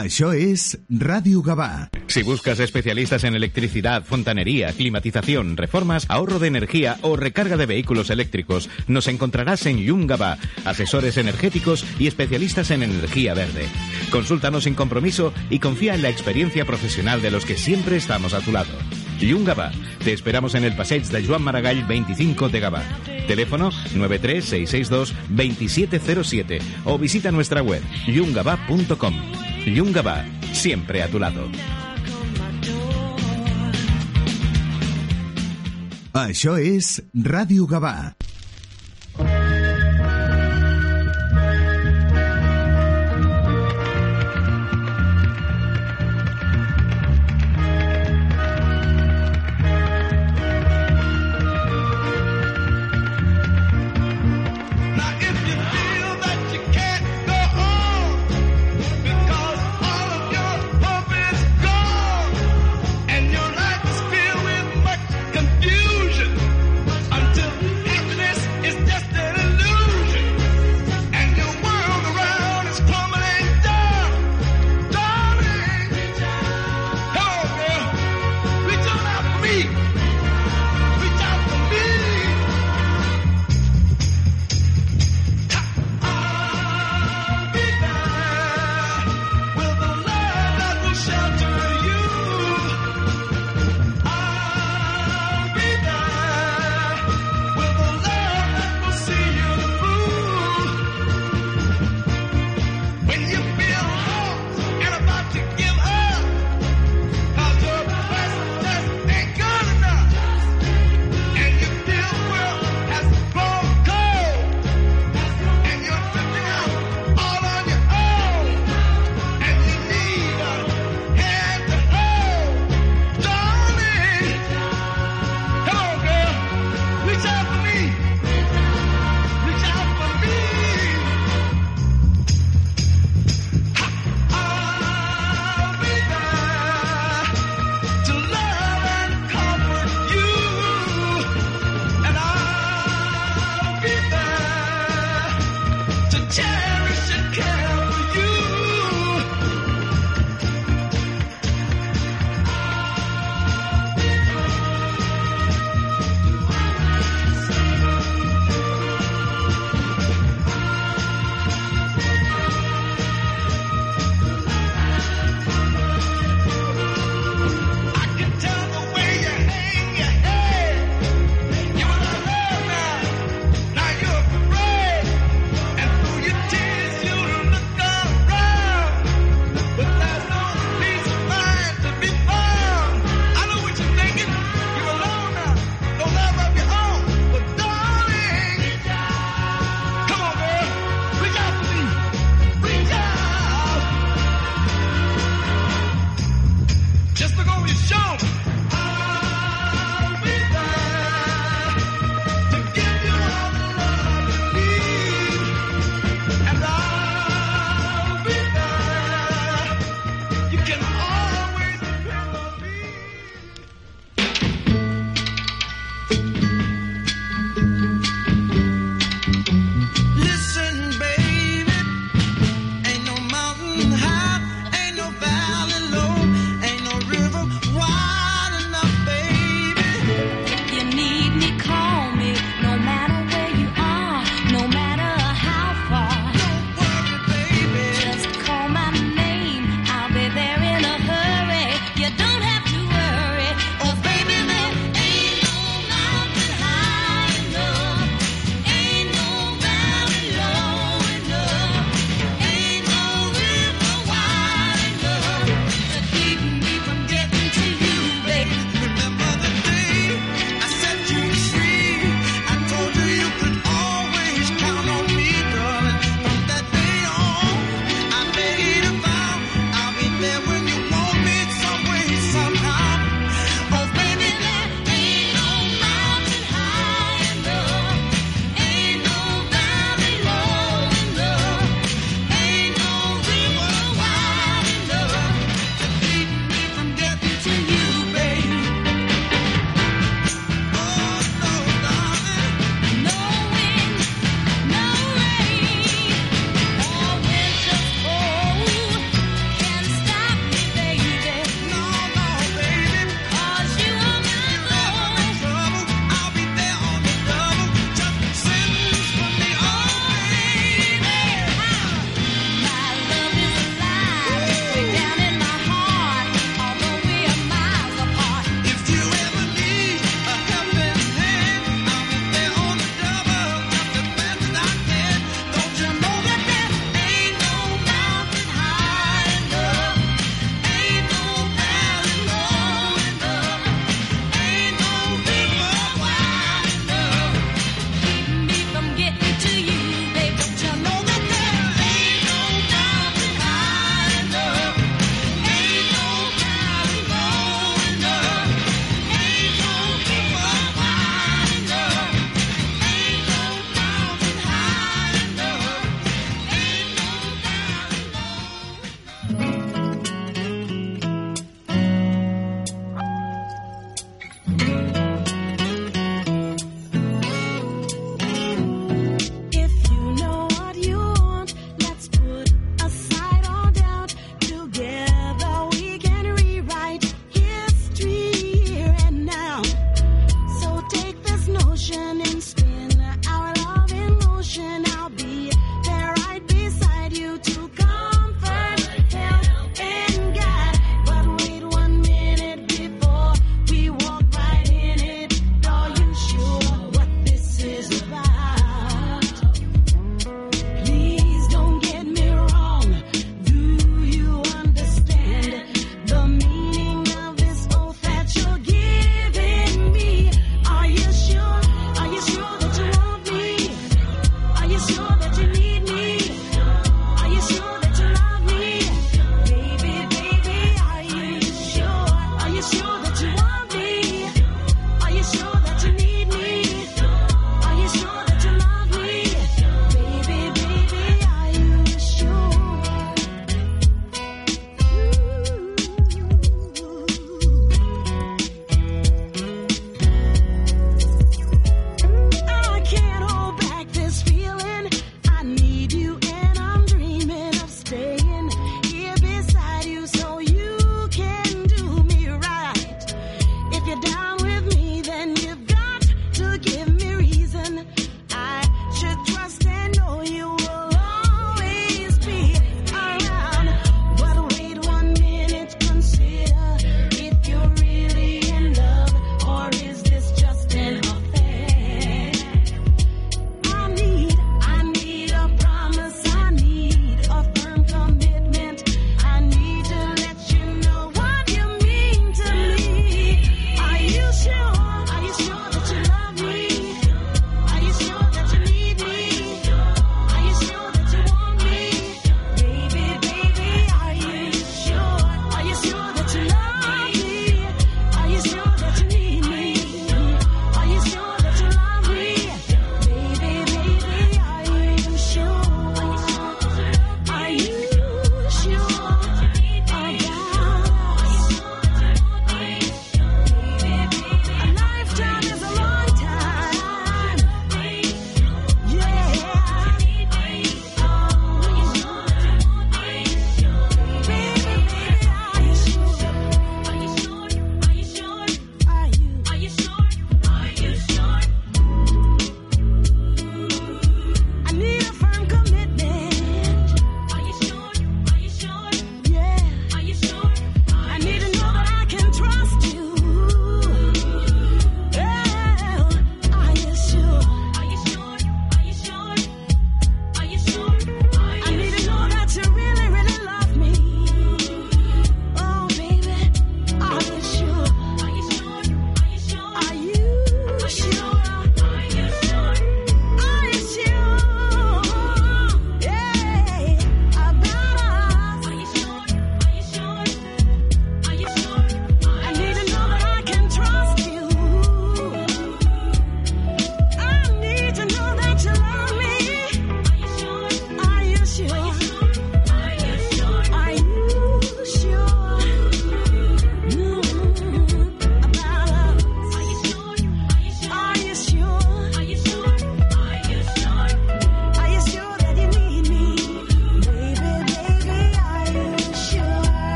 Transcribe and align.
Això 0.00 0.32
es 0.32 0.80
Radio 0.88 1.42
Gabá. 1.42 1.90
Si 2.06 2.22
buscas 2.22 2.58
especialistas 2.58 3.22
en 3.24 3.34
electricidad, 3.34 4.02
fontanería, 4.02 4.72
climatización, 4.72 5.58
reformas, 5.58 6.06
ahorro 6.08 6.38
de 6.38 6.48
energía 6.48 6.96
o 7.02 7.16
recarga 7.16 7.58
de 7.58 7.66
vehículos 7.66 8.08
eléctricos, 8.08 8.70
nos 8.86 9.08
encontrarás 9.08 9.66
en 9.66 9.76
Yungaba, 9.76 10.38
asesores 10.64 11.18
energéticos 11.18 11.84
y 11.98 12.06
especialistas 12.06 12.70
en 12.70 12.82
energía 12.82 13.34
verde. 13.34 13.68
Consúltanos 14.10 14.64
sin 14.64 14.74
compromiso 14.74 15.34
y 15.50 15.58
confía 15.58 15.94
en 15.94 16.00
la 16.00 16.08
experiencia 16.08 16.64
profesional 16.64 17.20
de 17.20 17.30
los 17.30 17.44
que 17.44 17.58
siempre 17.58 17.96
estamos 17.96 18.32
a 18.32 18.40
tu 18.40 18.52
lado. 18.52 18.72
Yungaba, 19.20 19.70
te 20.02 20.14
esperamos 20.14 20.54
en 20.54 20.64
el 20.64 20.74
Passeig 20.74 21.02
de 21.02 21.26
Joan 21.26 21.42
Maragall 21.42 21.84
25 21.84 22.48
de 22.48 22.60
Gabá. 22.60 22.84
Teléfono 23.28 23.70
93662-2707 23.70 26.62
o 26.86 26.98
visita 26.98 27.30
nuestra 27.30 27.62
web 27.62 27.82
yungaba.com. 29.66 29.74
Yungaba, 29.74 30.24
siempre 30.52 31.02
a 31.02 31.08
tu 31.08 31.18
lado. 31.18 31.48
Això 36.12 36.56
és 36.58 37.02
Ràdio 37.14 37.66
Gavà. 37.66 38.19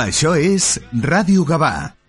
Això 0.00 0.30
és 0.32 0.78
Ràdio 1.04 1.44
Gavà. 1.44 1.99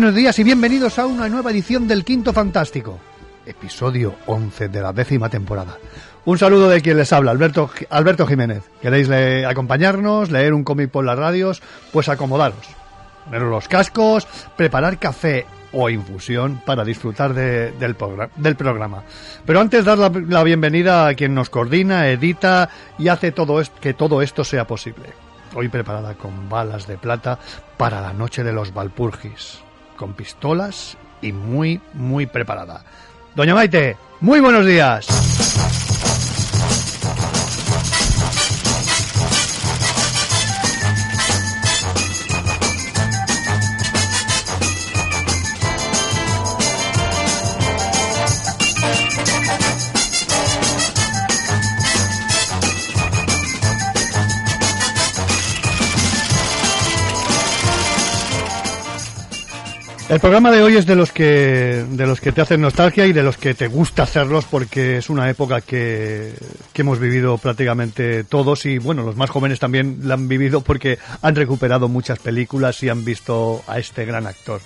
Buenos 0.00 0.14
días 0.14 0.38
y 0.38 0.44
bienvenidos 0.44 0.96
a 1.00 1.06
una 1.06 1.28
nueva 1.28 1.50
edición 1.50 1.88
del 1.88 2.04
Quinto 2.04 2.32
Fantástico, 2.32 3.00
episodio 3.44 4.14
11 4.26 4.68
de 4.68 4.80
la 4.80 4.92
décima 4.92 5.28
temporada. 5.28 5.76
Un 6.24 6.38
saludo 6.38 6.68
de 6.68 6.80
quien 6.80 6.96
les 6.98 7.12
habla, 7.12 7.32
Alberto, 7.32 7.68
Alberto 7.90 8.24
Jiménez. 8.24 8.62
¿Queréis 8.80 9.10
acompañarnos, 9.44 10.30
leer 10.30 10.54
un 10.54 10.62
cómic 10.62 10.90
por 10.92 11.04
las 11.04 11.18
radios? 11.18 11.60
Pues 11.92 12.08
acomodaros, 12.08 12.64
poneros 13.24 13.50
los 13.50 13.66
cascos, 13.66 14.28
preparar 14.56 15.00
café 15.00 15.46
o 15.72 15.90
infusión 15.90 16.62
para 16.64 16.84
disfrutar 16.84 17.34
de- 17.34 17.72
del, 17.72 17.96
del 18.36 18.54
programa. 18.54 19.02
Pero 19.44 19.58
antes 19.60 19.84
dar 19.84 19.98
la, 19.98 20.42
bienvenida 20.44 21.08
a 21.08 21.14
quien 21.14 21.34
nos 21.34 21.50
coordina, 21.50 22.06
edita 22.06 22.70
y 23.00 23.08
hace 23.08 23.32
todo 23.32 23.60
que 23.80 23.94
todo 23.94 24.22
esto 24.22 24.44
sea 24.44 24.64
posible. 24.64 25.06
Hoy 25.56 25.68
preparada 25.68 26.14
con 26.14 26.48
balas 26.48 26.86
de 26.86 26.98
plata 26.98 27.40
para 27.76 28.00
la 28.00 28.12
noche 28.12 28.44
de 28.44 28.52
los 28.52 28.72
Valpurgis, 28.72 29.58
con 29.98 30.14
pistolas 30.14 30.96
y 31.20 31.32
muy, 31.32 31.80
muy 31.92 32.26
preparada. 32.26 32.82
Doña 33.34 33.54
Maite, 33.54 33.96
muy 34.20 34.40
buenos 34.40 34.64
días. 34.64 35.97
El 60.08 60.20
programa 60.20 60.50
de 60.50 60.62
hoy 60.62 60.74
es 60.74 60.86
de 60.86 60.96
los 60.96 61.12
que 61.12 61.84
de 61.86 62.06
los 62.06 62.18
que 62.22 62.32
te 62.32 62.40
hacen 62.40 62.62
nostalgia 62.62 63.04
y 63.06 63.12
de 63.12 63.22
los 63.22 63.36
que 63.36 63.52
te 63.52 63.68
gusta 63.68 64.04
hacerlos 64.04 64.46
porque 64.46 64.96
es 64.96 65.10
una 65.10 65.28
época 65.28 65.60
que, 65.60 66.32
que 66.72 66.80
hemos 66.80 66.98
vivido 66.98 67.36
prácticamente 67.36 68.24
todos 68.24 68.64
y 68.64 68.78
bueno, 68.78 69.02
los 69.02 69.16
más 69.16 69.28
jóvenes 69.28 69.60
también 69.60 69.98
la 70.04 70.14
han 70.14 70.26
vivido 70.26 70.62
porque 70.62 70.98
han 71.20 71.36
recuperado 71.36 71.88
muchas 71.88 72.20
películas 72.20 72.82
y 72.82 72.88
han 72.88 73.04
visto 73.04 73.62
a 73.66 73.78
este 73.78 74.06
gran 74.06 74.26
actor. 74.26 74.62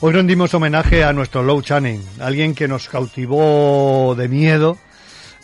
Hoy 0.00 0.14
rendimos 0.14 0.54
homenaje 0.54 1.04
a 1.04 1.12
nuestro 1.12 1.42
Low 1.42 1.60
Channing, 1.60 2.02
alguien 2.18 2.54
que 2.54 2.66
nos 2.66 2.88
cautivó 2.88 4.14
de 4.16 4.28
miedo 4.28 4.78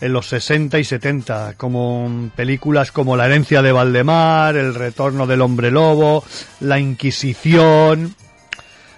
en 0.01 0.15
los 0.15 0.29
60 0.29 0.79
y 0.79 0.85
70, 0.85 1.55
como 1.59 2.31
películas 2.35 2.91
como 2.91 3.19
La 3.19 3.27
herencia 3.27 3.61
de 3.61 3.73
Valdemar, 3.73 4.57
El 4.57 4.75
retorno 4.75 5.27
del 5.27 5.43
hombre 5.43 5.71
lobo, 5.71 6.25
La 6.61 6.79
Inquisición, 6.79 8.15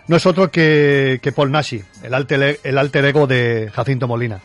no 0.09 0.17
es 0.17 0.27
otro 0.27 0.51
que, 0.51 1.21
que 1.23 1.33
Paul 1.33 1.53
Nashi, 1.53 1.83
el 2.03 2.15
alter, 2.15 2.61
el 2.65 2.79
alter 2.79 3.05
ego 3.05 3.27
de 3.27 3.71
Jacinto 3.73 4.09
Molina. 4.09 4.41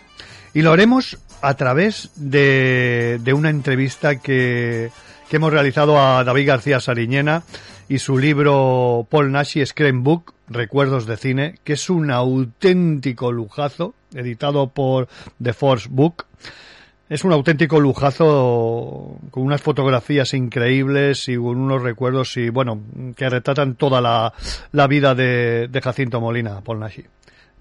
Y 0.53 0.61
lo 0.61 0.71
haremos 0.71 1.17
a 1.41 1.55
través 1.55 2.11
de, 2.15 3.19
de 3.21 3.33
una 3.33 3.49
entrevista 3.49 4.17
que, 4.19 4.91
que 5.29 5.37
hemos 5.37 5.51
realizado 5.51 5.99
a 5.99 6.23
David 6.23 6.47
García 6.47 6.79
Sariñena 6.79 7.43
y 7.89 7.99
su 7.99 8.17
libro 8.17 9.07
Paul 9.09 9.31
Nashi 9.31 9.65
Screen 9.65 10.03
Book, 10.03 10.33
Recuerdos 10.47 11.05
de 11.05 11.17
Cine, 11.17 11.55
que 11.63 11.73
es 11.73 11.89
un 11.89 12.11
auténtico 12.11 13.31
lujazo, 13.31 13.95
editado 14.13 14.67
por 14.67 15.07
The 15.41 15.53
Force 15.53 15.87
Book. 15.89 16.25
Es 17.13 17.23
un 17.23 17.31
auténtico 17.31 17.79
lujazo 17.79 19.17
con 19.29 19.43
unas 19.43 19.61
fotografías 19.61 20.33
increíbles 20.33 21.27
y 21.29 21.37
unos 21.37 21.83
recuerdos 21.83 22.35
y 22.37 22.49
bueno, 22.49 22.81
que 23.15 23.29
retratan 23.29 23.75
toda 23.75 24.01
la, 24.01 24.33
la 24.71 24.87
vida 24.87 25.13
de, 25.13 25.67
de 25.67 25.81
Jacinto 25.81 26.19
Molina, 26.19 26.61
Paul 26.61 26.79
Nashi. 26.79 27.03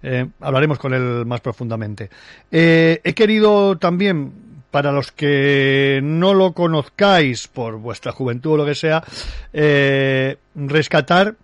Eh, 0.02 0.26
hablaremos 0.40 0.78
con 0.78 0.94
él 0.94 1.26
más 1.26 1.42
profundamente. 1.42 2.08
Eh, 2.50 3.02
he 3.04 3.12
querido 3.12 3.76
también, 3.76 4.32
para 4.70 4.90
los 4.90 5.12
que 5.12 6.00
no 6.02 6.32
lo 6.32 6.52
conozcáis 6.54 7.46
por 7.46 7.76
vuestra 7.76 8.12
juventud 8.12 8.52
o 8.52 8.56
lo 8.56 8.64
que 8.64 8.74
sea, 8.74 9.04
eh, 9.52 10.38
rescatar 10.54 11.34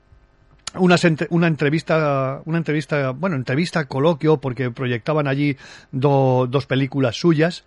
ent- 0.74 1.26
una 1.30 1.46
entrevista, 1.46 2.40
una 2.46 2.58
entrevista, 2.58 3.10
bueno, 3.10 3.36
entrevista 3.36 3.84
coloquio, 3.86 4.38
porque 4.38 4.70
proyectaban 4.70 5.26
allí 5.26 5.56
do- 5.92 6.46
dos 6.48 6.66
películas 6.66 7.16
suyas 7.20 7.64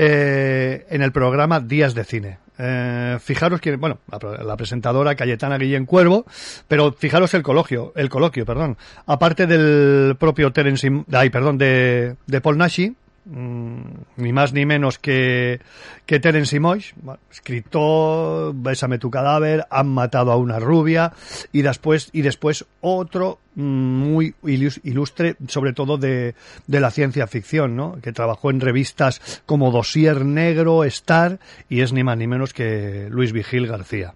eh, 0.00 0.86
en 0.90 1.02
el 1.02 1.10
programa 1.10 1.58
Días 1.58 1.92
de 1.92 2.04
Cine. 2.04 2.38
Eh, 2.56 3.18
fijaros 3.20 3.60
que, 3.60 3.74
bueno, 3.74 3.98
la, 4.10 4.56
presentadora 4.56 5.16
Cayetana 5.16 5.58
Guillén 5.58 5.86
Cuervo, 5.86 6.24
pero 6.68 6.92
fijaros 6.92 7.34
el 7.34 7.42
coloquio, 7.42 7.92
el 7.96 8.08
coloquio, 8.08 8.46
perdón. 8.46 8.76
Aparte 9.06 9.48
del 9.48 10.14
propio 10.16 10.52
Terence, 10.52 10.88
ay, 11.12 11.30
perdón, 11.30 11.58
de, 11.58 12.14
de 12.28 12.40
Paul 12.40 12.58
Nashi, 12.58 12.94
ni 13.30 14.32
más 14.32 14.52
ni 14.52 14.64
menos 14.64 14.98
que, 14.98 15.60
que 16.06 16.18
Terence 16.18 16.58
bueno, 16.58 17.20
escritor, 17.30 18.52
Bésame 18.54 18.98
tu 18.98 19.10
cadáver, 19.10 19.66
han 19.70 19.88
matado 19.88 20.32
a 20.32 20.36
una 20.36 20.58
rubia 20.58 21.12
y 21.52 21.62
después, 21.62 22.08
y 22.12 22.22
después 22.22 22.64
otro 22.80 23.38
mm, 23.54 23.62
muy 23.62 24.34
ilus- 24.44 24.80
ilustre, 24.82 25.36
sobre 25.46 25.72
todo 25.74 25.98
de, 25.98 26.34
de 26.66 26.80
la 26.80 26.90
ciencia 26.90 27.26
ficción, 27.26 27.76
¿no? 27.76 27.98
que 28.00 28.12
trabajó 28.12 28.50
en 28.50 28.60
revistas 28.60 29.42
como 29.44 29.70
Dossier 29.70 30.24
Negro, 30.24 30.84
Star 30.84 31.38
y 31.68 31.82
es 31.82 31.92
ni 31.92 32.02
más 32.04 32.16
ni 32.16 32.26
menos 32.26 32.54
que 32.54 33.08
Luis 33.10 33.32
Vigil 33.32 33.66
García. 33.66 34.14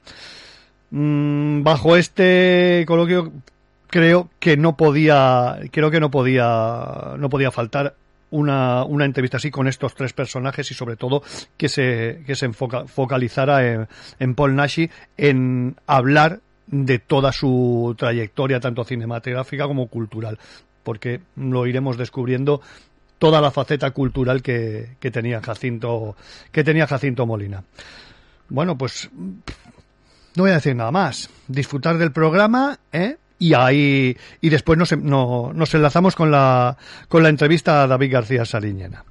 Mm, 0.90 1.62
bajo 1.62 1.96
este 1.96 2.84
coloquio 2.86 3.32
creo 3.88 4.30
que 4.38 4.56
no 4.56 4.76
podía 4.76 5.58
creo 5.70 5.90
que 5.90 6.00
no 6.00 6.10
podía 6.10 7.14
no 7.18 7.28
podía 7.28 7.50
faltar 7.50 7.94
una, 8.32 8.84
una 8.84 9.04
entrevista 9.04 9.36
así 9.36 9.50
con 9.52 9.68
estos 9.68 9.94
tres 9.94 10.12
personajes 10.12 10.68
y 10.70 10.74
sobre 10.74 10.96
todo 10.96 11.22
que 11.56 11.68
se, 11.68 12.22
que 12.26 12.34
se 12.34 12.46
enfoca- 12.50 12.86
focalizara 12.88 13.86
en, 14.18 14.34
Paul 14.34 14.56
Nashi 14.56 14.90
en 15.16 15.76
hablar 15.86 16.40
de 16.66 16.98
toda 16.98 17.30
su 17.32 17.94
trayectoria 17.96 18.58
tanto 18.58 18.82
cinematográfica 18.84 19.66
como 19.68 19.86
cultural 19.86 20.38
porque 20.82 21.20
lo 21.36 21.66
iremos 21.66 21.96
descubriendo 21.96 22.60
toda 23.18 23.40
la 23.40 23.50
faceta 23.52 23.90
cultural 23.92 24.42
que, 24.42 24.96
que 24.98 25.10
tenía 25.10 25.40
Jacinto 25.40 26.16
que 26.50 26.64
tenía 26.64 26.86
Jacinto 26.88 27.26
Molina 27.26 27.62
bueno 28.48 28.76
pues 28.76 29.08
no 30.34 30.44
voy 30.44 30.50
a 30.52 30.54
decir 30.54 30.74
nada 30.74 30.90
más. 30.90 31.28
Disfrutar 31.46 31.98
del 31.98 32.10
programa, 32.10 32.78
¿eh? 32.90 33.18
Y 33.42 33.54
ahí, 33.54 34.16
y 34.40 34.48
después 34.50 34.78
nos, 34.78 34.96
no- 34.96 35.50
nos 35.52 35.74
enlazamos 35.74 36.14
con 36.14 36.30
la, 36.30 36.76
con 37.08 37.24
la 37.24 37.28
entrevista 37.28 37.82
a 37.82 37.88
David 37.88 38.12
García 38.12 38.44
Sariñena. 38.44 39.04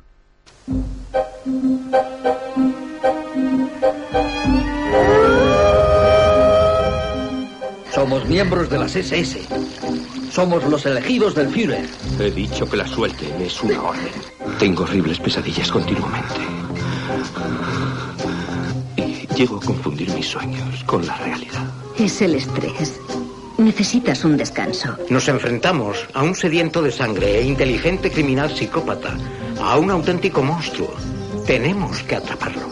Somos 7.94 8.26
miembros 8.28 8.70
de 8.70 8.78
las 8.80 8.96
SS. 8.96 9.40
Somos 10.32 10.64
los 10.66 10.86
elegidos 10.86 11.36
del 11.36 11.50
Führer. 11.50 11.86
He 12.20 12.32
dicho 12.32 12.68
que 12.70 12.78
la 12.78 12.88
suelten, 12.88 13.42
es 13.42 13.62
una 13.62 13.82
orden. 13.82 14.12
Tengo 14.60 14.84
horribles 14.84 15.20
pesadillas 15.20 15.70
continuamente. 15.72 16.42
Y 18.96 19.28
llego 19.36 19.58
a 19.58 19.66
confundir 19.66 20.10
mis 20.14 20.28
sueños 20.28 20.84
con 20.86 21.06
la 21.06 21.18
realidad. 21.18 21.66
Es 21.98 22.22
el 22.22 22.36
estrés. 22.36 23.00
Necesitas 23.62 24.26
un 24.26 24.38
descanso. 24.38 24.98
Nos 25.12 25.30
enfrentamos 25.30 26.08
a 26.16 26.24
un 26.24 26.34
sediento 26.34 26.82
de 26.82 26.92
sangre 26.92 27.38
e 27.38 27.44
inteligente 27.44 28.10
criminal 28.10 28.50
psicópata, 28.50 29.16
a 29.62 29.78
un 29.78 29.92
auténtico 29.92 30.42
monstruo. 30.42 30.92
Tenemos 31.46 32.02
que 32.02 32.16
atraparlo. 32.16 32.68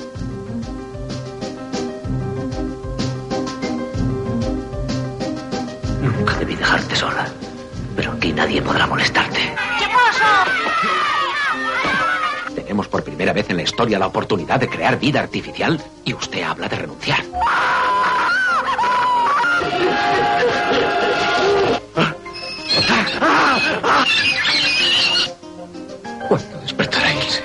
Debí 6.39 6.55
dejarte 6.55 6.95
sola. 6.95 7.27
Pero 7.95 8.13
aquí 8.13 8.33
nadie 8.33 8.59
podrá 8.59 8.87
molestarte. 8.87 9.41
¿Qué 9.77 9.85
pasa? 9.93 10.45
Tenemos 12.55 12.87
por 12.87 13.03
primera 13.03 13.33
vez 13.33 13.47
en 13.51 13.57
la 13.57 13.63
historia 13.63 13.99
la 13.99 14.07
oportunidad 14.07 14.59
de 14.59 14.67
crear 14.67 14.97
vida 14.97 15.19
artificial 15.19 15.79
y 16.03 16.15
usted 16.15 16.41
habla 16.41 16.67
de 16.67 16.77
renunciar. 16.77 17.19
¿Cuándo 26.27 26.59
despertará 26.61 27.13
Ilse? 27.13 27.43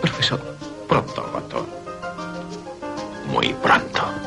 Profesor, 0.00 0.40
pronto, 0.88 1.22
doctor. 1.32 1.66
Muy 3.26 3.52
pronto. 3.54 4.21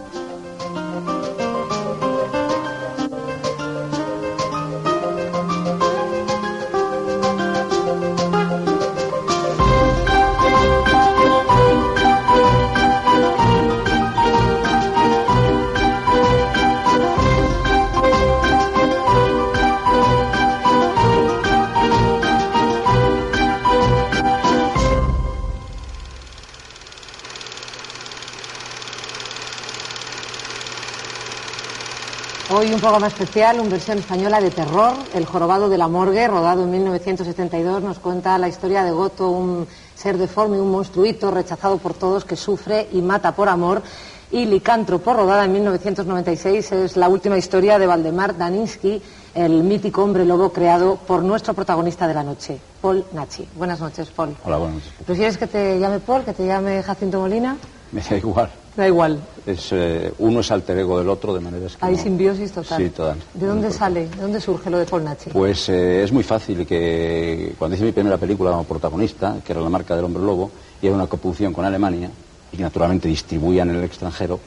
Un 32.76 32.82
programa 32.82 33.08
especial, 33.08 33.62
una 33.62 33.70
versión 33.70 34.00
española 34.00 34.42
de 34.42 34.52
terror, 34.52 34.98
El 35.14 35.26
jorobado 35.26 35.70
de 35.70 35.78
la 35.78 35.88
morgue, 35.88 36.28
rodado 36.28 36.64
en 36.64 36.72
1972, 36.72 37.82
nos 37.82 38.00
cuenta 38.00 38.38
la 38.38 38.50
historia 38.50 38.84
de 38.84 38.92
Goto, 38.92 39.30
un 39.30 39.66
ser 39.96 40.18
deforme, 40.18 40.60
un 40.60 40.72
monstruito 40.72 41.32
rechazado 41.32 41.78
por 41.78 41.94
todos 41.94 42.26
que 42.26 42.36
sufre 42.36 42.90
y 42.92 43.02
mata 43.02 43.32
por 43.32 43.48
amor. 43.48 43.82
Y 44.30 44.46
Licántropo, 44.46 45.14
rodada 45.14 45.46
en 45.46 45.54
1996, 45.54 46.72
es 46.74 46.98
la 46.98 47.08
última 47.08 47.38
historia 47.38 47.80
de 47.80 47.88
Valdemar 47.88 48.38
Daninsky, 48.38 49.02
el 49.34 49.64
mítico 49.64 50.04
hombre 50.04 50.26
lobo 50.26 50.52
creado 50.52 50.98
por 50.98 51.24
nuestro 51.24 51.54
protagonista 51.54 52.06
de 52.10 52.14
la 52.14 52.24
noche, 52.24 52.60
Paul 52.82 53.06
Nachi. 53.14 53.48
Buenas 53.56 53.80
noches, 53.80 54.10
Paul. 54.10 54.36
Hola, 54.44 54.58
buenas 54.58 54.76
noches. 54.76 54.94
¿Prefieres 55.06 55.38
que 55.38 55.48
te 55.48 55.80
llame 55.80 56.02
Paul, 56.02 56.26
que 56.26 56.34
te 56.34 56.46
llame 56.46 56.84
Jacinto 56.84 57.22
Molina? 57.22 57.56
Me 57.94 58.02
da 58.02 58.18
igual. 58.18 58.50
Da 58.76 58.88
igual. 58.88 59.20
Es, 59.46 59.70
eh, 59.72 60.12
uno 60.20 60.42
es 60.42 60.52
alter 60.52 60.78
ego 60.80 60.98
del 61.00 61.08
otro, 61.10 61.34
de 61.34 61.40
manera 61.40 61.66
que. 61.68 61.74
Hay 61.80 61.96
no- 61.96 62.04
simbiosis 62.04 62.52
total. 62.52 62.78
Sí, 62.82 62.90
total. 62.90 63.18
¿De 63.34 63.46
dónde 63.46 63.72
sale? 63.72 64.10
¿De 64.10 64.22
dónde 64.22 64.42
surge 64.42 64.70
lo 64.70 64.78
de 64.80 64.86
Paul 64.86 65.04
Nachi? 65.06 65.30
Pues 65.30 65.70
eh, 65.70 66.04
es 66.04 66.12
muy 66.12 66.24
fácil 66.24 66.66
que 66.66 67.54
cuando 67.58 67.76
hice 67.76 67.86
mi 67.86 67.94
primera 67.94 68.18
película 68.18 68.52
como 68.52 68.66
protagonista, 68.66 69.38
que 69.46 69.54
era 69.54 69.62
La 69.62 69.70
marca 69.70 69.96
del 69.96 70.04
hombre 70.06 70.22
lobo, 70.24 70.52
y 70.82 70.88
era 70.88 70.96
una 70.96 71.08
coproducción 71.08 71.54
con 71.54 71.64
Alemania, 71.64 72.10
y 72.52 72.58
que 72.58 72.64
naturalmente 72.64 73.08
distribuían 73.08 73.70
en 73.70 73.78
el 73.78 73.84
extranjero, 73.86 74.40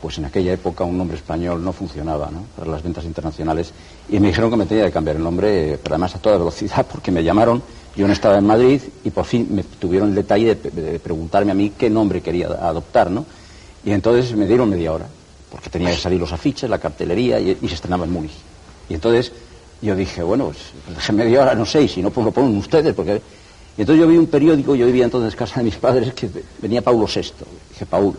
pues 0.00 0.16
en 0.18 0.24
aquella 0.26 0.52
época 0.54 0.84
un 0.84 0.96
nombre 0.96 1.16
español 1.18 1.62
no 1.62 1.72
funcionaba 1.72 2.30
¿no? 2.30 2.44
para 2.56 2.70
las 2.70 2.82
ventas 2.82 3.04
internacionales. 3.04 3.72
Y 4.08 4.18
me 4.18 4.28
dijeron 4.28 4.50
que 4.50 4.56
me 4.56 4.66
tenía 4.66 4.86
que 4.86 4.92
cambiar 4.92 5.16
el 5.16 5.22
nombre, 5.22 5.72
eh, 5.74 5.78
pero 5.82 5.94
además 5.96 6.14
a 6.14 6.20
toda 6.20 6.38
velocidad, 6.38 6.86
porque 6.90 7.10
me 7.10 7.22
llamaron, 7.22 7.62
yo 7.96 8.06
no 8.06 8.14
estaba 8.14 8.38
en 8.38 8.46
Madrid, 8.46 8.80
y 9.04 9.10
por 9.10 9.26
fin 9.26 9.46
me 9.50 9.62
tuvieron 9.62 10.08
el 10.10 10.14
detalle 10.14 10.54
de, 10.54 10.70
de 10.70 10.98
preguntarme 11.00 11.52
a 11.52 11.54
mí 11.54 11.72
qué 11.76 11.90
nombre 11.90 12.22
quería 12.22 12.46
adoptar, 12.48 13.10
¿no? 13.10 13.26
Y 13.84 13.92
entonces 13.92 14.34
me 14.34 14.46
dieron 14.46 14.70
media 14.70 14.92
hora, 14.92 15.06
porque 15.50 15.70
tenía 15.70 15.90
que 15.90 15.96
salir 15.96 16.18
los 16.18 16.32
afiches, 16.32 16.68
la 16.68 16.78
cartelería, 16.78 17.38
y, 17.38 17.56
se 17.68 17.74
estrenaba 17.74 18.04
en 18.04 18.12
Múnich. 18.12 18.32
Y 18.88 18.94
entonces 18.94 19.32
yo 19.82 19.94
dije, 19.94 20.22
bueno, 20.22 20.46
pues 20.46 20.96
deje 20.96 21.12
media 21.12 21.42
hora, 21.42 21.54
no 21.54 21.66
sé, 21.66 21.86
si 21.88 22.02
no, 22.02 22.10
pues 22.10 22.24
lo 22.24 22.32
ponen 22.32 22.56
ustedes, 22.56 22.94
porque... 22.94 23.20
Entonces 23.76 24.00
yo 24.00 24.08
vi 24.08 24.16
un 24.16 24.28
periódico, 24.28 24.76
yo 24.76 24.86
vivía 24.86 25.04
entonces 25.04 25.32
en 25.32 25.38
casa 25.38 25.58
de 25.58 25.64
mis 25.64 25.76
padres, 25.86 26.14
que 26.14 26.30
venía 26.62 26.80
Paulo 26.80 27.06
VI, 27.06 27.32
dije, 27.70 27.86
Paul. 27.86 28.14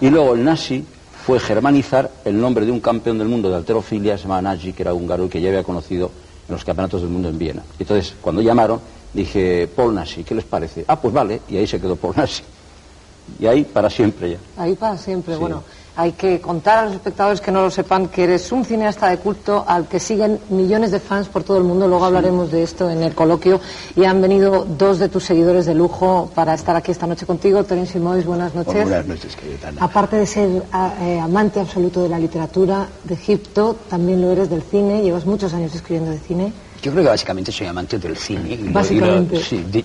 Y 0.00 0.08
luego 0.08 0.34
el 0.34 0.44
nazi 0.44 0.84
fue 1.26 1.40
germanizar 1.40 2.10
el 2.24 2.40
nombre 2.40 2.64
de 2.64 2.72
un 2.72 2.80
campeón 2.80 3.18
del 3.18 3.28
mundo 3.28 3.50
de 3.50 3.56
alterofilia, 3.56 4.16
se 4.16 4.22
llamaba 4.22 4.42
Nagy, 4.42 4.72
que 4.72 4.82
era 4.82 4.94
húngaro 4.94 5.26
y 5.26 5.28
que 5.28 5.40
ya 5.40 5.48
había 5.48 5.64
conocido 5.64 6.10
en 6.48 6.54
los 6.54 6.64
campeonatos 6.64 7.02
del 7.02 7.10
mundo 7.10 7.28
en 7.28 7.38
Viena. 7.38 7.62
Y 7.78 7.82
entonces, 7.82 8.14
cuando 8.20 8.40
llamaron, 8.40 8.80
dije, 9.12 9.68
Paul 9.74 9.94
Nagy, 9.94 10.22
¿qué 10.22 10.34
les 10.34 10.44
parece? 10.44 10.84
Ah, 10.86 11.00
pues 11.00 11.12
vale, 11.12 11.42
y 11.48 11.56
ahí 11.56 11.66
se 11.66 11.80
quedó 11.80 11.96
Paul 11.96 12.14
Nagy. 12.16 12.42
Y 13.38 13.46
ahí 13.46 13.64
para 13.64 13.88
siempre 13.90 14.32
ya. 14.32 14.38
Ahí 14.56 14.74
para 14.74 14.96
siempre. 14.98 15.36
Bueno, 15.36 15.62
hay 15.96 16.12
que 16.12 16.40
contar 16.40 16.78
a 16.78 16.84
los 16.86 16.94
espectadores 16.94 17.40
que 17.40 17.50
no 17.50 17.62
lo 17.62 17.70
sepan 17.70 18.08
que 18.08 18.24
eres 18.24 18.50
un 18.52 18.64
cineasta 18.64 19.08
de 19.10 19.18
culto 19.18 19.64
al 19.66 19.86
que 19.88 19.98
siguen 20.00 20.38
millones 20.50 20.90
de 20.90 21.00
fans 21.00 21.28
por 21.28 21.42
todo 21.42 21.58
el 21.58 21.64
mundo. 21.64 21.86
Luego 21.88 22.04
hablaremos 22.04 22.50
de 22.50 22.62
esto 22.62 22.88
en 22.88 23.02
el 23.02 23.14
coloquio. 23.14 23.60
Y 23.96 24.04
han 24.04 24.20
venido 24.20 24.64
dos 24.64 24.98
de 24.98 25.08
tus 25.08 25.24
seguidores 25.24 25.66
de 25.66 25.74
lujo 25.74 26.30
para 26.34 26.54
estar 26.54 26.76
aquí 26.76 26.90
esta 26.92 27.06
noche 27.06 27.26
contigo. 27.26 27.64
Terence 27.64 27.92
Simoes, 27.94 28.24
buenas 28.24 28.54
noches. 28.54 28.84
Buenas 28.84 29.06
noches, 29.06 29.36
querida 29.36 29.68
Ana. 29.68 29.84
Aparte 29.84 30.16
de 30.16 30.26
ser 30.26 30.62
a- 30.72 30.94
eh, 31.02 31.18
amante 31.20 31.60
absoluto 31.60 32.02
de 32.02 32.08
la 32.08 32.18
literatura 32.18 32.88
de 33.04 33.14
Egipto, 33.14 33.76
también 33.88 34.20
lo 34.22 34.30
eres 34.30 34.48
del 34.48 34.62
cine. 34.62 35.02
Llevas 35.02 35.26
muchos 35.26 35.52
años 35.54 35.74
escribiendo 35.74 36.10
de 36.10 36.18
cine. 36.18 36.52
Yo 36.82 36.90
creo 36.92 37.04
que 37.04 37.10
básicamente 37.10 37.52
soy 37.52 37.66
amante 37.66 37.98
del 37.98 38.16
cine. 38.16 38.52
y 38.52 38.56
lo- 38.56 38.72
Básicamente. 38.72 39.42
sí, 39.42 39.64
de- 39.70 39.84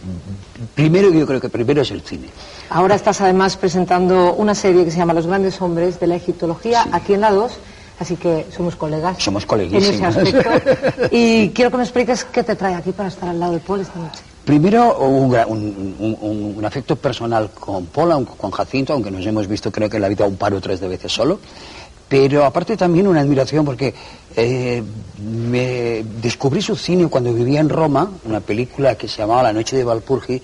primero 0.73 1.11
yo 1.11 1.25
creo 1.25 1.41
que 1.41 1.49
primero 1.49 1.81
es 1.81 1.91
el 1.91 2.01
cine. 2.01 2.27
Ahora 2.69 2.95
estás 2.95 3.19
además 3.21 3.57
presentando 3.57 4.33
una 4.35 4.55
serie 4.55 4.85
que 4.85 4.91
se 4.91 4.97
llama 4.97 5.13
Los 5.13 5.27
grandes 5.27 5.61
hombres 5.61 5.99
de 5.99 6.07
la 6.07 6.15
egiptología 6.15 6.85
aquí 6.91 7.13
en 7.13 7.21
la 7.21 7.31
2, 7.31 7.51
así 7.99 8.15
que 8.15 8.45
somos 8.55 8.75
colegas. 8.75 9.17
Somos 9.21 9.43
En 9.43 9.47
coleguísimos. 9.49 10.15
ese 10.15 10.39
aspecto. 10.39 11.07
Y 11.11 11.49
quiero 11.49 11.69
que 11.71 11.77
me 11.77 11.83
expliques 11.83 12.23
qué 12.25 12.43
te 12.43 12.55
trae 12.55 12.73
aquí 12.75 12.91
para 12.91 13.09
estar 13.09 13.29
al 13.29 13.39
lado 13.39 13.53
de 13.53 13.59
Paul 13.59 13.81
esta 13.81 13.99
noche. 13.99 14.19
Primero 14.45 14.97
un, 14.99 15.33
un- 15.35 15.95
un- 16.21 16.53
un- 16.57 16.65
afecto 16.65 16.95
personal 16.95 17.49
con 17.51 17.87
Paul, 17.87 18.25
con 18.37 18.51
Jacinto, 18.51 18.93
aunque 18.93 19.09
nos 19.11 19.25
hemos 19.25 19.47
visto 19.47 19.71
creo 19.71 19.89
que 19.89 19.97
en 19.97 20.01
la 20.03 20.07
vida 20.09 20.25
un 20.25 20.37
par 20.37 20.53
o 20.53 20.61
tres 20.61 20.79
de 20.79 20.87
veces 20.87 21.11
solo. 21.11 21.39
Pero 22.07 22.45
aparte 22.45 22.77
también 22.77 23.07
una 23.07 23.21
admiración 23.21 23.65
porque 23.65 23.91
eh, 24.36 24.83
me 25.23 26.03
descubrí 26.21 26.61
su 26.61 26.75
cine 26.75 27.07
cuando 27.07 27.33
vivía 27.33 27.59
en 27.59 27.69
Roma, 27.69 28.11
una 28.25 28.39
película 28.41 28.95
que 28.95 29.07
se 29.07 29.19
llamaba 29.19 29.43
La 29.43 29.53
noche 29.53 29.75
de 29.77 29.83
Valpurgi, 29.83 30.41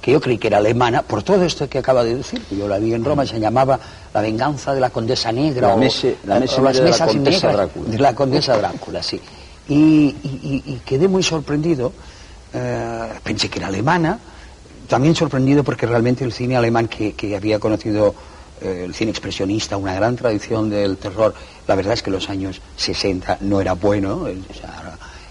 que 0.00 0.12
yo 0.12 0.20
creí 0.20 0.36
que 0.38 0.48
era 0.48 0.58
alemana, 0.58 1.02
por 1.02 1.22
todo 1.22 1.44
esto 1.44 1.68
que 1.68 1.78
acaba 1.78 2.04
de 2.04 2.16
decir, 2.16 2.40
que 2.42 2.56
yo 2.56 2.68
la 2.68 2.78
vi 2.78 2.92
en 2.94 3.04
Roma, 3.04 3.24
se 3.26 3.40
llamaba 3.40 3.78
La 4.12 4.20
venganza 4.20 4.74
de 4.74 4.80
la 4.80 4.90
condesa 4.90 5.32
negra. 5.32 5.68
La 5.68 5.74
o- 5.74 5.78
mese- 5.78 6.16
la 6.26 6.36
o 6.36 6.40
las 6.40 6.76
de 6.76 6.90
la 6.90 7.06
condesa 7.06 7.46
negras 7.48 7.52
Drácula. 7.56 7.90
De 7.90 7.98
la 7.98 8.14
condesa 8.14 8.56
Drácula, 8.58 9.02
sí. 9.02 9.20
Y, 9.68 9.74
y- 9.74 10.62
y- 10.66 10.72
y 10.74 10.80
quedé 10.84 11.08
muy 11.08 11.22
sorprendido, 11.22 11.92
eh, 12.52 13.08
pensé 13.22 13.48
que 13.48 13.58
era 13.58 13.68
alemana, 13.68 14.18
también 14.88 15.14
sorprendido 15.14 15.64
porque 15.64 15.86
realmente 15.86 16.22
el 16.24 16.32
cine 16.34 16.56
alemán 16.56 16.86
que, 16.88 17.14
que 17.14 17.34
había 17.34 17.58
conocido, 17.58 18.14
el 18.60 18.94
cine 18.94 19.10
expresionista, 19.10 19.76
una 19.76 19.94
gran 19.94 20.16
tradición 20.16 20.70
del 20.70 20.96
terror, 20.96 21.34
la 21.66 21.74
verdad 21.74 21.94
es 21.94 22.02
que 22.02 22.10
los 22.10 22.28
años 22.28 22.60
60 22.76 23.38
no 23.40 23.60
era 23.60 23.74
bueno. 23.74 24.26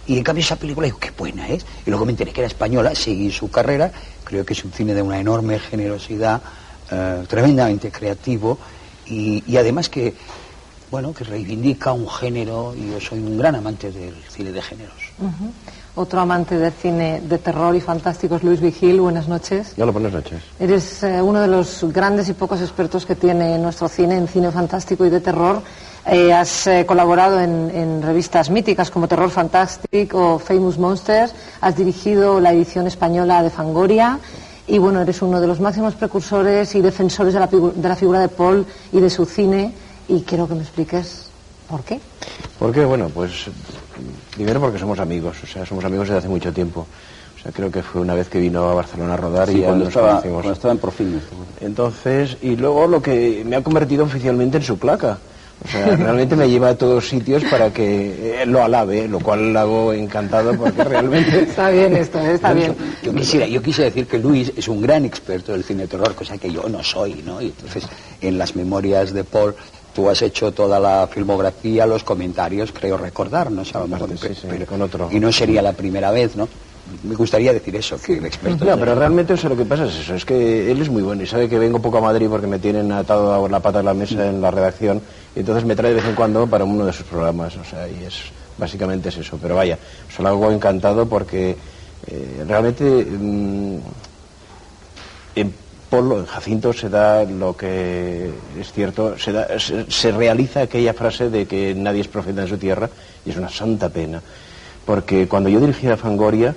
y 0.05 0.17
en 0.17 0.24
cambio 0.24 0.43
esa 0.43 0.55
película, 0.55 0.86
digo, 0.86 0.99
qué 0.99 1.11
buena 1.11 1.47
es. 1.47 1.65
Y 1.86 1.89
luego 1.89 2.05
me 2.05 2.11
enteré 2.11 2.32
que 2.32 2.41
era 2.41 2.47
española, 2.47 2.95
seguí 2.95 3.32
su 3.32 3.49
carrera, 3.49 3.91
creo 4.24 4.45
que 4.45 4.53
es 4.53 4.63
un 4.63 4.71
cine 4.71 4.93
de 4.93 5.01
una 5.01 5.19
enorme 5.19 5.59
generosidad, 5.59 6.41
eh, 6.91 7.24
tremendamente 7.28 7.91
creativo 7.91 8.59
y, 9.05 9.57
además 9.57 9.89
que, 9.89 10.13
bueno, 10.91 11.13
que 11.13 11.24
reivindica 11.24 11.93
un 11.93 12.09
género 12.09 12.76
y 12.78 12.91
yo 12.91 12.99
soy 12.99 13.19
un 13.19 13.38
gran 13.38 13.55
amante 13.55 13.91
del 13.91 14.15
cine 14.30 14.51
de 14.51 14.61
géneros. 14.61 15.11
Otro 15.96 16.22
amante 16.22 16.58
del 16.58 16.72
cine 16.72 17.22
de 17.22 17.38
terror 17.38 17.76
y 17.76 17.80
fantástico 17.80 18.36
es 18.36 18.44
Luis 18.44 18.60
Vigil. 18.60 19.00
Buenas 19.00 19.28
noches. 19.28 19.76
Hola, 19.78 19.91
buenas 19.91 20.12
noches. 20.12 20.41
Eres 20.60 21.04
eh, 21.04 21.22
uno 21.22 21.39
de 21.39 21.48
los 21.48 21.86
grandes 21.94 22.28
y 22.30 22.34
pocos 22.34 22.62
expertos 22.62 23.06
que 23.06 23.14
tiene 23.14 23.60
nuestro 23.60 23.88
cine 23.88 24.18
en 24.18 24.28
cine 24.28 24.52
fantástico 24.52 25.06
y 25.06 25.12
de 25.12 25.20
terror. 25.20 25.62
Eh, 26.08 26.34
has 26.34 26.66
eh, 26.66 26.84
colaborado 26.88 27.39
en, 27.39 27.70
en 27.70 28.02
revistas 28.02 28.50
míticas 28.50 28.89
como 28.89 29.08
Terror 29.08 29.30
Fantastic 29.30 30.16
o 30.16 30.39
Famous 30.39 30.80
Monsters. 30.80 31.36
Has 31.62 31.76
dirigido 31.76 32.39
la 32.39 32.54
edición 32.54 32.88
española 32.88 33.44
de 33.44 33.52
Fangoria. 33.52 34.18
Y 34.66 34.80
bueno, 34.80 35.00
eres 35.00 35.22
uno 35.22 35.39
de 35.39 35.46
los 35.46 35.60
máximos 35.60 35.94
precursores 35.94 36.74
y 36.74 36.82
defensores 36.82 37.36
de 37.36 37.39
la, 37.39 37.46
de 37.46 37.89
la 37.89 37.96
figura 37.96 38.20
de 38.20 38.30
Paul 38.30 38.66
y 38.91 39.00
de 39.00 39.12
su 39.12 39.26
cine. 39.28 39.72
Y 40.08 40.22
quiero 40.22 40.48
que 40.48 40.56
me 40.56 40.62
expliques 40.64 41.28
por 41.70 41.84
qué. 41.84 42.00
¿Por 42.58 42.72
qué? 42.72 42.84
Bueno, 42.84 43.10
pues 43.14 43.48
primero 44.36 44.60
porque 44.60 44.80
somos 44.80 45.00
amigos, 45.00 45.38
o 45.44 45.48
sea, 45.48 45.66
somos 45.66 45.84
amigos 45.86 46.08
desde 46.08 46.20
hace 46.20 46.28
mucho 46.30 46.52
tiempo. 46.54 46.88
O 47.38 47.42
sea, 47.44 47.52
creo 47.52 47.70
que 47.72 47.84
fue 47.84 48.02
una 48.02 48.14
vez 48.16 48.30
que 48.30 48.40
vino 48.40 48.70
a 48.70 48.74
Barcelona 48.74 49.16
a 49.16 49.18
rodar 49.18 49.50
Sí, 49.50 49.58
y 49.58 49.60
ya 49.62 49.68
cuando 49.68 49.86
nos 49.86 49.90
estaba, 49.90 50.08
conocimos. 50.22 50.42
cuando 50.42 50.54
estaba 50.54 50.74
en. 50.74 51.22
Entonces, 51.62 52.38
y 52.42 52.56
luego 52.56 52.88
lo 52.88 53.02
que 53.02 53.44
me 53.46 53.56
ha 53.58 53.62
convertido 53.64 54.06
oficialmente 54.06 54.58
en 54.58 54.64
su 54.64 54.78
placa. 54.78 55.18
O 55.64 55.68
sea, 55.68 55.96
realmente 55.98 56.36
me 56.36 56.50
lleva 56.50 56.70
a 56.70 56.76
todos 56.78 57.08
sitios 57.08 57.44
para 57.46 57.72
que 57.72 58.42
eh, 58.42 58.46
lo 58.46 58.64
alabe, 58.64 59.08
lo 59.08 59.20
cual 59.20 59.54
lo 59.54 59.60
hago 59.60 59.94
encantado 59.94 60.56
porque 60.56 60.84
realmente... 60.86 61.44
Está 61.44 61.70
bien 61.70 61.96
esto, 61.96 62.20
¿eh? 62.20 62.34
está 62.36 62.54
bien. 62.54 62.76
Yo 63.02 63.14
quisiera, 63.14 63.46
yo 63.48 63.62
quisiera 63.62 63.90
decir 63.90 64.08
que 64.08 64.20
Luis 64.20 64.52
es 64.56 64.68
un 64.68 64.82
gran 64.82 65.06
experto 65.06 65.52
del 65.52 65.64
cine 65.64 65.84
de 65.84 65.88
terror, 65.90 66.16
cosa 66.16 66.38
que 66.38 66.52
yo 66.52 66.68
no 66.70 66.84
soy, 66.84 67.22
¿no? 67.26 67.42
Y 67.42 67.48
entonces, 67.48 67.86
en 68.22 68.38
las 68.38 68.56
memorias 68.56 69.14
de 69.14 69.24
Paul, 69.24 69.56
Tú 69.94 70.10
has 70.10 70.22
hecho 70.22 70.52
toda 70.52 70.80
la 70.80 71.08
filmografía, 71.08 71.86
los 71.86 72.04
comentarios, 72.04 72.72
creo 72.72 72.98
recordar, 72.98 73.52
no 73.52 73.64
sé, 73.64 73.78
a 73.78 73.82
lo 73.82 73.88
mejor, 73.88 74.10
pero- 74.20 74.66
con 74.66 74.82
otro. 74.82 75.10
y 75.12 75.20
no 75.20 75.32
sería 75.32 75.62
la 75.62 75.74
primera 75.74 76.12
vez, 76.12 76.36
¿no? 76.36 76.48
Me 77.04 77.16
gustaría 77.16 77.54
decir 77.54 77.76
eso, 77.76 77.98
que 78.02 78.18
el 78.18 78.26
experto... 78.26 78.66
No, 78.66 78.78
pero 78.78 78.94
realmente 78.96 79.34
o 79.34 79.38
sea, 79.38 79.50
lo 79.50 79.56
que 79.56 79.64
pasa 79.64 79.86
es 79.86 79.96
eso, 80.00 80.16
es 80.16 80.26
que 80.26 80.70
él 80.70 80.82
es 80.82 80.89
muy 80.89 81.02
bueno 81.02 81.24
y 81.24 81.28
sabe 81.28 81.48
que 81.48 81.58
vengo 81.58 81.82
poco 81.82 82.00
a 82.00 82.02
Madrid 82.02 82.28
porque 82.30 82.48
me 82.48 82.60
tienen 82.60 82.91
atado 82.91 83.46
a 83.46 83.50
la 83.50 83.60
pata 83.62 83.78
de 83.78 83.86
la 83.86 83.94
mesa 83.94 84.28
en 84.28 84.41
la 84.41 84.52
redacción 84.52 85.02
y 85.36 85.39
entonces 85.39 85.64
me 85.64 85.76
trae 85.76 85.91
de 85.91 86.02
vez 86.02 86.06
en 86.10 86.16
cuando 86.16 86.46
para 86.48 86.66
uno 86.66 86.86
de 86.86 86.91
sus 86.91 87.06
programas, 87.06 87.56
o 87.56 87.64
sea, 87.64 87.88
y 87.88 88.04
es 88.04 88.16
básicamente 88.58 89.10
es 89.10 89.18
eso. 89.18 89.38
Pero 89.41 89.56
vaya, 89.56 89.78
se 90.14 90.22
lo 90.22 90.30
hago 90.30 90.52
encantado 90.52 91.08
porque 91.08 91.56
eh, 92.08 92.44
realmente 92.48 92.84
mm, 92.84 93.78
en 95.36 95.62
Polo, 95.94 96.18
en 96.18 96.26
Jacinto 96.26 96.74
se 96.74 96.89
da 96.89 97.24
lo 97.24 97.56
que 97.56 98.32
es 98.60 98.72
cierto, 98.74 99.16
se, 99.20 99.32
da- 99.32 99.48
se- 99.60 100.12
realiza 100.12 100.62
aquella 100.62 100.91
frase 100.91 101.30
de 101.30 101.46
que 101.46 101.76
nadie 101.76 102.02
es 102.02 102.08
profeta 102.08 102.41
en 102.41 102.48
su 102.48 102.58
tierra 102.58 102.89
y 103.24 103.30
es 103.30 103.38
una 103.38 103.48
santa 103.50 103.89
pena. 103.89 104.20
Porque 104.88 105.28
cuando 105.28 105.50
yo 105.50 105.60
dirigía 105.60 105.96
Fangoria, 105.96 106.56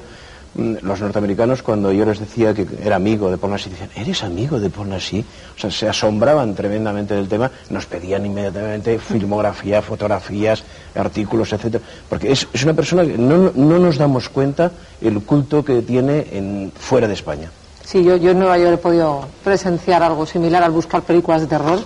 mm, 0.55 0.76
los 0.80 1.03
norteamericanos, 1.03 1.61
cuando 1.62 1.93
yo 1.93 2.07
les 2.07 2.18
decía 2.18 2.55
que 2.55 2.66
era 2.82 2.97
amigo 2.97 3.30
de 3.30 3.37
Paul 3.37 3.53
decían, 3.53 3.91
¿eres 3.95 4.22
amigo 4.22 4.59
de 4.59 4.70
Paul? 4.70 4.95
O 4.95 5.01
sea, 5.61 5.70
se 5.70 5.87
asombraban 5.87 6.55
tremendamente 6.55 7.12
del 7.14 7.28
tema, 7.28 7.51
nos 7.68 7.84
pedían 7.84 8.24
inmediatamente 8.24 8.99
filmografía, 8.99 9.82
fotografías, 9.82 10.64
artículos, 10.95 11.53
etcétera, 11.53 11.84
porque 12.09 12.32
es, 12.32 12.49
es 12.55 12.64
una 12.64 12.72
persona 12.72 13.05
que 13.05 13.18
no, 13.18 13.53
no 13.55 13.78
nos 13.78 13.99
damos 13.99 14.30
cuenta 14.30 14.72
el 15.03 15.20
culto 15.24 15.62
que 15.62 15.82
tiene 15.82 16.24
en, 16.32 16.72
fuera 16.74 17.07
de 17.07 17.12
España. 17.12 17.51
Sí, 17.87 18.03
yo, 18.03 18.16
yo 18.16 18.32
en 18.32 18.41
Nueva 18.41 18.59
York 18.59 18.74
he 18.74 18.78
podido 18.78 19.24
presenciar 19.45 20.03
algo 20.03 20.26
similar 20.26 20.62
al 20.64 20.72
buscar 20.72 21.03
películas 21.03 21.43
de 21.43 21.47
terror, 21.47 21.78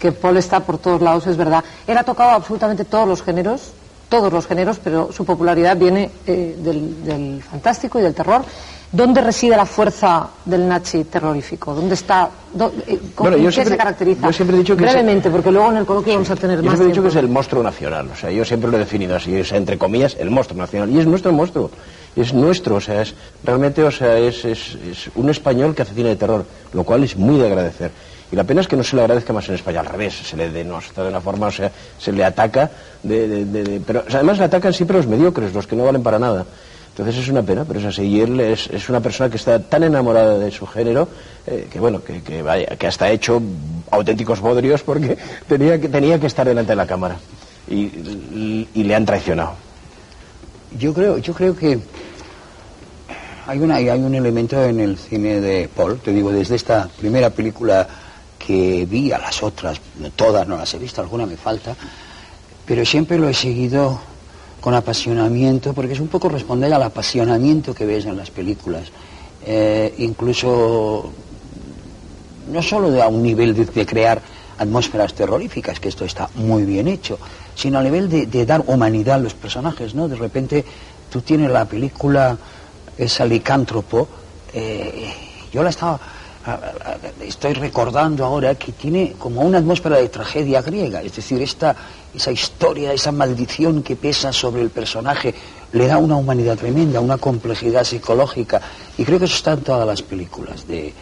que 0.00 0.10
Paul 0.10 0.36
está 0.36 0.58
por 0.60 0.78
todos 0.78 1.00
lados, 1.00 1.28
es 1.28 1.36
verdad. 1.36 1.62
Él 1.86 1.96
ha 1.96 2.02
tocado 2.02 2.30
absolutamente 2.30 2.84
todos 2.84 3.06
los 3.06 3.22
géneros, 3.22 3.72
todos 4.08 4.32
los 4.32 4.46
géneros, 4.48 4.80
pero 4.82 5.12
su 5.12 5.24
popularidad 5.24 5.76
viene 5.76 6.10
eh, 6.26 6.56
del, 6.58 7.04
del 7.04 7.42
fantástico 7.42 8.00
y 8.00 8.02
del 8.02 8.14
terror. 8.14 8.42
¿Dónde 8.90 9.20
reside 9.22 9.56
la 9.56 9.66
fuerza 9.66 10.28
del 10.44 10.68
nazi 10.68 11.02
terrorífico? 11.04 11.74
¿Dónde 11.74 11.94
está? 11.94 12.30
do- 12.52 12.72
eh, 12.86 12.96
¿Con 13.14 13.24
Bueno, 13.24 13.36
yo 13.38 13.46
qué 13.48 13.52
siempre- 13.52 13.72
se 13.74 13.78
caracteriza? 13.78 14.26
yo 14.28 14.32
siempre 14.32 14.56
he 14.56 14.60
dicho 14.60 14.76
que 14.76 14.84
es- 14.84 14.92
Brevemente, 14.92 15.30
porque 15.30 15.50
luego 15.50 15.70
en 15.72 15.78
el 15.78 15.86
coloquio 15.86 16.12
vamos 16.14 16.30
a 16.30 16.36
tener 16.36 16.58
Yo 16.58 16.62
más 16.64 16.72
siempre 16.74 16.86
he 16.86 16.90
dicho 16.90 17.02
que 17.02 17.08
es 17.08 17.16
el 17.16 17.28
monstruo 17.28 17.62
nacional, 17.62 18.08
o 18.12 18.16
sea, 18.16 18.30
yo 18.30 18.44
siempre 18.44 18.70
lo 18.70 18.76
he 18.76 18.80
definido 18.80 19.16
así, 19.16 19.40
o 19.40 19.44
sea, 19.44 19.58
entre 19.58 19.78
comillas, 19.78 20.16
el 20.20 20.30
monstruo 20.30 20.60
nacional. 20.60 20.90
Y 20.90 21.00
es 21.00 21.06
nuestro 21.06 21.32
monstruo, 21.32 21.72
es 22.16 22.32
nuestro, 22.32 22.76
o 22.76 22.80
sea, 22.80 23.02
es 23.02 23.14
realmente, 23.42 23.82
o 23.82 23.90
sea, 23.90 24.18
es, 24.18 24.44
es- 24.44 24.76
es 24.90 25.10
un 25.14 25.30
español 25.30 25.74
que 25.74 25.82
hace 25.82 25.94
cine 25.94 26.10
de 26.10 26.16
terror, 26.16 26.44
lo 26.72 26.84
cual 26.84 27.04
es 27.04 27.16
muy 27.16 27.38
de 27.38 27.46
agradecer. 27.46 27.90
Y 28.32 28.36
la 28.36 28.44
pena 28.44 28.60
es 28.62 28.68
que 28.68 28.76
no 28.76 28.82
se 28.82 28.96
le 28.96 29.02
agradezca 29.02 29.32
más 29.32 29.48
en 29.48 29.54
España, 29.56 29.80
al 29.80 29.86
revés, 29.86 30.14
se 30.14 30.36
le 30.36 30.50
denosta 30.50 31.02
de 31.02 31.08
una 31.08 31.20
forma, 31.20 31.48
o 31.48 31.52
sea, 31.52 31.70
se 31.98 32.10
le 32.12 32.24
ataca, 32.24 32.70
de, 33.02 33.44
de- 33.44 33.80
pero 33.86 34.04
además 34.12 34.38
le 34.38 34.44
atacan 34.44 34.72
siempre 34.72 34.96
los 34.96 35.06
mediocres, 35.06 35.52
los 35.52 35.66
que 35.66 35.76
no 35.76 35.84
valen 35.84 36.02
para 36.02 36.18
nada. 36.18 36.44
Entonces 36.90 37.16
es 37.24 37.28
una 37.28 37.42
pena, 37.42 37.64
pero 37.64 37.80
es 37.80 37.86
así. 37.86 38.20
Él 38.20 38.38
es, 38.38 38.68
es 38.68 38.88
una 38.88 39.00
persona 39.00 39.28
que 39.28 39.36
está 39.36 39.58
tan 39.58 39.82
enamorada 39.82 40.38
de 40.38 40.50
su 40.52 40.64
género 40.64 41.08
eh, 41.44 41.66
que, 41.70 41.80
bueno, 41.80 42.02
que, 42.04 42.22
que, 42.22 42.40
vaya, 42.40 42.66
que 42.76 42.86
hasta 42.86 43.06
ha 43.06 43.10
hecho 43.10 43.42
auténticos 43.90 44.40
bodrios 44.40 44.82
porque 44.84 45.18
tenía 45.48 45.80
que, 45.80 45.88
tenía 45.88 46.20
que 46.20 46.28
estar 46.28 46.46
delante 46.46 46.70
de 46.70 46.76
la 46.76 46.86
cámara. 46.86 47.16
Y, 47.68 47.74
y- 47.76 48.68
y 48.74 48.84
le 48.84 48.94
han 48.94 49.04
traicionado. 49.04 49.54
Yo 50.78 50.92
creo, 50.94 51.18
yo 51.18 51.34
creo 51.34 51.56
que 51.56 51.78
hay, 53.46 53.58
una, 53.58 53.76
hay 53.76 53.88
un 53.90 54.14
elemento 54.14 54.62
en 54.62 54.80
el 54.80 54.96
cine 54.96 55.40
de 55.40 55.68
Paul, 55.68 55.98
te 55.98 56.12
digo, 56.12 56.32
desde 56.32 56.56
esta 56.56 56.88
primera 56.98 57.30
película 57.30 57.86
que 58.38 58.86
vi 58.88 59.12
a 59.12 59.18
las 59.18 59.42
otras, 59.42 59.80
todas 60.16 60.46
no 60.46 60.56
las 60.56 60.72
he 60.74 60.78
visto, 60.78 61.00
alguna 61.00 61.26
me 61.26 61.36
falta, 61.36 61.74
pero 62.66 62.84
siempre 62.84 63.18
lo 63.18 63.28
he 63.28 63.34
seguido 63.34 64.00
con 64.60 64.74
apasionamiento, 64.74 65.74
porque 65.74 65.92
es 65.92 66.00
un 66.00 66.08
poco 66.08 66.28
responder 66.28 66.72
al 66.72 66.82
apasionamiento 66.82 67.74
que 67.74 67.84
ves 67.84 68.06
en 68.06 68.16
las 68.16 68.30
películas. 68.30 68.84
Eh, 69.46 69.94
incluso 69.98 71.12
no 72.50 72.62
solo 72.62 72.90
de 72.90 73.02
a 73.02 73.08
un 73.08 73.22
nivel 73.22 73.54
de, 73.54 73.66
de 73.66 73.84
crear 73.84 74.22
atmósferas 74.56 75.12
terroríficas, 75.12 75.80
que 75.80 75.88
esto 75.88 76.06
está 76.06 76.30
muy 76.36 76.64
bien 76.64 76.88
hecho, 76.88 77.18
sino 77.54 77.78
a 77.78 77.82
nivel 77.82 78.08
de, 78.08 78.26
de 78.26 78.46
dar 78.46 78.64
humanidad 78.66 79.16
a 79.16 79.18
los 79.18 79.34
personajes, 79.34 79.94
¿no? 79.94 80.08
De 80.08 80.16
repente 80.16 80.64
tú 81.10 81.20
tienes 81.20 81.50
la 81.50 81.66
película 81.66 82.38
esa 82.98 83.24
licántropo, 83.24 84.08
eh, 84.52 85.12
yo 85.52 85.62
la 85.62 85.70
estaba, 85.70 86.00
estoy 87.20 87.54
recordando 87.54 88.24
ahora 88.24 88.54
que 88.54 88.72
tiene 88.72 89.14
como 89.18 89.40
una 89.40 89.58
atmósfera 89.58 89.96
de 89.96 90.08
tragedia 90.08 90.62
griega, 90.62 91.02
es 91.02 91.16
decir, 91.16 91.40
esta, 91.40 91.74
esa 92.14 92.30
historia, 92.30 92.92
esa 92.92 93.12
maldición 93.12 93.82
que 93.82 93.96
pesa 93.96 94.32
sobre 94.32 94.62
el 94.62 94.70
personaje, 94.70 95.34
le 95.72 95.86
da 95.86 95.98
una 95.98 96.16
humanidad 96.16 96.56
tremenda, 96.56 97.00
una 97.00 97.18
complejidad 97.18 97.84
psicológica, 97.84 98.60
y 98.96 99.04
creo 99.04 99.18
que 99.18 99.24
eso 99.24 99.36
está 99.36 99.52
en 99.52 99.62
todas 99.62 99.86
las 99.86 100.02
películas 100.02 100.66
de, 100.68 100.92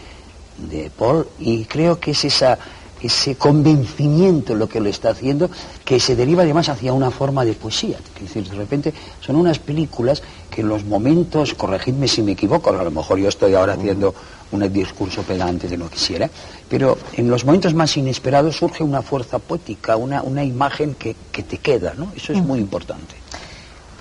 de 0.57 0.89
Paul 0.97 1.27
y 1.39 1.65
creo 1.65 1.99
que 1.99 2.11
es 2.11 2.25
esa, 2.25 2.57
ese 3.03 3.35
convencimiento 3.35 4.55
lo 4.55 4.67
que 4.67 4.79
le 4.79 4.89
está 4.89 5.09
haciendo 5.09 5.49
que 5.83 5.99
se 5.99 6.15
deriva 6.15 6.43
además 6.43 6.69
hacia 6.69 6.93
una 6.93 7.11
forma 7.11 7.43
de 7.43 7.53
poesía. 7.53 7.97
Es 8.15 8.21
decir, 8.21 8.49
de 8.49 8.55
repente 8.55 8.93
son 9.19 9.35
unas 9.35 9.59
películas 9.59 10.23
que 10.49 10.61
en 10.61 10.69
los 10.69 10.85
momentos, 10.85 11.53
corregidme 11.53 12.07
si 12.07 12.21
me 12.21 12.31
equivoco, 12.31 12.69
a 12.69 12.83
lo 12.83 12.91
mejor 12.91 13.19
yo 13.19 13.27
estoy 13.27 13.53
ahora 13.55 13.73
haciendo 13.73 14.15
un 14.51 14.71
discurso 14.71 15.23
pedante 15.23 15.67
de 15.67 15.77
no 15.77 15.89
quisiera, 15.89 16.29
pero 16.69 16.97
en 17.13 17.29
los 17.29 17.43
momentos 17.43 17.73
más 17.73 17.97
inesperados 17.97 18.57
surge 18.57 18.83
una 18.83 19.01
fuerza 19.01 19.39
poética, 19.39 19.97
una, 19.97 20.21
una 20.21 20.43
imagen 20.43 20.95
que, 20.95 21.15
que 21.31 21.43
te 21.43 21.57
queda, 21.57 21.93
¿no? 21.97 22.11
Eso 22.15 22.33
es 22.33 22.41
muy 22.41 22.59
importante. 22.59 23.15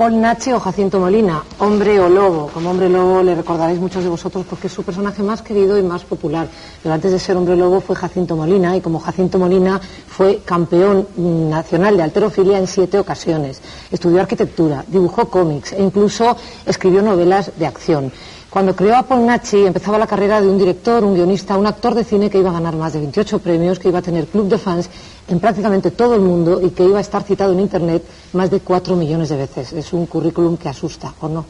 Paul 0.02 0.20
Nache 0.20 0.52
o 0.52 0.58
Jacinto 0.58 0.98
Molina, 0.98 1.44
hombre 1.60 2.00
o 2.00 2.08
lobo. 2.08 2.50
Como 2.52 2.70
hombre 2.70 2.88
lobo 2.88 3.22
le 3.22 3.36
recordaréis 3.36 3.78
muchos 3.78 4.02
de 4.02 4.10
vosotros 4.10 4.44
porque 4.50 4.66
es 4.66 4.72
su 4.72 4.82
personaje 4.82 5.22
más 5.22 5.42
querido 5.42 5.78
y 5.78 5.82
más 5.84 6.02
popular. 6.02 6.48
Pero 6.82 6.92
antes 6.92 7.12
de 7.12 7.20
ser 7.20 7.36
hombre 7.36 7.54
lobo 7.54 7.80
fue 7.80 7.94
Jacinto 7.94 8.34
Molina 8.34 8.76
y 8.76 8.80
como 8.80 8.98
Jacinto 8.98 9.38
Molina 9.38 9.80
fue 10.08 10.40
campeón 10.44 11.06
nacional 11.16 11.96
de 11.96 12.02
alterofilia 12.02 12.58
en 12.58 12.66
siete 12.66 12.98
ocasiones. 12.98 13.62
Estudió 13.92 14.20
arquitectura, 14.20 14.84
dibujó 14.88 15.28
cómics 15.28 15.72
e 15.72 15.80
incluso 15.80 16.36
escribió 16.66 17.00
novelas 17.00 17.52
de 17.56 17.66
acción. 17.68 18.10
Cuando 18.52 18.76
creó 18.76 18.96
a 18.96 19.02
Paul 19.02 19.24
Nachi 19.24 19.64
empezaba 19.64 19.96
la 19.96 20.06
carrera 20.06 20.38
de 20.38 20.46
un 20.46 20.58
director, 20.58 21.02
un 21.04 21.14
guionista, 21.14 21.56
un 21.56 21.66
actor 21.66 21.94
de 21.94 22.04
cine 22.04 22.28
que 22.28 22.36
iba 22.38 22.50
a 22.50 22.52
ganar 22.52 22.76
más 22.76 22.92
de 22.92 22.98
28 23.00 23.38
premios, 23.38 23.78
que 23.78 23.88
iba 23.88 24.00
a 24.00 24.02
tener 24.02 24.26
club 24.26 24.46
de 24.48 24.58
fans 24.58 24.90
en 25.26 25.40
prácticamente 25.40 25.90
todo 25.90 26.14
el 26.14 26.20
mundo 26.20 26.60
y 26.62 26.68
que 26.70 26.84
iba 26.84 26.98
a 26.98 27.00
estar 27.00 27.22
citado 27.22 27.54
en 27.54 27.60
Internet 27.60 28.02
más 28.34 28.50
de 28.50 28.60
4 28.60 28.94
millones 28.94 29.30
de 29.30 29.36
veces. 29.36 29.72
Es 29.72 29.94
un 29.94 30.04
currículum 30.04 30.58
que 30.58 30.68
asusta, 30.68 31.14
¿o 31.22 31.28
no? 31.30 31.46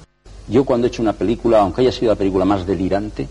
Yo 0.47 0.65
cuando 0.65 0.87
he 0.87 0.89
hecho 0.91 1.03
una 1.03 1.13
película, 1.13 1.61
aunque 1.61 1.81
haya 1.81 1.91
sido 1.91 2.13
la 2.13 2.17
película 2.17 2.45
más 2.45 2.65
delirante, 2.65 3.27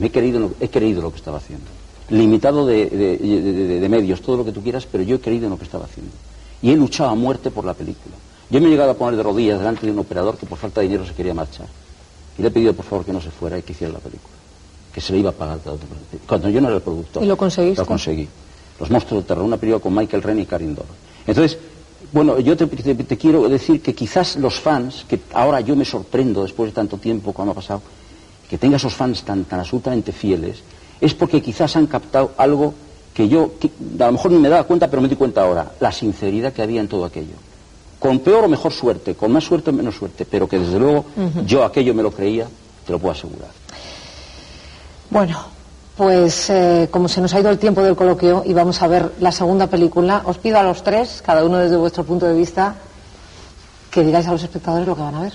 he 0.00 0.10
lo- 0.32 0.50
he 0.58 0.68
lo 1.02 1.10
que 1.12 1.16
estaba 1.18 1.38
haciendo. 1.38 1.66
Limitado 2.10 2.66
de 2.66 3.86
medios, 3.88 4.20
todo 4.22 4.38
lo 4.38 4.44
que 4.44 4.50
tú 4.50 4.60
quieras, 4.60 4.86
pero 4.90 5.04
yo 5.04 5.16
he 5.16 5.20
creído 5.20 5.44
en 5.44 5.50
lo 5.50 5.58
que 5.58 5.64
estaba 5.64 5.84
haciendo. 5.84 6.10
Y 6.62 6.72
he 6.72 6.76
luchado 6.76 7.10
a 7.10 7.14
muerte 7.14 7.52
por 7.52 7.64
la 7.64 7.74
película. 7.74 8.16
Yo 8.50 8.60
me 8.60 8.66
he 8.66 8.70
llegado 8.70 8.90
a 8.90 8.94
poner 8.94 9.16
de 9.16 9.22
rodillas 9.22 9.58
delante 9.60 9.86
de 9.86 9.92
un 9.92 10.00
operador 10.00 10.36
que 10.36 10.46
por 10.46 10.58
falta 10.58 10.80
de 10.80 10.88
dinero 10.88 11.06
se 11.06 11.14
quería 11.14 11.32
marchar. 11.34 11.66
Y 12.38 12.42
le 12.42 12.48
he 12.48 12.50
pedido 12.50 12.72
por 12.74 12.84
favor 12.84 13.04
que 13.04 13.12
no 13.12 13.20
se 13.20 13.30
fuera 13.30 13.58
y 13.58 13.62
que 13.62 13.72
hiciera 13.72 13.92
la 13.94 13.98
película. 13.98 14.34
Que 14.92 15.00
se 15.00 15.12
le 15.12 15.18
iba 15.20 15.30
a 15.30 15.32
pagar 15.32 15.58
todo. 15.58 15.78
Cuando 16.28 16.48
yo 16.48 16.60
no 16.60 16.68
era 16.68 16.76
el 16.76 16.82
productor. 16.82 17.22
¿Y 17.22 17.26
lo 17.26 17.36
conseguiste? 17.36 17.80
Lo 17.82 17.86
conseguí. 17.86 18.28
Los 18.80 18.90
monstruos 18.90 19.22
del 19.22 19.26
terror, 19.28 19.44
una 19.44 19.56
película 19.56 19.80
con 19.82 19.94
Michael 19.94 20.22
Rennie 20.22 20.42
y 20.42 20.46
Karin 20.46 20.74
Dor. 20.74 20.86
Entonces, 21.26 21.58
bueno, 22.12 22.38
yo 22.38 22.56
te, 22.56 22.66
te- 22.66 22.94
te 22.94 23.16
quiero 23.16 23.48
decir 23.48 23.80
que 23.82 23.94
quizás 23.94 24.36
los 24.36 24.60
fans, 24.60 25.04
que 25.08 25.20
ahora 25.32 25.60
yo 25.60 25.74
me 25.76 25.84
sorprendo 25.84 26.42
después 26.42 26.70
de 26.70 26.74
tanto 26.74 26.98
tiempo 26.98 27.32
cuando 27.32 27.52
ha 27.52 27.54
pasado, 27.54 27.82
que 28.48 28.58
tenga 28.58 28.76
esos 28.76 28.94
fans 28.94 29.22
tan, 29.22 29.44
tan 29.44 29.60
absolutamente 29.60 30.12
fieles, 30.12 30.58
es 31.00 31.14
porque 31.14 31.42
quizás 31.42 31.74
han 31.76 31.86
captado 31.86 32.32
algo 32.36 32.74
que 33.12 33.28
yo 33.28 33.52
que 33.58 33.70
a 33.98 34.06
lo 34.06 34.12
mejor 34.12 34.30
ni 34.30 34.38
me 34.38 34.48
daba 34.50 34.64
cuenta, 34.64 34.88
pero 34.88 35.00
me 35.02 35.08
di 35.08 35.16
cuenta 35.16 35.42
ahora, 35.42 35.72
la 35.80 35.90
sinceridad 35.90 36.52
que 36.52 36.62
había 36.62 36.80
en 36.80 36.88
todo 36.88 37.04
aquello. 37.06 37.34
Con 37.98 38.20
peor 38.20 38.44
o 38.44 38.48
mejor 38.48 38.72
suerte, 38.72 39.14
con 39.14 39.32
más 39.32 39.44
suerte 39.44 39.70
o 39.70 39.72
menos 39.72 39.96
suerte, 39.96 40.26
pero 40.26 40.48
que 40.48 40.58
desde 40.58 40.78
luego 40.78 41.06
yo 41.44 41.64
aquello 41.64 41.94
me 41.94 42.02
lo 42.02 42.10
creía, 42.10 42.46
te 42.86 42.92
lo 42.92 42.98
puedo 42.98 43.12
asegurar. 43.12 43.48
Bueno, 45.08 45.38
pues 45.96 46.50
eh, 46.50 46.88
como 46.90 47.08
se 47.08 47.20
nos 47.20 47.32
ha 47.34 47.40
ido 47.40 47.48
el 47.48 47.58
tiempo 47.58 47.82
del 47.82 47.96
coloquio 47.96 48.42
y 48.44 48.52
vamos 48.52 48.82
a 48.82 48.86
ver 48.86 49.12
la 49.20 49.32
segunda 49.32 49.66
película, 49.66 50.22
os 50.24 50.36
pido 50.36 50.58
a 50.58 50.62
los 50.62 50.82
tres, 50.84 51.22
cada 51.24 51.44
uno 51.44 51.56
desde 51.56 51.76
vuestro 51.76 52.04
punto 52.04 52.26
de 52.26 52.34
vista, 52.34 52.74
que 53.90 54.02
digáis 54.02 54.26
a 54.26 54.32
los 54.32 54.42
espectadores 54.42 54.86
lo 54.86 54.94
que 54.94 55.02
van 55.02 55.14
a 55.14 55.22
ver. 55.22 55.32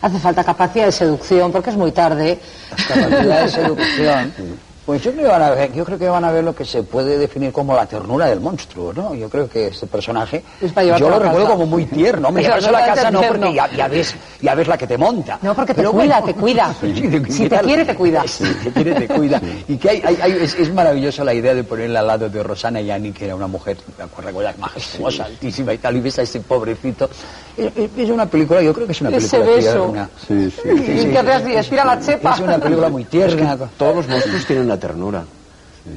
Hace 0.00 0.18
falta 0.18 0.42
capacidad 0.42 0.86
de 0.86 0.92
seducción, 0.92 1.52
porque 1.52 1.70
es 1.70 1.76
muy 1.76 1.92
tarde. 1.92 2.40
Capacidad 2.88 3.42
de 3.42 3.48
seducción. 3.48 4.32
Pues 4.84 5.00
yo 5.04 5.12
creo, 5.12 5.24
que 5.26 5.30
van 5.30 5.42
a 5.42 5.50
ver, 5.50 5.72
yo 5.72 5.84
creo 5.84 5.96
que 5.96 6.08
van 6.08 6.24
a 6.24 6.32
ver 6.32 6.42
lo 6.42 6.54
que 6.56 6.64
se 6.64 6.82
puede 6.82 7.16
definir 7.16 7.52
como 7.52 7.74
la 7.76 7.86
ternura 7.86 8.26
del 8.26 8.40
monstruo, 8.40 8.92
¿no? 8.92 9.14
Yo 9.14 9.28
creo 9.28 9.48
que 9.48 9.68
este 9.68 9.86
personaje, 9.86 10.42
Es 10.60 10.72
para 10.72 10.98
yo 10.98 11.08
lo 11.08 11.20
recuerdo 11.20 11.46
como 11.50 11.66
muy 11.66 11.86
tierno. 11.86 12.28
Hombre, 12.28 12.42
Es 12.42 12.48
llevárselo 12.48 12.78
a 12.78 12.84
casa 12.86 13.10
no, 13.12 13.20
porque 13.22 13.54
ya, 13.54 13.70
ya 13.70 13.86
ves, 13.86 14.14
ya 14.40 14.56
ves 14.56 14.66
la 14.66 14.76
que 14.76 14.88
te 14.88 14.98
monta. 14.98 15.38
No, 15.40 15.54
porque 15.54 15.72
te 15.72 15.82
Pero 15.82 15.92
cuida, 15.92 16.20
bueno. 16.20 16.26
te 16.26 16.40
cuida. 16.40 16.74
Sí, 16.80 16.94
Si 17.28 17.48
te 17.48 17.58
quiere, 17.60 17.84
te 17.84 17.94
cuida. 17.94 18.26
Si 18.26 18.42
te 18.44 18.72
quiere, 18.72 18.94
te 18.94 19.08
cuida. 19.08 19.40
Y 19.68 19.76
que 19.76 19.88
hay, 19.90 20.02
hay- 20.04 20.18
hay- 20.20 20.32
es, 20.42 20.54
es 20.54 20.72
maravilloso 20.74 21.22
la 21.22 21.32
idea 21.32 21.54
de 21.54 21.62
ponerla 21.62 22.00
al 22.00 22.06
lado 22.08 22.28
de 22.28 22.42
Rosana 22.42 22.80
Yani, 22.80 23.12
que 23.12 23.26
era 23.26 23.36
una 23.36 23.46
mujer, 23.46 23.76
me 23.96 24.04
acuerdo, 24.04 24.32
majestuosa, 24.58 25.26
altísima 25.26 25.74
y 25.74 25.78
tal, 25.78 25.96
y 25.96 26.00
ves 26.00 26.18
a 26.18 26.22
ese 26.22 26.40
pobrecito. 26.40 27.08
Es, 27.56 28.10
una 28.10 28.26
película, 28.26 28.60
yo 28.62 28.72
creo 28.74 28.86
que 28.86 28.92
es 28.92 29.00
una 29.00 29.10
película 29.10 29.44
tierna. 29.58 30.10
Sí, 30.26 30.50
sí. 30.50 30.68
¿Y 30.68 31.54
estira 31.56 31.84
la 31.84 32.00
chepa. 32.00 32.34
Es 32.34 32.40
una 32.40 32.58
película 32.58 32.88
muy 32.88 33.04
tierna. 33.12 33.56
Todos 33.78 33.96
los 33.96 34.08
monstruos 34.08 34.44
tienen 34.46 34.71
una 34.72 34.80
ternura. 34.80 35.24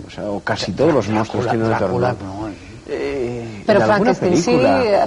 O 0.07 0.09
sea, 0.09 0.23
o 0.29 0.39
casi 0.39 0.71
todos 0.71 0.93
los 0.93 1.07
monstruos 1.09 1.45
tienen 1.45 1.67
una 1.67 1.77
Drácula, 1.77 2.13
ternura. 2.13 2.47
no, 2.49 2.75
Eh, 2.87 3.63
Pero 3.65 3.81
Frankenstein 3.81 4.37
sí. 4.37 4.59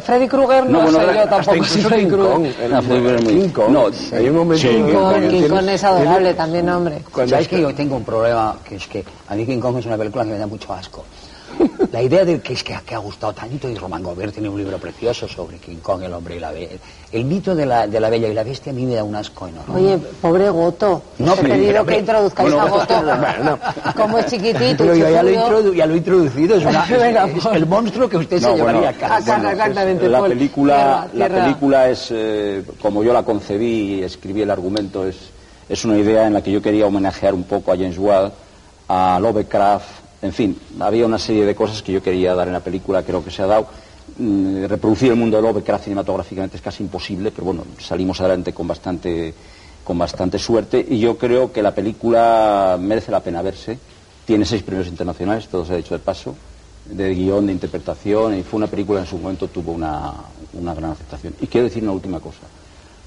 Freddy 0.03 0.27
Krueger 0.27 0.66
no, 0.66 0.83
No, 0.85 0.91
bueno, 0.91 0.99
sé 0.99 1.14
yo 1.14 1.29
tampoco 1.29 1.64
si 1.64 1.79
incluso 1.79 1.89
Freddy 1.89 2.03
King 2.03 2.11
Krueger. 2.11 2.75
Ah, 2.75 2.83
Freddy 2.83 3.01
Krueger 3.01 3.23
muy- 3.23 3.33
King 3.43 3.49
Kong. 3.51 3.69
No, 3.71 3.87
hay 4.16 4.29
un 4.29 4.37
momento 4.37 4.62
sí, 4.62 4.69
en 4.69 4.87
que- 4.87 4.91
King 4.93 4.99
Kong, 4.99 5.14
que 5.14 5.21
King 5.21 5.29
tiene- 5.31 5.49
Kong 5.49 5.69
es 5.69 5.85
adorable 5.85 6.35
también, 6.35 6.69
hombre. 6.71 7.03
¿Sabes 7.29 7.49
que 7.49 7.61
yo 7.61 7.75
tengo 7.75 7.97
un 7.97 8.05
problema? 8.05 8.57
Que 8.69 8.75
es 8.77 8.87
que 8.89 9.05
a 9.29 9.35
mí 9.37 9.47
King 9.47 9.61
Kong 9.61 9.79
es 9.79 9.87
una 9.87 9.97
película 9.97 10.25
que 10.25 10.31
me 10.31 10.39
da 10.39 10.47
mucho 10.49 10.73
asco. 10.73 11.05
La 11.92 12.03
idea 12.03 12.24
de 12.24 12.40
que 12.40 12.53
es 12.53 12.62
que, 12.62 12.76
que 12.84 12.94
ha 12.94 12.99
gustado 12.99 13.32
tanto, 13.32 13.68
y 13.68 13.74
Román 13.74 14.03
Gobert 14.03 14.32
tiene 14.34 14.49
un 14.49 14.59
libro 14.59 14.78
precioso 14.78 15.26
sobre 15.26 15.57
King 15.59 15.76
Kong, 15.82 16.03
el 16.03 16.12
hombre 16.12 16.36
y 16.36 16.38
la 16.40 16.51
bella. 16.53 16.76
El 17.11 17.24
mito 17.24 17.55
de 17.55 17.64
la, 17.64 17.86
de 17.86 17.99
la 17.99 18.11
bella 18.11 18.28
y 18.28 18.34
la 18.34 18.42
bestia 18.44 18.72
a 18.72 18.74
mí 18.74 18.84
me 18.84 18.94
da 18.94 19.05
un 19.05 19.14
asco 19.16 19.46
enorme. 19.49 19.74
Oye, 19.74 19.99
pobre 20.20 20.51
Goto. 20.51 21.03
No, 21.18 21.32
He 21.32 21.36
pero- 21.36 21.49
pedido 21.55 21.86
que 21.86 21.99
introduzcáis 21.99 22.53
bueno, 22.53 22.66
a 22.66 22.70
Goto. 22.70 22.94
bueno, 23.20 23.59
Como 23.96 24.18
es 24.18 24.26
chiquitito. 24.26 24.84
Pero 24.84 24.94
yo 24.94 25.09
ya 25.09 25.22
lo, 25.22 25.28
he 25.30 25.32
chicudo. 25.34 25.49
introdu- 25.62 25.74
ya 25.74 25.86
lo 25.86 25.94
he 25.94 25.96
introducido, 25.96 26.57
es, 26.57 26.64
una- 26.64 26.84
es- 26.84 26.90
Venga, 27.01 27.24
es 27.26 27.32
pues. 27.42 27.57
el 27.57 27.66
monstruo 27.66 28.09
que 28.09 28.16
usted 28.18 28.38
se 28.40 28.46
No, 28.49 28.57
llevaría 28.57 28.80
bueno, 28.80 28.96
a 28.96 29.01
casa. 29.01 29.16
A 29.16 29.36
casa, 29.36 29.53
exactamente, 29.53 30.09
la 30.09 30.22
película, 30.22 31.09
Tierra, 31.12 31.28
la 31.38 31.44
película 31.44 31.88
es, 31.88 32.09
eh, 32.11 32.62
como 32.82 33.03
yo 33.03 33.12
la 33.12 33.22
concebí 33.22 33.94
y 33.94 34.03
escribí 34.03 34.42
el 34.42 34.51
argumento, 34.51 35.07
es, 35.07 35.16
es 35.68 35.84
una 35.84 35.96
idea 35.96 36.26
en 36.26 36.34
la 36.34 36.42
que 36.42 36.53
yo 36.53 36.61
quería 36.61 36.86
homenajear 36.86 37.32
un 37.34 37.44
poco 37.44 37.72
a 37.72 37.76
James 37.76 37.96
Whale, 37.99 38.30
a 38.88 39.18
Lovecraft, 39.20 39.86
en 40.21 40.33
fin, 40.33 40.59
había 40.81 41.07
una 41.07 41.19
serie 41.19 41.45
de 41.45 41.55
cosas 41.55 41.83
que 41.83 41.93
yo 41.93 42.03
quería 42.03 42.35
dar 42.35 42.49
en 42.49 42.55
la 42.55 42.61
película, 42.61 43.03
creo 43.03 43.25
que 43.25 43.31
se 43.31 43.43
ha 43.43 43.47
dado. 43.47 43.69
Mm, 44.16 44.64
reproducir 44.64 45.11
el 45.11 45.16
mundo 45.16 45.37
de 45.37 45.43
Lovecraft 45.43 45.85
cinematográficamente 45.85 46.57
es 46.57 46.62
casi 46.62 46.83
imposible, 46.83 47.31
pero 47.31 47.45
bueno, 47.45 47.64
salimos 47.79 48.21
adelante 48.21 48.53
con 48.53 48.66
bastante, 48.66 49.33
con 49.85 49.99
bastante 49.99 50.39
suerte 50.39 50.85
y 50.89 50.99
yo 50.99 51.16
creo 51.16 51.53
que 51.53 51.62
la 51.62 51.75
película 51.75 52.77
merece 52.81 53.12
la 53.12 53.21
pena 53.21 53.43
verse. 53.43 53.79
Tiene 54.25 54.45
seis 54.45 54.62
premios 54.62 54.89
internacionales, 54.89 55.49
todo 55.49 55.64
se 55.64 55.75
ha 55.75 55.77
dicho 55.77 55.95
de 55.95 56.01
paso, 56.01 56.35
de 56.85 57.14
guion, 57.14 57.47
de 57.47 57.53
interpretación, 57.53 58.37
y 58.39 58.43
fue 58.43 58.59
una 58.59 58.66
película 58.66 59.01
en 59.01 59.07
su 59.07 59.16
momento 59.16 59.49
tuvo 59.49 59.73
una, 59.73 60.12
una 60.53 60.75
gran 60.75 60.91
aceptación. 60.91 61.35
Y 61.41 61.47
quiero 61.47 61.66
decir 61.66 61.83
una 61.83 61.93
última 61.93 62.21
cosa. 62.21 62.41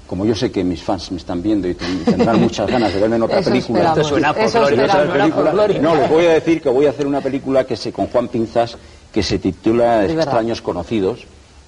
Como 0.06 0.26
yo 0.26 0.34
sé 0.34 0.50
que 0.52 0.62
mis 0.62 0.82
fans 0.82 1.10
me 1.10 1.16
están 1.18 1.42
viendo 1.42 1.66
y 1.68 1.74
ten- 1.74 2.04
tendrán 2.04 2.40
muchas 2.42 2.70
ganas 2.70 2.92
de 2.92 3.00
verme 3.00 3.16
en 3.16 3.22
otra 3.22 3.38
Eso 3.38 3.50
película. 3.50 3.88
Esto 3.88 4.04
suena 4.04 4.34
Folclore. 4.34 5.78
no, 5.80 5.94
les 5.96 6.10
voy 6.10 6.24
a 6.26 6.30
decir 6.34 6.60
que 6.60 6.68
voy 6.68 6.86
a 6.86 6.90
hacer 6.90 7.06
una 7.06 7.20
película 7.20 7.64
que 7.64 7.76
se 7.76 7.92
con 7.92 8.06
Juan 8.08 8.28
Pinzas 8.28 8.76
que 9.12 9.22
se 9.22 9.38
titula. 9.38 10.04
Extraños 10.04 10.60
Conocidos 10.62 11.20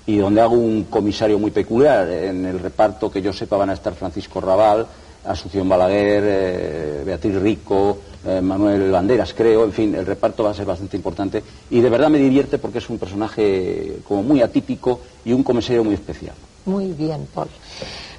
y 0.07 0.17
donde 0.19 0.41
hago 0.43 0.55
un 0.55 0.85
comisario 0.85 1.39
muy 1.39 1.51
peculiar. 1.51 2.09
En 2.11 2.45
el 2.45 2.59
reparto 2.61 3.11
que 3.11 3.23
yo 3.23 3.33
sepa 3.33 3.57
van 3.57 3.71
a 3.71 3.75
estar 3.75 3.95
Francisco 3.95 4.41
Raval, 4.41 4.87
Asunción 5.25 5.67
Balaguer, 5.69 6.23
eh, 6.27 7.03
Beatriz 7.07 7.37
Rico, 7.37 7.99
eh, 8.27 8.41
Manuel 8.43 8.91
Banderas, 8.91 9.33
creo. 9.33 9.65
En 9.65 9.73
fin, 9.73 9.95
el 9.95 10.05
reparto 10.05 10.45
va 10.45 10.51
a 10.51 10.55
ser 10.55 10.67
bastante 10.67 10.97
importante 10.99 11.43
y 11.71 11.81
de 11.81 11.89
verdad 11.89 12.11
me 12.11 12.19
divierte 12.19 12.59
porque 12.59 12.79
es 12.79 12.91
un 12.91 12.99
personaje 12.99 13.97
como 14.07 14.23
muy 14.23 14.43
atípico 14.43 15.01
y 15.25 15.33
un 15.33 15.43
comisario 15.43 15.83
muy 15.85 15.95
especial. 15.95 16.35
Muy 16.67 16.93
bien, 16.93 17.27
Paul. 17.35 17.49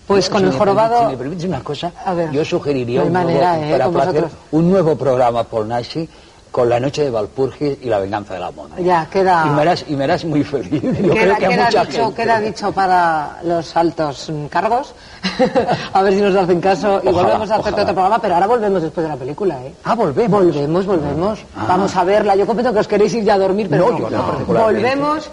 Pues 0.08 0.30
con 0.30 0.42
Si 0.42 0.46
el 0.48 0.54
jorobado... 0.54 0.96
permite- 0.96 1.06
Si 1.06 1.12
me 1.12 1.18
permites 1.18 1.46
una 1.46 1.64
cosa, 1.64 1.92
A 2.06 2.14
ver. 2.14 2.32
yo 2.32 2.46
sugeriría 2.46 3.00
No 3.02 3.08
un, 3.08 3.14
manera, 3.14 3.58
nuevo, 3.58 3.66
¿eh? 3.66 3.72
para 3.72 3.86
hacer 3.86 4.22
vosotros. 4.22 4.32
un 4.52 4.70
nuevo 4.72 4.96
programa 4.96 5.44
por 5.44 5.66
Nashi 5.66 6.08
con 6.52 6.70
la 6.70 6.80
noche 6.80 7.04
de 7.04 7.10
Valpurgis 7.10 7.80
y 7.82 7.90
la 7.90 8.00
venganza 8.00 8.34
de 8.36 8.40
la 8.40 8.50
mona. 8.50 8.80
Ya, 8.80 9.06
queda... 9.12 9.44
Y 9.46 9.50
me 9.50 9.62
harás, 9.64 9.84
y 9.90 9.94
me 9.96 10.06
harás 10.06 10.24
muy 10.24 10.42
feliz. 10.42 10.82
Yo 10.82 11.14
Queda, 11.14 11.36
creo 11.36 11.38
que 11.38 11.46
a 11.46 11.50
queda 11.50 11.66
mucha 11.66 11.86
dicho, 11.86 12.02
gente. 12.06 12.16
queda 12.22 12.40
dicho 12.40 12.72
para 12.72 13.38
los 13.44 13.76
altos 13.76 14.32
cargos. 14.50 14.94
a 15.94 16.02
ver 16.02 16.14
si 16.14 16.22
nos 16.22 16.34
hacen 16.36 16.62
caso 16.62 17.02
y 17.04 17.08
Ojalá, 17.10 17.24
volvemos 17.24 17.52
a 17.52 17.60
ojalá. 17.60 17.76
otro 17.82 17.94
programa, 17.94 18.20
pero 18.22 18.36
ahora 18.36 18.48
volvemos 18.48 18.82
después 18.84 19.04
de 19.04 19.10
la 19.10 19.18
película, 19.18 19.56
¿eh? 19.66 19.74
Ah, 19.84 19.96
volvemos. 19.96 20.46
Volvemos, 20.46 20.86
volvemos. 20.86 21.40
Ah. 21.58 21.66
Vamos 21.68 21.94
a 21.94 22.04
verla. 22.06 22.36
Yo 22.38 22.46
comprendo 22.46 22.72
que 22.72 22.80
os 22.80 22.88
queréis 22.88 23.14
ir 23.16 23.26
ya 23.26 23.34
a 23.34 23.40
dormir, 23.40 23.68
pero 23.70 23.88
No, 23.88 23.92
no. 23.92 23.98
yo 24.00 24.10
no, 24.18 24.26
particularmente. 24.26 24.82
Volvemos 24.96 25.30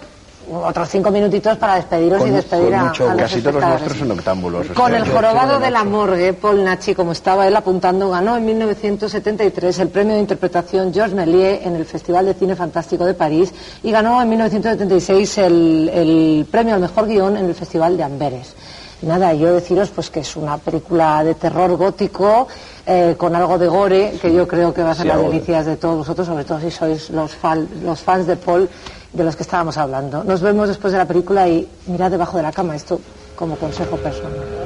otros 0.51 0.89
cinco 0.89 1.09
minutitos 1.11 1.57
para 1.57 1.75
despediros 1.75 2.19
Con- 2.19 2.27
y 2.27 2.31
despedir 2.31 2.65
con 2.65 2.73
a, 2.75 2.83
mucho 2.85 3.09
a 3.09 3.13
los 3.13 3.21
Casi 3.23 3.41
todos 3.41 3.55
los 3.55 3.63
monstruos 3.65 3.97
son 3.97 4.11
octámbulos. 4.11 4.69
o 4.69 4.73
Con 4.73 4.87
sea, 4.91 4.97
el 4.99 5.09
jorobado 5.11 5.59
de 5.59 5.71
la 5.71 5.83
morgue, 5.83 6.33
Paul 6.33 6.63
Nachi, 6.63 6.93
como 6.95 7.11
estaba 7.13 7.47
él 7.47 7.55
apuntando, 7.55 8.09
ganó 8.09 8.37
en 8.37 8.45
1973 8.45 9.79
el 9.79 9.89
premio 9.89 10.15
de 10.15 10.19
interpretación 10.21 10.93
Georges 10.93 11.15
Méliès 11.15 11.65
en 11.65 11.75
el 11.75 11.85
Festival 11.85 12.25
de 12.25 12.33
Cine 12.33 12.55
Fantástico 12.55 13.05
de 13.05 13.13
París 13.13 13.53
y 13.83 13.91
ganó 13.91 14.21
en 14.21 14.29
1976 14.29 15.37
el, 15.39 15.89
el 15.93 16.47
premio 16.49 16.75
al 16.75 16.81
mejor 16.81 17.07
guion 17.07 17.37
en 17.37 17.45
el 17.45 17.55
Festival 17.55 17.95
de 17.97 18.03
Amberes. 18.03 18.53
Nada, 19.01 19.33
yo 19.33 19.53
deciros 19.53 19.89
pues 19.89 20.09
que 20.09 20.21
es 20.21 20.35
una 20.37 20.57
película 20.57 21.23
de 21.25 21.35
terror 21.35 21.75
gótico 21.75 22.47
eh, 22.85 23.15
con 23.17 23.35
algo 23.35 23.57
de 23.57 23.67
gore 23.67 24.13
que 24.21 24.33
yo 24.33 24.47
creo 24.47 24.73
que 24.73 24.81
va 24.81 24.91
a 24.91 24.95
ser 24.95 25.03
Sí, 25.03 25.07
las 25.09 25.21
delicias 25.21 25.65
de 25.65 25.75
todos 25.75 25.97
vosotros, 25.97 26.25
sobre 26.25 26.45
todo 26.45 26.59
si 26.61 26.71
sois 26.71 27.09
los, 27.09 27.33
fan- 27.35 27.67
los 27.83 27.99
fans 27.99 28.27
de 28.27 28.37
Paul 28.37 28.69
de 29.13 29.23
los 29.23 29.35
que 29.35 29.43
estábamos 29.43 29.77
hablando. 29.77 30.23
Nos 30.23 30.41
vemos 30.41 30.67
después 30.67 30.91
de 30.91 30.99
la 30.99 31.05
película 31.05 31.47
y 31.47 31.67
mirad 31.87 32.11
debajo 32.11 32.37
de 32.37 32.43
la 32.43 32.51
cama 32.51 32.75
esto 32.75 32.99
como 33.35 33.55
consejo 33.55 33.97
personal. 33.97 34.62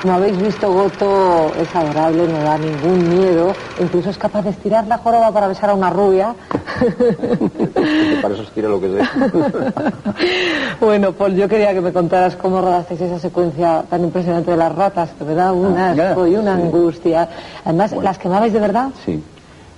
Como 0.00 0.14
habéis 0.14 0.40
visto, 0.40 0.72
Goto 0.72 1.54
es 1.60 1.74
adorable, 1.76 2.26
no 2.26 2.42
da 2.42 2.56
ningún 2.56 3.18
miedo, 3.18 3.54
incluso 3.78 4.08
es 4.08 4.16
capaz 4.16 4.42
de 4.42 4.50
estirar 4.50 4.86
la 4.86 4.96
joroba 4.96 5.30
para 5.30 5.46
besar 5.46 5.68
a 5.70 5.74
una 5.74 5.90
rubia. 5.90 6.34
Para 8.22 8.34
eso 8.34 8.42
estira 8.44 8.68
lo 8.68 8.80
que 8.80 8.88
sé. 8.88 9.02
bueno, 10.80 11.12
Paul, 11.12 11.34
yo 11.34 11.48
quería 11.48 11.74
que 11.74 11.80
me 11.82 11.92
contaras 11.92 12.34
cómo 12.36 12.60
rodasteis 12.62 13.00
esa 13.02 13.18
secuencia 13.18 13.84
tan 13.90 14.02
impresionante 14.02 14.50
de 14.50 14.56
las 14.56 14.74
ratas, 14.74 15.10
que 15.18 15.24
me 15.24 15.34
da 15.34 15.52
un 15.52 15.76
Ah, 15.76 15.90
asco 15.92 16.26
y 16.26 16.34
una 16.36 16.54
angustia. 16.54 17.28
Además, 17.64 17.92
¿las 18.02 18.18
quemabais 18.18 18.52
de 18.52 18.60
verdad? 18.60 18.88
Sí. 19.04 19.22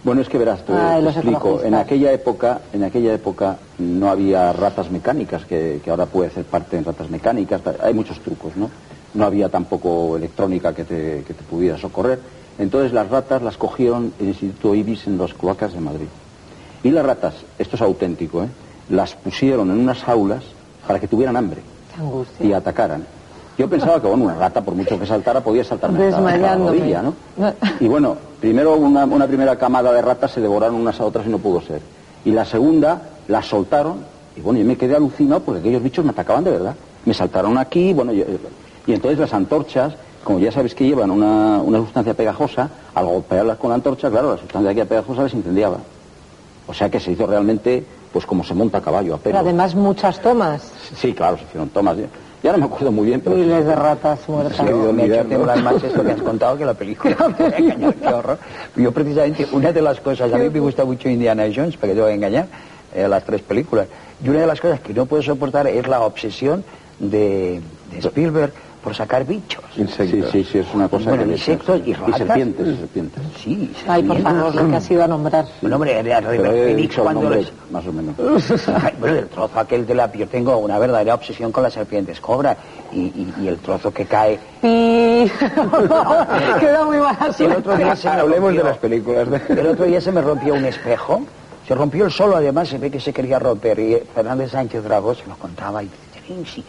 Bueno, 0.05 0.21
es 0.21 0.29
que 0.29 0.39
verás, 0.39 0.65
te, 0.65 0.73
Ay, 0.73 1.03
te 1.03 1.11
explico. 1.11 1.61
En 1.63 1.75
aquella 1.75 2.13
época, 2.13 2.61
en 2.73 2.83
aquella 2.85 3.13
época 3.15 3.57
no 3.79 4.09
había 4.11 4.53
ratas 4.53 4.91
mecánicas, 4.91 5.45
que, 5.47 5.81
que 5.85 5.91
ahora 5.91 6.07
puede 6.07 6.31
ser 6.31 6.45
parte 6.45 6.77
en 6.77 6.85
ratas 6.85 7.09
mecánicas. 7.11 7.61
Hay 7.83 7.95
muchos 7.95 8.19
trucos, 8.21 8.57
¿no? 8.57 8.69
No 9.15 9.25
había 9.27 9.49
tampoco 9.49 10.17
electrónica 10.17 10.75
que 10.75 10.85
te, 10.85 11.25
que 11.27 11.35
te 11.35 11.43
pudiera 11.45 11.77
socorrer. 11.79 12.19
Entonces 12.59 12.93
las 12.93 13.09
ratas 13.11 13.43
las 13.43 13.57
cogieron 13.57 14.13
el 14.19 14.29
Instituto 14.29 14.75
Ibis 14.75 15.07
en 15.07 15.19
las 15.19 15.35
cloacas 15.35 15.73
de 15.73 15.81
Madrid. 15.81 16.07
Y 16.83 16.91
las 16.91 17.05
ratas, 17.05 17.35
esto 17.59 17.77
es 17.77 17.83
auténtico, 17.83 18.43
¿eh? 18.43 18.49
las 18.89 19.15
pusieron 19.15 19.71
en 19.71 19.79
unas 19.79 20.03
jaulas 20.03 20.43
para 20.87 20.99
que 20.99 21.07
tuvieran 21.09 21.37
hambre 21.37 21.61
angustia. 21.99 22.47
y 22.47 22.53
atacaran. 22.53 23.07
Yo 23.59 23.69
pensaba 23.69 24.01
que, 24.01 24.09
bueno, 24.09 24.25
una 24.25 24.35
rata, 24.35 24.63
por 24.63 24.75
mucho 24.75 24.99
que 24.99 25.07
saltara, 25.07 25.43
podía 25.43 25.61
hasta 25.63 25.77
la 26.41 26.57
rodilla, 26.57 27.03
¿no? 27.03 27.15
Y 27.81 27.87
bueno, 27.89 28.17
primero 28.41 28.77
una, 28.77 29.05
una 29.05 29.27
primera 29.27 29.57
camada 29.57 29.93
de 29.93 30.01
ratas 30.03 30.33
se 30.33 30.41
devoraron 30.41 30.77
unas 30.77 30.99
a 31.01 31.05
otras 31.05 31.27
y 31.27 31.29
no 31.29 31.39
pudo 31.39 31.61
ser. 31.61 31.83
Y 32.25 32.31
la 32.31 32.45
segunda 32.47 33.03
las 33.29 33.47
soltaron 33.47 33.99
y 34.37 34.41
bueno, 34.41 34.59
yo 34.61 34.65
me 34.67 34.77
quedé 34.77 34.97
alucinado 34.97 35.43
porque 35.43 35.61
aquellos 35.61 35.83
bichos 35.83 36.03
me 36.05 36.13
atacaban 36.13 36.45
de 36.45 36.51
verdad. 36.53 36.75
Me 37.05 37.13
saltaron 37.13 37.59
aquí, 37.59 37.93
bueno, 37.93 38.13
yo- 38.13 38.25
y 38.87 38.93
entonces 38.93 39.19
las 39.19 39.33
antorchas, 39.35 39.95
como 40.25 40.39
ya 40.39 40.51
sabéis 40.53 40.75
que 40.75 40.85
llevan 40.87 41.11
una, 41.11 41.59
una 41.63 41.79
sustancia 41.79 42.15
pegajosa, 42.15 42.69
al 42.95 43.07
golpearlas 43.07 43.59
con 43.59 43.71
la 43.71 43.77
antorcha, 43.77 44.11
claro, 44.11 44.33
la 44.33 44.39
sustancia 44.39 44.75
que 44.75 44.85
pegajosa 44.85 45.25
les 45.25 45.35
incendiaba. 45.35 45.79
O 46.67 46.75
sea 46.75 46.89
que 46.91 47.01
se 47.01 47.13
hizo 47.13 47.27
realmente, 47.27 47.85
pues 48.13 48.25
como 48.27 48.45
se 48.45 48.55
monta 48.55 48.79
a 48.79 48.81
caballo, 48.81 49.15
a 49.15 49.19
Pero 49.19 49.39
pelo. 49.39 49.49
además 49.49 49.75
muchas 49.75 50.21
tomas. 50.21 50.63
Sí, 50.97 51.13
claro, 51.13 51.37
se 51.39 51.45
hicieron 51.45 51.69
tomas. 51.71 51.97
Ya, 51.97 52.07
ya 52.43 52.53
no 52.53 52.59
me 52.59 52.65
acuerdo 52.67 52.93
muy 52.93 53.07
bien, 53.07 53.21
pero... 53.21 53.37
Miles 53.37 53.67
de 53.67 53.75
ratas 53.75 54.21
muertas. 54.29 54.57
Sí, 54.59 54.65
Yo 54.67 54.93
me 54.93 55.03
olvidar, 55.03 55.11
hecho 55.11 55.25
¿no? 55.25 55.29
temblar 55.31 55.63
más 55.63 55.83
esto 55.83 56.03
que 56.05 56.11
has 56.13 56.23
contado 56.23 56.57
que 56.59 56.65
la 56.65 56.75
película. 56.75 57.17
Qué 57.37 58.07
horror. 58.09 58.39
Yo 58.77 58.93
precisamente, 58.93 59.47
una 59.53 59.73
de 59.73 59.83
las 59.83 60.01
cosas, 60.01 60.33
a 60.33 60.39
mí 60.39 60.49
me 60.51 60.61
gusta 60.61 60.85
mucho 60.85 61.09
Indiana 61.09 61.45
Jones, 61.55 61.77
para 61.77 61.93
que 61.93 61.97
te 61.97 62.03
voy 62.03 62.11
a 62.13 62.15
engañar, 62.15 62.47
eh, 62.95 63.09
las 63.09 63.25
tres 63.25 63.43
películas. 63.43 63.87
Y 64.25 64.29
una 64.29 64.41
de 64.41 64.47
las 64.47 64.61
cosas 64.61 64.81
que 64.81 64.95
no 64.95 65.07
puedo 65.07 65.23
soportar 65.23 65.67
es 65.67 65.87
la 65.89 66.01
obsesión 66.03 66.65
de, 67.01 67.61
de 67.91 67.99
Spielberg 67.99 68.53
por 68.83 68.95
sacar 68.95 69.25
bichos. 69.25 69.63
Sí, 69.75 69.87
sí, 69.87 70.45
sí, 70.45 70.59
es 70.59 70.67
una 70.75 70.89
cosa 70.89 71.11
Bueno, 71.11 71.25
que... 71.25 71.33
insectos 71.33 71.81
y 71.87 71.93
ratas. 71.95 72.19
serpientes, 72.19 72.67
y 72.69 72.77
serpientes. 72.77 73.23
Sí, 73.43 73.73
Ay, 73.87 74.03
por 74.03 74.19
favor, 74.21 74.55
lo 74.55 74.69
que 74.69 74.77
has 74.77 74.91
ido 74.91 75.05
a 75.05 75.09
nombrar. 75.09 75.45
Bueno, 75.63 75.77
hombre, 75.77 75.99
era 76.01 76.21
River 76.21 76.89
cuando 76.97 77.21
nombre, 77.23 77.41
los- 77.43 77.53
más 77.71 77.87
o 77.87 77.93
menos. 77.93 78.15
Ay, 78.69 78.95
bueno, 78.99 79.19
el 79.21 79.29
trozo 79.29 79.59
aquel 79.61 79.87
de 79.87 79.95
la... 79.95 80.11
Yo 80.13 80.27
tengo 80.27 80.57
una 80.59 80.79
verdadera 80.79 81.15
obsesión 81.15 81.53
con 81.53 81.63
las 81.63 81.73
serpientes 81.75 82.21
cobra 82.21 82.57
y, 82.93 83.01
y- 83.01 83.35
y 83.43 83.49
el 83.49 83.59
trozo 83.59 83.93
que 83.93 84.05
cae... 84.07 84.39
Y... 84.63 85.31
Queda 86.61 86.85
muy 86.85 86.99
mala 86.99 87.31
El 87.39 87.53
otro 87.53 87.77
día 87.77 87.97
se 87.97 88.09
me 88.11 88.15
Hablemos 88.21 88.55
de 88.55 88.63
las 88.65 88.79
películas. 88.79 89.31
de- 89.31 89.61
El 89.61 89.67
otro 89.69 89.85
día 89.85 90.01
se 90.01 90.11
me 90.13 90.21
rompió 90.21 90.55
un 90.55 90.65
espejo. 90.65 91.23
Se 91.69 91.75
rompió 91.77 92.05
el 92.07 92.11
solo, 92.11 92.37
además 92.37 92.69
se 92.69 92.79
ve 92.79 92.91
que 92.91 92.99
se 92.99 93.13
quería 93.13 93.39
romper. 93.39 93.79
Y 93.79 93.97
Fernández 94.15 94.51
Sánchez 94.51 94.83
Dragó 94.83 95.15
se 95.15 95.25
lo 95.27 95.37
contaba 95.37 95.83
y 95.83 95.87
dice, 95.87 95.99
"Sí, 96.27 96.43
sí". 96.57 96.65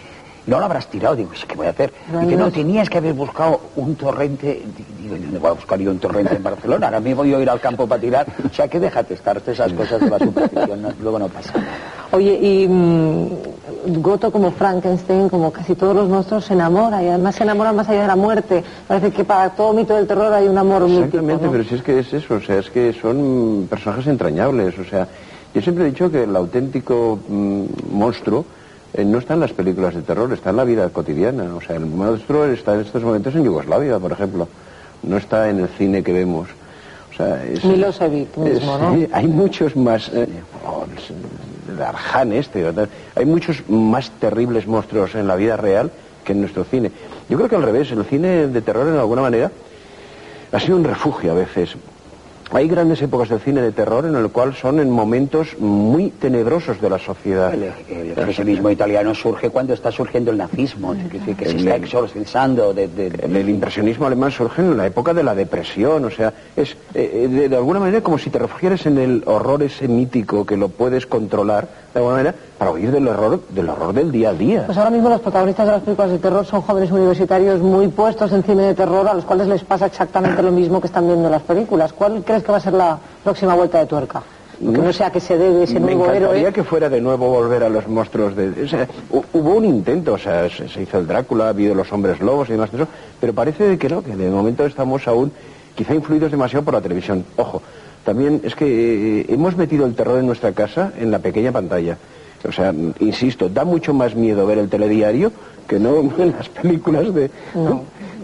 No 0.45 0.59
lo 0.59 0.65
habrás 0.65 0.87
tirado. 0.87 1.15
Digo, 1.15 1.31
"Sí, 1.33 1.45
¿qué 1.47 1.55
voy 1.55 1.67
a 1.67 1.69
hacer? 1.71 1.93
No, 2.11 2.23
y 2.23 2.27
que 2.27 2.35
no, 2.35 2.51
tenías 2.51 2.89
que 2.89 2.97
haber 2.97 3.13
buscado 3.13 3.61
un 3.75 3.95
torrente. 3.95 4.63
Digo, 4.97 5.15
¿dónde 5.17 5.39
voy 5.39 5.49
a 5.49 5.53
buscar 5.53 5.79
yo 5.79 5.91
un 5.91 5.99
torrente 5.99 6.35
en 6.35 6.43
Barcelona? 6.43 6.87
Ahora 6.87 6.99
mismo 6.99 7.23
yo 7.25 7.39
ir 7.41 7.49
al 7.49 7.59
campo 7.59 7.87
para 7.87 8.01
tirar. 8.01 8.27
O 8.49 8.53
sea, 8.53 8.67
que 8.67 8.79
déjate 8.79 9.13
estar 9.13 9.41
esas 9.45 9.71
cosas 9.73 10.01
de 10.01 10.09
la 10.09 10.19
superstición. 10.19 10.81
no- 10.81 10.91
luego 10.99 11.19
no 11.19 11.27
pasa 11.29 11.53
nada. 11.53 11.67
Oye, 12.11 12.33
y 12.41 12.67
mm, 12.67 14.01
Goto 14.01 14.31
como 14.31 14.51
Frankenstein, 14.51 15.29
como 15.29 15.51
casi 15.51 15.75
todos 15.75 15.95
los 15.95 16.07
monstruos, 16.09 16.45
se 16.45 16.53
enamora 16.53 17.01
y 17.03 17.07
además 17.07 17.35
se 17.35 17.43
enamora 17.43 17.71
más 17.73 17.87
allá 17.89 18.01
de 18.01 18.07
la 18.07 18.15
muerte. 18.15 18.63
Parece 18.87 19.11
que 19.11 19.23
para 19.23 19.49
todo 19.49 19.73
mito 19.73 19.95
del 19.95 20.07
terror 20.07 20.31
hay 20.33 20.47
un 20.47 20.57
amor 20.57 20.83
Exactamente, 20.83 21.45
¿no? 21.45 21.51
pero 21.51 21.63
si 21.63 21.75
es 21.75 21.81
que 21.81 21.99
es 21.99 22.13
eso, 22.13 22.35
o 22.35 22.39
sea, 22.41 22.59
es 22.59 22.69
que 22.69 22.93
son 22.93 23.67
personajes 23.69 24.07
entrañables, 24.07 24.77
o 24.77 24.83
sea, 24.85 25.07
yo 25.53 25.61
siempre 25.61 25.85
he 25.85 25.87
dicho 25.91 26.09
que 26.11 26.23
el 26.23 26.35
auténtico 26.35 27.19
mm, 27.27 27.63
monstruo 27.91 28.45
eh, 28.93 29.05
no 29.05 29.17
está 29.17 29.33
en 29.33 29.39
las 29.39 29.53
películas 29.53 29.95
de 29.95 30.01
terror, 30.01 30.31
está 30.31 30.51
en 30.51 30.57
la 30.57 30.63
vida 30.63 30.89
cotidiana, 30.89 31.55
o 31.55 31.61
sea, 31.61 31.75
el 31.75 31.85
monstruo 31.85 32.45
está 32.45 32.75
en 32.75 32.81
estos 32.81 33.03
momentos 33.03 33.33
en 33.35 33.43
Yugoslavia, 33.43 33.97
por 33.99 34.11
ejemplo, 34.11 34.47
no 35.03 35.17
está 35.17 35.49
en 35.49 35.59
el 35.59 35.67
cine 35.69 36.03
que 36.03 36.13
vemos. 36.13 36.47
O 37.11 37.15
sea, 37.15 37.43
es, 37.43 37.63
Milosevic 37.63 38.35
mismo, 38.37 38.77
¿no? 38.77 38.95
Sí, 38.95 39.07
hay 39.11 39.27
muchos 39.27 39.75
más, 39.75 40.09
eh, 40.09 40.27
oh, 40.65 40.85
el 40.85 42.33
este, 42.33 42.63
¿verdad? 42.63 42.89
hay 43.15 43.25
muchos 43.25 43.67
más 43.69 44.11
terribles 44.11 44.67
monstruos 44.67 45.15
en 45.15 45.27
la 45.27 45.35
vida 45.35 45.57
real 45.57 45.91
que 46.23 46.33
en 46.33 46.41
nuestro 46.41 46.63
cine. 46.63 46.91
Yo 47.29 47.37
creo 47.37 47.49
que 47.49 47.55
al 47.55 47.63
revés, 47.63 47.91
el 47.91 48.03
cine 48.05 48.47
de 48.47 48.61
terror 48.61 48.87
en 48.87 48.97
alguna 48.97 49.21
manera 49.21 49.51
ha 50.51 50.59
sido 50.59 50.77
un 50.77 50.83
refugio 50.83 51.31
a 51.31 51.35
veces. 51.35 51.75
Hay 52.53 52.67
grandes 52.67 53.01
épocas 53.01 53.29
del 53.29 53.39
cine 53.39 53.61
de 53.61 53.71
terror 53.71 54.05
en 54.05 54.15
el 54.15 54.29
cual 54.29 54.53
son 54.53 54.79
en 54.79 54.91
momentos 54.91 55.57
muy 55.57 56.11
tenebrosos 56.11 56.79
de 56.79 56.89
la 56.89 56.99
sociedad. 56.99 57.51
El, 57.51 57.63
el 57.89 58.11
expresionismo 58.11 58.69
italiano 58.69 59.15
surge 59.15 59.49
cuando 59.49 59.73
está 59.73 59.91
surgiendo 59.91 60.29
el 60.29 60.37
nazismo, 60.37 60.93
que 61.35 61.45
se 61.45 61.57
está 61.57 61.75
exorcizando 61.77 62.71
de, 62.73 62.87
de- 62.87 63.07
El, 63.23 63.35
el 63.35 63.49
impresionismo 63.49 64.05
alemán 64.05 64.29
surge 64.31 64.61
en 64.61 64.77
la 64.77 64.85
época 64.85 65.13
de 65.15 65.23
la 65.23 65.33
depresión, 65.33 66.05
o 66.05 66.11
sea, 66.11 66.31
es 66.55 66.77
eh, 66.93 67.27
de, 67.27 67.49
de 67.49 67.55
alguna 67.55 67.79
manera 67.79 68.01
como 68.01 68.19
si 68.19 68.29
te 68.29 68.37
refugiaras 68.37 68.85
en 68.85 68.99
el 68.99 69.23
horror 69.25 69.63
ese 69.63 69.87
mítico 69.87 70.45
que 70.45 70.55
lo 70.55 70.69
puedes 70.69 71.07
controlar, 71.07 71.67
de 71.93 71.99
alguna 71.99 72.15
manera, 72.15 72.35
para 72.57 72.71
huir 72.71 72.91
del 72.91 73.07
horror, 73.07 73.39
del 73.49 73.69
horror 73.69 73.93
del 73.93 74.11
día 74.11 74.29
a 74.29 74.33
día. 74.33 74.63
Pues 74.65 74.77
ahora 74.77 74.89
mismo 74.89 75.09
los 75.09 75.21
protagonistas 75.21 75.65
de 75.67 75.71
las 75.73 75.81
películas 75.83 76.11
de 76.11 76.17
terror 76.19 76.45
son 76.45 76.61
jóvenes 76.61 76.91
universitarios 76.91 77.59
muy 77.61 77.87
puestos 77.89 78.31
en 78.31 78.41
cine 78.43 78.63
de 78.63 78.73
terror 78.73 79.07
a 79.07 79.13
los 79.13 79.25
cuales 79.25 79.47
les 79.47 79.63
pasa 79.63 79.85
exactamente 79.85 80.41
lo 80.41 80.51
mismo 80.51 80.81
que 80.81 80.87
están 80.87 81.05
viendo 81.05 81.25
en 81.27 81.31
las 81.31 81.43
películas. 81.43 81.93
¿Cuál 81.93 82.23
crees 82.25 82.43
que 82.43 82.51
va 82.51 82.57
a 82.57 82.61
ser 82.61 82.73
la 82.73 82.97
próxima 83.23 83.53
vuelta 83.55 83.79
de 83.79 83.85
tuerca? 83.85 84.23
Que 84.59 84.65
no 84.79 84.93
sea 84.93 85.11
que 85.11 85.19
se 85.19 85.37
debe 85.37 85.63
ese 85.63 85.73
Me 85.75 85.87
nuevo 85.95 86.05
encantaría 86.05 86.37
héroe. 86.39 86.53
que 86.53 86.63
fuera 86.63 86.87
de 86.87 87.01
nuevo 87.01 87.27
volver 87.27 87.63
a 87.63 87.69
los 87.69 87.87
monstruos 87.87 88.35
de... 88.35 88.63
o 88.63 88.67
sea, 88.67 88.87
hu- 89.11 89.23
hubo 89.33 89.55
un 89.55 89.65
intento, 89.65 90.13
o 90.13 90.17
sea, 90.17 90.49
se, 90.49 90.69
se 90.69 90.83
hizo 90.83 90.99
el 90.99 91.07
Drácula, 91.07 91.45
ha 91.45 91.49
habido 91.49 91.75
los 91.75 91.91
hombres 91.91 92.21
lobos 92.21 92.47
y 92.49 92.53
demás 92.53 92.71
de 92.71 92.77
eso, 92.77 92.87
pero 93.19 93.33
parece 93.33 93.77
que 93.77 93.89
no, 93.89 94.01
que 94.01 94.15
de 94.15 94.29
momento 94.29 94.65
estamos 94.65 95.05
aún 95.07 95.31
quizá 95.75 95.93
influidos 95.95 96.31
demasiado 96.31 96.63
por 96.63 96.75
la 96.75 96.81
televisión. 96.81 97.25
Ojo, 97.35 97.61
también 98.03 98.41
es 98.43 98.55
que 98.55 98.65
eh, 99.21 99.25
hemos 99.29 99.55
metido 99.57 99.85
el 99.85 99.95
terror 99.95 100.19
en 100.19 100.25
nuestra 100.25 100.51
casa 100.51 100.91
en 100.99 101.11
la 101.11 101.19
pequeña 101.19 101.51
pantalla. 101.51 101.97
O 102.47 102.51
sea, 102.51 102.73
insisto, 102.99 103.47
da 103.47 103.63
mucho 103.63 103.93
más 103.93 104.15
miedo 104.15 104.45
ver 104.45 104.57
el 104.57 104.69
telediario 104.69 105.31
que 105.67 105.79
no 105.79 105.99
en 106.17 106.31
las 106.37 106.49
películas 106.49 107.13
de... 107.13 107.31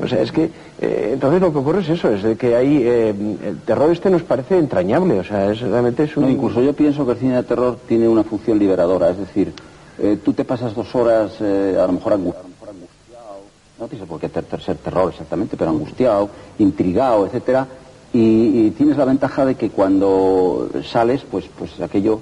O 0.02 0.08
sea, 0.08 0.22
es 0.22 0.32
que 0.32 0.50
eh, 0.82 1.12
entonces 1.14 1.42
lo 1.42 1.52
que 1.52 1.58
ocurre 1.60 1.82
es 1.82 1.90
eso, 1.90 2.10
es 2.10 2.24
de 2.24 2.36
que 2.38 2.56
hay... 2.56 2.82
eh, 2.86 3.10
el 3.46 3.58
terror 3.66 3.92
este 3.92 4.10
nos 4.10 4.24
parece 4.24 4.58
entrañable, 4.58 5.20
o 5.20 5.24
sea, 5.24 5.52
es, 5.52 5.60
realmente 5.62 6.04
es 6.04 6.16
un... 6.16 6.24
No, 6.24 6.30
incluso 6.30 6.62
yo 6.62 6.74
pienso 6.74 7.06
que 7.06 7.14
el 7.14 7.18
cine 7.18 7.36
de 7.36 7.44
terror 7.44 7.78
tiene 7.88 8.08
una 8.08 8.24
función 8.24 8.60
liberadora, 8.60 9.10
es 9.10 9.18
decir, 9.18 9.52
eh, 9.98 10.18
tú 10.24 10.32
te 10.34 10.46
pasas 10.46 10.74
dos 10.74 10.94
horas 10.96 11.34
eh, 11.42 11.78
a 11.82 11.86
lo 11.86 11.94
mejor 11.94 12.14
angu- 12.14 12.34
a 12.34 12.44
lo 12.44 12.50
mejor 12.50 12.70
angustiado, 12.70 13.40
no 13.78 13.88
tienes 13.88 14.08
por 14.08 14.20
qué 14.22 14.30
ter- 14.30 14.46
ter- 14.46 14.62
ser 14.62 14.78
terror 14.78 15.10
exactamente, 15.12 15.58
pero 15.58 15.72
angustiado, 15.72 16.30
intrigado, 16.60 17.26
etcétera, 17.26 17.68
y, 18.14 18.68
y 18.68 18.72
tienes 18.72 18.98
la 18.98 19.06
ventaja 19.06 19.46
de 19.46 19.56
que 19.56 19.70
cuando 19.70 20.70
sales, 20.84 21.22
pues, 21.30 21.46
pues 21.58 21.80
aquello 21.82 22.22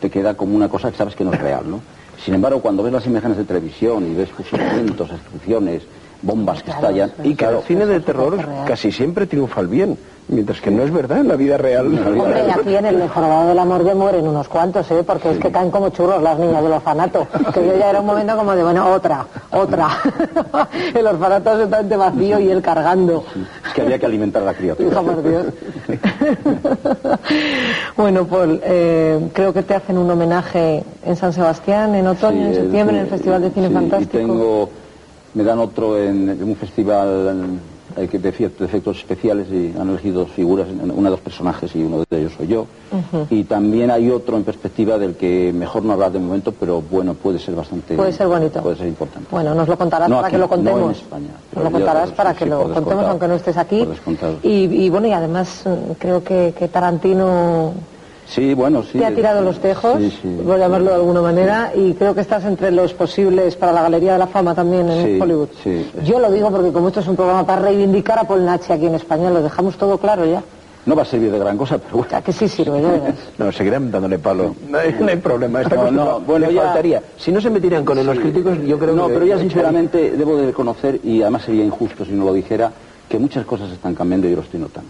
te 0.00 0.10
queda 0.10 0.34
como 0.34 0.56
una 0.56 0.68
cosa 0.68 0.90
que 0.90 0.96
sabes 0.96 1.14
que 1.14 1.24
no 1.24 1.32
es 1.32 1.40
real, 1.40 1.70
¿no? 1.70 1.80
Sin 2.24 2.34
embargo, 2.34 2.60
cuando 2.60 2.82
ves 2.82 2.92
las 2.92 3.06
imágenes 3.06 3.38
de 3.38 3.44
televisión 3.44 4.10
y 4.10 4.14
ves 4.14 4.30
fusilamientos, 4.30 5.10
explosiones, 5.10 5.82
bombas 6.22 6.62
que 6.62 6.70
estallan, 6.70 7.12
Y 7.24 7.34
que 7.34 7.46
el 7.46 7.62
cine 7.62 7.86
de 7.86 8.00
terror 8.00 8.38
casi 8.66 8.92
siempre 8.92 9.26
triunfa 9.26 9.60
el 9.60 9.68
bien, 9.68 9.96
mientras 10.30 10.60
que 10.60 10.70
no 10.70 10.82
es 10.82 10.92
verdad 10.92 11.18
en 11.18 11.28
la 11.28 11.36
vida 11.36 11.56
real. 11.56 11.86
Hombre, 11.86 12.44
y 12.46 12.50
aquí 12.50 12.76
en 12.76 12.86
el 12.86 13.08
jorobado 13.08 13.48
de 13.48 13.54
la 13.54 13.64
morgue 13.64 13.94
mueren 13.94 14.26
unos 14.26 14.48
cuantos, 14.48 14.90
¿eh? 14.90 15.02
Porque 15.04 15.30
es 15.30 15.38
que 15.38 15.50
caen 15.50 15.70
como 15.70 15.90
churros 15.90 16.22
las 16.22 16.38
niñas 16.38 16.62
del 16.62 16.72
orfanato. 16.72 17.26
Que 17.52 17.66
yo 17.66 17.76
ya 17.76 17.90
era 17.90 18.00
un 18.00 18.06
momento 18.06 18.36
como 18.36 18.54
de, 18.54 18.62
bueno, 18.62 18.92
otra, 18.92 19.26
otra. 19.50 19.88
el 20.94 21.06
orfanato 21.06 21.50
absolutamente 21.50 21.96
vacío 21.96 22.38
y 22.38 22.50
él 22.50 22.62
cargando. 22.62 23.24
es 23.66 23.72
que 23.74 23.82
había 23.82 23.98
que 23.98 24.06
alimentar 24.06 24.42
a 24.42 24.46
la 24.46 24.54
criatura. 24.54 25.00
Por 25.00 25.22
Dios. 25.22 25.46
bueno, 27.96 28.24
Paul, 28.26 28.60
eh, 28.62 29.28
creo 29.32 29.52
que 29.52 29.62
te 29.62 29.74
hacen 29.74 29.98
un 29.98 30.10
homenaje 30.10 30.84
en 31.04 31.16
San 31.16 31.32
Sebastián, 31.32 31.94
en 31.94 32.06
otoño, 32.06 32.46
en 32.46 32.54
septiembre, 32.54 32.96
en 32.96 33.02
el 33.02 33.08
Festival 33.08 33.42
de 33.42 33.50
Cine 33.50 33.68
sí, 33.68 33.74
Fantástico. 33.74 34.16
Y 34.16 34.20
tengo, 34.20 34.70
me 35.34 35.42
dan 35.42 35.58
otro 35.58 35.98
en, 35.98 36.28
en 36.28 36.42
un 36.42 36.56
festival 36.56 37.58
eh, 37.96 38.08
que 38.08 38.18
efectos, 38.28 38.98
especiales 38.98 39.46
y 39.50 39.74
han 39.78 39.88
elegido 39.88 40.20
dos 40.20 40.30
figuras, 40.30 40.66
una 40.70 41.08
de 41.08 41.10
dos 41.10 41.20
personajes 41.20 41.74
y 41.74 41.82
uno 41.82 42.04
de 42.08 42.18
ellos 42.18 42.32
soy 42.36 42.46
yo. 42.48 42.66
Y 43.30 43.44
también 43.44 43.90
hay 43.90 44.10
otro 44.10 44.36
en 44.36 44.44
perspectiva 44.44 44.98
del 44.98 45.14
que 45.16 45.52
mejor 45.52 45.84
no 45.84 45.92
hablar 45.92 46.12
de 46.12 46.18
momento, 46.18 46.52
pero 46.52 46.82
bueno, 46.82 47.14
puede 47.14 47.38
ser 47.38 47.54
bastante... 47.54 47.96
Puede 47.96 48.12
ser 48.12 48.26
bonito. 48.26 48.60
Puede 48.62 48.76
ser 48.76 48.88
importante. 48.88 49.28
Bueno, 49.30 49.54
nos 49.54 49.68
lo 49.68 49.76
contarás 49.76 50.08
No 50.08 50.16
para 50.16 50.28
aquí, 50.28 50.34
que 50.34 50.38
lo 50.38 50.46
no 50.48 50.54
en 50.54 50.64
contemos. 50.64 50.96
España, 50.96 51.28
nos 51.54 51.64
lo 51.64 51.70
contarás 51.70 52.10
para 52.12 52.34
que 52.34 52.44
sí, 52.44 52.50
lo 52.50 52.72
contemos 52.72 53.04
aunque 53.04 53.28
no 53.28 53.34
estés 53.34 53.56
aquí. 53.56 53.86
Y, 54.42 54.48
y 54.84 54.90
bueno, 54.90 55.06
y 55.06 55.12
además 55.12 55.62
mm, 55.64 55.92
creo 55.98 56.22
que, 56.22 56.54
que 56.58 56.68
Tarantino 56.68 57.72
Sí, 58.30 58.54
bueno, 58.54 58.82
sí. 58.84 58.98
te 58.98 59.04
ha 59.04 59.14
tirado 59.14 59.42
los 59.42 59.58
tejos, 59.60 59.98
Sí, 59.98 60.10
sí. 60.22 60.38
por 60.46 60.56
llamarlo 60.58 60.90
de 60.90 60.94
alguna 60.96 61.20
manera, 61.20 61.72
y 61.74 61.94
creo 61.94 62.14
que 62.14 62.20
estás 62.20 62.44
entre 62.44 62.70
los 62.70 62.94
posibles 62.94 63.56
para 63.56 63.72
la 63.72 63.82
Galería 63.82 64.12
de 64.12 64.18
la 64.20 64.28
Fama 64.28 64.54
también 64.54 64.88
en 64.88 65.04
Sí, 65.04 65.20
Hollywood. 65.20 65.48
sí. 65.64 65.90
Yo 66.04 66.20
lo 66.20 66.30
digo 66.30 66.50
porque 66.50 66.70
como 66.72 66.88
esto 66.88 67.00
es 67.00 67.08
un 67.08 67.16
programa 67.16 67.44
para 67.44 67.62
reivindicar 67.62 68.18
a 68.20 68.24
Paul 68.24 68.44
Nachi 68.44 68.72
aquí 68.72 68.86
en 68.86 68.94
España, 68.94 69.30
lo 69.30 69.42
dejamos 69.42 69.76
todo 69.76 69.98
claro 69.98 70.24
ya. 70.24 70.42
No 70.86 70.94
va 70.96 71.02
a 71.02 71.04
servir 71.04 71.30
de 71.30 71.38
gran 71.38 71.58
cosa, 71.58 71.76
pero 71.78 71.96
bueno. 71.98 72.10
Ya 72.10 72.22
que 72.22 72.32
sí 72.32 72.48
sirve, 72.48 72.80
ya. 72.80 73.14
No, 73.44 73.50
seguirán 73.52 73.90
dándole 73.90 74.18
palo. 74.18 74.54
No 74.68 74.78
hay, 74.78 74.96
no 74.98 75.08
hay 75.08 75.16
problema. 75.16 75.60
Está 75.62 75.74
No, 75.74 75.80
acostumbrado. 75.82 76.20
no, 76.20 76.24
bueno, 76.26 76.46
Le 76.46 76.54
ya- 76.54 76.62
faltaría. 76.62 77.02
Si 77.18 77.32
no 77.32 77.40
se 77.40 77.50
metieran 77.50 77.84
con 77.84 77.98
él 77.98 78.06
los 78.06 78.18
críticos, 78.18 78.58
yo 78.64 78.78
creo 78.78 78.94
no, 78.94 79.08
que... 79.08 79.14
pero 79.14 79.26
ya 79.26 79.38
sinceramente 79.38 80.12
debo 80.12 80.36
de 80.36 80.46
reconocer, 80.46 81.00
y 81.04 81.20
además 81.20 81.42
sería 81.42 81.64
injusto 81.64 82.04
si 82.04 82.12
no 82.12 82.24
lo 82.26 82.32
dijera, 82.32 82.70
que 83.08 83.18
muchas 83.18 83.44
cosas 83.44 83.70
están 83.72 83.94
cambiando 83.94 84.26
y 84.28 84.30
yo 84.30 84.36
lo 84.36 84.42
estoy 84.42 84.60
notando. 84.60 84.88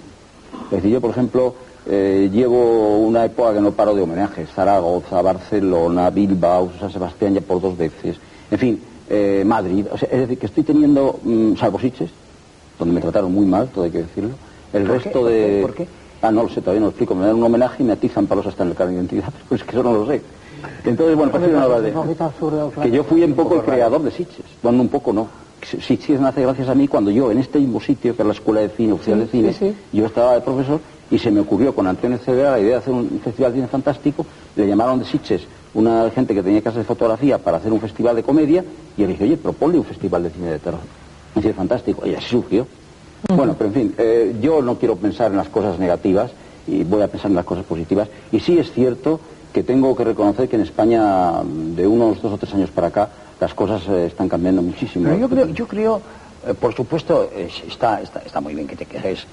Es 0.66 0.70
decir, 0.76 0.90
yo, 0.92 1.00
por 1.00 1.10
ejemplo, 1.10 1.54
eh, 1.86 2.28
llevo 2.32 2.98
una 2.98 3.24
época 3.24 3.54
que 3.54 3.60
no 3.60 3.72
paro 3.72 3.94
de 3.94 4.02
homenajes. 4.02 4.48
Zaragoza, 4.50 5.20
Barcelona, 5.22 6.10
Bilbao, 6.10 6.70
San 6.78 6.90
Sebastián 6.90 7.34
ya 7.34 7.40
por 7.40 7.60
dos 7.60 7.76
veces. 7.76 8.16
En 8.50 8.58
fin, 8.58 8.80
eh, 9.08 9.42
Madrid. 9.46 9.86
O 9.90 9.96
sea, 9.98 10.08
es 10.12 10.20
decir, 10.20 10.38
que 10.38 10.46
estoy 10.46 10.62
teniendo, 10.64 11.18
mm, 11.22 11.56
salvo 11.56 11.78
Sitges, 11.78 12.10
donde 12.78 12.94
me 12.94 13.00
trataron 13.00 13.32
muy 13.32 13.46
mal, 13.46 13.68
todo 13.68 13.84
hay 13.84 13.90
que 13.90 13.98
decirlo. 14.02 14.30
El 14.72 14.84
¿Por 14.84 14.96
qué? 14.98 15.02
resto 15.04 15.20
¿Por 15.20 15.30
de... 15.30 15.36
qué? 15.46 15.62
¿Por 15.62 15.74
qué? 15.74 15.88
Ah, 16.22 16.30
no 16.30 16.42
lo 16.42 16.48
sé, 16.50 16.60
todavía 16.60 16.80
no 16.80 16.86
lo 16.86 16.90
explico. 16.90 17.14
Me 17.14 17.26
dan 17.26 17.36
un 17.36 17.44
homenaje 17.44 17.82
y 17.82 17.86
me 17.86 17.94
atizan 17.94 18.26
palos 18.26 18.46
hasta 18.46 18.62
en 18.62 18.70
el 18.70 18.74
carnet 18.76 18.94
de 18.96 19.00
identidad, 19.00 19.32
pero 19.48 19.56
es 19.60 19.64
que 19.64 19.70
eso 19.70 19.82
no 19.82 19.92
lo 19.94 20.06
sé. 20.06 20.20
Entonces, 20.84 21.16
bueno, 21.16 21.32
no 21.38 21.60
hablar 21.60 21.80
de... 21.80 21.94
Que 22.82 22.90
yo 22.90 23.02
fui 23.04 23.22
un 23.22 23.32
poco 23.32 23.54
el 23.56 23.62
creador 23.62 24.02
de 24.02 24.10
Sitges. 24.10 24.44
Bueno, 24.62 24.82
un 24.82 24.88
poco 24.88 25.12
no. 25.12 25.28
Sitges 25.62 26.20
nace 26.20 26.42
gracias 26.42 26.68
a 26.68 26.74
mí 26.74 26.88
cuando 26.88 27.10
yo, 27.10 27.30
en 27.30 27.38
este 27.38 27.58
mismo 27.58 27.80
sitio, 27.80 28.14
que 28.14 28.22
es 28.22 28.26
la 28.26 28.32
Escuela 28.34 28.60
de 28.60 28.68
Cine 28.70 28.92
Oficial 28.92 29.18
Sí, 29.18 29.24
de 29.24 29.30
Cine, 29.30 29.52
sí, 29.52 29.76
sí. 29.90 29.96
yo 29.98 30.06
estaba 30.06 30.34
de 30.34 30.40
profesor 30.42 30.80
y 31.10 31.18
se 31.18 31.30
me 31.30 31.40
ocurrió 31.40 31.74
con 31.74 31.86
Antonio 31.86 32.18
Cervera 32.18 32.52
la 32.52 32.60
idea 32.60 32.70
de 32.72 32.76
hacer 32.76 32.92
un 32.94 33.20
festival 33.20 33.52
de 33.52 33.58
cine 33.58 33.68
fantástico. 33.68 34.26
Le 34.54 34.66
llamaron 34.66 34.98
de 35.00 35.04
Sitges 35.04 35.48
una 35.74 36.08
gente 36.10 36.34
que 36.34 36.42
tenía 36.42 36.62
casa 36.62 36.78
de 36.78 36.84
fotografía 36.84 37.42
para 37.42 37.56
hacer 37.58 37.72
un 37.72 37.80
festival 37.80 38.16
de 38.16 38.22
comedia 38.22 38.64
y 38.96 39.02
le 39.02 39.08
dije, 39.08 39.24
oye, 39.24 39.36
propone 39.36 39.76
un 39.78 39.84
festival 39.84 40.22
de 40.22 40.30
cine 40.30 40.50
de 40.50 40.58
terror. 40.60 40.80
Y 41.34 41.40
cine 41.40 41.54
fantástico. 41.54 42.06
Y 42.06 42.14
así 42.14 42.28
surgió. 42.28 42.68
Bueno, 43.34 43.54
pero 43.58 43.68
en 43.68 43.74
fin, 43.74 43.94
eh, 43.98 44.36
yo 44.40 44.62
no 44.62 44.78
quiero 44.78 44.96
pensar 44.98 45.30
en 45.30 45.36
las 45.36 45.48
cosas 45.50 45.78
negativas 45.78 46.34
y 46.66 46.84
voy 46.84 47.02
a 47.02 47.08
pensar 47.08 47.30
en 47.30 47.36
las 47.36 47.44
cosas 47.44 47.64
positivas. 47.64 48.08
Y 48.30 48.40
sí 48.40 48.58
es 48.58 48.72
cierto 48.72 49.20
que 49.52 49.62
tengo 49.64 49.94
que 49.96 50.04
reconocer 50.04 50.48
que 50.48 50.56
en 50.56 50.62
España, 50.62 51.42
de 51.44 51.86
unos 51.86 52.22
dos 52.22 52.32
o 52.32 52.38
tres 52.38 52.54
años 52.54 52.70
para 52.70 52.86
acá, 52.88 53.10
las 53.40 53.52
cosas 53.54 53.86
eh, 53.88 54.06
están 54.06 54.28
cambiando 54.28 54.62
muchísimo. 54.62 55.04
Pero 55.06 55.18
yo 55.18 55.28
creo, 55.28 55.46
yo 55.48 55.66
creo 55.66 56.02
eh, 56.46 56.54
por 56.54 56.72
supuesto, 56.74 57.28
es- 57.30 57.62
está, 57.66 58.00
está, 58.00 58.20
está 58.20 58.40
muy 58.40 58.54
bien 58.54 58.66
que 58.66 58.76
te 58.76 58.86
quejes. 58.86 59.26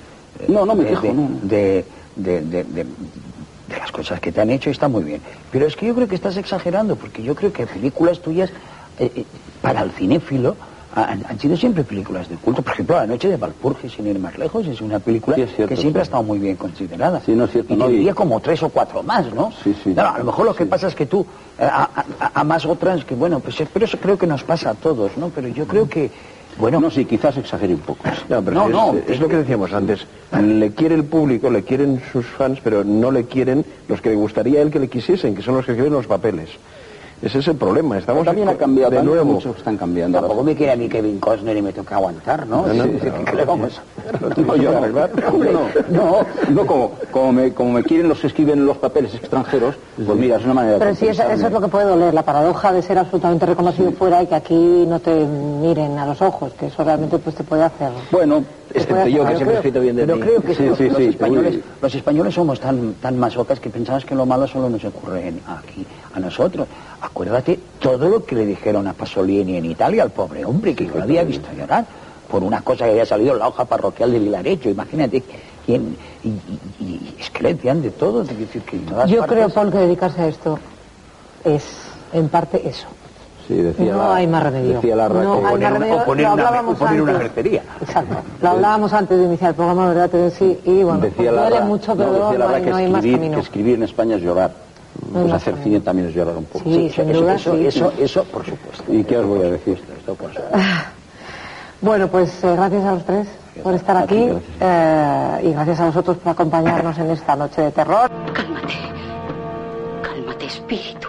No, 0.47 0.65
no 0.65 0.75
me 0.75 0.83
de- 0.83 0.89
quejo, 0.89 1.01
de, 1.07 1.13
no. 1.13 1.39
De, 1.43 1.87
de- 2.15 2.41
de- 2.41 2.63
de- 2.63 2.83
de 2.85 3.77
las 3.77 3.91
cosas 3.91 4.19
que 4.19 4.31
te 4.31 4.39
han 4.41 4.49
hecho, 4.49 4.69
está 4.69 4.87
muy 4.87 5.03
bien. 5.03 5.21
Pero 5.51 5.65
es 5.65 5.75
que 5.75 5.85
yo 5.87 5.95
creo 5.95 6.07
que 6.07 6.15
estás 6.15 6.37
exagerando, 6.37 6.95
porque 6.97 7.21
yo 7.23 7.35
creo 7.35 7.51
que 7.51 7.65
películas 7.67 8.21
tuyas, 8.21 8.51
eh, 8.97 9.11
eh, 9.15 9.27
para 9.61 9.81
el 9.81 9.91
cinéfilo, 9.91 10.57
han, 10.89 11.25
han 11.27 11.37
sido 11.37 11.57
siempre 11.57 11.83
películas 11.83 12.29
de 12.29 12.37
culto. 12.37 12.63
Por 12.63 12.71
ejemplo, 12.73 12.95
La 12.95 13.05
Noche 13.05 13.27
de 13.27 13.35
Valpurgis, 13.35 13.91
sin 13.91 14.07
ir 14.07 14.17
más 14.19 14.37
lejos, 14.37 14.65
es 14.67 14.79
una 14.81 14.99
película 15.01 15.35
Sí, 15.35 15.41
es 15.41 15.53
cierto, 15.53 15.75
que 15.75 15.81
siempre 15.81 15.99
sí. 15.99 16.03
ha 16.03 16.03
estado 16.03 16.23
muy 16.23 16.39
bien 16.39 16.55
considerada. 16.55 17.19
Sí, 17.21 17.33
no 17.35 17.43
es 17.43 17.51
cierto, 17.51 17.73
Y 17.73 17.77
no, 17.77 17.89
y- 17.89 17.97
diría 17.97 18.13
como 18.13 18.39
tres 18.39 18.63
o 18.63 18.69
cuatro 18.69 19.03
más, 19.03 19.31
¿no? 19.33 19.51
Sí, 19.51 19.73
sí. 19.83 19.93
Claro, 19.93 20.15
a 20.15 20.19
lo 20.19 20.23
mejor 20.25 20.45
lo 20.45 20.55
que 20.55 20.65
pasa 20.65 20.87
es 20.87 20.95
que 20.95 21.05
tú 21.05 21.27
eh, 21.57 21.65
a, 21.65 21.83
a- 22.19 22.39
a 22.39 22.43
más 22.45 22.65
otras 22.65 23.03
que, 23.03 23.15
bueno, 23.15 23.41
pues 23.41 23.61
pero 23.73 23.83
eso 23.85 23.99
creo 23.99 24.17
que 24.17 24.25
nos 24.27 24.43
pasa 24.45 24.69
a 24.71 24.75
todos, 24.75 25.17
¿no? 25.17 25.29
Pero 25.29 25.49
yo 25.49 25.67
creo 25.67 25.89
que, 25.89 26.09
bueno... 26.57 26.79
No, 26.79 26.89
sí, 26.91 27.05
quizás 27.05 27.37
exagere 27.37 27.73
un 27.73 27.79
poco. 27.81 28.03
No, 28.29 28.41
pero 28.41 28.55
No, 28.55 28.65
es, 28.67 28.71
no. 28.73 28.95
es 29.13 29.19
lo 29.19 29.27
que 29.27 29.37
decíamos 29.37 29.73
antes. 29.73 30.05
Le 30.41 30.71
quiere 30.71 30.95
el 30.95 31.03
público, 31.05 31.49
le 31.49 31.63
quieren 31.63 32.01
sus 32.11 32.25
fans, 32.25 32.59
pero 32.63 32.83
no 32.83 33.11
le 33.11 33.25
quieren 33.25 33.65
los 33.87 34.01
que 34.01 34.09
le 34.09 34.15
gustaría 34.15 34.59
a 34.59 34.61
él 34.63 34.71
que 34.71 34.79
le 34.79 34.87
quisiesen, 34.87 35.35
que 35.35 35.41
son 35.41 35.55
los 35.55 35.65
que 35.65 35.71
escriben 35.73 35.93
los 35.93 36.07
papeles. 36.07 36.49
Ese 37.19 37.39
es 37.39 37.47
el 37.47 37.55
problema. 37.55 37.97
Estamos 37.97 38.25
También 38.25 38.47
ha 38.47 38.53
cambiado, 38.55 38.91
de 38.91 39.01
nuevo. 39.01 39.25
muchos 39.25 39.57
están 39.57 39.75
cambiando. 39.75 40.19
Tampoco 40.19 40.43
me 40.43 40.55
quiere 40.55 40.73
a 40.73 40.75
mí 40.75 40.87
Kevin 40.87 41.19
Costner 41.19 41.57
y 41.57 41.61
me 41.63 41.73
toca 41.73 41.95
aguantar, 41.95 42.45
¿no? 42.45 42.67
No, 42.67 42.73
no, 42.73 42.83
Sí, 42.83 42.97
pero- 43.01 43.25
¿Qué 43.25 43.35
le 43.35 43.45
vamos 43.45 43.71
a 43.79 44.19
hacer? 44.21 44.45
No, 44.45 44.55
yo 44.55 44.71
no. 44.71 44.87
No, 44.87 45.69
no, 45.89 46.17
no, 46.51 46.65
como, 46.67 46.91
como, 47.11 47.31
me, 47.33 47.53
como 47.53 47.71
me 47.71 47.83
quieren 47.83 48.07
los 48.07 48.19
que 48.19 48.27
escriben 48.27 48.65
los 48.67 48.77
papeles 48.77 49.15
extranjeros, 49.15 49.75
pues 49.95 50.17
mira, 50.17 50.37
es 50.37 50.45
una 50.45 50.53
manera 50.53 50.73
de 50.75 50.79
Pero 50.79 50.95
sí, 50.95 51.07
eso, 51.07 51.23
eso 51.23 51.47
es 51.47 51.51
lo 51.51 51.59
que 51.59 51.67
puede 51.69 51.85
doler, 51.85 52.13
la 52.13 52.23
paradoja 52.23 52.71
de 52.71 52.83
ser 52.83 52.99
absolutamente 52.99 53.47
reconocido 53.47 53.91
fuera 53.93 54.21
y 54.21 54.27
que 54.27 54.35
aquí 54.35 54.85
no 54.87 54.99
te 54.99 55.25
miren 55.25 55.97
a 55.97 56.05
los 56.05 56.21
ojos, 56.21 56.53
que 56.53 56.67
eso 56.67 56.83
realmente 56.83 57.17
pues 57.17 57.35
te 57.35 57.43
puede 57.43 57.63
hacer. 57.63 57.89
Bueno, 58.11 58.43
excepto 58.71 59.07
yo, 59.07 59.25
que 59.25 59.35
siempre 59.35 59.53
he 59.55 59.57
escrito 59.57 59.79
bien 59.81 59.95
de 59.95 60.03
Pero 60.05 60.17
mí. 60.17 60.21
creo 60.21 60.41
que 60.41 60.53
Sí, 60.53 60.65
los, 60.67 60.77
sí, 60.77 60.87
los 60.87 60.97
sí, 60.97 61.05
españoles, 61.05 61.55
uy. 61.55 61.63
los 61.81 61.95
españoles 61.95 62.33
somos 62.35 62.59
tan, 62.59 62.93
tan 63.01 63.17
masocas 63.17 63.59
que 63.59 63.71
pensamos 63.71 64.05
que 64.05 64.13
lo 64.13 64.25
malo 64.27 64.45
solo 64.47 64.69
nos 64.69 64.85
ocurre 64.85 65.33
aquí, 65.47 65.85
a 66.13 66.19
nosotros. 66.19 66.67
Acuérdate 67.01 67.59
todo 67.79 68.09
lo 68.09 68.25
que 68.25 68.35
le 68.35 68.45
dijeron 68.45 68.87
a 68.87 68.93
Pasolini 68.93 69.57
en 69.57 69.65
Italia 69.65 70.03
al 70.03 70.09
pobre 70.11 70.43
hombre, 70.45 70.73
que 70.75 70.85
yo 70.87 70.95
lo 70.95 71.03
había 71.03 71.23
visto 71.23 71.47
llorar 71.55 71.85
por 72.29 72.43
una 72.43 72.61
cosa 72.61 72.85
que 72.85 72.91
había 72.91 73.05
salido 73.05 73.33
en 73.33 73.39
la 73.39 73.47
hoja 73.47 73.65
parroquial 73.65 74.11
de 74.11 74.19
Vilarecho. 74.19 74.69
Imagínate 74.69 75.23
quién. 75.65 75.95
Y, 76.23 76.27
y- 76.29 76.41
y 76.79 77.15
es 77.19 77.29
que 77.29 77.43
le 77.43 77.53
decían 77.53 77.81
de 77.81 77.91
todo. 77.91 78.23
es 78.23 78.29
decir, 78.37 78.61
que 78.63 78.77
en 78.77 78.85
todas 78.87 79.09
Yo 79.09 79.19
partes- 79.21 79.35
creo, 79.37 79.49
Paul, 79.49 79.71
que 79.71 79.77
dedicarse 79.77 80.21
a 80.21 80.27
esto 80.27 80.59
es 81.45 81.63
en 82.13 82.27
parte 82.29 82.67
eso. 82.67 82.87
Sí, 83.47 83.53
decía 83.55 83.93
No 83.93 83.99
la- 84.09 84.15
hay 84.15 84.27
más 84.27 84.43
remedio. 84.43 84.73
Decía 84.73 84.95
la 84.95 85.07
No 85.07 85.13
que- 85.13 85.19
hay 85.19 85.25
poner 85.25 85.49
más 85.51 85.55
una- 85.55 85.69
remedio. 85.69 85.95
o 86.01 86.05
poner 86.05 86.25
Lo 86.27 86.33
una- 86.33 86.47
hablábamos 86.47 86.75
o 86.75 86.79
poner 86.79 87.01
una 87.01 87.11
antes. 87.13 87.27
mercería. 87.27 87.63
Exacto. 87.79 88.15
Lo 88.41 88.49
hablábamos 88.49 88.91
antes 88.93 89.17
de 89.19 89.23
iniciar 89.23 89.49
el 89.51 89.55
programa, 89.55 89.87
¿verdad? 89.87 90.09
Te 90.09 90.31
sí, 90.31 90.59
y 90.65 90.83
bueno, 90.83 90.99
pues 90.99 91.15
decía 91.15 91.31
duele 91.31 91.61
mucho, 91.61 91.95
no, 91.95 91.97
pero 92.03 92.11
decía 92.31 92.37
no, 92.45 92.49
hay, 92.55 92.61
que, 92.63 92.69
no 92.71 92.75
hay 92.75 92.89
más 92.91 93.01
camino. 93.05 93.35
que 93.35 93.41
escribir 93.41 93.75
en 93.75 93.83
España 93.83 94.15
es 94.17 94.21
llorar. 94.21 94.51
Pues 95.13 95.31
hacer 95.33 95.55
cine 95.63 95.79
también 95.79 96.09
es 96.09 96.15
llorar 96.15 96.35
un 96.37 96.45
poco. 96.45 96.63
Sí, 96.65 96.89
sin 96.89 97.09
eso, 97.09 97.21
duda, 97.21 97.35
eso, 97.35 97.55
sí. 97.55 97.67
eso, 97.67 97.93
eso, 97.99 98.23
por 98.25 98.45
supuesto. 98.45 98.93
¿Y 98.93 99.03
qué 99.03 99.17
os 99.17 99.25
voy 99.25 99.39
a 99.39 99.51
decir? 99.51 99.81
Esto 99.97 100.15
por 100.15 100.33
supuesto. 100.33 100.57
Bueno, 101.81 102.07
pues 102.07 102.43
eh, 102.43 102.53
gracias 102.55 102.83
a 102.85 102.91
los 102.93 103.05
tres 103.05 103.27
por 103.63 103.73
estar 103.73 103.97
aquí 103.97 104.25
gracias. 104.25 104.43
eh, 104.59 105.39
y 105.43 105.51
gracias 105.53 105.79
a 105.79 105.85
vosotros 105.85 106.17
por 106.17 106.31
acompañarnos 106.31 106.97
en 106.97 107.11
esta 107.11 107.35
noche 107.35 107.61
de 107.61 107.71
terror. 107.71 108.09
Cálmate. 108.33 108.73
Cálmate, 110.01 110.45
espíritu. 110.45 111.07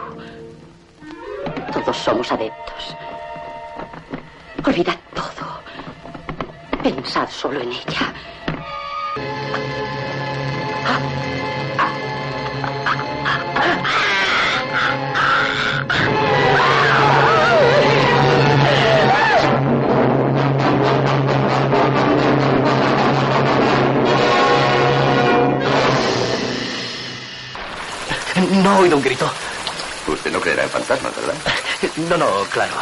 Todos 1.72 1.96
somos 1.96 2.30
adeptos. 2.32 2.96
Olvidad 4.66 4.96
todo. 5.14 5.48
Pensad 6.82 7.28
solo 7.30 7.60
en 7.60 7.68
ella. 7.68 8.12
No 28.62 28.76
he 28.76 28.82
oído 28.82 28.96
un 28.96 29.02
grito. 29.02 29.30
Usted 30.06 30.32
no 30.32 30.40
creerá 30.40 30.62
en 30.64 30.70
fantasmas, 30.70 31.14
¿verdad? 31.16 31.34
No, 32.08 32.16
no, 32.16 32.44
claro. 32.50 32.72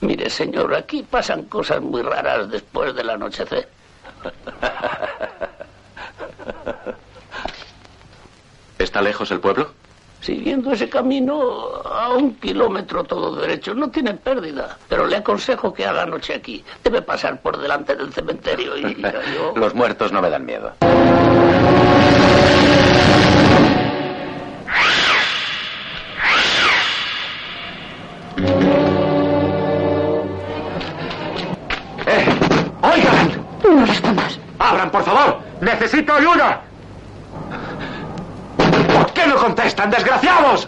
Mire, 0.00 0.30
señor, 0.30 0.74
aquí 0.74 1.02
pasan 1.02 1.44
cosas 1.44 1.80
muy 1.80 2.02
raras 2.02 2.50
después 2.50 2.94
del 2.94 3.10
anochecer. 3.10 3.68
¿Está 8.96 9.04
lejos 9.04 9.30
el 9.30 9.40
pueblo? 9.40 9.68
Siguiendo 10.22 10.72
ese 10.72 10.88
camino 10.88 11.38
a 11.84 12.14
un 12.14 12.34
kilómetro 12.36 13.04
todo 13.04 13.36
derecho, 13.36 13.74
no 13.74 13.90
tiene 13.90 14.14
pérdida. 14.14 14.78
Pero 14.88 15.06
le 15.06 15.16
aconsejo 15.16 15.70
que 15.74 15.84
haga 15.84 16.06
noche 16.06 16.32
aquí. 16.32 16.64
Debe 16.82 17.02
pasar 17.02 17.42
por 17.42 17.58
delante 17.58 17.94
del 17.94 18.10
cementerio 18.10 18.74
y 18.74 18.96
yo... 19.34 19.52
Los 19.54 19.74
muertos 19.74 20.12
no 20.12 20.22
me 20.22 20.30
dan 20.30 20.46
miedo. 20.46 20.72
¡Oigan! 32.80 33.46
No 33.62 33.84
respondas. 33.84 34.40
¡Abran, 34.58 34.90
por 34.90 35.04
favor! 35.04 35.40
¡Necesito 35.60 36.14
ayuda! 36.14 36.62
¿Por 39.16 39.24
qué 39.24 39.30
no 39.30 39.36
contestan, 39.36 39.90
desgraciados? 39.90 40.66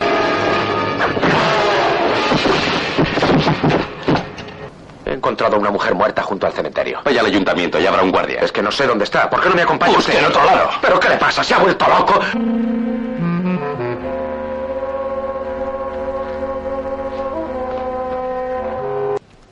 He 5.05 5.13
encontrado 5.13 5.57
a 5.57 5.59
una 5.59 5.71
mujer 5.71 5.95
muerta 5.95 6.23
junto 6.23 6.47
al 6.47 6.55
cementerio. 6.55 7.01
Vaya 7.05 7.21
al 7.21 7.27
ayuntamiento 7.27 7.79
y 7.79 7.87
habrá 7.87 8.03
un 8.03 8.11
guardia. 8.11 8.41
Es 8.41 8.51
que 8.51 8.63
no 8.63 8.71
sé 8.73 8.87
dónde 8.87 9.05
está. 9.05 9.29
¿Por 9.29 9.43
qué 9.43 9.51
no 9.51 9.55
me 9.55 9.63
acompaña 9.63 9.95
Busque 9.95 10.13
usted? 10.13 10.25
en 10.25 10.31
otro 10.31 10.45
lado. 10.47 10.71
¿Pero 10.81 10.99
qué 10.99 11.11
le 11.11 11.17
pasa? 11.19 11.45
¿Se 11.45 11.53
ha 11.55 11.59
vuelto 11.59 11.87
loco? 11.89 12.21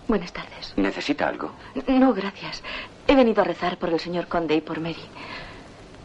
Buenas 0.08 0.32
tardes. 0.32 0.72
¿Necesita 0.76 1.28
algo? 1.28 1.50
No, 1.88 2.12
gracias. 2.14 2.62
He 3.06 3.14
venido 3.14 3.42
a 3.42 3.44
rezar 3.44 3.76
por 3.78 3.90
el 3.90 4.00
señor 4.00 4.28
Conde 4.28 4.54
y 4.54 4.60
por 4.60 4.80
Mary. 4.80 4.96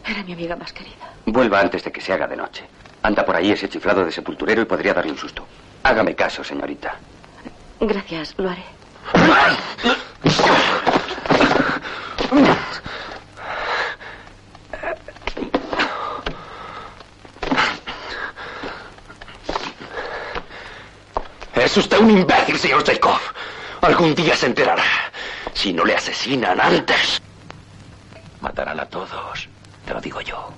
Era 0.06 0.22
mi 0.24 0.32
amiga 0.32 0.56
más 0.56 0.72
querida. 0.72 1.12
Vuelva 1.26 1.60
antes 1.60 1.84
de 1.84 1.92
que 1.92 2.00
se 2.00 2.12
haga 2.12 2.26
de 2.26 2.36
noche. 2.36 2.64
Anda 3.02 3.24
por 3.24 3.34
ahí 3.34 3.50
ese 3.50 3.68
chiflado 3.68 4.04
de 4.04 4.12
sepulturero 4.12 4.62
y 4.62 4.64
podría 4.64 4.94
darle 4.94 5.10
un 5.12 5.18
susto. 5.18 5.46
Hágame 5.82 6.14
caso, 6.14 6.44
señorita. 6.44 6.94
Gracias, 7.80 8.34
lo 8.38 8.48
haré. 8.48 8.64
Es 21.54 21.76
usted 21.76 21.98
un 21.98 22.10
imbécil, 22.10 22.58
señor 22.58 22.84
Jacob. 22.84 23.18
Algún 23.82 24.14
día 24.14 24.36
se 24.36 24.46
enterará. 24.46 24.84
Si 25.54 25.72
no 25.72 25.84
le 25.84 25.94
asesinan 25.94 26.60
antes, 26.60 27.20
matarán 28.40 28.80
a 28.80 28.86
todos. 28.86 29.48
Te 29.84 29.92
lo 29.92 30.00
digo 30.00 30.20
yo. 30.20 30.52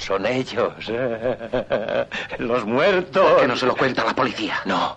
Son 0.00 0.26
ellos. 0.26 0.72
Los 2.38 2.64
muertos. 2.64 3.24
¿Por 3.32 3.40
qué 3.40 3.48
no 3.48 3.56
se 3.56 3.66
lo 3.66 3.76
cuenta 3.76 4.04
la 4.04 4.14
policía? 4.14 4.60
No. 4.64 4.96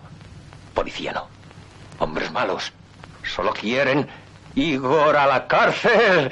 Policía 0.74 1.12
no. 1.12 1.26
Hombres 1.98 2.30
malos. 2.30 2.72
Solo 3.24 3.52
quieren 3.52 4.08
Igor 4.54 5.16
a 5.16 5.26
la 5.26 5.46
cárcel. 5.46 6.30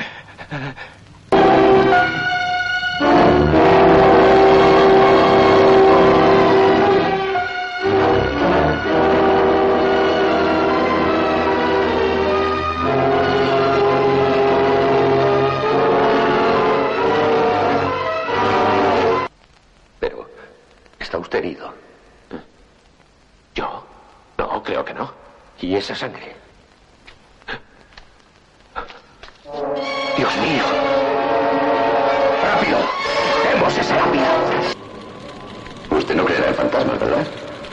Esa 25.86 25.94
sangre? 25.94 26.34
Dios 30.16 30.36
mío. 30.38 30.64
¡Rápido! 32.42 32.78
¡Demos 33.48 33.78
esa 33.78 33.94
lápida! 33.94 34.32
Usted 35.90 36.14
no 36.16 36.24
creerá 36.24 36.48
en 36.48 36.54
fantasmas, 36.56 36.98
¿verdad? 36.98 37.26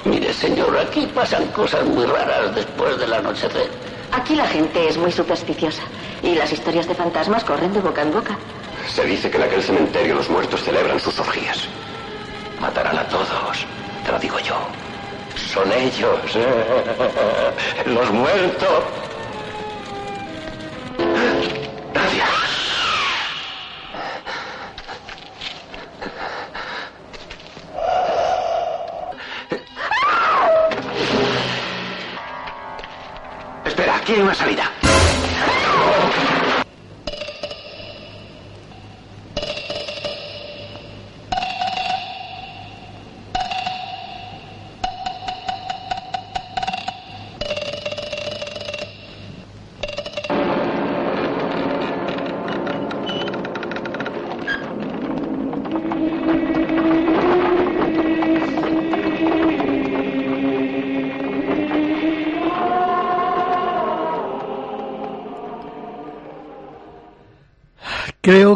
Mire, 0.06 0.32
señor, 0.32 0.78
aquí 0.78 1.08
pasan 1.08 1.48
cosas 1.48 1.86
muy 1.86 2.06
raras 2.06 2.54
después 2.54 3.00
del 3.00 3.14
anochecer. 3.14 3.72
Aquí 4.12 4.36
la 4.36 4.46
gente 4.46 4.90
es 4.90 4.98
muy 4.98 5.12
supersticiosa 5.12 5.82
y 6.22 6.36
las 6.36 6.52
historias 6.54 6.88
de 6.88 6.94
fantasmas 6.94 7.44
corren 7.44 7.74
de 7.74 7.80
boca 7.80 8.04
en 8.04 8.14
boca. 8.14 8.38
Se 8.90 9.06
dice 9.06 9.32
que 9.32 9.38
en 9.38 9.44
aquel 9.44 9.64
cementerio 9.64 10.16
los 10.16 10.30
muertos 10.30 10.62
celebran 10.62 11.00
sus 11.00 11.20
orgías. 11.20 11.68
Matarán 12.60 13.00
a 13.00 13.08
todos, 13.08 13.66
te 14.06 14.12
lo 14.12 14.20
digo 14.20 14.38
yo. 14.40 14.83
Son 15.54 15.72
ellos, 15.72 16.36
los 17.86 18.12
muertos. 18.12 19.03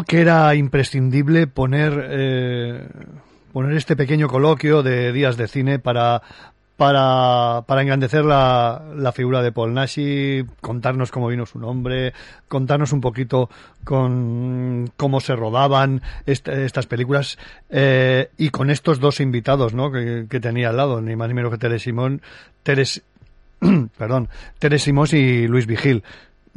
Que 0.08 0.22
era 0.22 0.54
imprescindible 0.54 1.46
poner 1.46 2.08
eh, 2.10 2.88
poner 3.52 3.76
este 3.76 3.94
pequeño 3.94 4.26
coloquio 4.26 4.82
de 4.82 5.12
días 5.12 5.36
de 5.36 5.46
cine 5.48 5.78
para 5.78 6.22
para, 6.76 7.64
para 7.66 7.82
engrandecer 7.82 8.24
la, 8.24 8.80
la 8.94 9.10
figura 9.10 9.42
de 9.42 9.50
Paul 9.50 9.74
Nashi, 9.74 10.44
contarnos 10.60 11.10
cómo 11.10 11.26
vino 11.26 11.44
su 11.44 11.58
nombre, 11.58 12.12
contarnos 12.46 12.92
un 12.92 13.00
poquito 13.00 13.50
con 13.82 14.88
cómo 14.96 15.18
se 15.20 15.34
rodaban 15.34 16.02
est- 16.24 16.46
estas 16.46 16.86
películas 16.86 17.36
eh, 17.68 18.30
y 18.38 18.50
con 18.50 18.70
estos 18.70 19.00
dos 19.00 19.18
invitados 19.18 19.74
¿no? 19.74 19.90
que, 19.90 20.26
tenía 20.40 20.68
al 20.68 20.76
lado, 20.76 21.00
ni 21.00 21.16
más 21.16 21.26
ni 21.26 21.34
menos 21.34 21.50
que 21.50 21.58
Tere 21.58 21.80
Simón, 21.80 22.22
Teres, 22.62 23.02
perdón, 23.98 24.28
Tere 24.60 24.78
Simós 24.78 25.12
y 25.14 25.48
Luis 25.48 25.66
Vigil 25.66 26.04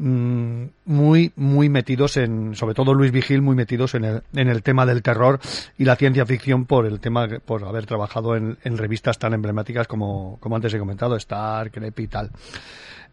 mm, 0.01 0.65
muy 0.85 1.31
muy 1.35 1.69
metidos 1.69 2.17
en 2.17 2.55
sobre 2.55 2.75
todo 2.75 2.93
Luis 2.93 3.11
Vigil 3.11 3.41
muy 3.41 3.55
metidos 3.55 3.95
en 3.95 4.03
el, 4.03 4.23
en 4.33 4.49
el 4.49 4.63
tema 4.63 4.85
del 4.85 5.01
terror 5.01 5.39
y 5.77 5.85
la 5.85 5.95
ciencia 5.95 6.25
ficción 6.25 6.65
por 6.65 6.85
el 6.85 6.99
tema 6.99 7.27
por 7.45 7.63
haber 7.63 7.85
trabajado 7.85 8.35
en, 8.35 8.57
en 8.63 8.77
revistas 8.77 9.19
tan 9.19 9.33
emblemáticas 9.33 9.87
como, 9.87 10.37
como 10.39 10.55
antes 10.55 10.73
he 10.73 10.79
comentado 10.79 11.15
Star, 11.15 11.71
Crep 11.71 11.99
y 11.99 12.07
tal 12.07 12.31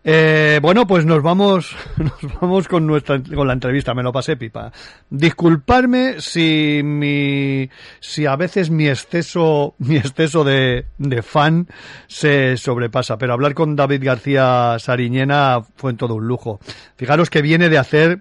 Eh, 0.04 0.60
bueno 0.62 0.86
pues 0.86 1.04
nos 1.04 1.22
vamos 1.22 1.74
nos 1.96 2.40
vamos 2.40 2.68
con 2.68 2.86
nuestra 2.86 3.20
con 3.22 3.46
la 3.46 3.52
entrevista. 3.52 3.94
Me 3.94 4.02
lo 4.02 4.12
pasé 4.12 4.36
pipa. 4.36 4.72
Disculparme 5.10 6.20
si 6.20 6.80
mi 6.84 7.68
si 8.00 8.26
a 8.26 8.36
veces 8.36 8.70
mi 8.70 8.88
exceso 8.88 9.74
mi 9.78 9.96
exceso 9.96 10.44
de, 10.44 10.86
de 10.98 11.22
fan 11.22 11.68
se 12.06 12.56
sobrepasa 12.56 13.18
pero 13.18 13.32
hablar 13.32 13.54
con 13.54 13.76
David 13.76 14.04
García 14.04 14.76
Sariñena 14.78 15.62
fue 15.76 15.90
en 15.90 15.96
todo 15.96 16.14
un 16.14 16.26
lujo. 16.26 16.60
Fijaros 16.96 17.30
que 17.30 17.42
viene 17.42 17.68
de 17.68 17.78
hacer 17.78 18.20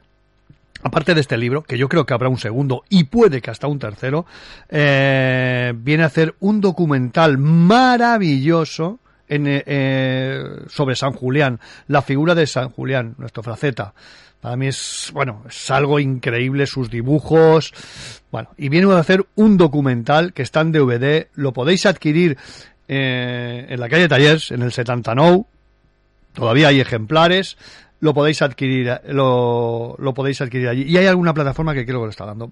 aparte 0.84 1.14
de 1.14 1.22
este 1.22 1.38
libro, 1.38 1.64
que 1.64 1.78
yo 1.78 1.90
creo 1.90 2.06
que 2.06 2.14
habrá 2.14 2.30
un 2.30 2.38
segundo 2.38 2.84
y 2.90 3.06
puede 3.06 3.42
que 3.42 3.52
hasta 3.52 3.68
un 3.68 3.80
tercero, 3.80 4.26
eh, 4.70 5.74
viene 5.76 6.04
a 6.04 6.08
hacer 6.08 6.36
un 6.40 6.62
documental 6.62 7.38
maravilloso 7.38 9.00
en, 9.28 9.46
eh, 9.48 10.44
sobre 10.70 10.96
San 10.96 11.14
Julián, 11.14 11.60
la 11.88 12.02
figura 12.02 12.36
de 12.36 12.48
San 12.48 12.70
Julián, 12.70 13.16
nuestro 13.18 13.44
fraceta. 13.44 13.94
Para 14.42 14.56
mí 14.56 14.68
es, 14.68 15.10
bueno, 15.14 15.44
es 15.48 15.72
algo 15.72 16.00
increíble 16.00 16.68
sus 16.68 16.90
dibujos. 16.90 17.74
Bueno, 18.32 18.50
y 18.58 18.70
viene 18.70 18.92
a 18.92 19.00
hacer 19.00 19.26
un 19.36 19.58
documental 19.58 20.34
que 20.34 20.44
está 20.44 20.62
en 20.62 20.72
DVD, 20.72 21.28
lo 21.34 21.54
podéis 21.54 21.86
adquirir 21.86 22.38
eh, 22.88 23.66
en 23.70 23.80
la 23.80 23.90
calle 23.90 24.08
Tallers, 24.08 24.52
en 24.52 24.62
el 24.62 24.72
79, 24.72 25.44
todavía 26.34 26.70
hay 26.70 26.80
ejemplares 26.80 27.58
lo 28.00 28.14
podéis 28.14 28.42
adquirir 28.42 29.00
lo, 29.08 29.96
lo 29.98 30.14
podéis 30.14 30.42
adquirir 30.42 30.70
allí. 30.70 30.84
Y 30.84 30.98
hay 30.98 31.08
alguna 31.08 31.34
plataforma 31.34 31.74
que 31.74 31.86
creo 31.86 32.00
que 32.00 32.06
lo 32.06 32.10
está 32.10 32.26
dando. 32.26 32.50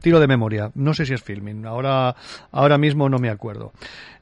Tiro 0.00 0.20
de 0.20 0.26
memoria. 0.26 0.70
No 0.74 0.94
sé 0.94 1.06
si 1.06 1.14
es 1.14 1.22
filming 1.22 1.66
ahora 1.66 2.14
ahora 2.52 2.78
mismo 2.78 3.08
no 3.08 3.18
me 3.18 3.30
acuerdo. 3.30 3.72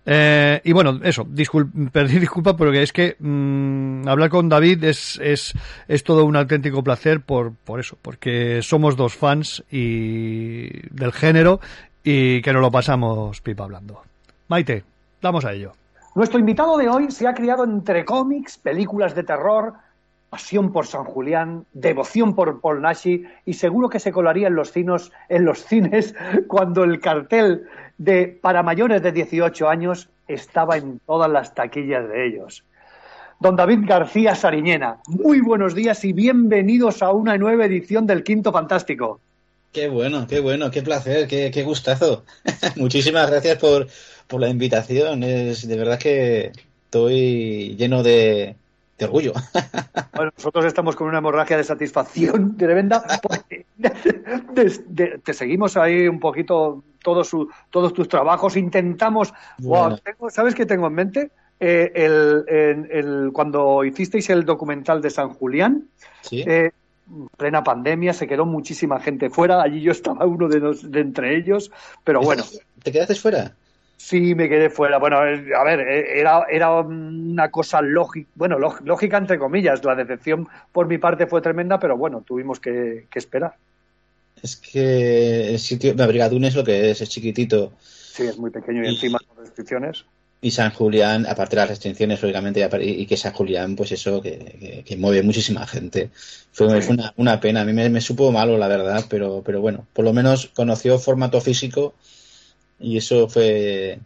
Eh, 0.06 0.60
y 0.64 0.72
bueno 0.72 1.00
eso 1.02 1.24
discul 1.26 1.70
pedir 1.92 2.20
disculpas 2.20 2.54
porque 2.54 2.82
es 2.82 2.92
que 2.92 3.16
mm, 3.18 4.06
hablar 4.06 4.28
con 4.28 4.50
David 4.50 4.84
es, 4.84 5.18
es 5.22 5.54
es 5.88 6.04
todo 6.04 6.26
un 6.26 6.36
auténtico 6.36 6.84
placer 6.84 7.22
por 7.22 7.54
por 7.54 7.80
eso 7.80 7.96
porque 8.02 8.60
somos 8.60 8.96
dos 8.96 9.14
fans 9.14 9.64
y 9.70 10.68
del 10.94 11.10
género 11.10 11.58
y 12.02 12.42
que 12.42 12.52
nos 12.52 12.60
lo 12.60 12.70
pasamos 12.70 13.40
pipa 13.40 13.64
hablando. 13.64 14.02
Maite 14.48 14.84
vamos 15.22 15.46
a 15.46 15.54
ello. 15.54 15.72
Nuestro 16.14 16.38
invitado 16.38 16.76
de 16.76 16.88
hoy 16.88 17.10
se 17.10 17.26
ha 17.26 17.34
criado 17.34 17.64
entre 17.64 18.04
cómics, 18.04 18.58
películas 18.58 19.14
de 19.14 19.24
terror, 19.24 19.72
pasión 20.34 20.72
por 20.72 20.88
San 20.88 21.04
Julián, 21.04 21.64
devoción 21.74 22.34
por 22.34 22.60
Paul 22.60 22.82
Nashi 22.82 23.22
y 23.46 23.54
seguro 23.54 23.88
que 23.88 24.00
se 24.00 24.10
colaría 24.10 24.48
en 24.48 24.56
los 24.56 24.72
cines, 24.72 25.12
en 25.28 25.44
los 25.44 25.64
cines 25.64 26.12
cuando 26.48 26.82
el 26.82 26.98
cartel 26.98 27.68
de 27.98 28.36
para 28.42 28.64
mayores 28.64 29.00
de 29.00 29.12
18 29.12 29.68
años 29.68 30.08
estaba 30.26 30.76
en 30.76 30.98
todas 31.06 31.30
las 31.30 31.54
taquillas 31.54 32.08
de 32.08 32.26
ellos. 32.26 32.64
Don 33.38 33.54
David 33.54 33.86
García 33.86 34.34
Sariñena, 34.34 34.98
muy 35.06 35.40
buenos 35.40 35.72
días 35.72 36.04
y 36.04 36.12
bienvenidos 36.12 37.00
a 37.00 37.12
una 37.12 37.38
nueva 37.38 37.66
edición 37.66 38.04
del 38.04 38.24
Quinto 38.24 38.50
Fantástico. 38.50 39.20
Qué 39.72 39.88
bueno, 39.88 40.26
qué 40.26 40.40
bueno, 40.40 40.68
qué 40.72 40.82
placer, 40.82 41.28
qué, 41.28 41.52
qué 41.52 41.62
gustazo. 41.62 42.24
Muchísimas 42.74 43.30
gracias 43.30 43.56
por, 43.58 43.86
por 44.26 44.40
la 44.40 44.48
invitación. 44.48 45.22
Es 45.22 45.68
de 45.68 45.76
verdad 45.76 46.00
que 46.00 46.50
estoy 46.86 47.76
lleno 47.76 48.02
de, 48.02 48.56
de 48.98 49.04
orgullo. 49.04 49.32
Bueno, 50.14 50.30
nosotros 50.36 50.64
estamos 50.64 50.94
con 50.96 51.08
una 51.08 51.18
hemorragia 51.18 51.56
de 51.56 51.64
satisfacción 51.64 52.56
tremenda 52.58 53.04
porque 53.22 53.66
te 55.24 55.32
seguimos 55.34 55.76
ahí 55.76 56.06
un 56.08 56.20
poquito 56.20 56.82
todos, 57.02 57.28
su- 57.28 57.48
todos 57.70 57.92
tus 57.92 58.08
trabajos, 58.08 58.56
intentamos... 58.56 59.32
Bueno. 59.58 59.88
Wow, 59.90 59.98
tengo- 59.98 60.30
¿Sabes 60.30 60.54
qué 60.54 60.64
tengo 60.66 60.86
en 60.86 60.94
mente? 60.94 61.30
Eh, 61.60 61.92
el, 61.94 62.44
en- 62.48 62.88
el- 62.90 63.30
cuando 63.32 63.84
hicisteis 63.84 64.28
el 64.30 64.44
documental 64.44 65.00
de 65.02 65.10
San 65.10 65.30
Julián, 65.30 65.88
Sí. 66.22 66.42
eh, 66.46 66.70
plena 67.36 67.62
pandemia, 67.62 68.12
se 68.14 68.26
quedó 68.26 68.46
muchísima 68.46 68.98
gente 69.00 69.28
fuera, 69.28 69.60
allí 69.62 69.82
yo 69.82 69.92
estaba 69.92 70.24
uno 70.24 70.48
de, 70.48 70.60
los- 70.60 70.90
de 70.90 71.00
entre 71.00 71.36
ellos, 71.36 71.70
pero 72.02 72.20
bueno. 72.22 72.42
¿Te 72.82 72.90
quedaste 72.92 73.14
fuera? 73.14 73.54
Sí, 73.96 74.34
me 74.34 74.48
quedé 74.48 74.70
fuera. 74.70 74.98
Bueno, 74.98 75.24
eh, 75.26 75.46
a 75.56 75.64
ver, 75.64 75.80
eh, 75.80 76.20
era, 76.20 76.44
era 76.50 76.72
una 76.80 77.50
cosa 77.50 77.80
lógica, 77.80 78.28
bueno, 78.34 78.58
lóg- 78.58 78.80
lógica 78.84 79.16
entre 79.16 79.38
comillas. 79.38 79.82
La 79.84 79.94
decepción 79.94 80.46
por 80.72 80.86
mi 80.86 80.98
parte 80.98 81.26
fue 81.26 81.40
tremenda, 81.40 81.78
pero 81.78 81.96
bueno, 81.96 82.22
tuvimos 82.26 82.60
que, 82.60 83.06
que 83.10 83.18
esperar. 83.18 83.56
Es 84.42 84.56
que 84.56 85.50
el 85.50 85.58
sitio, 85.58 85.94
la 85.94 86.06
Brigadún 86.06 86.44
es 86.44 86.54
lo 86.54 86.64
que 86.64 86.90
es, 86.90 87.00
es 87.00 87.08
chiquitito. 87.08 87.72
Sí, 87.80 88.24
es 88.24 88.36
muy 88.36 88.50
pequeño 88.50 88.84
y 88.84 88.88
encima 88.88 89.18
con 89.26 89.38
restricciones. 89.38 90.04
Y 90.42 90.50
San 90.50 90.72
Julián, 90.72 91.24
aparte 91.26 91.56
de 91.56 91.62
las 91.62 91.70
restricciones, 91.70 92.20
lógicamente, 92.20 92.68
y 92.82 93.06
que 93.06 93.16
San 93.16 93.32
Julián, 93.32 93.76
pues 93.76 93.92
eso, 93.92 94.20
que, 94.20 94.38
que- 94.60 94.84
que 94.84 94.96
mueve 94.98 95.22
muchísima 95.22 95.66
gente. 95.66 96.10
Fue, 96.52 96.82
fue 96.82 96.94
una, 96.96 97.14
una 97.16 97.40
pena. 97.40 97.62
A 97.62 97.64
mí 97.64 97.72
me, 97.72 97.88
me 97.88 98.02
supo 98.02 98.30
malo, 98.30 98.58
la 98.58 98.68
verdad, 98.68 99.04
pero, 99.08 99.42
pero 99.42 99.62
bueno, 99.62 99.86
por 99.94 100.04
lo 100.04 100.12
menos 100.12 100.50
conoció 100.54 100.98
formato 100.98 101.40
físico 101.40 101.94
y 102.78 102.96
eso 102.98 103.28
fue, 103.28 103.98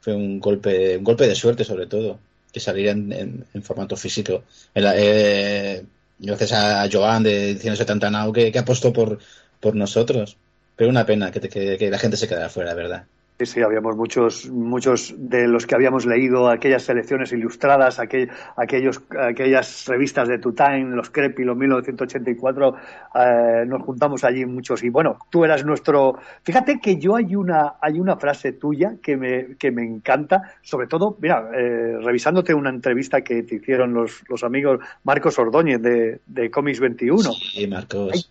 fue 0.00 0.14
un 0.14 0.40
golpe, 0.40 0.96
un 0.98 1.04
golpe 1.04 1.26
de 1.26 1.34
suerte, 1.34 1.64
sobre 1.64 1.86
todo, 1.86 2.18
que 2.52 2.60
saliera 2.60 2.92
en, 2.92 3.44
formato 3.62 3.96
físico. 3.96 4.44
En 4.74 4.84
la- 4.84 4.94
eh, 4.96 5.84
gracias 6.18 6.52
a 6.52 6.88
Joan 6.90 7.22
de 7.22 7.56
Cine 7.58 7.76
70 7.76 8.10
Now 8.10 8.32
que, 8.32 8.52
que 8.52 8.58
apostó 8.58 8.92
por, 8.92 9.18
por 9.60 9.74
nosotros. 9.76 10.36
Pero 10.76 10.90
una 10.90 11.04
pena 11.06 11.30
que, 11.30 11.40
que 11.78 11.90
la 11.90 11.98
gente 11.98 12.16
se 12.16 12.28
quedara 12.28 12.48
fuera, 12.48 12.74
¿verdad? 12.74 13.04
Sí, 13.40 13.46
sí, 13.46 13.62
habíamos 13.62 13.96
muchos, 13.96 14.50
muchos 14.50 15.14
de 15.16 15.48
los 15.48 15.66
que 15.66 15.74
habíamos 15.74 16.04
leído 16.04 16.50
aquellas 16.50 16.82
selecciones 16.82 17.32
ilustradas, 17.32 17.98
aquel, 17.98 18.28
aquellos, 18.54 19.00
aquellas 19.18 19.86
revistas 19.86 20.28
de 20.28 20.36
Time, 20.38 20.94
los 20.94 21.08
Crepilo 21.08 21.54
1984, 21.54 22.74
eh, 23.14 23.64
nos 23.66 23.80
juntamos 23.80 24.24
allí 24.24 24.44
muchos 24.44 24.84
y 24.84 24.90
bueno, 24.90 25.16
tú 25.30 25.42
eras 25.42 25.64
nuestro. 25.64 26.18
Fíjate 26.42 26.80
que 26.80 26.98
yo 26.98 27.16
hay 27.16 27.34
una, 27.34 27.76
hay 27.80 27.98
una 27.98 28.16
frase 28.16 28.52
tuya 28.52 28.96
que 29.02 29.16
me, 29.16 29.56
que 29.56 29.70
me 29.70 29.84
encanta, 29.86 30.42
sobre 30.60 30.86
todo, 30.86 31.16
mira, 31.18 31.50
eh, 31.56 31.96
revisándote 31.98 32.52
una 32.52 32.68
entrevista 32.68 33.22
que 33.22 33.42
te 33.44 33.54
hicieron 33.54 33.94
los, 33.94 34.22
los 34.28 34.44
amigos 34.44 34.80
Marcos 35.04 35.38
Ordóñez 35.38 35.80
de, 35.80 36.20
de 36.26 36.50
Comics 36.50 36.78
21. 36.78 37.22
Sí, 37.32 37.66
Marcos. 37.66 38.30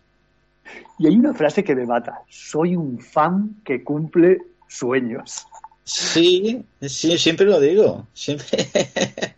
Y 0.99 1.07
hay 1.07 1.15
una 1.15 1.33
frase 1.33 1.63
que 1.63 1.75
me 1.75 1.87
mata. 1.87 2.21
Soy 2.29 2.75
un 2.75 2.99
fan 2.99 3.55
que 3.63 3.83
cumple 3.83 4.37
sueños. 4.69 5.45
Sí, 5.83 6.65
sí, 6.81 7.17
siempre 7.17 7.45
lo 7.47 7.59
digo. 7.59 8.07
Siempre. 8.13 8.69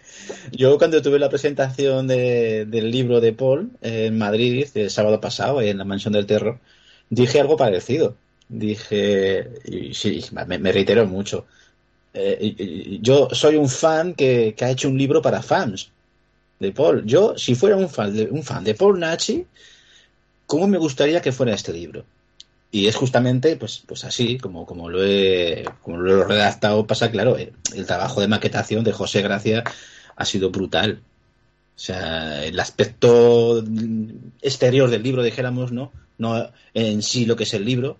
Yo 0.51 0.77
cuando 0.77 1.01
tuve 1.01 1.17
la 1.19 1.29
presentación 1.29 2.07
de- 2.07 2.65
del 2.65 2.91
libro 2.91 3.21
de 3.21 3.33
Paul 3.33 3.71
en 3.81 4.17
Madrid 4.17 4.67
el 4.75 4.89
sábado 4.89 5.21
pasado 5.21 5.61
en 5.61 5.77
la 5.77 5.85
Mansión 5.85 6.13
del 6.13 6.25
Terror, 6.25 6.59
dije 7.09 7.39
algo 7.39 7.55
parecido. 7.57 8.17
Dije, 8.49 9.49
y 9.65 9.93
sí, 9.93 10.21
me, 10.33 10.71
reitero 10.73 11.05
mucho. 11.07 11.45
Eh, 12.13 12.99
yo 13.01 13.29
soy 13.31 13.55
un 13.57 13.69
fan 13.69 14.13
que, 14.15 14.55
que 14.57 14.65
ha 14.65 14.71
hecho 14.71 14.89
un 14.89 14.97
libro 14.97 15.21
para 15.21 15.43
fans 15.43 15.91
de 16.59 16.71
Paul. 16.73 17.05
Yo, 17.05 17.37
si 17.37 17.55
fuera 17.55 17.77
un 17.77 17.89
fan 17.89 18.15
de, 18.15 18.25
un 18.31 18.43
fan 18.43 18.63
de 18.65 18.75
Paul 18.75 18.99
Nachi, 18.99 19.47
¿cómo 20.45 20.67
me 20.67 20.77
gustaría 20.77 21.21
que 21.21 21.31
fuera 21.31 21.55
este 21.55 21.73
libro? 21.73 22.05
Y 22.71 22.87
es 22.87 22.95
justamente, 22.95 23.57
pues, 23.57 23.83
pues 23.85 24.05
así, 24.05 24.37
como, 24.37 24.65
como 24.65 24.89
lo 24.89 25.03
he, 25.05 25.65
como 25.81 25.97
lo 25.97 26.21
he 26.21 26.25
redactado, 26.25 26.87
pasa 26.87 27.11
claro, 27.11 27.37
el, 27.37 27.51
el 27.75 27.85
trabajo 27.85 28.21
de 28.21 28.29
maquetación 28.29 28.83
de 28.83 28.93
José 28.93 29.21
Gracia 29.21 29.63
ha 30.15 30.25
sido 30.25 30.51
brutal. 30.51 31.01
O 31.75 31.79
sea, 31.79 32.45
el 32.45 32.59
aspecto 32.59 33.63
exterior 34.41 34.89
del 34.89 35.03
libro, 35.03 35.23
dijéramos, 35.23 35.71
¿no? 35.71 35.91
No 36.17 36.49
en 36.73 37.01
sí 37.01 37.25
lo 37.25 37.35
que 37.35 37.43
es 37.43 37.53
el 37.53 37.65
libro, 37.65 37.97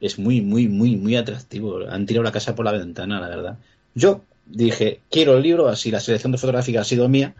es 0.00 0.18
muy, 0.18 0.40
muy, 0.40 0.68
muy, 0.68 0.96
muy 0.96 1.16
atractivo. 1.16 1.80
Han 1.88 2.06
tirado 2.06 2.24
la 2.24 2.32
casa 2.32 2.54
por 2.54 2.64
la 2.64 2.72
ventana, 2.72 3.20
la 3.20 3.28
verdad. 3.28 3.58
Yo 3.94 4.22
dije, 4.46 5.00
quiero 5.10 5.36
el 5.36 5.42
libro, 5.42 5.68
así 5.68 5.90
la 5.90 6.00
selección 6.00 6.32
de 6.32 6.38
fotográfica 6.38 6.80
ha 6.80 6.84
sido 6.84 7.08
mía, 7.08 7.34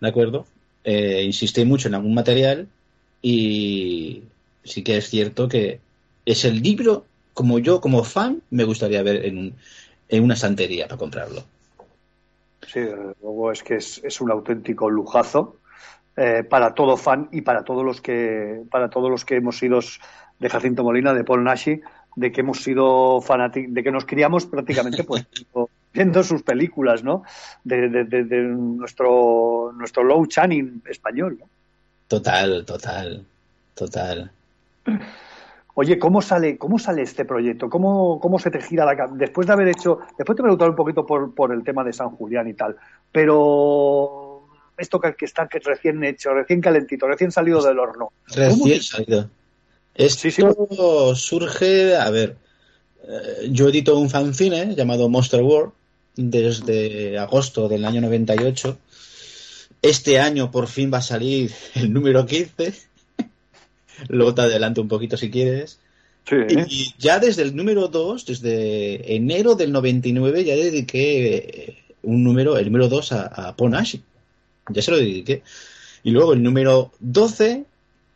¿de 0.00 0.08
acuerdo? 0.08 0.46
Eh, 0.82 1.22
insistí 1.24 1.64
mucho 1.64 1.88
en 1.88 1.94
algún 1.94 2.14
material 2.14 2.66
y 3.22 4.22
sí 4.64 4.82
que 4.82 4.96
es 4.96 5.08
cierto 5.08 5.48
que 5.48 5.80
es 6.26 6.44
el 6.44 6.62
libro, 6.62 7.04
como 7.32 7.58
yo, 7.58 7.80
como 7.80 8.04
fan, 8.04 8.42
me 8.50 8.64
gustaría 8.64 9.02
ver 9.02 9.24
en, 9.24 9.38
un- 9.38 9.54
en 10.08 10.24
una 10.24 10.34
estantería 10.34 10.86
para 10.86 10.98
comprarlo. 10.98 11.42
Sí, 12.66 12.80
luego 13.22 13.52
es 13.52 13.62
que 13.62 13.76
es, 13.76 14.00
es 14.04 14.20
un 14.20 14.30
auténtico 14.30 14.88
lujazo 14.90 15.56
eh, 16.16 16.44
para 16.48 16.74
todo 16.74 16.96
fan 16.96 17.28
y 17.32 17.42
para 17.42 17.64
todos 17.64 17.84
los 17.84 18.00
que 18.00 18.62
para 18.70 18.88
todos 18.88 19.10
los 19.10 19.24
que 19.24 19.36
hemos 19.36 19.58
sido 19.58 19.80
de 20.38 20.48
Jacinto 20.48 20.82
Molina, 20.82 21.12
de 21.12 21.24
Paul 21.24 21.44
Nashi, 21.44 21.80
de 22.16 22.32
que 22.32 22.40
hemos 22.40 22.62
sido 22.62 23.20
fanáticos, 23.20 23.74
de 23.74 23.82
que 23.82 23.90
nos 23.92 24.04
criamos 24.04 24.46
prácticamente 24.46 25.04
pues 25.04 25.26
viendo- 25.30 25.68
viendo 25.92 26.22
sus 26.24 26.42
películas, 26.42 27.04
¿no? 27.04 27.22
De, 27.64 27.88
de- 27.88 28.04
de- 28.04 28.24
de 28.24 28.42
nuestro 28.42 29.72
nuestro 29.76 30.02
Low 30.04 30.26
Channing 30.26 30.82
español. 30.88 31.36
¿no? 31.40 31.48
Total, 32.08 32.64
total, 32.64 33.24
total. 33.74 34.30
Oye, 35.74 35.98
¿cómo 35.98 36.22
sale, 36.22 36.56
cómo 36.56 36.78
sale 36.78 37.02
este 37.02 37.24
proyecto? 37.24 37.68
¿Cómo, 37.68 38.20
cómo 38.20 38.38
se 38.38 38.50
te 38.50 38.60
gira 38.60 38.84
la? 38.84 39.08
Después 39.12 39.46
de 39.46 39.52
haber 39.52 39.68
hecho, 39.68 39.98
después 40.16 40.36
te 40.36 40.42
preguntar 40.42 40.70
un 40.70 40.76
poquito 40.76 41.04
por, 41.04 41.34
por 41.34 41.52
el 41.52 41.64
tema 41.64 41.82
de 41.82 41.92
San 41.92 42.10
Julián 42.10 42.48
y 42.48 42.54
tal, 42.54 42.76
pero 43.10 44.46
esto 44.76 45.00
que, 45.00 45.14
que 45.14 45.24
está 45.24 45.48
que 45.48 45.58
recién 45.58 46.02
hecho, 46.04 46.32
recién 46.32 46.60
calentito, 46.60 47.08
recién 47.08 47.32
salido 47.32 47.60
del 47.62 47.78
horno. 47.78 48.12
¿Cómo 48.28 48.36
Recién 48.36 48.82
salido. 48.82 49.30
Esto 49.94 51.14
surge, 51.14 51.96
a 51.96 52.10
ver, 52.10 52.36
eh, 53.06 53.48
yo 53.50 53.68
edito 53.68 53.98
un 53.98 54.10
fanzine 54.10 54.74
llamado 54.74 55.08
Monster 55.08 55.42
World 55.42 55.72
desde 56.16 57.18
agosto 57.18 57.68
del 57.68 57.84
año 57.84 58.00
98. 58.00 58.78
Este 59.82 60.18
año 60.18 60.50
por 60.50 60.66
fin 60.68 60.90
va 60.92 60.98
a 60.98 61.02
salir 61.02 61.52
el 61.74 61.92
número 61.92 62.26
15. 62.26 62.72
Luego 64.08 64.34
te 64.34 64.42
adelanto 64.42 64.80
un 64.82 64.88
poquito 64.88 65.16
si 65.16 65.30
quieres. 65.30 65.78
Y 66.30 66.94
ya 66.98 67.18
desde 67.18 67.42
el 67.42 67.54
número 67.54 67.88
2, 67.88 68.26
desde 68.26 69.14
enero 69.14 69.54
del 69.54 69.72
99, 69.72 70.44
ya 70.44 70.56
dediqué 70.56 71.36
eh, 71.36 71.76
un 72.02 72.24
número, 72.24 72.56
el 72.56 72.66
número 72.66 72.88
2 72.88 73.12
a, 73.12 73.26
a 73.26 73.56
Ponashi. 73.56 74.02
Ya 74.70 74.80
se 74.80 74.90
lo 74.90 74.96
dediqué. 74.96 75.42
Y 76.02 76.10
luego 76.10 76.32
el 76.32 76.42
número 76.42 76.92
12 77.00 77.64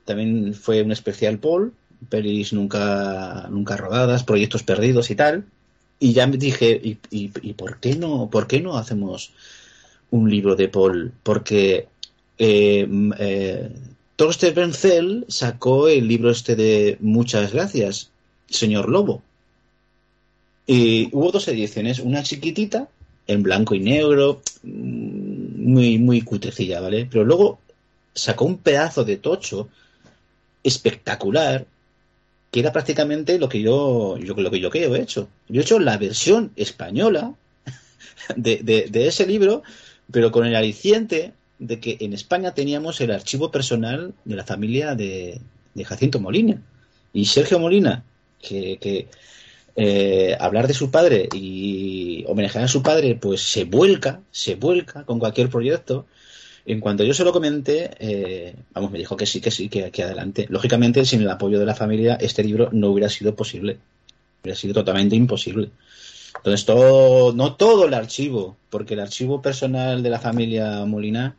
también 0.09 0.55
fue 0.55 0.83
un 0.83 0.91
especial 0.91 1.39
Paul, 1.39 1.75
pelis 2.09 2.55
nunca, 2.55 3.47
nunca 3.51 3.77
rodadas, 3.77 4.25
proyectos 4.25 4.63
perdidos 4.63 5.11
y 5.11 5.15
tal. 5.15 5.45
Y 6.01 6.15
ya 6.15 6.27
me 6.27 6.39
dije, 6.39 6.81
¿y, 6.83 6.99
y, 7.11 7.31
y 7.43 7.53
por 7.53 7.79
qué 7.79 7.95
no, 7.95 8.31
por 8.31 8.47
qué 8.47 8.61
no 8.61 8.79
hacemos 8.79 9.33
un 10.11 10.31
libro 10.31 10.57
de 10.57 10.69
Paul? 10.69 11.13
Porque 11.23 11.89
eh, 12.39 12.89
eh, 13.19 13.71
Torsten 14.19 14.53
Benzel 14.55 15.25
sacó 15.29 15.87
el 15.87 16.09
libro 16.09 16.31
este 16.31 16.57
de 16.57 16.97
Muchas 17.01 17.53
gracias, 17.53 18.11
señor 18.51 18.89
Lobo. 18.89 19.23
Y 20.67 21.09
hubo 21.13 21.31
dos 21.31 21.47
ediciones, 21.47 22.01
una 22.01 22.25
chiquitita, 22.25 22.89
en 23.29 23.45
blanco 23.45 23.77
y 23.77 23.81
negro, 23.81 24.43
mm, 24.65 25.63
muy, 25.73 25.99
muy 25.99 26.23
cutrecilla, 26.23 26.81
¿vale? 26.81 27.07
Pero 27.09 27.25
luego 27.25 27.61
sacó 28.13 28.45
un 28.45 28.59
pedazo 28.59 29.05
de 29.05 29.19
tocho 29.19 29.69
espectacular 30.65 31.65
que 32.51 32.61
era 32.61 32.73
prácticamente 32.73 33.39
lo 33.39 33.49
que 33.49 33.61
yo, 33.63 34.17
yo- 34.19 34.35
lo 34.35 34.51
que 34.51 34.59
yo 34.59 34.71
que 34.71 34.85
he 34.85 35.01
hecho. 35.01 35.29
Yo 35.49 35.61
he 35.61 35.65
hecho 35.65 35.79
la 35.79 35.97
versión 35.97 36.51
española 36.57 37.35
de 38.37 39.07
ese 39.07 39.27
libro, 39.27 39.63
pero 40.11 40.33
con 40.33 40.45
el 40.45 40.57
aliciente 40.57 41.35
de 41.59 41.81
que 41.81 41.97
en 42.01 42.13
España 42.13 42.55
teníamos 42.55 43.01
el 43.01 43.11
archivo 43.11 43.51
personal 43.51 44.15
de 44.25 44.37
la 44.37 44.45
familia 44.45 44.95
de, 44.95 45.41
de 45.75 45.85
Jacinto 45.85 46.21
Molina. 46.21 46.63
Y 47.13 47.25
Sergio 47.25 47.59
Molina, 47.59 48.05
que, 48.41 49.09
eh, 49.77 50.37
hablar 50.39 50.67
de 50.69 50.75
su 50.75 50.91
padre 50.91 51.29
y 51.33 52.25
homenajear 52.27 52.65
a 52.65 52.69
su 52.69 52.83
padre, 52.83 53.15
pues 53.15 53.43
se 53.43 53.65
vuelca, 53.65 54.21
se 54.31 54.55
vuelca 54.57 55.05
con 55.05 55.19
cualquier 55.19 55.49
proyecto. 55.49 56.07
En 56.67 56.81
cuanto 56.81 57.03
yo 57.03 57.15
se 57.15 57.25
lo 57.25 57.33
comenté, 57.33 57.91
eh, 57.99 58.55
vamos, 58.75 58.91
me 58.91 58.99
dijo 58.99 59.17
que 59.17 59.25
sí, 59.25 59.41
que 59.41 59.51
sí, 59.51 59.69
que, 59.69 59.91
que 59.91 60.03
adelante. 60.03 60.47
Lógicamente, 60.51 61.05
sin 61.05 61.23
el 61.23 61.31
apoyo 61.31 61.59
de 61.59 61.67
la 61.67 61.75
familia, 61.75 62.19
este 62.21 62.45
libro 62.45 62.69
no 62.73 62.91
hubiera 62.91 63.09
sido 63.09 63.35
posible. 63.35 63.79
Hubiera 64.43 64.59
sido 64.59 64.75
totalmente 64.75 65.17
imposible. 65.17 65.71
Entonces, 66.37 66.67
todo, 66.67 67.33
no 67.33 67.55
todo 67.55 67.87
el 67.87 67.95
archivo, 67.95 68.57
porque 68.71 68.95
el 68.95 69.01
archivo 69.01 69.41
personal 69.41 70.03
de 70.03 70.11
la 70.11 70.21
familia 70.21 70.85
Molina 70.85 71.35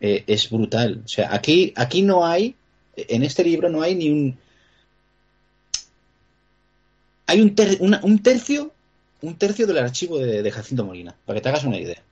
eh, 0.00 0.24
es 0.26 0.50
brutal. 0.50 1.02
O 1.04 1.08
sea, 1.08 1.32
aquí, 1.34 1.72
aquí 1.76 2.02
no 2.02 2.24
hay, 2.26 2.54
en 2.96 3.22
este 3.22 3.44
libro 3.44 3.68
no 3.68 3.82
hay 3.82 3.94
ni 3.94 4.10
un. 4.10 4.38
Hay 7.26 7.40
un, 7.40 7.54
ter- 7.54 7.76
una- 7.80 8.00
un 8.02 8.22
tercio, 8.22 8.72
un 9.22 9.36
tercio 9.36 9.66
del 9.66 9.78
archivo 9.78 10.18
de, 10.18 10.42
de 10.42 10.50
Jacinto 10.50 10.84
Molina, 10.84 11.14
para 11.26 11.38
que 11.38 11.42
te 11.42 11.48
hagas 11.50 11.64
una 11.64 11.78
idea. 11.78 12.02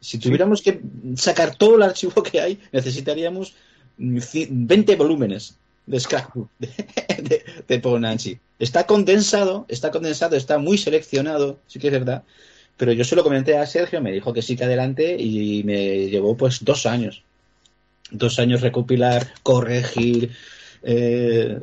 Si 0.00 0.18
tuviéramos 0.18 0.62
que 0.62 0.80
sacar 1.16 1.56
todo 1.56 1.76
el 1.76 1.82
archivo 1.82 2.22
que 2.22 2.40
hay, 2.40 2.60
necesitaríamos 2.72 3.54
mm, 3.98 4.16
ci- 4.18 4.48
20 4.50 4.96
volúmenes 4.96 5.56
de 5.86 6.00
scrapbook 6.00 6.48
de, 6.58 6.68
de, 7.22 7.44
de 7.66 7.78
Paul 7.80 8.00
Nancy. 8.00 8.38
Está 8.58 8.86
condensado, 8.86 9.64
está 9.68 9.90
condensado, 9.90 10.36
está 10.36 10.58
muy 10.58 10.76
seleccionado, 10.78 11.58
sí 11.68 11.78
que 11.78 11.86
es 11.88 11.92
verdad. 11.92 12.24
Pero 12.78 12.92
yo 12.92 13.04
se 13.04 13.16
lo 13.16 13.22
comenté 13.24 13.58
a 13.58 13.66
Sergio, 13.66 14.00
me 14.00 14.12
dijo 14.12 14.32
que 14.32 14.40
sí 14.40 14.56
que 14.56 14.64
adelante 14.64 15.16
y 15.20 15.62
me 15.64 16.08
llevó 16.08 16.36
pues 16.36 16.64
dos 16.64 16.86
años. 16.86 17.22
Dos 18.10 18.38
años 18.38 18.62
recopilar, 18.62 19.26
corregir, 19.42 20.30
eh, 20.82 21.58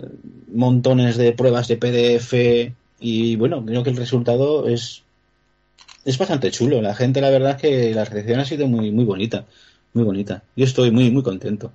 montones 0.53 1.17
de 1.17 1.31
pruebas 1.31 1.67
de 1.67 1.77
PDF 1.77 2.71
y 2.99 3.35
bueno, 3.37 3.65
creo 3.65 3.81
que 3.81 3.89
el 3.89 3.97
resultado 3.97 4.67
es, 4.67 5.03
es 6.03 6.17
bastante 6.17 6.51
chulo. 6.51 6.81
La 6.81 6.93
gente, 6.93 7.21
la 7.21 7.29
verdad 7.29 7.51
es 7.55 7.61
que 7.61 7.95
la 7.95 8.05
recepción 8.05 8.39
ha 8.41 8.45
sido 8.45 8.67
muy, 8.67 8.91
muy 8.91 9.05
bonita, 9.05 9.45
muy 9.93 10.03
bonita. 10.03 10.43
Yo 10.55 10.65
estoy 10.65 10.91
muy, 10.91 11.09
muy 11.11 11.23
contento. 11.23 11.71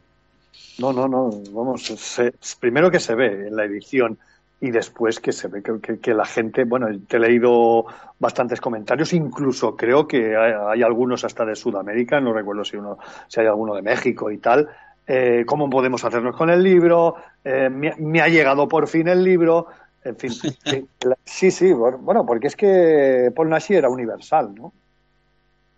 No, 0.79 0.93
no, 0.93 1.09
no, 1.09 1.31
vamos, 1.51 1.83
se- 1.83 2.33
primero 2.61 2.91
que 2.91 3.01
se 3.01 3.15
ve 3.15 3.49
en 3.49 3.57
la 3.57 3.65
edición 3.65 4.19
y 4.61 4.71
después 4.71 5.21
que 5.21 5.33
se 5.33 5.49
ve 5.49 5.63
que, 5.63 5.81
que- 5.81 5.99
que 5.99 6.15
la 6.15 6.25
gente, 6.27 6.65
bueno, 6.65 6.87
te 7.09 7.17
he 7.17 7.21
leído 7.21 7.87
bastantes 8.19 8.61
comentarios, 8.61 9.13
incluso 9.15 9.75
creo 9.77 10.07
que 10.07 10.37
hay, 10.37 10.53
hay 10.69 10.83
algunos 10.83 11.25
hasta 11.25 11.45
de 11.47 11.57
Sudamérica, 11.57 12.21
no 12.21 12.33
recuerdo 12.33 12.65
si 12.65 12.77
uno, 12.77 12.99
si 13.29 13.41
hay 13.41 13.47
alguno 13.47 13.75
de 13.75 13.83
México 13.83 14.31
y 14.31 14.39
tal. 14.39 14.69
Eh, 15.07 15.45
¿Cómo 15.47 15.69
podemos 15.71 16.05
hacernos 16.05 16.37
con 16.37 16.51
el 16.51 16.63
libro? 16.63 17.17
Eh, 17.43 17.69
me, 17.71 17.95
me 17.99 18.21
ha 18.21 18.29
llegado 18.29 18.69
por 18.69 18.87
fin 18.87 19.09
el 19.09 19.25
libro. 19.25 19.67
En 20.05 20.17
fin, 20.17 20.31
sí, 21.25 21.51
sí, 21.51 21.73
bueno, 21.73 22.25
porque 22.27 22.47
es 22.49 22.57
que 22.57 23.33
Paul 23.35 23.49
Nashi 23.49 23.75
era 23.75 23.89
universal, 23.89 24.55
¿no? 24.55 24.73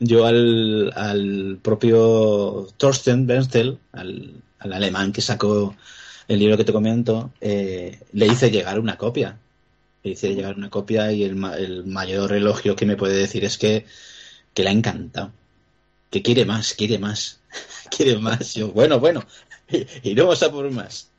Yo 0.00 0.26
al, 0.26 0.92
al 0.96 1.58
propio 1.62 2.66
Thorsten 2.76 3.26
Bernstein, 3.26 3.78
al, 3.92 4.34
al 4.58 4.72
alemán 4.72 5.12
que 5.12 5.20
sacó 5.20 5.74
el 6.32 6.40
libro 6.40 6.56
que 6.56 6.64
te 6.64 6.72
comento, 6.72 7.32
eh, 7.40 8.00
le 8.12 8.26
hice 8.26 8.50
llegar 8.50 8.78
una 8.80 8.96
copia. 8.96 9.38
Le 10.02 10.12
hice 10.12 10.34
llegar 10.34 10.56
una 10.56 10.70
copia 10.70 11.12
y 11.12 11.24
el, 11.24 11.36
ma- 11.36 11.56
el 11.56 11.84
mayor 11.86 12.32
elogio 12.32 12.74
que 12.76 12.86
me 12.86 12.96
puede 12.96 13.16
decir 13.16 13.44
es 13.44 13.58
que, 13.58 13.86
que 14.54 14.62
le 14.62 14.70
ha 14.70 14.72
encantado. 14.72 15.32
Que 16.10 16.22
quiere 16.22 16.44
más, 16.44 16.74
quiere 16.74 16.98
más, 16.98 17.40
quiere 17.96 18.18
más. 18.18 18.54
Yo, 18.54 18.68
bueno, 18.72 19.00
bueno, 19.00 19.24
iremos 20.02 20.42
a 20.42 20.50
por 20.52 20.70
más. 20.70 21.10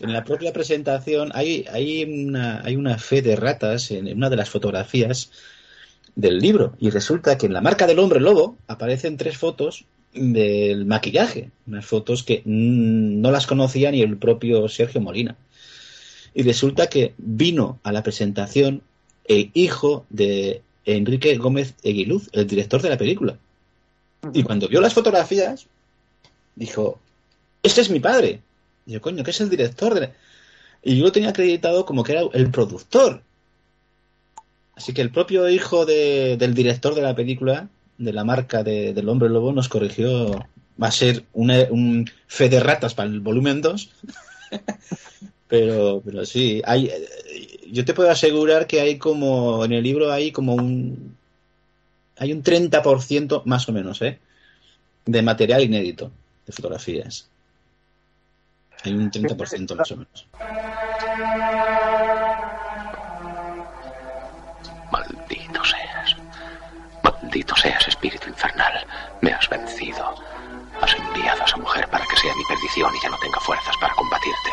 En 0.00 0.12
la 0.12 0.24
propia 0.24 0.52
presentación 0.52 1.30
hay, 1.34 1.64
hay, 1.70 2.04
una, 2.04 2.62
hay 2.64 2.76
una 2.76 2.98
fe 2.98 3.22
de 3.22 3.36
ratas 3.36 3.90
en 3.90 4.12
una 4.16 4.30
de 4.30 4.36
las 4.36 4.50
fotografías 4.50 5.30
del 6.14 6.38
libro 6.38 6.76
y 6.80 6.90
resulta 6.90 7.38
que 7.38 7.46
en 7.46 7.52
la 7.54 7.60
marca 7.60 7.86
del 7.86 7.98
hombre 7.98 8.20
lobo 8.20 8.58
aparecen 8.66 9.16
tres 9.16 9.36
fotos 9.38 9.84
del 10.12 10.84
maquillaje, 10.84 11.50
unas 11.66 11.86
fotos 11.86 12.22
que 12.22 12.42
no 12.44 13.30
las 13.30 13.46
conocía 13.46 13.90
ni 13.90 14.02
el 14.02 14.16
propio 14.16 14.68
Sergio 14.68 15.00
Molina. 15.00 15.36
Y 16.34 16.42
resulta 16.42 16.88
que 16.88 17.14
vino 17.18 17.78
a 17.82 17.92
la 17.92 18.02
presentación 18.02 18.82
el 19.26 19.50
hijo 19.54 20.04
de 20.10 20.62
Enrique 20.84 21.36
Gómez 21.36 21.74
Eguiluz, 21.82 22.28
el 22.32 22.46
director 22.46 22.82
de 22.82 22.90
la 22.90 22.98
película. 22.98 23.38
Y 24.32 24.42
cuando 24.42 24.68
vio 24.68 24.80
las 24.80 24.94
fotografías, 24.94 25.66
dijo, 26.56 27.00
este 27.62 27.80
es 27.80 27.90
mi 27.90 28.00
padre. 28.00 28.40
Y 28.86 28.92
yo, 28.92 29.00
coño, 29.00 29.24
que 29.24 29.30
es 29.30 29.40
el 29.40 29.50
director 29.50 29.94
de 29.94 30.00
la-". 30.00 30.12
Y 30.82 30.96
yo 30.96 31.04
lo 31.04 31.12
tenía 31.12 31.30
acreditado 31.30 31.86
como 31.86 32.02
que 32.02 32.12
era 32.12 32.22
el 32.32 32.50
productor. 32.50 33.22
Así 34.74 34.92
que 34.92 35.02
el 35.02 35.10
propio 35.10 35.48
hijo 35.48 35.86
de- 35.86 36.36
del 36.36 36.54
director 36.54 36.94
de 36.94 37.02
la 37.02 37.14
película, 37.14 37.68
de 38.04 38.12
la 38.12 38.24
marca 38.24 38.62
de- 38.62 38.92
del 38.92 39.08
hombre 39.08 39.28
lobo, 39.28 39.52
nos 39.52 39.68
corrigió. 39.68 40.30
Va 40.82 40.88
a 40.88 40.92
ser 40.92 41.24
una- 41.32 41.66
un 41.70 42.10
fe 42.26 42.48
de 42.48 42.60
ratas 42.60 42.94
para 42.94 43.08
el 43.08 43.20
volumen 43.20 43.60
2. 43.62 43.90
pero, 45.48 46.02
pero 46.04 46.24
sí, 46.24 46.62
hay, 46.64 46.86
eh, 46.86 47.08
yo 47.70 47.84
te 47.84 47.94
puedo 47.94 48.10
asegurar 48.10 48.66
que 48.66 48.80
hay 48.80 48.98
como, 48.98 49.64
en 49.64 49.72
el 49.72 49.82
libro 49.82 50.10
hay 50.12 50.32
como 50.32 50.54
un, 50.54 51.16
hay 52.18 52.32
un 52.32 52.42
30% 52.42 53.42
más 53.46 53.68
o 53.68 53.72
menos, 53.72 54.00
¿eh? 54.02 54.18
De 55.06 55.22
material 55.22 55.62
inédito, 55.62 56.10
de 56.46 56.52
fotografías. 56.52 57.28
Hay 58.84 58.92
un 58.94 59.10
30% 59.10 59.74
más 59.76 59.90
o 59.92 59.96
menos. 59.96 60.26
Maldito 67.32 67.56
seas, 67.56 67.88
espíritu 67.88 68.28
infernal. 68.28 68.86
Me 69.22 69.32
has 69.32 69.48
vencido. 69.48 70.14
Has 70.82 70.94
enviado 70.94 71.40
a 71.40 71.46
esa 71.46 71.56
mujer 71.56 71.88
para 71.88 72.04
que 72.04 72.14
sea 72.18 72.34
mi 72.34 72.44
perdición 72.44 72.94
y 72.94 73.00
ya 73.00 73.08
no 73.08 73.16
tenga 73.16 73.40
fuerzas 73.40 73.74
para 73.78 73.94
combatirte. 73.94 74.50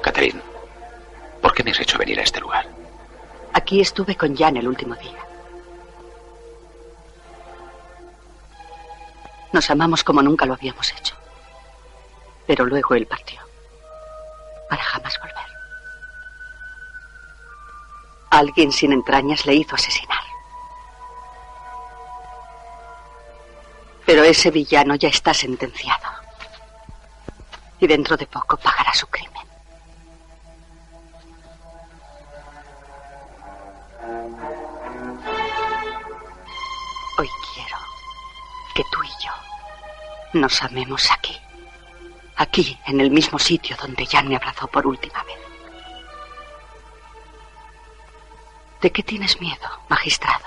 Catherine, 0.00 0.40
¿por 1.42 1.52
qué 1.52 1.62
me 1.62 1.72
has 1.72 1.80
hecho 1.80 1.98
venir 1.98 2.18
a 2.18 2.22
este 2.22 2.40
lugar? 2.40 2.66
Aquí 3.52 3.82
estuve 3.82 4.16
con 4.16 4.34
Jan 4.34 4.56
el 4.56 4.66
último 4.66 4.94
día. 4.94 5.27
Nos 9.58 9.70
amamos 9.70 10.04
como 10.04 10.22
nunca 10.22 10.46
lo 10.46 10.54
habíamos 10.54 10.92
hecho. 10.92 11.16
Pero 12.46 12.64
luego 12.64 12.94
él 12.94 13.08
partió. 13.08 13.40
Para 14.70 14.84
jamás 14.84 15.18
volver. 15.18 15.34
Alguien 18.30 18.70
sin 18.70 18.92
entrañas 18.92 19.44
le 19.46 19.54
hizo 19.54 19.74
asesinar. 19.74 20.22
Pero 24.06 24.22
ese 24.22 24.52
villano 24.52 24.94
ya 24.94 25.08
está 25.08 25.34
sentenciado. 25.34 26.08
Y 27.80 27.88
dentro 27.88 28.16
de 28.16 28.28
poco 28.28 28.56
pagará 28.58 28.94
su 28.94 29.08
crimen. 29.08 29.44
Hoy 37.18 37.28
que 38.78 38.84
tú 38.92 39.02
y 39.02 39.24
yo 39.24 39.32
nos 40.34 40.62
amemos 40.62 41.10
aquí. 41.10 41.36
Aquí, 42.36 42.78
en 42.86 43.00
el 43.00 43.10
mismo 43.10 43.36
sitio 43.36 43.76
donde 43.76 44.06
Jan 44.06 44.28
me 44.28 44.36
abrazó 44.36 44.68
por 44.68 44.86
última 44.86 45.20
vez. 45.24 45.36
¿De 48.80 48.92
qué 48.92 49.02
tienes 49.02 49.40
miedo, 49.40 49.68
magistrado? 49.88 50.44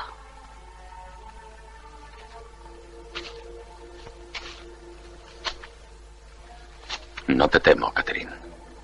No 7.28 7.49
te 7.49 7.60
temo, 7.60 7.94
Catherine. 7.94 8.32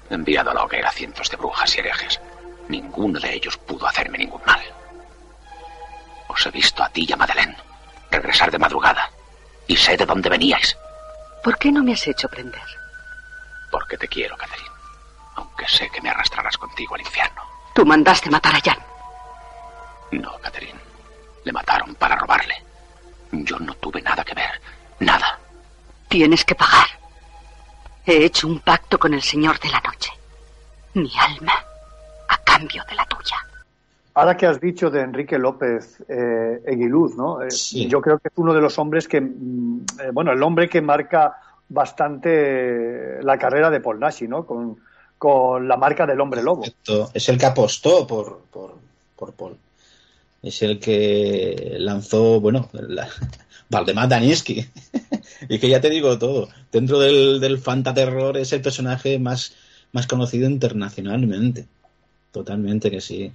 He 0.09 0.13
enviado 0.13 0.51
a 0.51 0.55
la 0.55 0.65
hoguera 0.65 0.91
cientos 0.91 1.29
de 1.29 1.37
brujas 1.37 1.73
y 1.73 1.79
herejes. 1.79 2.19
Ninguno 2.67 3.17
de 3.17 3.33
ellos 3.33 3.55
pudo 3.55 3.87
hacerme 3.87 4.17
ningún 4.17 4.41
mal. 4.45 4.61
Os 6.27 6.45
he 6.45 6.51
visto 6.51 6.83
a 6.83 6.89
ti 6.89 7.05
y 7.07 7.13
a 7.13 7.15
Madeleine 7.15 7.55
regresar 8.11 8.51
de 8.51 8.59
madrugada. 8.59 9.09
Y 9.67 9.75
sé 9.75 9.97
de 9.97 10.05
dónde 10.05 10.29
veníais. 10.29 10.77
¿Por 11.43 11.57
qué 11.57 11.71
no 11.71 11.83
me 11.83 11.93
has 11.93 12.07
hecho 12.07 12.29
prender? 12.29 12.61
Porque 13.71 13.97
te 13.97 14.07
quiero, 14.07 14.37
Catherine. 14.37 14.69
Aunque 15.35 15.67
sé 15.67 15.89
que 15.89 16.01
me 16.01 16.09
arrastrarás 16.09 16.57
contigo 16.57 16.95
al 16.95 17.01
infierno. 17.01 17.41
Tú 17.73 17.85
mandaste 17.85 18.29
matar 18.29 18.55
a 18.55 18.61
Jan. 18.61 18.79
No, 20.11 20.37
Catherine. 20.39 20.79
Le 21.43 21.51
mataron 21.51 21.95
para 21.95 22.15
robarle. 22.15 22.63
Yo 23.31 23.59
no 23.59 23.73
tuve 23.75 24.01
nada 24.01 24.23
que 24.23 24.33
ver. 24.33 24.61
Nada. 24.99 25.39
Tienes 26.07 26.43
que 26.43 26.55
pagar. 26.55 26.87
He 28.05 28.23
hecho 28.25 28.47
un 28.47 28.59
pacto 28.59 28.97
con 28.97 29.13
el 29.13 29.21
Señor 29.21 29.59
de 29.59 29.69
la 29.69 29.81
Noche. 29.81 30.11
Mi 30.93 31.11
alma 31.19 31.53
a 32.29 32.37
cambio 32.37 32.83
de 32.89 32.95
la 32.95 33.05
tuya. 33.05 33.37
Ahora 34.17 34.35
que 34.35 34.47
has 34.47 34.59
dicho 34.59 34.89
de 34.89 35.01
Enrique 35.01 35.37
López 35.37 36.03
eh, 36.09 36.59
Eguiluz, 36.65 37.15
¿no? 37.15 37.43
Eh, 37.43 37.49
Yo 37.87 38.01
creo 38.01 38.17
que 38.17 38.29
es 38.29 38.33
uno 38.37 38.51
de 38.51 38.61
los 38.61 38.79
hombres 38.79 39.07
que, 39.07 39.21
mm, 39.21 39.85
eh, 40.01 40.09
bueno, 40.11 40.31
el 40.31 40.41
hombre 40.41 40.67
que 40.67 40.81
marca 40.81 41.37
bastante 41.69 43.21
la 43.21 43.37
carrera 43.37 43.69
de 43.69 43.79
Paul 43.79 43.99
Nashi, 43.99 44.27
¿no? 44.27 44.43
Con, 44.43 44.77
con 45.19 45.67
la 45.67 45.77
marca 45.77 46.07
del 46.07 46.19
hombre 46.19 46.41
lobo. 46.41 46.63
Es 47.13 47.29
el 47.29 47.37
que 47.37 47.45
apostó 47.45 48.07
por, 48.07 48.41
por, 48.49 48.73
por 49.15 49.33
Paul. 49.33 49.55
Es 50.41 50.63
el 50.63 50.79
que 50.79 51.75
lanzó, 51.77 52.41
bueno, 52.41 52.69
la, 52.73 53.07
Valdemar 53.69 54.09
Danielski. 54.09 54.65
y 55.47 55.59
que 55.59 55.69
ya 55.69 55.79
te 55.79 55.91
digo 55.91 56.17
todo. 56.17 56.49
Dentro 56.71 56.97
del, 56.97 57.39
del 57.39 57.59
fantaterror 57.59 58.35
es 58.37 58.51
el 58.51 58.61
personaje 58.63 59.19
más, 59.19 59.53
más 59.91 60.07
conocido 60.07 60.49
internacionalmente. 60.49 61.67
Totalmente 62.31 62.89
que 62.89 62.99
sí. 62.99 63.31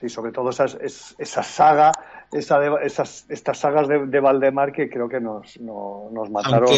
Sí, 0.00 0.08
sobre 0.08 0.32
todo 0.32 0.50
esas, 0.50 0.76
es- 0.80 1.14
esa 1.18 1.42
saga, 1.42 1.92
esa 2.32 2.58
de- 2.60 2.84
esas, 2.84 3.24
estas 3.28 3.58
sagas 3.58 3.88
de, 3.88 4.06
de 4.06 4.20
Valdemar 4.20 4.72
que 4.72 4.90
creo 4.90 5.08
que 5.08 5.20
nos, 5.20 5.58
no- 5.60 6.08
nos 6.12 6.30
mataron. 6.30 6.68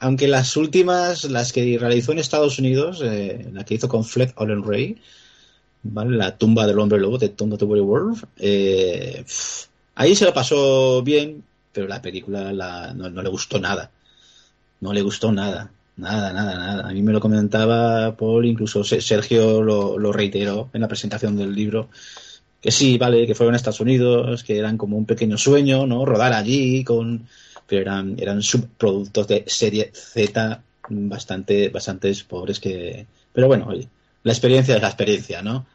Aunque, 0.00 0.28
las 0.28 0.56
últimas, 0.56 1.24
las 1.24 1.52
que 1.52 1.78
realizó 1.80 2.12
en 2.12 2.18
Estados 2.18 2.58
Unidos, 2.58 3.00
eh, 3.02 3.48
la 3.52 3.64
que 3.64 3.74
hizo 3.74 3.88
con 3.88 4.04
Fred 4.04 4.30
Allen 4.36 4.62
Ray, 4.62 5.00
¿vale? 5.82 6.16
La 6.16 6.36
tumba 6.36 6.66
del 6.66 6.78
hombre 6.78 6.98
lobo 6.98 7.18
de 7.18 7.30
Tomb 7.30 7.54
of 7.54 7.58
the 7.58 7.64
Werewolf, 7.64 8.24
eh, 8.38 9.24
ahí 9.94 10.14
se 10.14 10.24
lo 10.26 10.34
pasó 10.34 11.02
bien, 11.02 11.42
pero 11.72 11.88
la 11.88 12.02
película 12.02 12.52
la- 12.52 12.92
no, 12.94 13.08
le 13.08 13.28
gustó 13.30 13.58
nada. 13.58 13.90
No 14.80 14.92
le 14.92 15.02
gustó 15.02 15.32
nada. 15.32 15.70
Nada, 15.96 16.32
nada, 16.32 16.54
nada. 16.56 16.88
A 16.88 16.92
mí 16.92 17.02
me 17.02 17.12
lo 17.12 17.20
comentaba 17.20 18.14
Paul, 18.16 18.44
incluso 18.46 18.82
Se- 18.84 19.00
Sergio 19.00 19.62
lo, 19.62 19.96
lo 19.98 20.12
reiteró 20.12 20.68
en 20.72 20.80
la 20.82 20.88
presentación 20.88 21.36
del 21.36 21.54
libro. 21.54 21.88
Que 22.64 22.70
sí, 22.70 22.96
vale, 22.96 23.26
que 23.26 23.34
fueron 23.34 23.52
a 23.52 23.58
Estados 23.58 23.82
Unidos, 23.82 24.42
que 24.42 24.56
eran 24.56 24.78
como 24.78 24.96
un 24.96 25.04
pequeño 25.04 25.36
sueño, 25.36 25.86
¿no? 25.86 26.06
Rodar 26.06 26.32
allí 26.32 26.82
con, 26.82 27.26
pero 27.66 27.82
eran, 27.82 28.16
eran 28.18 28.40
subproductos 28.40 29.28
de 29.28 29.44
serie 29.46 29.90
Z 29.92 30.62
bastante, 30.88 31.68
bastantes 31.68 32.24
pobres 32.24 32.60
que, 32.60 33.06
pero 33.34 33.48
bueno, 33.48 33.66
oye, 33.68 33.86
la 34.22 34.32
experiencia 34.32 34.76
es 34.76 34.80
la 34.80 34.88
experiencia, 34.88 35.42
¿no? 35.42 35.66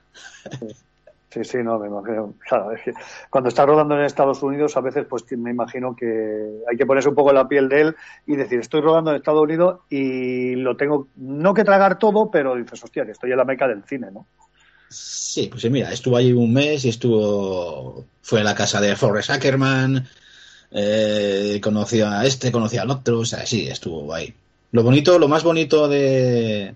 Sí, 1.30 1.44
sí, 1.44 1.60
no, 1.60 1.78
me 1.78 1.90
imagino. 1.90 2.34
Claro, 2.40 2.72
es 2.72 2.82
que 2.82 2.94
cuando 3.30 3.50
está 3.50 3.68
rodando 3.68 3.94
en 3.94 4.06
Estados 4.06 4.42
Unidos, 4.42 4.76
a 4.76 4.82
veces, 4.82 5.06
pues 5.08 5.26
me 5.38 5.52
imagino 5.52 5.96
que 5.96 6.64
hay 6.68 6.76
que 6.76 6.88
ponerse 6.88 7.10
un 7.10 7.14
poco 7.14 7.32
la 7.32 7.48
piel 7.48 7.70
de 7.70 7.82
él 7.82 7.96
y 8.26 8.36
decir, 8.36 8.62
estoy 8.62 8.82
rodando 8.82 9.12
en 9.12 9.18
Estados 9.18 9.44
Unidos 9.44 9.82
y 9.92 10.56
lo 10.56 10.76
tengo, 10.76 11.08
no 11.18 11.54
que 11.54 11.64
tragar 11.64 12.00
todo, 12.00 12.32
pero 12.32 12.56
dices, 12.56 12.84
hostia, 12.84 13.06
que 13.06 13.12
estoy 13.12 13.30
en 13.30 13.38
la 13.38 13.46
meca 13.46 13.68
del 13.68 13.84
cine, 13.84 14.10
¿no? 14.12 14.26
Sí, 14.90 15.48
pues 15.52 15.70
mira, 15.70 15.92
estuvo 15.94 16.18
allí 16.18 16.32
un 16.34 16.52
mes 16.54 16.86
y 16.86 16.90
estuvo. 16.90 18.06
Fue 18.22 18.42
a 18.42 18.44
la 18.44 18.56
casa 18.56 18.82
de 18.82 18.96
Forrest 18.96 19.30
Ackerman, 19.30 20.08
eh, 20.72 21.60
conoció 21.64 22.08
a 22.10 22.26
este, 22.26 22.52
conoció 22.52 22.82
al 22.82 22.92
otro, 22.92 23.20
o 23.20 23.26
sea, 23.26 23.46
sí, 23.46 23.68
estuvo 23.68 24.14
ahí. 24.14 24.34
Lo 24.72 24.84
bonito, 24.84 25.20
lo 25.20 25.28
más 25.28 25.44
bonito 25.44 25.88
de. 25.88 26.76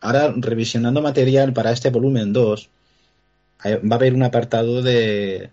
Ahora, 0.00 0.34
revisionando 0.36 1.02
material 1.02 1.52
para 1.54 1.72
este 1.72 1.90
volumen 1.90 2.32
2, 2.32 2.70
hay- 3.60 3.76
va 3.76 3.96
a 3.96 3.98
haber 3.98 4.14
un 4.14 4.22
apartado 4.24 4.82
de, 4.82 5.50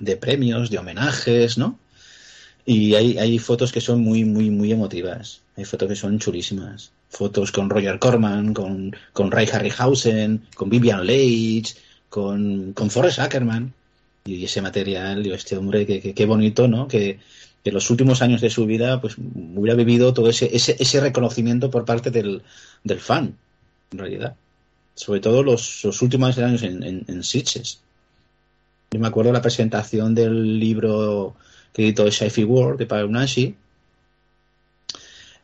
de 0.00 0.16
premios, 0.16 0.70
de 0.70 0.78
homenajes, 0.78 1.58
¿no? 1.58 1.78
Y 2.66 2.94
hay, 2.94 3.18
hay 3.18 3.38
fotos 3.38 3.72
que 3.72 3.80
son 3.82 4.02
muy, 4.02 4.24
muy, 4.24 4.50
muy 4.50 4.72
emotivas. 4.72 5.42
Hay 5.56 5.64
fotos 5.66 5.88
que 5.88 5.96
son 5.96 6.18
chulísimas. 6.20 6.92
Fotos 7.08 7.52
con 7.52 7.70
Roger 7.70 7.98
Corman, 7.98 8.52
con, 8.52 8.94
con 9.12 9.30
Ray 9.30 9.48
Harryhausen, 9.52 10.42
con 10.54 10.68
Vivian 10.70 11.06
Leitch, 11.06 11.76
con, 12.08 12.72
con 12.72 12.90
Forrest 12.90 13.18
Ackerman. 13.20 13.72
Y 14.24 14.44
ese 14.44 14.60
material, 14.60 15.22
digo, 15.22 15.34
este 15.36 15.56
hombre, 15.56 15.86
que, 15.86 16.00
que- 16.00 16.14
qué 16.14 16.26
bonito, 16.26 16.66
¿no? 16.68 16.88
Que, 16.88 17.20
que 17.62 17.72
los 17.72 17.90
últimos 17.90 18.22
años 18.22 18.40
de 18.40 18.50
su 18.50 18.66
vida, 18.66 19.00
pues 19.00 19.14
hubiera 19.18 19.76
vivido 19.76 20.12
todo 20.14 20.28
ese, 20.28 20.54
ese, 20.54 20.76
ese 20.78 21.00
reconocimiento 21.00 21.70
por 21.70 21.84
parte 21.84 22.10
del, 22.10 22.42
del 22.84 23.00
fan, 23.00 23.36
en 23.92 23.98
realidad. 23.98 24.34
Sobre 24.94 25.20
todo 25.20 25.42
los, 25.42 25.84
los 25.84 26.02
últimos 26.02 26.36
años 26.38 26.62
en, 26.62 26.82
en, 26.82 27.04
en. 27.08 27.22
Yo 27.22 29.00
me 29.00 29.08
acuerdo 29.08 29.32
la 29.32 29.42
presentación 29.42 30.14
del 30.14 30.58
libro 30.58 31.34
que 31.72 31.82
editó 31.82 32.10
Sci-Fi 32.10 32.44
World 32.44 32.78
de 32.78 32.86
Pablo 32.86 33.08
Nashi, 33.08 33.54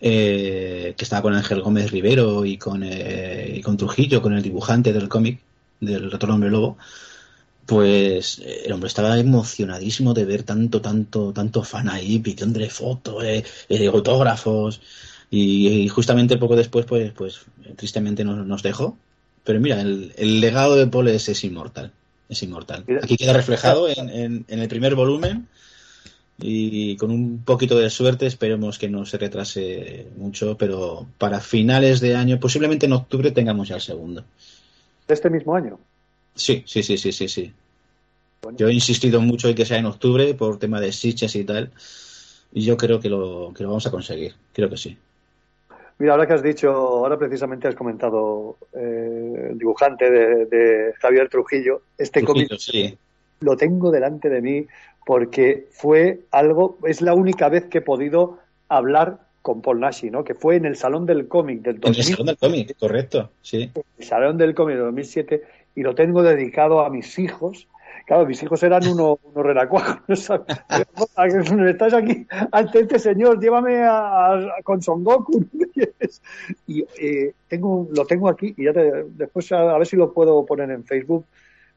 eh, 0.02 0.94
que 0.98 1.04
estaba 1.04 1.22
con 1.22 1.34
Ángel 1.34 1.62
Gómez 1.62 1.90
Rivero 1.92 2.44
y 2.44 2.58
con, 2.58 2.82
eh, 2.84 3.54
y 3.56 3.62
con 3.62 3.76
Trujillo, 3.78 4.20
con 4.22 4.34
el 4.34 4.42
dibujante 4.42 4.92
del 4.92 5.08
cómic 5.08 5.40
del 5.80 6.10
Retorno 6.12 6.34
Hombre 6.36 6.50
Lobo, 6.50 6.76
pues 7.66 8.40
eh, 8.40 8.62
el 8.66 8.72
hombre 8.72 8.88
estaba 8.88 9.18
emocionadísimo 9.18 10.14
de 10.14 10.24
ver 10.24 10.42
tanto, 10.42 10.80
tanto, 10.80 11.32
tanto 11.32 11.62
fan 11.64 11.88
ahí, 11.88 12.18
pidiéndole 12.18 12.70
fotos, 12.70 13.22
eh, 13.24 13.44
eh, 13.68 13.86
autógrafos, 13.86 14.80
y, 15.30 15.68
y 15.68 15.88
justamente 15.88 16.36
poco 16.36 16.56
después, 16.56 16.84
pues, 16.86 17.12
pues 17.12 17.40
tristemente 17.76 18.24
nos, 18.24 18.46
nos 18.46 18.62
dejó. 18.62 18.98
Pero 19.44 19.60
mira, 19.60 19.80
el, 19.80 20.12
el 20.16 20.40
legado 20.40 20.76
de 20.76 20.86
Paul 20.86 21.08
es, 21.08 21.28
es 21.28 21.42
inmortal, 21.44 21.92
es 22.28 22.42
inmortal. 22.42 22.84
Aquí 23.02 23.16
queda 23.16 23.32
reflejado 23.32 23.88
en, 23.88 24.08
en- 24.10 24.44
en 24.48 24.58
el 24.60 24.68
primer 24.68 24.94
volumen 24.94 25.48
y 26.42 26.96
con 26.96 27.10
un 27.10 27.44
poquito 27.44 27.78
de 27.78 27.88
suerte 27.88 28.26
esperemos 28.26 28.78
que 28.78 28.88
no 28.88 29.06
se 29.06 29.16
retrase 29.16 30.08
mucho, 30.16 30.56
pero 30.58 31.06
para 31.16 31.40
finales 31.40 32.00
de 32.00 32.16
año, 32.16 32.40
posiblemente 32.40 32.86
en 32.86 32.92
octubre 32.92 33.30
tengamos 33.30 33.68
ya 33.68 33.76
el 33.76 33.80
segundo. 33.80 34.24
De 35.06 35.14
este 35.14 35.30
mismo 35.30 35.54
año. 35.54 35.78
Sí, 36.34 36.64
sí, 36.66 36.82
sí, 36.82 36.98
sí, 36.98 37.12
sí, 37.12 37.28
sí. 37.28 37.52
Yo 38.56 38.68
he 38.68 38.72
insistido 38.72 39.20
mucho 39.20 39.48
en 39.48 39.54
que 39.54 39.64
sea 39.64 39.78
en 39.78 39.86
octubre 39.86 40.34
por 40.34 40.58
tema 40.58 40.80
de 40.80 40.90
Sitges 40.90 41.36
y 41.36 41.44
tal, 41.44 41.70
y 42.52 42.64
yo 42.64 42.76
creo 42.76 42.98
que 42.98 43.08
lo, 43.08 43.52
que 43.54 43.62
lo 43.62 43.68
vamos 43.68 43.86
a 43.86 43.90
conseguir, 43.90 44.34
creo 44.52 44.68
que 44.68 44.76
sí. 44.76 44.98
Mira, 45.98 46.14
ahora 46.14 46.26
que 46.26 46.32
has 46.32 46.42
dicho, 46.42 46.68
ahora 46.72 47.16
precisamente 47.16 47.68
has 47.68 47.76
comentado 47.76 48.56
eh, 48.72 49.50
el 49.50 49.58
dibujante 49.58 50.10
de, 50.10 50.46
de 50.46 50.92
Javier 51.00 51.28
Trujillo, 51.28 51.82
este 51.96 52.24
cómic 52.24 52.52
sí. 52.58 52.98
lo 53.40 53.56
tengo 53.56 53.92
delante 53.92 54.28
de 54.28 54.42
mí 54.42 54.66
porque 55.06 55.66
fue 55.72 56.20
algo, 56.30 56.78
es 56.86 57.00
la 57.02 57.14
única 57.14 57.48
vez 57.48 57.64
que 57.66 57.78
he 57.78 57.82
podido 57.82 58.38
hablar 58.68 59.18
con 59.42 59.60
Paul 59.60 59.80
Nashi, 59.80 60.10
¿no? 60.10 60.22
Que 60.22 60.34
fue 60.34 60.56
en 60.56 60.64
el 60.66 60.76
Salón 60.76 61.04
del 61.06 61.26
Cómic 61.26 61.62
del 61.62 61.76
En 61.76 61.88
el 61.88 61.94
2000, 61.94 62.04
salón 62.04 62.26
del 62.26 62.36
cómic, 62.38 62.76
correcto, 62.78 63.30
sí. 63.42 63.70
el 63.98 64.04
Salón 64.04 64.38
del 64.38 64.54
Cómic 64.54 64.76
del 64.76 64.84
2007 64.86 65.42
y 65.74 65.82
lo 65.82 65.94
tengo 65.94 66.22
dedicado 66.22 66.80
a 66.80 66.90
mis 66.90 67.18
hijos. 67.18 67.66
Claro, 68.06 68.26
mis 68.26 68.42
hijos 68.42 68.62
eran 68.62 68.86
unos 68.86 69.18
uno 69.24 69.42
renacuajos. 69.42 70.00
¿no? 70.30 71.66
Estás 71.66 71.94
aquí 71.94 72.26
ante 72.52 72.80
este 72.80 72.98
señor, 72.98 73.40
llévame 73.40 73.82
a, 73.82 74.34
a- 74.34 74.62
con 74.62 74.80
Son 74.82 75.02
Goku. 75.02 75.44
y 76.66 76.84
eh, 77.00 77.32
tengo, 77.48 77.88
lo 77.92 78.04
tengo 78.06 78.28
aquí 78.28 78.54
y 78.56 78.64
ya 78.64 78.72
te- 78.72 79.04
después 79.16 79.50
a, 79.52 79.74
a 79.74 79.78
ver 79.78 79.86
si 79.86 79.96
lo 79.96 80.12
puedo 80.12 80.44
poner 80.46 80.70
en 80.70 80.84
Facebook 80.84 81.24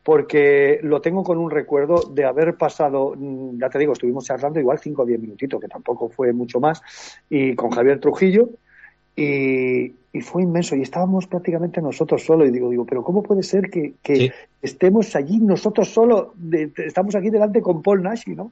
porque 0.06 0.80
lo 0.84 1.02
tengo 1.02 1.24
con 1.24 1.40
un 1.40 1.50
recuerdo 1.50 1.96
de 2.14 2.26
haber 2.26 2.56
pasado, 2.56 3.16
mm, 3.18 3.60
ya 3.60 3.70
te 3.70 3.80
digo, 3.80 3.94
estuvimos 3.94 4.24
charlando 4.24 4.60
igual 4.60 4.78
5 4.78 5.02
o 5.02 5.06
10 5.06 5.20
minutitos, 5.20 5.60
que 5.60 5.68
tampoco 5.68 6.10
fue 6.10 6.32
mucho 6.32 6.60
más, 6.60 6.80
y 7.28 7.56
con 7.56 7.72
Javier 7.72 8.00
Trujillo, 8.00 8.50
y, 9.16 9.86
y 10.14 10.22
fue 10.22 10.44
inmenso, 10.44 10.76
y 10.76 10.84
estábamos 10.84 11.26
prácticamente 11.26 11.82
nosotros 11.82 12.24
solos, 12.24 12.48
y 12.48 12.52
digo, 12.52 12.70
digo, 12.70 12.86
pero 12.86 13.04
¿cómo 13.04 13.24
puede 13.24 13.42
ser 13.42 13.72
que, 13.72 13.96
que 14.04 14.32
estemos 14.62 15.16
allí 15.16 15.40
nosotros 15.40 15.90
solos, 15.90 16.28
de- 16.36 16.72
estamos 16.86 17.16
aquí 17.16 17.32
delante 17.32 17.60
con 17.62 17.82
Paul 17.82 18.04
Nashi, 18.04 18.36
¿no? 18.36 18.52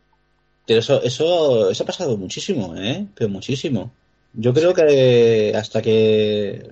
Pero 0.65 0.79
eso, 0.79 1.03
eso, 1.03 1.69
eso 1.69 1.83
ha 1.83 1.85
pasado 1.85 2.17
muchísimo, 2.17 2.73
¿eh? 2.77 3.05
Pero 3.13 3.29
muchísimo. 3.29 3.91
Yo 4.33 4.55
creo 4.55 4.73
que 4.73 5.53
hasta 5.55 5.83
que 5.83 6.67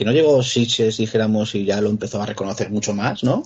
que 0.00 0.06
no 0.06 0.12
llegó 0.12 0.42
Sitges, 0.42 0.96
dijéramos, 0.96 1.54
y 1.54 1.66
ya 1.66 1.78
lo 1.82 1.90
empezó 1.90 2.22
a 2.22 2.24
reconocer 2.24 2.70
mucho 2.70 2.94
más, 2.94 3.22
¿no? 3.22 3.42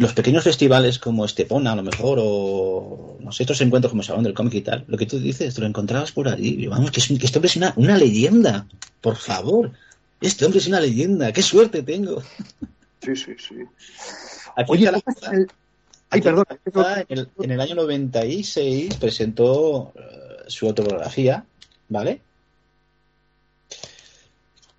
Los 0.00 0.12
pequeños 0.12 0.42
festivales 0.42 0.98
como 0.98 1.24
Estepona, 1.24 1.70
a 1.70 1.76
lo 1.76 1.84
mejor, 1.84 2.18
o 2.20 3.16
no 3.20 3.30
sé, 3.30 3.44
estos 3.44 3.60
encuentros 3.60 3.92
como 3.92 4.02
Salón 4.02 4.24
del 4.24 4.34
Cómic 4.34 4.54
y 4.54 4.60
tal, 4.62 4.84
lo 4.88 4.98
que 4.98 5.06
tú 5.06 5.20
dices, 5.20 5.54
te 5.54 5.60
lo 5.60 5.68
encontrabas 5.68 6.10
por 6.10 6.28
allí. 6.28 6.56
Y 6.58 6.66
vamos, 6.66 6.90
que, 6.90 6.98
es, 6.98 7.06
que 7.06 7.14
este 7.14 7.38
hombre 7.38 7.48
es 7.48 7.54
una, 7.56 7.72
una 7.76 7.96
leyenda, 7.96 8.66
por 9.00 9.14
favor. 9.14 9.70
Este 10.20 10.44
hombre 10.44 10.58
es 10.58 10.66
una 10.66 10.80
leyenda, 10.80 11.32
qué 11.32 11.42
suerte 11.42 11.84
tengo. 11.84 12.20
Sí, 13.00 13.14
sí, 13.14 13.36
sí. 13.38 13.54
Aquí 14.56 14.72
Oye, 14.72 14.86
la 14.90 15.00
¿cómo 15.00 15.14
cosa. 15.14 15.26
es 15.32 15.38
el- 15.38 15.50
Ay, 16.10 16.22
perdón. 16.22 16.44
En 17.08 17.18
el, 17.18 17.28
en 17.40 17.50
el 17.52 17.60
año 17.60 17.76
96 17.76 18.96
presentó 18.96 19.92
eh, 19.94 20.00
su 20.48 20.66
autobiografía, 20.66 21.44
¿vale? 21.88 22.20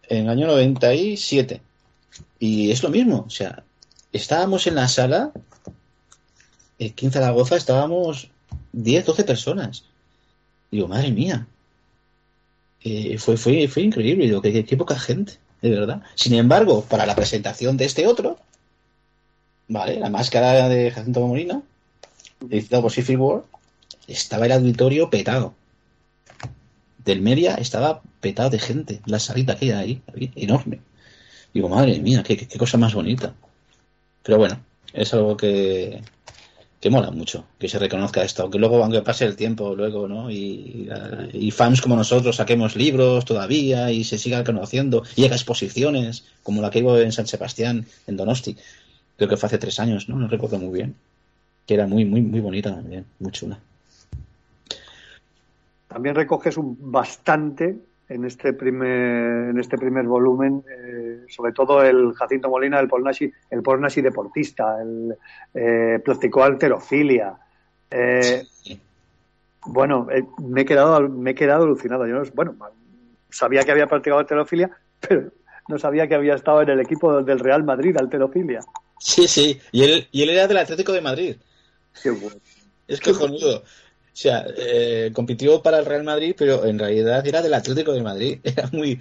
En 0.09 0.23
el 0.25 0.29
año 0.29 0.47
97. 0.47 1.61
Y 2.39 2.71
es 2.71 2.83
lo 2.83 2.89
mismo, 2.89 3.23
o 3.27 3.29
sea, 3.29 3.63
estábamos 4.11 4.67
en 4.67 4.75
la 4.75 4.87
sala, 4.87 5.31
15 6.77 7.05
de 7.05 7.11
Zaragoza, 7.11 7.55
estábamos 7.55 8.29
10, 8.73 9.05
12 9.05 9.23
personas. 9.23 9.83
Digo, 10.71 10.87
madre 10.87 11.11
mía. 11.11 11.47
Eh, 12.83 13.17
fue, 13.17 13.37
fue, 13.37 13.67
fue 13.67 13.83
increíble, 13.83 14.25
digo, 14.25 14.41
qué, 14.41 14.51
qué- 14.53 14.65
qué 14.65 14.77
poca 14.77 14.97
gente, 14.97 15.33
de 15.61 15.69
verdad. 15.69 16.01
Sin 16.15 16.33
embargo, 16.33 16.83
para 16.85 17.05
la 17.05 17.15
presentación 17.15 17.75
de 17.77 17.85
este 17.85 18.07
otro, 18.07 18.37
¿vale? 19.67 19.99
La 19.99 20.09
máscara 20.09 20.69
de 20.69 20.89
Jacinto 20.91 21.19
Molina, 21.27 21.61
editado 22.49 22.83
por 22.83 22.91
Civil 22.91 23.17
War, 23.17 23.43
estaba 24.07 24.45
el 24.45 24.53
auditorio 24.53 25.09
petado. 25.09 25.53
Del 27.09 27.21
Media 27.21 27.55
estaba 27.55 28.03
petado 28.21 28.51
de 28.51 28.59
gente, 28.59 29.01
la 29.07 29.17
salita 29.17 29.55
que 29.55 29.73
hay 29.73 30.01
ahí, 30.15 30.31
enorme. 30.35 30.81
Digo, 31.51 31.67
madre 31.67 31.97
mía, 31.99 32.21
qué, 32.21 32.47
cosa 32.59 32.77
más 32.77 32.93
bonita. 32.93 33.33
Pero 34.21 34.37
bueno, 34.37 34.63
es 34.93 35.11
algo 35.15 35.35
que, 35.35 36.03
que 36.79 36.91
mola 36.91 37.09
mucho, 37.09 37.47
que 37.57 37.67
se 37.67 37.79
reconozca 37.79 38.21
esto, 38.21 38.43
aunque 38.43 38.59
luego, 38.59 38.83
aunque 38.83 39.01
pase 39.01 39.25
el 39.25 39.35
tiempo 39.35 39.75
luego, 39.75 40.07
¿no? 40.07 40.29
Y, 40.29 40.87
fans 41.51 41.81
como 41.81 41.95
nosotros 41.95 42.35
saquemos 42.35 42.75
libros 42.75 43.25
todavía 43.25 43.91
y 43.91 44.03
se 44.03 44.19
siga 44.19 44.43
conociendo 44.43 45.01
y 45.15 45.25
haga 45.25 45.35
exposiciones, 45.35 46.25
como 46.43 46.61
la 46.61 46.69
que 46.69 46.83
hubo 46.83 46.95
en 46.99 47.11
San 47.11 47.25
Sebastián, 47.25 47.87
en 48.05 48.17
Donosti, 48.17 48.55
creo 49.17 49.27
que 49.27 49.37
fue 49.37 49.47
hace 49.47 49.57
tres 49.57 49.79
años, 49.79 50.09
¿no? 50.09 50.15
No 50.15 50.27
recuerdo 50.27 50.59
muy 50.59 50.77
bien, 50.77 50.95
que 51.65 51.73
era 51.73 51.87
muy, 51.87 52.05
muy, 52.05 52.21
muy 52.21 52.39
bonita 52.39 52.69
también, 52.75 53.07
muy 53.17 53.31
chula. 53.31 53.59
También 55.89 56.15
recoges 56.15 56.55
un 56.55 56.77
bastante 56.79 57.75
en 58.07 58.25
este 58.25 58.53
primer, 58.53 59.49
en 59.49 59.59
este 59.59 59.77
primer 59.77 60.05
volumen, 60.05 60.63
eh, 60.69 61.25
sobre 61.27 61.51
todo 61.51 61.83
el 61.83 62.13
Jacinto 62.13 62.49
Molina, 62.49 62.79
el 62.79 62.87
Paul 62.87 63.03
Nashi, 63.03 63.31
el 63.49 63.61
Paul 63.61 63.81
Nashi 63.81 64.01
deportista, 64.01 64.81
el 64.81 65.15
eh, 65.53 65.99
practicó 66.05 66.43
alterofilia. 66.43 67.33
Eh, 67.89 68.43
Bueno, 69.65 70.07
eh, 70.11 70.23
me 70.37 70.61
he 70.61 70.65
quedado, 70.65 71.01
me 71.09 71.31
he 71.31 71.35
quedado 71.35 71.63
alucinado. 71.63 72.07
Yo 72.07 72.15
no, 72.15 72.23
bueno, 72.33 72.55
sabía 73.29 73.63
que 73.63 73.71
había 73.71 73.87
practicado 73.87 74.19
alterofilia, 74.19 74.69
pero 74.99 75.31
no 75.67 75.77
sabía 75.77 76.07
que 76.07 76.15
había 76.15 76.35
estado 76.35 76.61
en 76.61 76.69
el 76.69 76.79
equipo 76.79 77.21
del 77.21 77.39
Real 77.39 77.63
Madrid, 77.63 77.95
alterofilia. 77.99 78.61
Sí, 78.99 79.27
sí, 79.27 79.59
y 79.71 79.83
él, 79.83 80.07
y 80.11 80.23
él 80.23 80.29
era 80.29 80.47
del 80.47 80.57
Atlético 80.57 80.93
de 80.93 81.01
Madrid. 81.01 81.35
Qué 82.01 82.11
bueno. 82.11 82.37
Es 82.87 82.99
cojonudo. 83.01 83.63
Sea, 84.13 84.45
eh, 84.57 85.11
compitió 85.13 85.61
para 85.61 85.79
el 85.79 85.85
Real 85.85 86.03
Madrid, 86.03 86.35
pero 86.37 86.65
en 86.65 86.77
realidad 86.79 87.25
era 87.25 87.41
del 87.41 87.53
Atlético 87.53 87.93
de 87.93 88.01
Madrid. 88.03 88.39
Era 88.43 88.69
muy, 88.71 88.99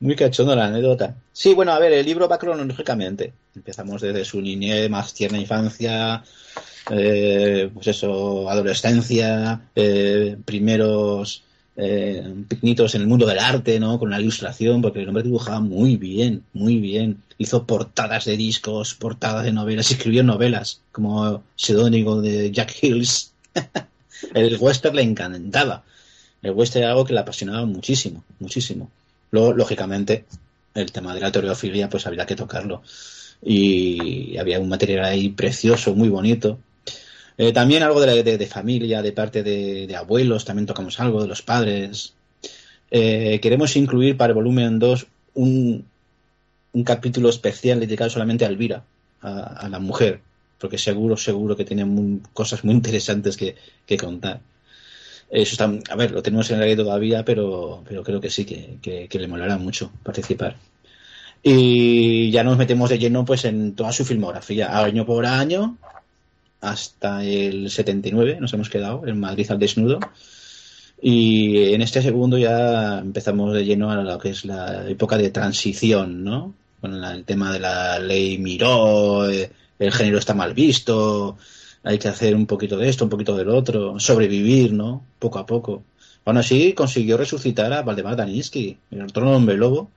Muy 0.00 0.16
cachondo 0.16 0.56
la 0.56 0.66
anécdota. 0.66 1.14
Sí, 1.32 1.52
bueno, 1.54 1.72
a 1.72 1.78
ver, 1.78 1.92
el 1.92 2.06
libro 2.06 2.26
va 2.26 2.38
cronológicamente. 2.38 3.34
Empezamos 3.54 4.00
desde 4.00 4.24
su 4.24 4.40
niñez, 4.40 4.88
más 4.88 5.12
tierna 5.12 5.38
infancia, 5.38 6.24
eh, 6.90 7.70
pues 7.72 7.86
eso, 7.88 8.48
adolescencia, 8.48 9.68
eh, 9.74 10.38
primeros 10.44 11.44
eh, 11.76 12.34
picnitos 12.48 12.94
en 12.94 13.02
el 13.02 13.08
mundo 13.08 13.26
del 13.26 13.38
arte, 13.38 13.78
¿no? 13.78 13.98
Con 13.98 14.10
la 14.10 14.20
ilustración, 14.20 14.80
porque 14.80 15.02
el 15.02 15.08
hombre 15.08 15.22
dibujaba 15.22 15.60
muy 15.60 15.96
bien, 15.96 16.44
muy 16.54 16.78
bien. 16.78 17.22
Hizo 17.36 17.66
portadas 17.66 18.24
de 18.24 18.38
discos, 18.38 18.94
portadas 18.94 19.44
de 19.44 19.52
novelas, 19.52 19.90
escribió 19.90 20.22
novelas, 20.22 20.80
como 20.92 21.44
seudónico 21.56 22.22
de 22.22 22.50
Jack 22.50 22.74
Hills. 22.82 23.34
el 24.34 24.56
western 24.58 24.96
le 24.96 25.02
encantaba. 25.02 25.82
El 26.42 26.52
western 26.52 26.82
era 26.84 26.92
algo 26.92 27.04
que 27.04 27.12
le 27.14 27.20
apasionaba 27.20 27.64
muchísimo, 27.66 28.24
muchísimo. 28.38 28.90
Luego, 29.30 29.52
lógicamente, 29.52 30.24
el 30.74 30.90
tema 30.92 31.14
de 31.14 31.20
la 31.20 31.30
teoreofilia, 31.32 31.88
pues 31.88 32.06
había 32.06 32.26
que 32.26 32.36
tocarlo. 32.36 32.82
Y 33.42 34.36
había 34.36 34.60
un 34.60 34.68
material 34.68 35.04
ahí 35.04 35.28
precioso, 35.30 35.94
muy 35.94 36.08
bonito. 36.08 36.58
Eh, 37.38 37.52
también 37.52 37.82
algo 37.82 38.00
de, 38.00 38.06
la- 38.06 38.22
de- 38.22 38.36
de 38.38 38.46
familia, 38.46 39.02
de 39.02 39.12
parte 39.12 39.42
de, 39.42 39.94
abuelos, 39.96 40.44
también 40.44 40.66
tocamos 40.66 41.00
algo, 41.00 41.22
de 41.22 41.28
los 41.28 41.42
padres. 41.42 42.12
Eh, 42.90 43.38
queremos 43.40 43.76
incluir 43.76 44.16
para 44.16 44.30
el 44.30 44.34
volumen 44.34 44.78
2 44.78 45.06
un, 45.34 45.84
un 46.72 46.84
capítulo 46.84 47.28
especial 47.30 47.80
dedicado 47.80 48.10
solamente 48.10 48.44
a 48.44 48.48
Elvira, 48.48 48.82
a 49.22 49.68
la 49.70 49.78
mujer, 49.78 50.20
porque 50.60 50.78
seguro, 50.78 51.16
seguro 51.16 51.56
que 51.56 51.64
tiene 51.64 51.84
muy- 51.84 52.20
cosas 52.32 52.64
muy 52.64 52.74
interesantes 52.74 53.36
que, 53.36 53.56
contar. 53.98 54.40
Eso 55.30 55.52
está, 55.52 55.72
a 55.92 55.96
ver, 55.96 56.10
lo 56.10 56.22
tenemos 56.22 56.50
en 56.50 56.56
el 56.58 56.62
aire 56.64 56.76
todavía, 56.82 57.24
pero, 57.24 57.82
pero 57.88 58.02
creo 58.02 58.20
que 58.20 58.30
sí, 58.30 58.44
que 58.44 59.08
le 59.18 59.28
molará 59.28 59.56
mucho 59.58 59.90
participar. 60.02 60.56
Y 61.42 62.30
ya 62.30 62.44
nos 62.44 62.58
metemos 62.58 62.90
de 62.90 62.98
lleno 62.98 63.24
pues 63.24 63.44
en 63.44 63.74
toda 63.74 63.92
su 63.92 64.04
filmografía, 64.04 64.78
año 64.78 65.06
por 65.06 65.24
año, 65.24 65.78
hasta 66.60 67.24
el 67.24 67.70
79, 67.70 68.38
nos 68.40 68.52
hemos 68.52 68.68
quedado, 68.68 69.06
en 69.06 69.18
Madrid 69.18 69.50
al 69.50 69.58
desnudo. 69.58 69.98
Y 71.00 71.72
en 71.72 71.80
este 71.80 72.02
segundo 72.02 72.36
ya 72.36 72.98
empezamos 72.98 73.54
de 73.54 73.64
lleno 73.64 73.90
a 73.90 73.96
lo 74.02 74.18
que 74.18 74.30
es 74.30 74.44
la 74.44 74.86
época 74.88 75.16
de 75.16 75.30
transición, 75.30 76.22
¿no? 76.24 76.54
Con 76.80 77.00
la- 77.00 77.14
el 77.14 77.24
tema 77.24 77.52
de 77.52 77.60
la 77.60 77.98
ley 77.98 78.36
Miró, 78.36 79.30
eh, 79.30 79.50
el 79.80 79.90
género 79.92 80.18
está 80.18 80.34
mal 80.34 80.54
visto, 80.54 81.36
hay 81.82 81.98
que 81.98 82.06
hacer 82.08 82.36
un 82.36 82.46
poquito 82.46 82.76
de 82.76 82.88
esto, 82.88 83.04
un 83.04 83.10
poquito 83.10 83.36
del 83.36 83.48
otro, 83.48 83.98
sobrevivir, 83.98 84.72
¿no? 84.72 85.04
Poco 85.18 85.38
a 85.40 85.46
poco. 85.46 85.82
Aún 86.24 86.36
así 86.36 86.74
consiguió 86.74 87.16
resucitar 87.16 87.72
a 87.72 87.82
Valdemar 87.82 88.14
Daninsky, 88.14 88.76
el 88.92 89.02
otro 89.02 89.28
hombre 89.30 89.56
lobo, 89.56 89.90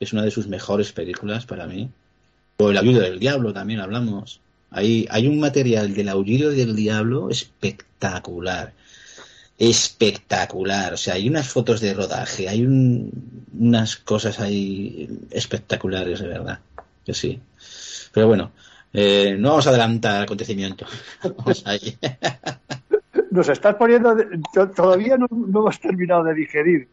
es 0.00 0.12
una 0.12 0.22
de 0.22 0.30
sus 0.30 0.48
mejores 0.48 0.92
películas 0.92 1.44
para 1.46 1.66
mí. 1.66 1.88
O 2.56 2.70
El 2.70 2.78
aullido 2.78 3.00
del 3.02 3.18
diablo 3.20 3.52
también 3.52 3.78
hablamos. 3.80 4.40
Hay, 4.70 5.06
hay 5.10 5.26
un 5.28 5.38
material 5.38 5.94
del 5.94 6.08
aullido 6.08 6.50
del 6.50 6.74
diablo 6.74 7.30
espectacular. 7.30 8.72
Espectacular. 9.58 10.94
O 10.94 10.96
sea, 10.96 11.14
hay 11.14 11.28
unas 11.28 11.48
fotos 11.48 11.80
de 11.80 11.92
rodaje, 11.94 12.48
hay 12.48 12.64
un- 12.64 13.44
unas 13.58 13.96
cosas 13.96 14.40
ahí 14.40 15.08
espectaculares, 15.30 16.20
de 16.20 16.28
verdad. 16.28 16.60
Que 17.04 17.12
sí. 17.12 17.40
Pero 18.12 18.28
bueno, 18.28 18.52
eh, 18.92 19.36
no 19.38 19.50
vamos 19.50 19.66
a 19.66 19.70
adelantar 19.70 20.22
acontecimiento. 20.22 20.86
Vamos 21.36 21.62
ahí. 21.66 21.96
Nos 23.30 23.48
estás 23.48 23.74
poniendo, 23.74 24.14
de- 24.14 24.40
todavía 24.74 25.16
no, 25.18 25.26
no 25.30 25.60
hemos 25.60 25.78
terminado 25.80 26.24
de 26.24 26.34
digerir 26.34 26.88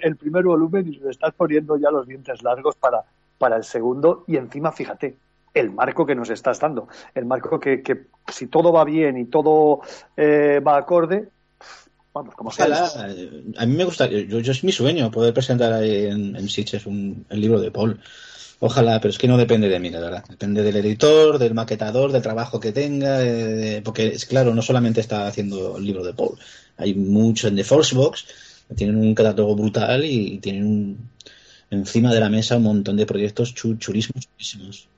el 0.00 0.16
primer 0.16 0.44
volumen 0.44 0.90
y 0.92 0.96
nos 0.98 1.10
estás 1.10 1.34
poniendo 1.34 1.76
ya 1.76 1.90
los 1.90 2.06
dientes 2.08 2.42
largos 2.42 2.74
para, 2.76 3.02
para 3.36 3.56
el 3.58 3.64
segundo 3.64 4.24
y 4.26 4.36
encima, 4.36 4.72
fíjate, 4.72 5.16
el 5.52 5.70
marco 5.70 6.06
que 6.06 6.14
nos 6.14 6.30
estás 6.30 6.58
dando, 6.58 6.88
el 7.14 7.26
marco 7.26 7.60
que, 7.60 7.82
que 7.82 8.06
si 8.32 8.46
todo 8.46 8.72
va 8.72 8.84
bien 8.84 9.18
y 9.18 9.26
todo 9.26 9.82
eh, 10.16 10.60
va 10.66 10.78
acorde, 10.78 11.28
vamos, 12.14 12.34
como 12.34 12.50
sea. 12.50 12.66
Eh, 13.10 13.44
a 13.58 13.66
mí 13.66 13.76
me 13.76 13.84
gusta, 13.84 14.06
yo, 14.06 14.38
yo 14.40 14.52
es 14.52 14.64
mi 14.64 14.72
sueño 14.72 15.10
poder 15.10 15.34
presentar 15.34 15.72
ahí 15.74 16.06
en, 16.06 16.34
en 16.34 16.48
Sitges 16.48 16.86
un, 16.86 17.26
el 17.28 17.40
libro 17.42 17.60
de 17.60 17.70
Paul. 17.70 18.00
Ojalá, 18.66 18.98
pero 18.98 19.10
es 19.10 19.18
que 19.18 19.28
no 19.28 19.36
depende 19.36 19.68
de 19.68 19.78
mí, 19.78 19.90
la 19.90 20.00
verdad. 20.00 20.24
Depende 20.26 20.62
del 20.62 20.76
editor, 20.76 21.38
del 21.38 21.52
maquetador, 21.52 22.10
del 22.12 22.22
trabajo 22.22 22.58
que 22.58 22.72
tenga, 22.72 23.22
eh, 23.22 23.82
porque 23.84 24.06
es 24.06 24.24
claro, 24.24 24.54
no 24.54 24.62
solamente 24.62 25.02
está 25.02 25.26
haciendo 25.26 25.76
el 25.76 25.84
libro 25.84 26.02
de 26.02 26.14
Paul. 26.14 26.38
Hay 26.78 26.94
mucho 26.94 27.46
en 27.48 27.56
The 27.56 27.64
Force 27.64 27.94
Box, 27.94 28.24
tienen 28.74 28.96
un 28.96 29.14
catálogo 29.14 29.54
brutal 29.54 30.02
y 30.06 30.38
tienen 30.38 30.64
un- 30.64 31.10
encima 31.70 32.10
de 32.14 32.20
la 32.20 32.30
mesa 32.30 32.56
un 32.56 32.62
montón 32.62 32.96
de 32.96 33.04
proyectos 33.04 33.54
chu- 33.54 33.76
chulísimos, 33.76 34.28
chulísimos. 34.30 34.88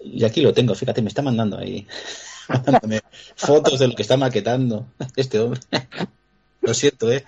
Y 0.00 0.24
aquí 0.24 0.40
lo 0.40 0.52
tengo, 0.52 0.74
fíjate, 0.74 1.02
me 1.02 1.08
está 1.08 1.22
mandando 1.22 1.58
ahí, 1.58 1.86
mandándome 2.48 3.02
fotos 3.36 3.78
de 3.78 3.86
lo 3.86 3.94
que 3.94 4.02
está 4.02 4.16
maquetando 4.16 4.88
este 5.14 5.38
hombre. 5.38 5.60
Lo 6.60 6.74
siento, 6.74 7.12
¿eh? 7.12 7.24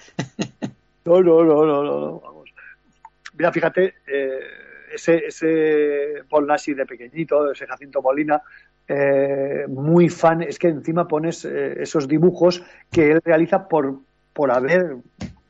No, 1.04 1.22
no, 1.22 1.44
no, 1.44 1.64
no, 1.64 1.84
no, 1.84 2.00
no, 2.00 2.18
vamos. 2.20 2.50
Mira, 3.34 3.52
fíjate, 3.52 3.94
eh, 4.12 4.40
ese, 4.94 5.26
ese 5.26 6.22
Paul 6.28 6.46
Nashi 6.46 6.74
de 6.74 6.86
pequeñito, 6.86 7.52
ese 7.52 7.66
Jacinto 7.66 8.02
Molina, 8.02 8.42
eh, 8.86 9.66
muy 9.68 10.08
fan, 10.08 10.42
es 10.42 10.58
que 10.58 10.68
encima 10.68 11.06
pones 11.06 11.44
eh, 11.44 11.82
esos 11.82 12.08
dibujos 12.08 12.62
que 12.90 13.10
él 13.10 13.20
realiza 13.22 13.68
por, 13.68 13.98
por 14.32 14.50
haber 14.50 14.96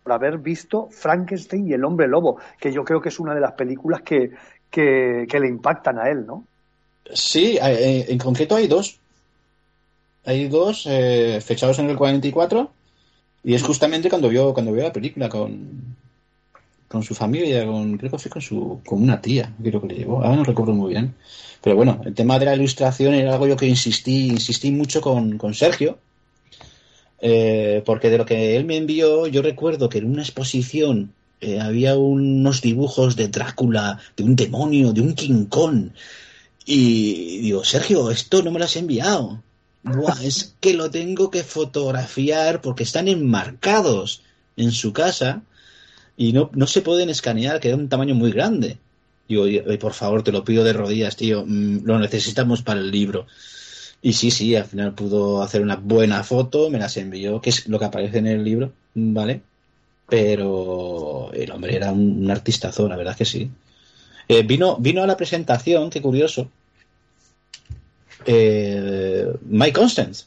por 0.03 0.13
haber 0.13 0.39
visto 0.39 0.89
Frankenstein 0.91 1.69
y 1.69 1.75
el 1.75 1.85
hombre 1.85 2.09
lobo, 2.09 2.41
que 2.59 2.73
yo 2.73 2.83
creo 2.83 3.01
que 3.01 3.11
es 3.11 3.21
una 3.21 3.35
de 3.35 3.41
las 3.41 3.53
películas 3.53 4.01
que, 4.01 4.31
que, 4.71 5.27
le 5.39 5.49
impactan 5.49 5.99
a 5.99 6.09
él, 6.09 6.27
¿no? 6.27 6.45
Sí, 7.13 7.59
eh, 7.63 8.07
en 8.09 8.19
concreto 8.19 8.57
hay 8.57 8.67
dos. 8.69 8.99
Hay 10.25 10.49
dos 10.49 10.89
fechados 11.43 11.79
en 11.79 11.91
el 11.91 11.97
44 11.97 12.71
y 13.45 13.55
es 13.55 13.63
justamente 13.63 14.11
cuando 14.11 14.29
vio 14.29 14.53
cuando 14.53 14.73
vio 14.73 14.83
la 14.83 14.93
película 14.93 15.29
con 15.29 15.97
con 16.89 17.03
su 17.03 17.15
familia, 17.15 17.67
con 17.67 17.99
creo 17.99 18.11
que 18.11 18.19
fue 18.19 18.31
con 18.31 18.43
su 18.43 18.81
con 18.85 19.03
una 19.03 19.21
tía, 19.21 19.55
creo 19.63 19.81
que 19.81 19.89
le 19.89 19.95
llevó. 19.97 20.23
Ahora 20.23 20.37
no 20.37 20.45
recuerdo 20.45 20.73
muy 20.73 20.91
bien. 20.91 21.15
Pero 21.63 21.77
bueno, 21.77 22.01
el 22.05 22.15
tema 22.15 22.39
de 22.39 22.47
la 22.47 22.55
ilustración 22.55 23.15
era 23.15 23.33
algo 23.35 23.47
yo 23.47 23.57
que 23.57 23.67
insistí 23.67 24.29
insistí 24.29 24.71
mucho 24.73 25.01
con, 25.01 25.39
con 25.39 25.55
Sergio. 25.55 25.99
eh, 27.21 27.83
porque 27.85 28.11
de 28.11 28.19
lo 28.19 28.25
que 28.27 28.57
él 28.57 28.65
me 28.65 28.77
envió, 28.77 29.27
yo 29.27 29.43
recuerdo 29.43 29.89
que 29.89 29.99
en 29.99 30.11
una 30.11 30.23
exposición 30.23 31.13
eh, 31.41 31.61
había 31.61 31.97
unos 31.97 32.63
dibujos 32.63 33.17
de 33.17 33.29
Drácula, 33.29 33.99
de 34.17 34.25
un 34.25 34.37
demonio, 34.37 34.93
de 34.93 35.01
un 35.01 35.15
King 35.15 35.47
Kong. 35.47 35.91
Y 36.65 37.39
digo, 37.39 37.65
Sergio, 37.65 38.11
esto 38.11 38.43
no 38.43 38.51
me 38.51 38.59
lo 38.59 38.65
has 38.67 38.77
enviado. 38.77 39.43
Buah, 39.83 40.21
es 40.23 40.55
que 40.61 40.75
lo 40.75 40.91
tengo 40.91 41.31
que 41.31 41.45
fotografiar 41.45 42.61
porque 42.61 42.85
están 42.85 43.09
enmarcados 43.09 44.23
en 44.57 44.73
su 44.73 44.93
casa 44.93 45.43
y 46.19 46.33
no, 46.33 46.51
no 46.53 46.67
se 46.67 46.83
pueden 46.83 47.09
escanear, 47.09 47.61
que 47.61 47.71
es 47.71 47.75
un 47.75 47.89
tamaño 47.89 48.15
muy 48.15 48.33
grande. 48.33 48.77
Digo, 49.29 49.45
"Oye, 49.45 49.63
por 49.79 49.95
favor, 49.95 50.23
te 50.23 50.33
lo 50.33 50.45
pido 50.45 50.65
de 50.65 50.73
rodillas, 50.75 51.17
tío, 51.17 51.45
mm, 51.47 51.85
lo 51.85 51.99
necesitamos 51.99 52.63
para 52.63 52.81
el 52.81 52.91
libro. 52.91 53.27
Y 54.03 54.13
sí, 54.13 54.31
sí, 54.31 54.55
al 54.57 54.65
final 54.67 54.95
pudo 54.95 55.43
hacer 55.43 55.63
una 55.63 55.77
buena 55.77 56.23
foto, 56.25 56.71
me 56.71 56.79
las 56.79 56.97
envió, 56.97 57.41
que 57.41 57.51
es 57.51 57.69
lo 57.69 57.79
que 57.79 57.85
aparece 57.87 58.19
en 58.19 58.27
el 58.27 58.45
libro, 58.45 58.73
¿vale? 58.95 59.41
Pero 60.09 61.31
el 61.33 61.51
hombre 61.53 61.77
era 61.77 61.93
un, 61.93 62.25
un 62.25 62.31
artistazo, 62.31 62.89
la 62.89 62.97
verdad 62.97 63.17
que 63.17 63.25
sí. 63.25 63.51
Eh, 64.29 64.43
vino, 64.43 64.77
vino 64.79 65.03
a 65.03 65.07
la 65.07 65.17
presentación, 65.17 65.91
qué 65.91 66.03
curioso, 66.03 66.51
eh, 68.27 69.27
Mike 69.47 69.73
Constance, 69.73 70.25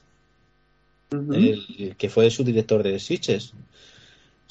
el 1.11 1.95
que 1.97 2.09
fue 2.09 2.29
su 2.31 2.43
director 2.43 2.81
de 2.83 2.97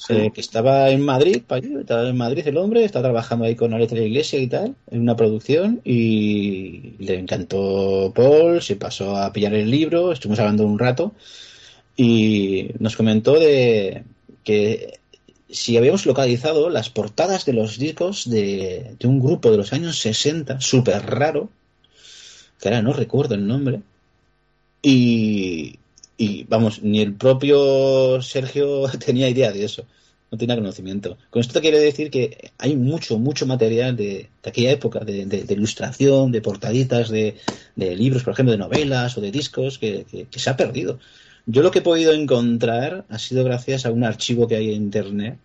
Eh, 0.09 0.31
que 0.33 0.41
estaba 0.41 0.89
en 0.89 1.01
Madrid, 1.01 1.43
estaba 1.47 2.09
en 2.09 2.17
Madrid 2.17 2.47
el 2.47 2.57
hombre, 2.57 2.83
está 2.83 3.01
trabajando 3.01 3.45
ahí 3.45 3.55
con 3.55 3.73
Alex 3.73 3.91
de 3.93 3.99
la 3.99 4.05
Iglesia 4.05 4.39
y 4.39 4.47
tal, 4.47 4.75
en 4.89 5.01
una 5.01 5.15
producción, 5.15 5.81
y 5.83 6.95
le 6.99 7.19
encantó 7.19 8.11
Paul, 8.15 8.61
se 8.61 8.75
pasó 8.77 9.15
a 9.15 9.31
pillar 9.31 9.53
el 9.53 9.69
libro, 9.69 10.11
estuvimos 10.11 10.39
hablando 10.39 10.65
un 10.65 10.79
rato, 10.79 11.13
y 11.95 12.69
nos 12.79 12.95
comentó 12.95 13.39
de 13.39 14.03
que 14.43 14.99
si 15.49 15.77
habíamos 15.77 16.05
localizado 16.05 16.69
las 16.69 16.89
portadas 16.89 17.45
de 17.45 17.53
los 17.53 17.77
discos 17.77 18.29
de, 18.29 18.95
de 18.97 19.07
un 19.07 19.19
grupo 19.19 19.51
de 19.51 19.57
los 19.57 19.73
años 19.73 19.99
60, 19.99 20.61
súper 20.61 21.05
raro, 21.05 21.49
que 22.59 22.69
ahora 22.69 22.81
no 22.81 22.93
recuerdo 22.93 23.35
el 23.35 23.45
nombre, 23.45 23.81
y, 24.81 25.77
y 26.23 26.43
vamos, 26.53 26.81
ni 26.83 26.99
el 27.01 27.13
propio 27.15 28.21
Sergio 28.21 28.87
tenía 29.05 29.29
idea 29.29 29.51
de 29.51 29.65
eso, 29.65 29.85
no 30.31 30.37
tenía 30.37 30.55
conocimiento. 30.55 31.17
Con 31.29 31.39
esto 31.41 31.53
te 31.53 31.61
quiere 31.61 31.79
decir 31.79 32.09
que 32.11 32.51
hay 32.57 32.75
mucho, 32.75 33.17
mucho 33.19 33.45
material 33.45 33.95
de, 33.97 34.29
aquella 34.43 34.71
época, 34.71 34.99
de, 34.99 35.45
ilustración, 35.49 36.31
de 36.31 36.41
portaditas, 36.41 37.09
de, 37.09 37.35
de 37.75 37.95
libros, 37.95 38.23
por 38.23 38.33
ejemplo, 38.33 38.51
de 38.53 38.57
novelas 38.57 39.17
o 39.17 39.21
de 39.21 39.31
discos, 39.31 39.77
que, 39.79 40.05
que- 40.09 40.25
que 40.27 40.39
se 40.39 40.49
ha 40.49 40.57
perdido. 40.57 40.99
Yo 41.45 41.61
lo 41.63 41.71
que 41.71 41.79
he 41.79 41.81
podido 41.91 42.13
encontrar 42.13 43.05
ha 43.09 43.19
sido 43.19 43.43
gracias 43.43 43.85
a 43.85 43.91
un 43.91 44.03
archivo 44.03 44.47
que 44.47 44.55
hay 44.57 44.69
en 44.73 44.83
internet 44.83 45.39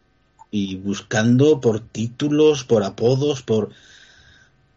y 0.50 0.76
buscando 0.76 1.60
por 1.60 1.80
títulos, 1.80 2.64
por 2.64 2.82
apodos, 2.84 3.42
por 3.42 3.70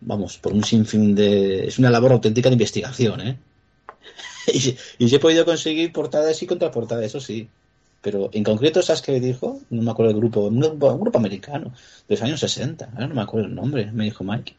vamos, 0.02 0.38
por 0.38 0.54
un 0.54 0.64
sinfín 0.64 1.16
de 1.16 1.68
es 1.68 1.80
una 1.80 1.90
labor 1.90 2.12
auténtica 2.14 2.50
de 2.50 2.54
investigación, 2.56 3.22
¿eh? 3.22 3.38
y, 4.54 4.76
y 4.98 5.16
he 5.16 5.20
podido 5.20 5.46
conseguir 5.46 5.92
portadas 5.92 6.42
y 6.42 6.48
contraportadas, 6.48 7.06
eso 7.06 7.20
sí. 7.20 7.50
Pero 8.02 8.30
en 8.32 8.44
concreto, 8.44 8.82
¿sabes 8.82 9.02
qué 9.02 9.20
dijo? 9.20 9.60
No 9.70 9.82
me 9.82 9.92
acuerdo 9.92 10.12
el 10.12 10.18
grupo, 10.18 10.42
un 10.42 10.60
grupo, 10.60 10.92
un 10.94 11.02
grupo 11.02 11.18
americano, 11.18 11.74
de 12.08 12.16
los 12.16 12.22
años 12.22 12.40
60, 12.40 12.92
ahora 12.94 13.08
no 13.08 13.16
me 13.16 13.22
acuerdo 13.22 13.48
el 13.48 13.56
nombre, 13.56 13.92
me 13.92 14.06
dijo 14.06 14.24
Mike. 14.24 14.56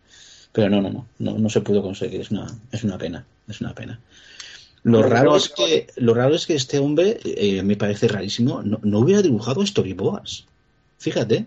Pero 0.52 0.68
no, 0.68 0.82
no, 0.82 0.90
no, 0.90 1.06
no, 1.18 1.38
no 1.38 1.48
se 1.48 1.60
pudo 1.60 1.82
conseguir, 1.82 2.20
es 2.20 2.30
una, 2.30 2.46
es 2.70 2.84
una 2.84 2.98
pena, 2.98 3.24
es 3.48 3.60
una 3.60 3.74
pena. 3.74 4.00
Lo 4.82 5.02
raro 5.02 5.36
es 5.36 5.48
que, 5.50 5.86
lo 5.96 6.14
raro 6.14 6.34
es 6.34 6.46
que 6.46 6.54
este 6.54 6.78
hombre, 6.78 7.18
eh, 7.24 7.62
me 7.62 7.76
parece 7.76 8.08
rarísimo, 8.08 8.62
no, 8.62 8.80
no 8.82 8.98
hubiera 8.98 9.22
dibujado 9.22 9.64
storyboards. 9.64 10.46
Fíjate. 10.98 11.46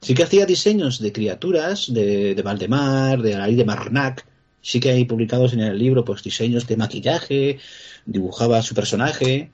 Sí 0.00 0.14
que 0.14 0.22
hacía 0.22 0.46
diseños 0.46 1.00
de 1.00 1.12
criaturas, 1.12 1.92
de, 1.92 2.34
de 2.34 2.42
Valdemar, 2.42 3.20
de 3.20 3.34
Alain 3.34 3.56
de 3.56 3.64
Marnac. 3.64 4.26
Sí 4.66 4.80
que 4.80 4.90
hay 4.90 5.04
publicados 5.04 5.52
en 5.52 5.60
el 5.60 5.78
libro 5.78 6.04
pues 6.04 6.24
diseños 6.24 6.66
de 6.66 6.76
maquillaje, 6.76 7.60
dibujaba 8.04 8.60
su 8.62 8.74
personaje, 8.74 9.52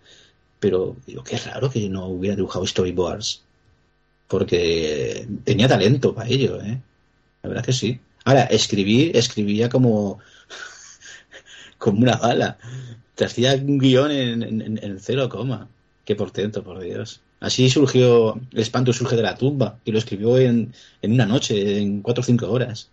pero 0.58 0.96
digo, 1.06 1.22
qué 1.22 1.36
raro 1.36 1.68
que 1.70 1.86
no 1.90 2.06
hubiera 2.06 2.34
dibujado 2.34 2.66
storyboards. 2.66 3.42
Porque 4.26 5.28
tenía 5.44 5.68
talento 5.68 6.14
para 6.14 6.30
ello, 6.30 6.62
¿eh? 6.62 6.80
La 7.42 7.50
verdad 7.50 7.62
que 7.62 7.74
sí. 7.74 8.00
Ahora, 8.24 8.44
escribir, 8.44 9.14
escribía 9.14 9.68
como, 9.68 10.18
como 11.76 11.98
una 12.00 12.16
bala. 12.16 12.56
Te 13.14 13.26
hacía 13.26 13.52
un 13.56 13.76
guion 13.76 14.10
en, 14.10 14.42
en, 14.42 14.80
en 14.82 14.98
cero 14.98 15.28
coma. 15.28 15.68
Qué 16.06 16.16
portento, 16.16 16.64
por 16.64 16.80
Dios. 16.80 17.20
Así 17.38 17.68
surgió 17.68 18.40
El 18.50 18.60
espanto 18.60 18.94
surge 18.94 19.16
de 19.16 19.22
la 19.24 19.36
tumba 19.36 19.78
y 19.84 19.92
lo 19.92 19.98
escribió 19.98 20.38
en, 20.38 20.72
en 21.02 21.12
una 21.12 21.26
noche, 21.26 21.80
en 21.80 22.00
cuatro 22.00 22.22
o 22.22 22.24
cinco 22.24 22.50
horas. 22.50 22.88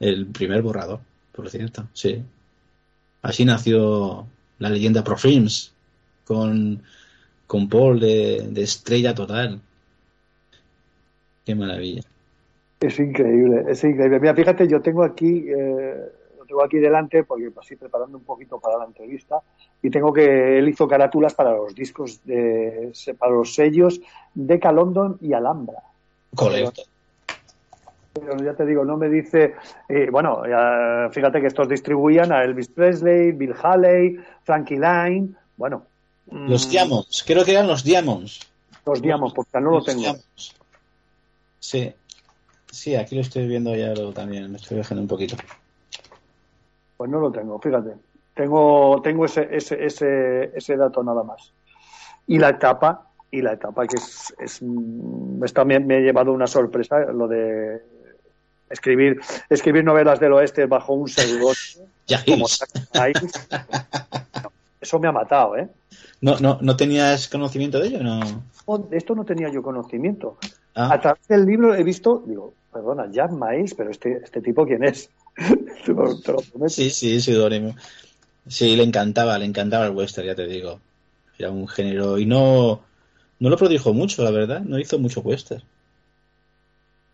El 0.00 0.26
primer 0.26 0.62
borrador, 0.62 1.00
por 1.32 1.50
cierto, 1.50 1.84
sí. 1.92 2.22
Así 3.22 3.44
nació 3.44 4.26
la 4.58 4.70
leyenda 4.70 5.04
Pro 5.04 5.18
Films 5.18 5.74
con, 6.24 6.82
con 7.46 7.68
Paul 7.68 8.00
de, 8.00 8.48
de 8.50 8.62
estrella 8.62 9.14
total. 9.14 9.60
Qué 11.44 11.54
maravilla. 11.54 12.02
Es 12.80 12.98
increíble, 12.98 13.64
es 13.68 13.84
increíble. 13.84 14.20
Mira, 14.20 14.34
fíjate, 14.34 14.66
yo 14.66 14.80
tengo 14.80 15.02
aquí, 15.02 15.44
eh, 15.48 15.96
lo 16.38 16.46
tengo 16.46 16.64
aquí 16.64 16.78
delante 16.78 17.24
porque 17.24 17.50
estoy 17.60 17.76
preparando 17.76 18.16
un 18.16 18.24
poquito 18.24 18.58
para 18.58 18.78
la 18.78 18.86
entrevista 18.86 19.36
y 19.82 19.90
tengo 19.90 20.14
que 20.14 20.58
él 20.58 20.66
hizo 20.66 20.88
carátulas 20.88 21.34
para 21.34 21.52
los 21.52 21.74
discos 21.74 22.24
de, 22.24 22.90
para 23.18 23.32
los 23.32 23.54
sellos 23.54 24.00
Deca 24.32 24.72
London 24.72 25.18
y 25.20 25.34
Alhambra. 25.34 25.82
Correcto. 26.34 26.82
Pero 28.12 28.36
ya 28.38 28.54
te 28.54 28.66
digo, 28.66 28.84
no 28.84 28.96
me 28.96 29.08
dice, 29.08 29.54
eh, 29.88 30.08
bueno, 30.10 30.42
fíjate 31.12 31.40
que 31.40 31.46
estos 31.46 31.68
distribuían 31.68 32.32
a 32.32 32.42
Elvis 32.42 32.68
Presley, 32.68 33.32
Bill 33.32 33.54
Haley, 33.62 34.18
Frankie 34.42 34.78
Lyne, 34.78 35.28
bueno. 35.56 35.86
Los 36.26 36.66
mm, 36.66 36.70
Diamonds, 36.70 37.24
creo 37.26 37.44
que 37.44 37.52
eran 37.52 37.68
los 37.68 37.84
Diamonds. 37.84 38.40
Los 38.84 39.00
Diamonds, 39.00 39.34
porque 39.34 39.60
no 39.60 39.70
lo 39.70 39.76
Los 39.76 39.84
tengo. 39.84 40.00
Diamonds. 40.00 40.54
Sí, 41.60 41.92
sí, 42.70 42.96
aquí 42.96 43.14
lo 43.14 43.20
estoy 43.20 43.46
viendo 43.46 43.74
ya 43.76 43.94
lo, 43.94 44.12
también, 44.12 44.50
me 44.50 44.56
estoy 44.56 44.78
dejando 44.78 45.02
un 45.02 45.08
poquito. 45.08 45.36
Pues 46.96 47.08
no 47.10 47.20
lo 47.20 47.30
tengo, 47.30 47.60
fíjate. 47.60 47.94
Tengo, 48.34 49.00
tengo 49.02 49.24
ese, 49.24 49.48
ese, 49.52 49.84
ese, 49.84 50.50
ese 50.56 50.76
dato 50.76 51.02
nada 51.04 51.22
más. 51.22 51.52
Y 52.26 52.38
la 52.38 52.50
etapa, 52.50 53.06
y 53.30 53.40
la 53.40 53.52
etapa 53.52 53.86
que 53.86 53.96
es, 53.96 54.34
es 54.38 54.62
mm, 54.62 55.44
esta 55.44 55.64
me, 55.64 55.78
me 55.78 55.96
ha 55.96 56.00
llevado 56.00 56.32
una 56.32 56.46
sorpresa, 56.46 57.00
lo 57.12 57.28
de 57.28 57.82
escribir, 58.70 59.20
escribir 59.48 59.84
novelas 59.84 60.20
del 60.20 60.32
oeste 60.32 60.66
bajo 60.66 60.94
un 60.94 61.08
seudónimo. 61.08 61.54
Como. 62.26 62.46
No, 62.94 64.50
Eso 64.80 64.98
me 64.98 65.08
ha 65.08 65.12
matado, 65.12 65.56
¿eh? 65.56 65.68
¿No, 66.22 66.38
no, 66.38 66.58
¿No 66.60 66.76
tenías 66.76 67.28
conocimiento 67.28 67.78
de 67.78 67.88
ello? 67.88 68.02
No. 68.02 68.20
No, 68.66 68.78
De 68.78 68.96
esto 68.96 69.14
no 69.14 69.24
tenía 69.24 69.50
yo 69.50 69.62
conocimiento. 69.62 70.38
Ah. 70.74 70.94
A 70.94 71.00
través 71.00 71.26
del 71.28 71.44
libro 71.44 71.74
he 71.74 71.84
visto, 71.84 72.22
digo, 72.26 72.54
perdona, 72.72 73.08
Jack 73.10 73.30
Maíz, 73.32 73.74
pero 73.74 73.90
este, 73.90 74.20
este 74.24 74.40
tipo 74.40 74.66
quién 74.66 74.84
es. 74.84 75.10
Sí, 76.68 76.90
sí, 76.90 77.20
seudónimo. 77.20 77.74
Sí, 78.46 78.76
le 78.76 78.82
encantaba, 78.82 79.38
le 79.38 79.46
encantaba 79.46 79.86
el 79.86 79.92
western, 79.92 80.26
ya 80.26 80.34
te 80.34 80.46
digo. 80.46 80.78
Era 81.38 81.50
un 81.50 81.66
género 81.66 82.18
y 82.18 82.26
no, 82.26 82.82
no 83.38 83.48
lo 83.48 83.56
produjo 83.56 83.94
mucho, 83.94 84.22
la 84.22 84.30
verdad. 84.30 84.60
No 84.60 84.78
hizo 84.78 84.98
mucho 84.98 85.20
western. 85.20 85.62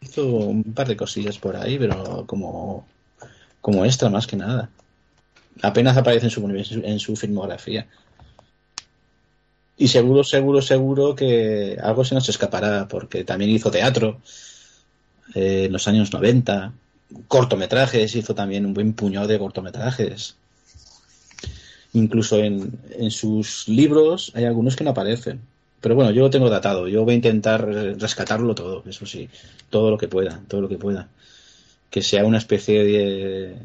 Hizo 0.00 0.26
un 0.26 0.62
par 0.74 0.88
de 0.88 0.96
cosillas 0.96 1.38
por 1.38 1.56
ahí, 1.56 1.78
pero 1.78 2.26
como, 2.26 2.86
como 3.60 3.84
extra 3.84 4.10
más 4.10 4.26
que 4.26 4.36
nada. 4.36 4.70
Apenas 5.62 5.96
aparece 5.96 6.26
en 6.26 6.30
su, 6.30 6.46
en 6.46 7.00
su, 7.00 7.16
filmografía. 7.16 7.86
Y 9.78 9.88
seguro, 9.88 10.24
seguro, 10.24 10.62
seguro 10.62 11.14
que 11.14 11.78
algo 11.82 12.04
se 12.04 12.14
nos 12.14 12.28
escapará, 12.28 12.88
porque 12.88 13.24
también 13.24 13.50
hizo 13.50 13.70
teatro 13.70 14.20
eh, 15.34 15.64
en 15.66 15.72
los 15.72 15.88
años 15.88 16.12
90, 16.12 16.72
cortometrajes, 17.28 18.14
hizo 18.14 18.34
también 18.34 18.66
un 18.66 18.74
buen 18.74 18.92
puñado 18.92 19.26
de 19.26 19.38
cortometrajes. 19.38 20.36
Incluso 21.92 22.38
en, 22.38 22.78
en 22.98 23.10
sus 23.10 23.68
libros 23.68 24.32
hay 24.34 24.44
algunos 24.44 24.76
que 24.76 24.84
no 24.84 24.90
aparecen. 24.90 25.40
Pero 25.80 25.94
bueno, 25.94 26.10
yo 26.10 26.22
lo 26.22 26.30
tengo 26.30 26.50
datado. 26.50 26.88
Yo 26.88 27.04
voy 27.04 27.12
a 27.14 27.16
intentar 27.16 27.64
rescatarlo 27.66 28.54
todo, 28.54 28.82
eso 28.86 29.06
sí. 29.06 29.28
Todo 29.70 29.90
lo 29.90 29.98
que 29.98 30.08
pueda, 30.08 30.42
todo 30.48 30.60
lo 30.62 30.68
que 30.68 30.78
pueda. 30.78 31.08
Que 31.90 32.02
sea 32.02 32.24
una 32.24 32.38
especie 32.38 32.84
de... 32.84 33.56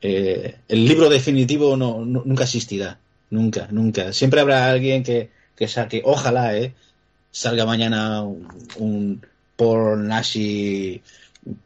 eh, 0.00 0.56
el 0.68 0.86
libro 0.86 1.08
definitivo 1.08 1.76
no, 1.76 2.04
nunca 2.04 2.44
existirá. 2.44 2.98
Nunca, 3.30 3.68
nunca. 3.70 4.12
Siempre 4.12 4.40
habrá 4.40 4.70
alguien 4.70 5.02
que, 5.02 5.30
que 5.56 5.68
saque, 5.68 6.02
ojalá, 6.04 6.56
¿eh? 6.56 6.74
Salga 7.30 7.66
mañana 7.66 8.22
un, 8.22 8.48
un 8.78 9.22
Paul 9.56 10.06
Nashi 10.06 11.02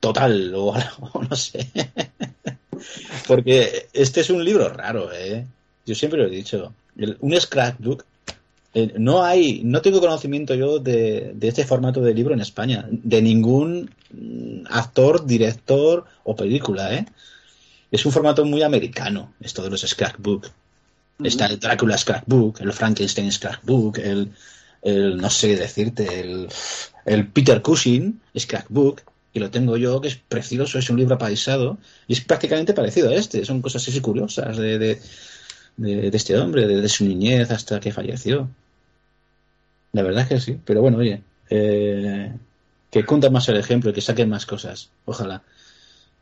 total 0.00 0.54
o 0.54 0.74
algo, 0.74 1.22
no 1.30 1.36
sé. 1.36 1.70
Porque 3.26 3.88
este 3.92 4.20
es 4.20 4.30
un 4.30 4.44
libro 4.44 4.68
raro, 4.68 5.12
¿eh? 5.12 5.46
Yo 5.86 5.94
siempre 5.94 6.20
lo 6.20 6.26
he 6.26 6.30
dicho. 6.30 6.72
Un 7.20 7.40
scrapbook. 7.40 8.04
Eh, 8.74 8.94
no 8.98 9.22
hay, 9.24 9.62
no 9.64 9.82
tengo 9.82 10.00
conocimiento 10.00 10.54
yo 10.54 10.78
de, 10.78 11.32
de 11.34 11.48
este 11.48 11.64
formato 11.64 12.00
de 12.00 12.14
libro 12.14 12.34
en 12.34 12.40
España, 12.40 12.86
de 12.90 13.22
ningún 13.22 13.90
mm, 14.12 14.66
actor, 14.70 15.26
director 15.26 16.04
o 16.24 16.36
película, 16.36 16.94
¿eh? 16.94 17.06
Es 17.90 18.06
un 18.06 18.12
formato 18.12 18.44
muy 18.44 18.62
americano, 18.62 19.34
esto 19.40 19.62
de 19.62 19.70
los 19.70 19.80
scrapbook. 19.82 20.46
Está 21.22 21.46
el 21.46 21.58
Drácula 21.60 21.98
Scrapbook, 21.98 22.60
el 22.62 22.72
Frankenstein 22.72 23.30
Scrapbook, 23.32 23.98
el, 23.98 24.32
el 24.82 25.16
no 25.18 25.28
sé 25.30 25.56
decirte, 25.56 26.20
el, 26.20 26.48
el 27.04 27.28
Peter 27.28 27.60
Cushing 27.62 28.20
Scrapbook, 28.38 29.02
y 29.32 29.38
lo 29.40 29.50
tengo 29.50 29.76
yo, 29.76 30.00
que 30.00 30.08
es 30.08 30.16
precioso, 30.16 30.78
es 30.78 30.88
un 30.90 30.96
libro 30.98 31.16
apaisado, 31.16 31.78
y 32.08 32.14
es 32.14 32.20
prácticamente 32.22 32.72
parecido 32.74 33.10
a 33.10 33.14
este, 33.14 33.44
son 33.44 33.60
cosas 33.62 33.86
así 33.86 34.00
curiosas 34.00 34.56
de, 34.56 34.78
de, 34.78 35.00
de- 35.76 36.10
de 36.10 36.16
este 36.16 36.36
hombre, 36.38 36.66
desde 36.66 36.88
su 36.88 37.04
niñez 37.04 37.50
hasta 37.50 37.80
que 37.80 37.92
falleció. 37.92 38.48
La 39.92 40.02
verdad 40.02 40.22
es 40.22 40.28
que 40.28 40.40
sí, 40.40 40.60
pero 40.64 40.80
bueno, 40.82 40.98
oye, 40.98 41.22
eh, 41.50 42.32
que 42.90 43.04
cuenten 43.04 43.32
más 43.32 43.48
el 43.48 43.56
ejemplo 43.56 43.90
y 43.90 43.92
que 43.92 44.00
saquen 44.00 44.28
más 44.28 44.46
cosas, 44.46 44.90
ojalá. 45.04 45.42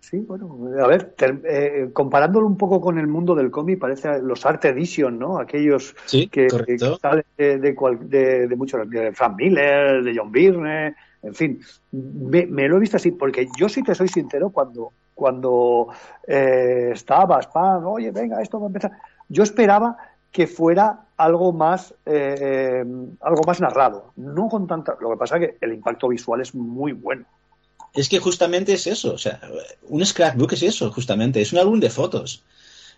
Sí, 0.00 0.18
bueno, 0.20 0.58
a 0.82 0.86
ver, 0.86 1.12
ter- 1.16 1.42
eh, 1.44 1.90
comparándolo 1.92 2.46
un 2.46 2.56
poco 2.56 2.80
con 2.80 2.98
el 2.98 3.06
mundo 3.06 3.34
del 3.34 3.50
cómic, 3.50 3.78
parece 3.78 4.22
los 4.22 4.46
Art 4.46 4.64
Edition, 4.64 5.18
¿no? 5.18 5.38
Aquellos 5.38 5.94
Sí, 6.06 6.28
que, 6.28 6.48
que 6.48 6.78
salen 6.78 7.24
de, 7.36 7.58
de, 7.58 7.74
cual- 7.74 8.08
de- 8.08 8.48
de 8.48 8.56
muchos, 8.56 8.88
de 8.88 9.12
Frank 9.12 9.36
Miller, 9.36 10.02
de 10.02 10.14
John 10.16 10.32
Byrne, 10.32 10.94
en 11.20 11.34
fin, 11.34 11.60
me, 11.90 12.46
me 12.46 12.68
lo 12.68 12.76
he 12.76 12.80
visto 12.80 12.96
así, 12.96 13.10
porque 13.10 13.48
yo 13.58 13.68
sí 13.68 13.82
te 13.82 13.94
soy 13.94 14.08
sincero, 14.08 14.48
cuando, 14.50 14.92
cuando 15.12 15.88
eh, 16.26 16.90
estabas, 16.94 17.48
pan, 17.48 17.82
oye, 17.84 18.10
venga, 18.10 18.40
esto 18.40 18.58
va 18.60 18.66
a 18.66 18.68
empezar, 18.68 18.92
yo 19.28 19.42
esperaba 19.42 19.96
que 20.38 20.46
fuera 20.46 20.84
algo 21.16 21.52
más 21.52 21.92
eh, 22.06 22.36
eh, 22.40 22.84
algo 23.22 23.42
más 23.44 23.60
narrado, 23.60 24.12
no 24.14 24.48
con 24.48 24.68
tanta, 24.68 24.96
lo 25.00 25.10
que 25.10 25.16
pasa 25.16 25.36
es 25.36 25.40
que 25.42 25.56
el 25.60 25.72
impacto 25.72 26.06
visual 26.06 26.40
es 26.40 26.54
muy 26.54 26.92
bueno. 26.92 27.24
Es 27.92 28.08
que 28.08 28.20
justamente 28.20 28.72
es 28.74 28.86
eso, 28.86 29.14
o 29.14 29.18
sea, 29.18 29.40
un 29.88 30.06
scrapbook 30.06 30.52
es 30.52 30.62
eso, 30.62 30.92
justamente, 30.92 31.40
es 31.40 31.52
un 31.52 31.58
álbum 31.58 31.80
de 31.80 31.90
fotos. 31.90 32.44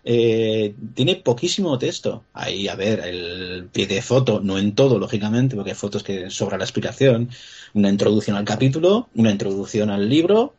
Eh, 0.03 0.75
tiene 0.93 1.15
poquísimo 1.15 1.79
texto. 1.79 2.23
Ahí, 2.33 2.67
a 2.67 2.75
ver, 2.75 2.99
el 2.99 3.69
pie 3.71 3.87
de 3.87 4.01
foto, 4.03 4.39
no 4.39 4.59
en 4.59 4.75
todo, 4.75 4.99
lógicamente, 4.99 5.55
porque 5.55 5.71
hay 5.71 5.75
fotos 5.75 6.03
que 6.03 6.29
sobra 6.29 6.59
la 6.59 6.63
explicación. 6.63 7.29
Una 7.73 7.89
introducción 7.89 8.37
al 8.37 8.45
capítulo, 8.45 9.09
una 9.15 9.31
introducción 9.31 9.89
al 9.89 10.07
libro, 10.07 10.53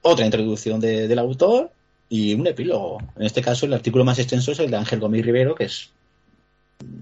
otra 0.00 0.24
introducción 0.24 0.80
de- 0.80 1.06
del 1.08 1.18
autor 1.18 1.70
y 2.08 2.32
un 2.34 2.46
epílogo. 2.46 2.98
En 3.16 3.24
este 3.24 3.42
caso, 3.42 3.66
el 3.66 3.74
artículo 3.74 4.04
más 4.04 4.18
extenso 4.18 4.52
es 4.52 4.58
el 4.58 4.70
de 4.70 4.76
Ángel 4.76 5.00
Gómez 5.00 5.24
Rivero, 5.24 5.54
que 5.54 5.64
es 5.64 5.90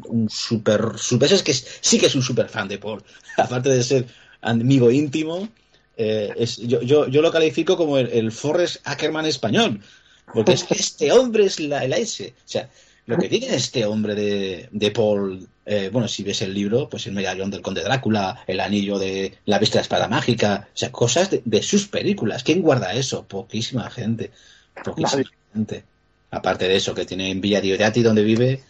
un 0.07 0.28
super, 0.31 0.99
super 0.99 1.32
es 1.32 1.43
que 1.43 1.53
sí 1.53 1.99
que 1.99 2.07
es 2.07 2.15
un 2.15 2.23
super 2.23 2.49
fan 2.49 2.69
de 2.69 2.78
Paul, 2.78 3.03
aparte 3.36 3.70
de 3.70 3.82
ser 3.82 4.07
amigo 4.40 4.90
íntimo, 4.90 5.49
eh, 5.97 6.32
es, 6.36 6.57
yo, 6.59 6.82
yo, 6.82 7.07
yo 7.09 7.23
lo 7.23 7.31
califico 7.31 7.77
como 7.77 7.99
el, 7.99 8.09
el 8.09 8.32
Forrest 8.32 8.77
Ackerman 8.85 9.27
español, 9.27 9.81
porque 10.32 10.53
es 10.53 10.65
que 10.65 10.74
este 10.74 11.12
hombre 11.12 11.44
es 11.44 11.61
la, 11.61 11.85
el 11.85 11.93
S, 11.93 12.35
o 12.36 12.49
sea, 12.49 12.70
lo 13.07 13.19
que 13.19 13.28
tiene 13.28 13.55
este 13.55 13.85
hombre 13.85 14.15
de, 14.15 14.69
de 14.70 14.90
Paul, 14.93 15.49
eh, 15.66 15.90
bueno, 15.93 16.07
si 16.07 16.23
ves 16.23 16.43
el 16.43 16.55
libro, 16.55 16.89
pues 16.89 17.07
el 17.07 17.12
medallón 17.12 17.51
del 17.51 17.61
conde 17.61 17.82
Drácula, 17.82 18.44
el 18.47 18.61
anillo 18.61 18.99
de 18.99 19.39
la 19.44 19.59
bestia 19.59 19.78
de 19.78 19.81
la 19.81 19.82
espada 19.82 20.09
mágica, 20.09 20.69
o 20.73 20.77
sea, 20.77 20.93
cosas 20.93 21.31
de, 21.31 21.43
de 21.44 21.62
sus 21.62 21.89
películas. 21.89 22.44
¿Quién 22.44 22.62
guarda 22.62 22.94
eso? 22.94 23.27
Poquísima 23.27 23.90
gente. 23.90 24.31
Poquísima 24.85 25.24
gente. 25.53 25.85
Aparte 26.31 26.69
de 26.69 26.77
eso, 26.77 26.94
que 26.94 27.05
tiene 27.05 27.31
en 27.31 27.40
Villa 27.40 27.61
Diodati, 27.61 28.03
donde 28.03 28.23
vive, 28.23 28.62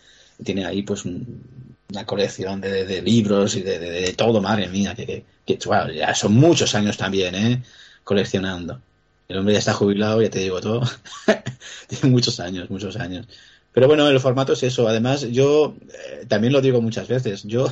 tiene 0.44 0.64
ahí 0.66 0.82
pues 0.82 1.04
un- 1.04 1.42
una 1.90 2.06
colección 2.06 2.60
de, 2.60 2.84
de 2.86 3.02
libros 3.02 3.54
y 3.56 3.62
de, 3.62 4.12
todo, 4.16 4.40
madre 4.40 4.68
mía, 4.68 4.94
que, 4.94 5.04
que, 5.06 5.58
que, 5.58 5.58
bueno, 5.68 5.92
ya 5.92 6.14
son 6.14 6.34
muchos 6.34 6.74
años 6.74 6.96
también, 6.96 7.34
¿eh? 7.34 7.62
Coleccionando. 8.04 8.80
El 9.28 9.38
hombre 9.38 9.54
ya 9.54 9.58
está 9.60 9.72
jubilado, 9.74 10.22
ya 10.22 10.30
te 10.30 10.38
digo 10.40 10.60
todo. 10.60 10.82
tiene 11.88 12.08
muchos 12.10 12.40
años, 12.40 12.70
muchos 12.70 12.96
años. 12.96 13.26
Pero 13.72 13.88
bueno, 13.88 14.08
el 14.08 14.20
formato 14.20 14.52
es 14.54 14.62
eso. 14.62 14.88
Además, 14.88 15.22
yo 15.30 15.74
eh, 15.92 16.26
también 16.28 16.52
lo 16.52 16.60
digo 16.60 16.80
muchas 16.82 17.08
veces. 17.08 17.42
Yo, 17.44 17.66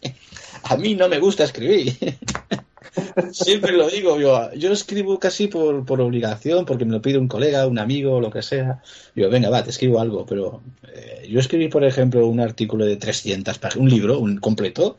a 0.64 0.76
mí 0.76 0.94
no 0.94 1.08
me 1.08 1.18
gusta 1.18 1.44
escribir. 1.44 1.96
Siempre 3.32 3.72
lo 3.72 3.88
digo, 3.88 4.18
yo, 4.20 4.52
yo 4.54 4.72
escribo 4.72 5.18
casi 5.18 5.48
por, 5.48 5.84
por 5.84 6.00
obligación, 6.00 6.64
porque 6.64 6.84
me 6.84 6.92
lo 6.92 7.02
pide 7.02 7.18
un 7.18 7.28
colega, 7.28 7.66
un 7.66 7.78
amigo, 7.78 8.20
lo 8.20 8.30
que 8.30 8.42
sea. 8.42 8.82
Yo, 9.14 9.28
venga, 9.30 9.50
va, 9.50 9.62
te 9.64 9.70
escribo 9.70 10.00
algo, 10.00 10.24
pero 10.26 10.62
eh, 10.94 11.26
yo 11.30 11.40
escribí, 11.40 11.68
por 11.68 11.84
ejemplo, 11.84 12.26
un 12.26 12.40
artículo 12.40 12.84
de 12.84 12.96
300 12.96 13.58
páginas, 13.58 13.82
un 13.82 13.90
libro, 13.90 14.18
un 14.18 14.38
completo, 14.38 14.96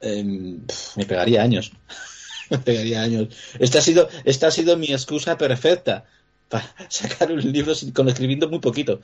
em, 0.00 0.60
me 0.96 1.06
pegaría 1.06 1.42
años. 1.42 1.72
me 2.50 2.58
pegaría 2.58 3.02
años. 3.02 3.28
Esta 3.58 3.78
ha 3.78 3.82
sido, 3.82 4.08
esta 4.24 4.48
ha 4.48 4.50
sido 4.50 4.76
mi 4.76 4.88
excusa 4.92 5.38
perfecta 5.38 6.04
para 6.48 6.74
sacar 6.90 7.32
un 7.32 7.40
libro 7.52 7.74
sin- 7.74 7.92
con 7.92 8.08
escribiendo 8.08 8.48
muy 8.48 8.60
poquito. 8.60 9.00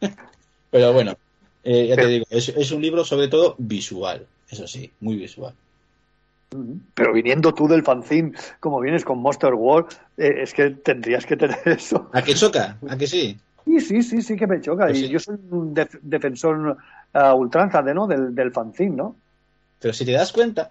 pero 0.70 0.92
bueno, 0.92 1.16
eh, 1.62 1.86
ya 1.88 1.96
te 1.96 2.06
digo, 2.06 2.26
es, 2.30 2.48
es 2.48 2.70
un 2.72 2.82
libro 2.82 3.04
sobre 3.04 3.28
todo 3.28 3.54
visual, 3.58 4.26
eso 4.50 4.66
sí, 4.66 4.92
muy 5.00 5.16
visual. 5.16 5.54
Pero 6.94 7.12
viniendo 7.12 7.52
tú 7.52 7.66
del 7.66 7.82
fanzine, 7.82 8.32
como 8.60 8.80
vienes 8.80 9.04
con 9.04 9.18
Monster 9.18 9.54
World, 9.54 9.92
eh, 10.16 10.42
es 10.42 10.54
que 10.54 10.70
tendrías 10.70 11.26
que 11.26 11.36
tener 11.36 11.58
eso. 11.66 12.10
¿A 12.12 12.22
qué 12.22 12.34
choca? 12.34 12.78
¿A 12.88 12.96
que 12.96 13.06
sí? 13.06 13.36
Sí, 13.64 13.80
sí, 13.80 14.02
sí, 14.02 14.22
sí 14.22 14.36
que 14.36 14.46
me 14.46 14.60
choca. 14.60 14.86
Pues 14.86 14.98
y 14.98 15.06
sí. 15.06 15.08
yo 15.08 15.18
soy 15.18 15.36
un 15.50 15.74
def- 15.74 15.98
defensor 16.02 16.76
a 17.12 17.34
ultranza 17.34 17.82
de, 17.82 17.94
¿no? 17.94 18.06
del, 18.06 18.34
del 18.34 18.52
fanzine, 18.52 18.94
¿no? 18.96 19.16
Pero 19.80 19.92
si 19.94 20.04
te 20.04 20.12
das 20.12 20.32
cuenta, 20.32 20.70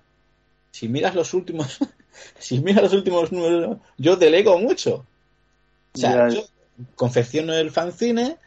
si 0.72 0.88
miras 0.88 1.16
los 1.16 1.34
últimos, 1.34 1.80
si 2.40 2.60
miras 2.60 2.84
los 2.84 2.94
últimos 2.94 3.32
números, 3.32 3.78
yo 3.98 4.16
delego 4.16 4.58
mucho. 4.60 5.06
O 5.94 5.98
sea, 5.98 6.30
yo 6.30 6.44
confecciono 6.96 7.54
el 7.54 7.72
fanzine, 7.72 8.38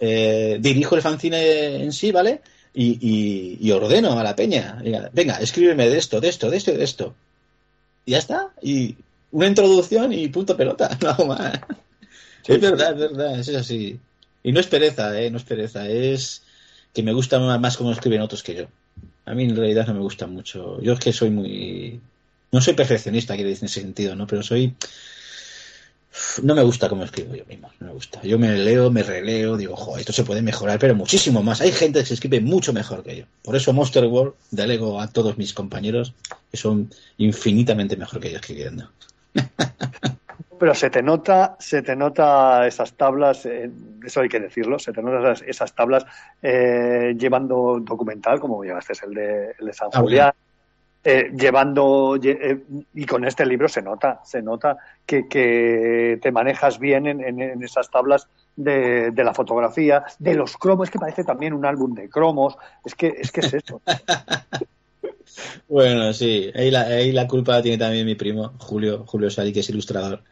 eh, 0.00 0.58
dirijo 0.60 0.94
el 0.96 1.02
fanzine 1.02 1.82
en 1.82 1.92
sí, 1.92 2.12
¿vale? 2.12 2.40
Y, 2.74 2.98
y- 3.00 3.58
y 3.60 3.70
ordeno 3.70 4.18
a 4.18 4.22
la 4.22 4.34
peña. 4.36 4.80
Diga, 4.82 5.10
Venga, 5.12 5.36
escríbeme 5.40 5.88
de 5.88 5.98
esto, 5.98 6.20
de 6.20 6.28
esto, 6.28 6.50
de 6.50 6.56
esto 6.56 6.72
y 6.72 6.76
de 6.76 6.84
esto. 6.84 7.14
Y 8.04 8.12
ya 8.12 8.18
está. 8.18 8.50
Y 8.62 8.96
una 9.30 9.46
introducción 9.46 10.12
y 10.12 10.28
punto 10.28 10.56
pelota, 10.56 10.96
no 11.02 11.10
hago 11.10 11.26
más. 11.26 11.60
es 12.46 12.60
verdad, 12.60 12.92
es 12.92 12.98
verdad, 12.98 13.38
es 13.38 13.48
así. 13.50 13.98
Y 14.42 14.52
no 14.52 14.60
es 14.60 14.66
pereza, 14.66 15.18
¿eh? 15.20 15.30
No 15.30 15.38
es 15.38 15.44
pereza, 15.44 15.88
es 15.88 16.42
que 16.92 17.02
me 17.02 17.12
gusta 17.12 17.38
más 17.40 17.76
cómo 17.76 17.92
escriben 17.92 18.20
otros 18.20 18.42
que 18.42 18.54
yo. 18.54 18.66
A 19.26 19.34
mí 19.34 19.44
en 19.44 19.56
realidad 19.56 19.86
no 19.86 19.94
me 19.94 20.00
gusta 20.00 20.26
mucho. 20.26 20.80
Yo 20.82 20.92
es 20.92 21.00
que 21.00 21.12
soy 21.12 21.30
muy... 21.30 22.00
No 22.52 22.60
soy 22.60 22.74
perfeccionista, 22.74 23.34
quiero 23.34 23.48
decir 23.48 23.64
en 23.64 23.66
ese 23.70 23.80
sentido, 23.80 24.14
¿no? 24.16 24.26
Pero 24.26 24.42
soy... 24.42 24.74
No 26.42 26.54
me 26.54 26.62
gusta 26.62 26.88
cómo 26.88 27.04
escribo 27.04 27.34
yo 27.34 27.44
mismo, 27.46 27.70
no 27.80 27.88
me 27.88 27.92
gusta. 27.92 28.20
Yo 28.22 28.38
me 28.38 28.56
leo, 28.56 28.90
me 28.90 29.02
releo, 29.02 29.56
digo, 29.56 29.74
joder, 29.76 30.00
esto 30.00 30.12
se 30.12 30.24
puede 30.24 30.42
mejorar, 30.42 30.78
pero 30.78 30.94
muchísimo 30.94 31.42
más. 31.42 31.60
Hay 31.60 31.72
gente 31.72 32.00
que 32.00 32.06
se 32.06 32.14
escribe 32.14 32.40
mucho 32.40 32.72
mejor 32.72 33.02
que 33.02 33.16
yo. 33.16 33.24
Por 33.42 33.56
eso 33.56 33.72
Monster 33.72 34.04
World 34.04 34.34
delego 34.50 35.00
a 35.00 35.08
todos 35.08 35.36
mis 35.38 35.52
compañeros 35.52 36.14
que 36.50 36.56
son 36.56 36.90
infinitamente 37.18 37.96
mejor 37.96 38.20
que 38.20 38.30
yo 38.30 38.36
escribiendo. 38.36 38.90
Pero 40.58 40.74
se 40.74 40.88
te 40.88 41.02
nota, 41.02 41.56
se 41.58 41.82
te 41.82 41.96
nota 41.96 42.66
esas 42.66 42.92
tablas, 42.94 43.44
eh, 43.44 43.70
eso 44.04 44.20
hay 44.20 44.28
que 44.28 44.38
decirlo, 44.38 44.78
se 44.78 44.92
te 44.92 45.02
nota 45.02 45.32
esas, 45.32 45.42
esas 45.48 45.74
tablas 45.74 46.06
eh, 46.42 47.14
llevando 47.18 47.80
documental, 47.80 48.38
como 48.38 48.62
llevaste 48.62 48.92
el 49.04 49.14
de, 49.14 49.54
el 49.58 49.66
de 49.66 49.72
San 49.72 49.88
Ah, 49.92 50.00
Julián, 50.00 50.32
eh, 51.04 51.30
llevando, 51.36 52.16
lle- 52.16 52.38
eh, 52.40 52.64
y 52.94 53.04
con 53.04 53.26
este 53.26 53.44
libro 53.44 53.68
se 53.68 53.82
nota, 53.82 54.22
se 54.24 54.40
nota 54.40 54.78
que, 55.04 55.28
que 55.28 56.18
te 56.22 56.32
manejas 56.32 56.78
bien 56.78 57.06
en, 57.06 57.62
esas 57.62 57.90
tablas 57.90 58.26
de, 58.56 59.12
la 59.14 59.34
fotografía, 59.34 60.04
de 60.18 60.34
los 60.34 60.56
cromos, 60.56 60.88
es 60.88 60.92
que 60.92 60.98
parece 60.98 61.22
también 61.22 61.52
un 61.52 61.66
álbum 61.66 61.92
de 61.92 62.08
cromos, 62.08 62.56
es 62.84 62.94
que 62.94 63.08
es, 63.18 63.30
que 63.30 63.40
es 63.40 63.54
eso. 63.54 63.82
Bueno, 65.68 66.12
sí, 66.12 66.52
ahí 66.54 66.70
la, 66.70 66.82
ahí 66.82 67.10
la 67.10 67.26
culpa 67.26 67.60
tiene 67.60 67.78
también 67.78 68.06
mi 68.06 68.14
primo, 68.14 68.52
Julio, 68.58 69.04
Julio 69.06 69.30
Sari, 69.30 69.52
que 69.52 69.60
es 69.60 69.70
ilustrador. 69.70 70.22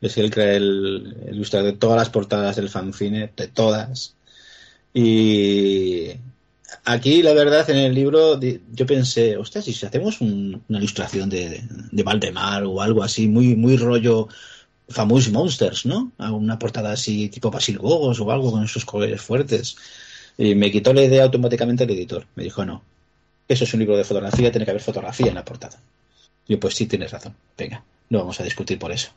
Es 0.00 0.18
él 0.18 0.30
crea 0.30 0.54
el, 0.54 1.16
el 1.26 1.34
ilustrador 1.36 1.72
de 1.72 1.78
todas 1.78 1.96
las 1.96 2.10
portadas 2.10 2.56
del 2.56 2.68
fanzine, 2.68 3.32
de 3.34 3.48
todas. 3.48 4.16
Y 4.92 6.10
aquí, 6.84 7.22
la 7.22 7.32
verdad, 7.34 7.68
en 7.70 7.76
el 7.78 7.94
libro 7.94 8.38
yo 8.40 8.86
pensé, 8.86 9.36
ostras, 9.36 9.66
¿y 9.68 9.72
si 9.72 9.86
hacemos 9.86 10.20
un- 10.20 10.62
una 10.68 10.78
ilustración 10.78 11.28
de, 11.30 11.62
de 11.92 12.02
Valdemar 12.02 12.64
o 12.64 12.80
algo 12.82 13.02
así, 13.02 13.28
muy, 13.28 13.54
muy 13.56 13.76
rollo 13.76 14.28
Famous 14.88 15.30
Monsters, 15.30 15.86
¿no? 15.86 16.12
Una 16.18 16.58
portada 16.58 16.92
así 16.92 17.28
tipo 17.30 17.50
Basil 17.50 17.78
Gogos 17.78 18.20
o 18.20 18.30
algo 18.32 18.52
con 18.52 18.64
esos 18.64 18.84
colores 18.84 19.20
fuertes. 19.22 19.76
Y 20.38 20.54
me 20.56 20.70
quitó 20.72 20.92
la 20.94 21.02
idea 21.04 21.24
automáticamente 21.24 21.84
el 21.84 21.90
editor. 21.92 22.26
Me 22.36 22.44
dijo, 22.44 22.64
no, 22.64 22.82
eso 23.48 23.64
es 23.64 23.74
un 23.74 23.80
libro 23.80 23.96
de 23.96 24.04
fotografía, 24.04 24.50
tiene 24.52 24.64
que 24.66 24.72
haber 24.72 24.82
fotografía 24.82 25.28
en 25.28 25.36
la 25.36 25.44
portada. 25.44 25.80
Yo, 26.48 26.60
pues 26.60 26.74
sí, 26.76 26.86
tienes 26.86 27.12
razón. 27.12 27.34
Venga, 27.58 27.84
no 28.10 28.20
vamos 28.20 28.40
a 28.40 28.44
discutir 28.44 28.78
por 28.78 28.92
eso. 28.92 29.10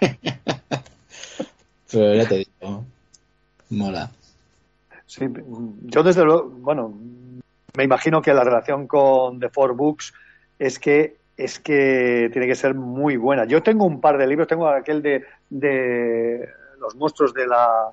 Pero 1.90 2.14
ya 2.14 2.26
te 2.28 2.36
digo, 2.38 2.84
mola. 3.70 4.10
Sí, 5.06 5.26
yo 5.82 6.02
desde 6.02 6.24
luego, 6.24 6.48
bueno, 6.48 6.94
me 7.76 7.84
imagino 7.84 8.22
que 8.22 8.32
la 8.32 8.44
relación 8.44 8.86
con 8.86 9.38
The 9.38 9.48
Four 9.50 9.74
Books 9.74 10.12
es 10.58 10.78
que 10.78 11.16
es 11.36 11.58
que 11.58 12.28
tiene 12.32 12.46
que 12.46 12.54
ser 12.54 12.74
muy 12.74 13.16
buena. 13.16 13.44
Yo 13.44 13.60
tengo 13.62 13.84
un 13.84 14.00
par 14.00 14.16
de 14.18 14.26
libros, 14.26 14.46
tengo 14.46 14.68
aquel 14.68 15.02
de, 15.02 15.24
de 15.50 16.48
los 16.78 16.94
monstruos 16.94 17.34
de 17.34 17.46
la 17.48 17.90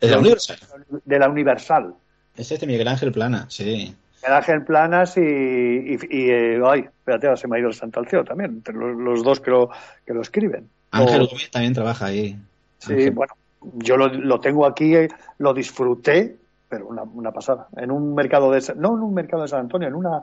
¿Es 0.00 0.10
la 0.10 0.18
Universal? 0.18 0.58
de 1.04 1.18
la 1.18 1.28
Universal. 1.28 1.94
Ese 2.36 2.54
es 2.54 2.60
de 2.60 2.66
Miguel 2.66 2.88
Ángel 2.88 3.12
Plana, 3.12 3.44
sí. 3.50 3.94
El 4.26 4.32
Ángel 4.32 4.64
Planas 4.64 5.16
y, 5.18 5.20
y, 5.20 5.98
y, 6.10 6.30
ay, 6.64 6.80
espérate, 6.80 7.36
se 7.36 7.48
me 7.48 7.56
ha 7.56 7.60
ido 7.60 7.68
el 7.68 7.74
santo 7.74 8.00
al 8.00 8.08
cielo 8.08 8.24
también, 8.24 8.50
entre 8.52 8.74
los, 8.74 8.96
los 8.96 9.22
dos 9.22 9.40
que 9.40 9.50
lo, 9.50 9.70
que 10.06 10.14
lo 10.14 10.22
escriben. 10.22 10.68
Ángel 10.90 11.22
O- 11.22 11.28
también 11.50 11.74
trabaja 11.74 12.06
ahí. 12.06 12.36
Sí, 12.78 12.92
Ángel. 12.94 13.10
bueno, 13.12 13.34
yo 13.74 13.96
lo, 13.96 14.08
lo 14.08 14.40
tengo 14.40 14.66
aquí, 14.66 14.94
eh, 14.94 15.08
lo 15.38 15.54
disfruté, 15.54 16.36
pero 16.68 16.86
una, 16.86 17.02
una 17.02 17.32
pasada. 17.32 17.68
En 17.76 17.90
un 17.90 18.14
mercado 18.14 18.50
de, 18.50 18.62
no 18.76 18.96
en 18.96 19.02
un 19.02 19.14
mercado 19.14 19.42
de 19.42 19.48
San 19.48 19.60
Antonio, 19.60 19.88
en 19.88 19.94
una, 19.94 20.22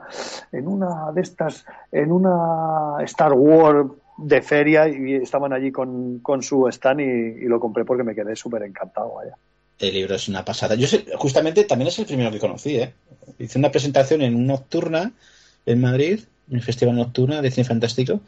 en 0.52 0.66
una 0.66 1.12
de 1.12 1.20
estas, 1.20 1.64
en 1.92 2.10
una 2.10 3.02
Star 3.04 3.32
Wars 3.34 3.90
de 4.18 4.42
feria 4.42 4.88
y 4.88 5.14
estaban 5.14 5.52
allí 5.52 5.70
con, 5.70 6.18
con 6.18 6.42
su 6.42 6.66
stand 6.68 7.00
y, 7.00 7.46
lo 7.46 7.60
compré 7.60 7.84
porque 7.84 8.02
me 8.02 8.14
quedé 8.14 8.34
súper 8.34 8.62
encantado. 8.64 9.14
Vaya. 9.14 9.36
El 9.78 9.94
libro 9.94 10.16
es 10.16 10.28
una 10.28 10.44
pasada. 10.44 10.74
Yo 10.74 10.86
sé- 10.88 11.06
justamente 11.16 11.64
también 11.64 11.88
es 11.88 11.98
el 11.98 12.06
primero 12.06 12.30
que 12.30 12.40
conocí, 12.40 12.76
¿eh? 12.76 12.92
Hice 13.38 13.58
una 13.58 13.70
presentación 13.70 14.22
en 14.22 14.46
nocturna 14.46 15.12
en 15.66 15.80
Madrid, 15.80 16.20
en 16.50 16.56
el 16.56 16.62
Festival 16.62 16.96
Nocturna 16.96 17.42
de 17.42 17.50
Cine 17.50 17.64
Fantástico. 17.66 18.20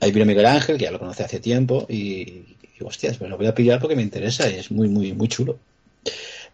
Ahí 0.00 0.12
vino 0.12 0.26
Miguel 0.26 0.46
Ángel, 0.46 0.78
que 0.78 0.84
ya 0.84 0.90
lo 0.90 0.98
conocí 0.98 1.22
hace 1.22 1.40
tiempo, 1.40 1.86
y, 1.88 2.56
y 2.78 2.84
hostias, 2.84 3.18
pues 3.18 3.30
lo 3.30 3.36
voy 3.36 3.46
a 3.46 3.54
pillar 3.54 3.80
porque 3.80 3.96
me 3.96 4.02
interesa 4.02 4.50
y 4.50 4.54
es 4.54 4.70
muy, 4.70 4.88
muy, 4.88 5.12
muy 5.12 5.28
chulo. 5.28 5.58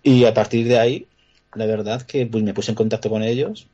Y 0.03 0.25
a 0.25 0.35
partir 0.35 0.67
de 0.67 0.79
ahí, 0.79 1.07
la 1.55 1.67
verdad 1.67 2.03
que 2.03 2.27
pues 2.27 2.45
me 2.45 2.55
puse 2.55 2.71
en 2.71 2.77
contacto 2.77 3.11
con 3.11 3.23
ellos 3.23 3.67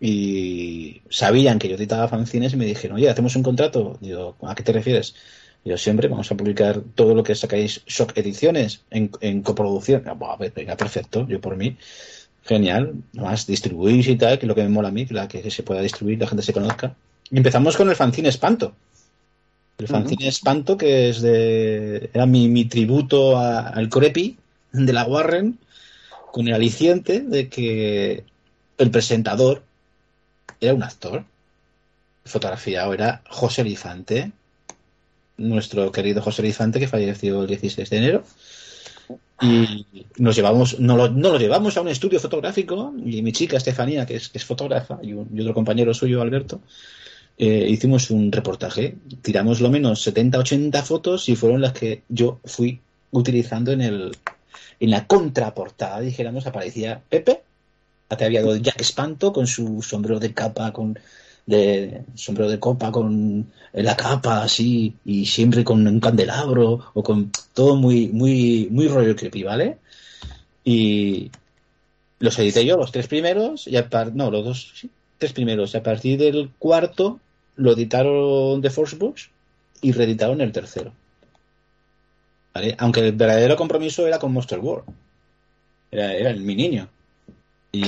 y 0.00 1.02
sabían 1.10 1.58
que 1.58 1.68
yo 1.68 1.76
editaba 1.76 2.08
fanzines 2.08 2.52
y 2.54 2.56
me 2.56 2.64
dijeron, 2.64 2.96
oye, 2.96 3.08
hacemos 3.08 3.36
un 3.36 3.42
contrato. 3.42 3.98
Digo, 4.00 4.36
¿a 4.42 4.54
qué 4.54 4.62
te 4.62 4.72
refieres? 4.72 5.14
Yo 5.64 5.76
siempre 5.76 6.08
vamos 6.08 6.30
a 6.32 6.36
publicar 6.36 6.80
todo 6.94 7.14
lo 7.14 7.22
que 7.22 7.34
sacáis 7.34 7.82
Shock 7.86 8.16
Ediciones 8.16 8.82
en, 8.90 9.10
en 9.20 9.42
coproducción. 9.42 10.02
Ah, 10.06 10.36
venga, 10.54 10.76
perfecto, 10.76 11.26
yo 11.28 11.40
por 11.40 11.56
mí. 11.56 11.76
Genial, 12.42 12.94
más 13.12 13.46
distribuís 13.46 14.08
y 14.08 14.16
tal, 14.16 14.38
que 14.38 14.46
es 14.46 14.48
lo 14.48 14.54
que 14.54 14.62
me 14.62 14.70
mola 14.70 14.88
a 14.88 14.92
mí, 14.92 15.04
que, 15.04 15.12
la, 15.12 15.28
que 15.28 15.50
se 15.50 15.62
pueda 15.62 15.82
distribuir, 15.82 16.18
la 16.18 16.26
gente 16.26 16.42
se 16.42 16.54
conozca. 16.54 16.96
Y 17.30 17.36
empezamos 17.36 17.76
con 17.76 17.90
el 17.90 17.96
fanzine 17.96 18.30
Espanto. 18.30 18.74
El 19.80 19.88
fanzine 19.88 20.28
Espanto, 20.28 20.76
que 20.76 21.08
es 21.10 21.20
de. 21.22 22.10
era 22.12 22.26
mi, 22.26 22.48
mi 22.48 22.64
tributo 22.66 23.36
a- 23.38 23.68
al 23.68 23.88
Creepy 23.88 24.36
de 24.72 24.92
la 24.92 25.04
Warren. 25.04 25.58
con 26.32 26.46
el 26.46 26.54
aliciente 26.54 27.20
de 27.20 27.48
que 27.48 28.22
el 28.78 28.90
presentador 28.92 29.64
era 30.60 30.74
un 30.74 30.82
actor 30.84 31.24
fotografiado, 32.24 32.94
era 32.94 33.22
José 33.28 33.62
Elifante, 33.62 34.30
nuestro 35.38 35.90
querido 35.90 36.22
José 36.22 36.42
Elifante 36.42 36.78
que 36.78 36.86
falleció 36.86 37.40
el 37.42 37.48
16 37.48 37.90
de 37.90 37.96
enero. 37.96 38.24
Y 39.42 39.86
nos 40.18 40.36
llevamos, 40.36 40.78
no 40.78 40.96
lo, 40.96 41.08
no 41.08 41.30
lo 41.30 41.38
llevamos 41.38 41.76
a 41.76 41.80
un 41.80 41.88
estudio 41.88 42.20
fotográfico 42.20 42.94
y 43.04 43.22
mi 43.22 43.32
chica 43.32 43.56
Estefanía, 43.56 44.06
que 44.06 44.14
es, 44.16 44.28
que 44.28 44.38
es 44.38 44.44
fotógrafa, 44.44 44.98
y, 45.02 45.14
un- 45.14 45.28
y 45.34 45.40
otro 45.40 45.54
compañero 45.54 45.92
suyo, 45.94 46.20
Alberto, 46.22 46.60
eh, 47.44 47.66
hicimos 47.70 48.10
un 48.10 48.30
reportaje. 48.30 48.96
Tiramos 49.22 49.60
lo 49.60 49.70
menos 49.70 50.02
70, 50.02 50.38
80 50.38 50.82
fotos 50.82 51.28
y 51.30 51.36
fueron 51.36 51.60
las 51.62 51.72
que 51.72 52.02
yo 52.08 52.38
fui 52.44 52.80
utilizando 53.10 53.72
en 53.72 53.80
el 53.80 54.16
en 54.82 54.90
la 54.90 55.06
contraportada, 55.06 56.00
dijéramos, 56.00 56.46
aparecía 56.46 57.02
Pepe, 57.08 57.42
ataviado 58.08 58.52
de 58.54 58.62
Jack 58.62 58.80
Espanto 58.80 59.32
con 59.32 59.46
su 59.46 59.82
sombrero 59.82 60.18
de 60.18 60.32
capa, 60.32 60.72
con 60.72 60.98
de 61.46 62.02
sombrero 62.14 62.50
de 62.50 62.58
copa, 62.58 62.90
con 62.92 63.46
la 63.72 63.96
capa 63.96 64.42
así, 64.42 64.94
y 65.04 65.26
siempre 65.26 65.64
con 65.64 65.86
un 65.86 66.00
candelabro, 66.00 66.80
o 66.94 67.02
con 67.02 67.30
todo 67.54 67.76
muy, 67.76 68.08
muy, 68.08 68.68
muy 68.70 68.88
rollo 68.88 69.16
creepy, 69.16 69.42
¿vale? 69.42 69.78
Y 70.64 71.30
los 72.20 72.38
edité 72.38 72.64
yo, 72.64 72.76
los 72.76 72.92
tres 72.92 73.06
primeros, 73.08 73.66
y 73.66 73.76
a 73.76 73.88
par- 73.88 74.14
no, 74.14 74.30
los 74.30 74.44
dos, 74.44 74.72
sí, 74.76 74.90
tres 75.18 75.32
primeros, 75.32 75.74
y 75.74 75.76
a 75.78 75.82
partir 75.82 76.18
del 76.18 76.50
cuarto 76.58 77.20
lo 77.60 77.72
editaron 77.72 78.60
The 78.62 78.70
Force 78.70 78.96
Books 78.96 79.30
y 79.82 79.92
reeditaron 79.92 80.40
el 80.40 80.52
tercero. 80.52 80.92
¿Vale? 82.54 82.74
Aunque 82.78 83.00
el 83.00 83.12
verdadero 83.12 83.56
compromiso 83.56 84.06
era 84.06 84.18
con 84.18 84.32
Monster 84.32 84.58
World. 84.58 84.84
Era, 85.90 86.14
era 86.14 86.30
el 86.30 86.40
mi 86.40 86.56
niño. 86.56 86.88
Y, 87.72 87.84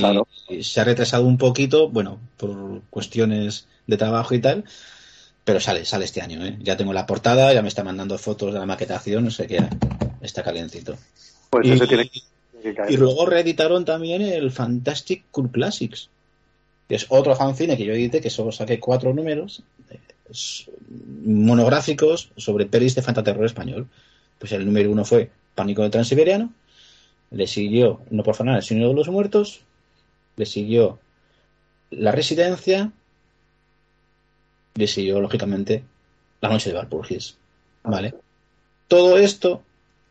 se 0.63 0.79
ha 0.79 0.83
retrasado 0.83 1.25
un 1.25 1.37
poquito, 1.37 1.89
bueno, 1.89 2.19
por 2.37 2.81
cuestiones 2.89 3.67
de 3.85 3.97
trabajo 3.97 4.33
y 4.33 4.39
tal, 4.39 4.63
pero 5.43 5.59
sale, 5.59 5.83
sale 5.83 6.05
este 6.05 6.21
año, 6.21 6.45
¿eh? 6.45 6.57
Ya 6.61 6.77
tengo 6.77 6.93
la 6.93 7.05
portada, 7.05 7.53
ya 7.53 7.61
me 7.61 7.67
está 7.67 7.83
mandando 7.83 8.17
fotos 8.17 8.53
de 8.53 8.59
la 8.59 8.65
maquetación, 8.65 9.25
no 9.25 9.31
sé 9.31 9.47
qué, 9.47 9.59
está 10.21 10.41
calientito. 10.41 10.97
Pues 11.49 11.67
y, 11.67 11.85
tiene 11.85 12.09
que 12.09 12.73
caer. 12.73 12.91
y 12.91 12.97
luego 12.97 13.25
reeditaron 13.25 13.83
también 13.83 14.21
el 14.21 14.51
Fantastic 14.51 15.25
Cool 15.31 15.51
Classics, 15.51 16.09
es 16.95 17.05
otro 17.09 17.35
fanzine 17.35 17.77
que 17.77 17.85
yo 17.85 17.93
edité, 17.93 18.21
que 18.21 18.29
solo 18.29 18.51
saqué 18.51 18.79
cuatro 18.79 19.13
números, 19.13 19.63
eh, 19.89 19.99
monográficos 21.25 22.31
sobre 22.37 22.65
pelis 22.65 22.95
de 22.95 23.01
fantaterror 23.01 23.45
español. 23.45 23.87
Pues 24.39 24.51
el 24.51 24.65
número 24.65 24.91
uno 24.91 25.05
fue 25.05 25.29
Pánico 25.55 25.83
del 25.83 25.91
Transiberiano, 25.91 26.53
le 27.31 27.47
siguió 27.47 28.01
No 28.09 28.23
por 28.23 28.35
Fanar, 28.35 28.57
el 28.57 28.63
Señor 28.63 28.89
de 28.89 28.95
los 28.95 29.07
Muertos, 29.07 29.61
le 30.35 30.45
siguió 30.45 30.99
La 31.91 32.11
Residencia, 32.11 32.91
le 34.75 34.87
siguió, 34.87 35.19
lógicamente, 35.19 35.83
La 36.41 36.49
Noche 36.49 36.69
de 36.69 36.75
Valpurgis. 36.75 37.37
¿Vale? 37.83 38.15
Todo 38.87 39.17
esto 39.17 39.63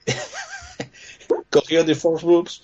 cogió 1.50 1.84
The 1.84 1.94
Force 1.94 2.24
Books 2.24 2.62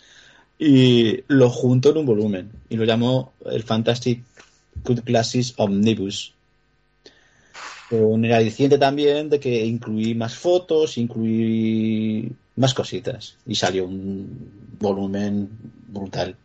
y 0.58 1.22
lo 1.28 1.50
juntó 1.50 1.90
en 1.90 1.98
un 1.98 2.06
volumen 2.06 2.50
y 2.68 2.76
lo 2.76 2.84
llamó 2.84 3.32
el 3.46 3.62
Fantastic 3.62 4.22
Good 4.84 5.00
Classes 5.00 5.54
Omnibus. 5.56 6.34
Con 7.88 8.24
el 8.24 8.32
aliciente 8.32 8.76
también 8.76 9.30
de 9.30 9.40
que 9.40 9.64
incluí 9.64 10.14
más 10.14 10.34
fotos, 10.34 10.98
incluí 10.98 12.30
más 12.56 12.74
cositas. 12.74 13.36
Y 13.46 13.54
salió 13.54 13.86
un 13.86 14.76
volumen 14.78 15.48
brutal, 15.86 16.36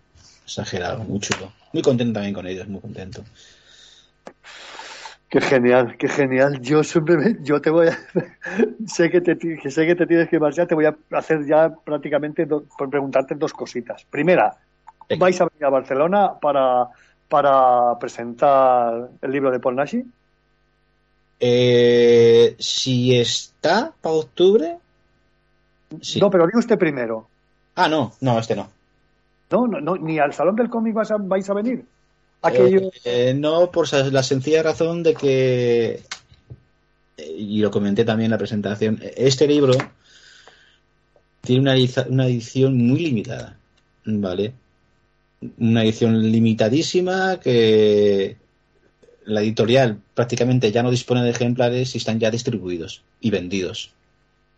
exagerado, 0.45 1.03
muy 1.03 1.19
chulo. 1.19 1.51
Muy 1.73 1.81
contento 1.81 2.13
también 2.13 2.33
con 2.33 2.47
ellos, 2.47 2.67
muy 2.67 2.79
contento. 2.79 3.23
Qué 5.33 5.41
genial, 5.41 5.97
qué 5.97 6.07
genial. 6.07 6.61
Yo 6.61 6.83
simplemente, 6.83 7.39
yo 7.41 7.59
te 7.59 7.71
voy 7.71 7.87
a, 7.87 7.97
sé 8.85 9.09
que 9.09 9.19
te, 9.19 9.35
que 9.35 9.71
sé 9.71 9.87
que 9.87 9.95
te 9.95 10.05
tienes 10.05 10.29
que 10.29 10.39
marchar, 10.39 10.67
te 10.67 10.75
voy 10.75 10.85
a 10.85 10.95
hacer 11.09 11.43
ya 11.47 11.73
prácticamente 11.73 12.45
do- 12.45 12.65
por 12.77 12.87
preguntarte 12.87 13.33
dos 13.33 13.51
cositas. 13.51 14.05
Primera, 14.05 14.55
¿vais 15.17 15.41
a 15.41 15.45
venir 15.45 15.65
a 15.65 15.69
Barcelona 15.69 16.39
para, 16.39 16.87
para 17.27 17.97
presentar 17.97 19.09
el 19.23 19.31
libro 19.31 19.49
de 19.49 19.59
Paul 19.59 19.75
Nashi? 19.77 20.03
Eh, 21.39 22.55
si 22.59 23.17
está 23.19 23.91
para 24.01 24.15
octubre. 24.15 24.77
Sí. 25.99 26.19
No, 26.19 26.29
pero 26.29 26.45
digo 26.45 26.59
usted 26.59 26.77
primero. 26.77 27.27
Ah, 27.75 27.89
no, 27.89 28.11
no, 28.21 28.37
este 28.37 28.55
no. 28.55 28.69
No, 29.49 29.65
no, 29.65 29.81
no, 29.81 29.95
ni 29.95 30.19
al 30.19 30.31
Salón 30.33 30.55
del 30.55 30.69
Cómic 30.69 30.93
vas 30.93 31.09
a- 31.09 31.17
vais 31.17 31.49
a 31.49 31.55
venir. 31.55 31.83
Aquello, 32.43 32.91
Eh, 33.05 33.29
eh, 33.29 33.33
no, 33.33 33.71
por 33.71 33.91
la 34.11 34.21
sencilla 34.21 34.61
razón 34.61 35.01
de 35.01 35.13
que, 35.13 36.03
eh, 37.17 37.35
y 37.37 37.59
lo 37.59 37.71
comenté 37.71 38.03
también 38.03 38.25
en 38.25 38.31
la 38.31 38.37
presentación, 38.37 38.99
este 39.15 39.47
libro 39.47 39.73
tiene 41.39 41.61
una, 41.61 42.27
edición 42.27 42.77
muy 42.77 42.99
limitada, 42.99 43.57
¿vale? 44.03 44.53
Una 45.57 45.83
edición 45.83 46.31
limitadísima 46.31 47.39
que 47.39 48.35
la 49.25 49.41
editorial 49.41 49.99
prácticamente 50.13 50.69
ya 50.69 50.83
no 50.83 50.91
dispone 50.91 51.23
de 51.23 51.29
ejemplares 51.29 51.95
y 51.95 51.97
están 51.97 52.19
ya 52.19 52.29
distribuidos 52.29 53.03
y 53.21 53.29
vendidos, 53.29 53.91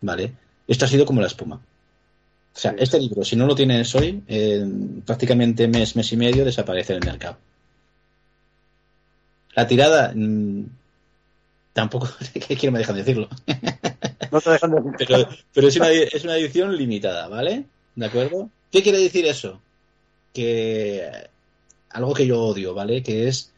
¿vale? 0.00 0.32
Esto 0.66 0.86
ha 0.86 0.88
sido 0.88 1.06
como 1.06 1.20
la 1.20 1.28
espuma. 1.28 1.56
O 1.56 2.58
sea, 2.58 2.74
este 2.78 2.98
libro, 2.98 3.24
si 3.24 3.36
no 3.36 3.46
lo 3.46 3.54
tienes 3.54 3.94
hoy, 3.94 4.22
en 4.26 5.02
prácticamente 5.02 5.68
mes, 5.68 5.94
mes 5.94 6.10
y 6.12 6.16
medio 6.16 6.44
desaparece 6.44 6.94
del 6.94 7.04
mercado. 7.04 7.38
La 9.56 9.66
tirada 9.66 10.12
mm, 10.14 10.64
tampoco 11.72 12.08
que 12.32 12.56
quiero 12.56 12.72
me 12.72 12.78
dejan 12.78 12.96
decirlo. 12.96 13.28
no 14.30 14.40
te 14.40 14.50
dejan 14.50 14.70
de 14.70 14.82
pero, 14.98 15.28
pero 15.52 15.68
es, 15.68 15.76
una, 15.76 15.90
es 15.90 16.24
una 16.24 16.36
edición 16.36 16.76
limitada, 16.76 17.26
¿vale? 17.28 17.64
¿De 17.96 18.06
acuerdo? 18.06 18.50
¿Qué 18.70 18.82
quiere 18.82 18.98
decir 18.98 19.26
eso? 19.26 19.60
Que 20.32 21.10
algo 21.90 22.14
que 22.14 22.26
yo 22.26 22.40
odio, 22.40 22.74
¿vale? 22.74 23.02
Que 23.02 23.26
es 23.26 23.52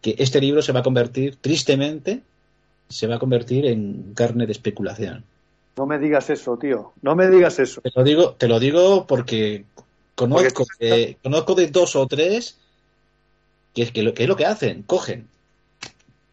que 0.00 0.14
este 0.18 0.40
libro 0.40 0.62
se 0.62 0.72
va 0.72 0.80
a 0.80 0.84
convertir, 0.84 1.36
tristemente, 1.36 2.22
se 2.88 3.06
va 3.06 3.16
a 3.16 3.18
convertir 3.18 3.66
en 3.66 4.14
carne 4.14 4.46
de 4.46 4.52
especulación. 4.52 5.24
no 5.76 5.86
me 5.86 5.98
digas 5.98 6.30
eso, 6.30 6.56
tío. 6.56 6.92
No 7.02 7.16
me 7.16 7.28
digas 7.28 7.58
eso. 7.58 7.80
Te 7.80 7.90
lo 7.94 8.04
digo, 8.04 8.32
te 8.34 8.48
lo 8.48 8.60
digo 8.60 9.06
porque 9.06 9.64
conozco, 10.14 10.64
de, 10.78 11.16
conozco 11.22 11.54
de 11.54 11.68
dos 11.68 11.96
o 11.96 12.06
tres 12.06 12.58
que, 13.74 13.90
que, 13.92 14.02
lo, 14.02 14.14
que 14.14 14.24
es 14.24 14.28
lo 14.28 14.36
que 14.36 14.46
hacen, 14.46 14.82
cogen, 14.82 15.28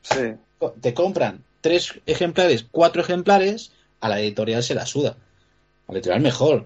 Sí. 0.02 0.34
te 0.82 0.94
compran 0.94 1.44
tres 1.62 2.00
ejemplares, 2.06 2.66
cuatro 2.72 3.02
ejemplares, 3.02 3.72
a 4.02 4.10
la 4.10 4.20
editorial 4.20 4.64
se 4.64 4.76
la 4.76 4.86
suda. 4.86 5.18
A 5.88 5.92
la 5.92 5.98
editorial 6.00 6.22
mejor. 6.22 6.66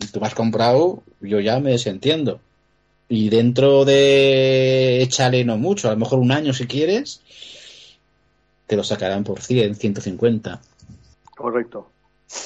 Y 0.00 0.06
Tú 0.06 0.20
me 0.20 0.26
has 0.26 0.34
comprado, 0.34 1.02
yo 1.20 1.40
ya 1.40 1.58
me 1.60 1.72
desentiendo. 1.72 2.40
Y 3.08 3.28
dentro 3.28 3.84
de 3.84 5.02
échale 5.02 5.44
no 5.44 5.58
mucho, 5.58 5.88
a 5.88 5.92
lo 5.92 5.98
mejor 5.98 6.18
un 6.18 6.32
año 6.32 6.52
si 6.54 6.66
quieres, 6.66 7.20
te 8.66 8.76
lo 8.76 8.82
sacarán 8.84 9.24
por 9.24 9.40
100, 9.40 9.74
150. 9.76 10.60
Correcto. 11.36 11.90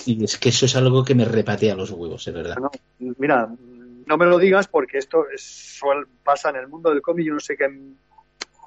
Y 0.05 0.23
es 0.25 0.37
que 0.37 0.49
eso 0.49 0.67
es 0.67 0.75
algo 0.77 1.05
que 1.05 1.15
me 1.15 1.25
repatea 1.25 1.75
los 1.77 1.91
huevos, 1.93 2.27
es 2.27 2.35
verdad. 2.35 2.57
No, 2.57 2.71
mira, 3.19 3.49
no 4.07 4.17
me 4.17 4.27
lo 4.27 4.39
digas 4.39 4.67
porque 4.67 4.99
esto 4.99 5.25
es- 5.33 5.79
suel- 5.81 6.07
pasa 6.25 6.51
en 6.51 6.57
el 6.57 6.69
mundo 6.69 6.91
del 6.91 7.01
cómic. 7.03 7.27
Yo 7.27 7.35
no 7.35 7.41
sé 7.41 7.57
qué, 7.57 7.69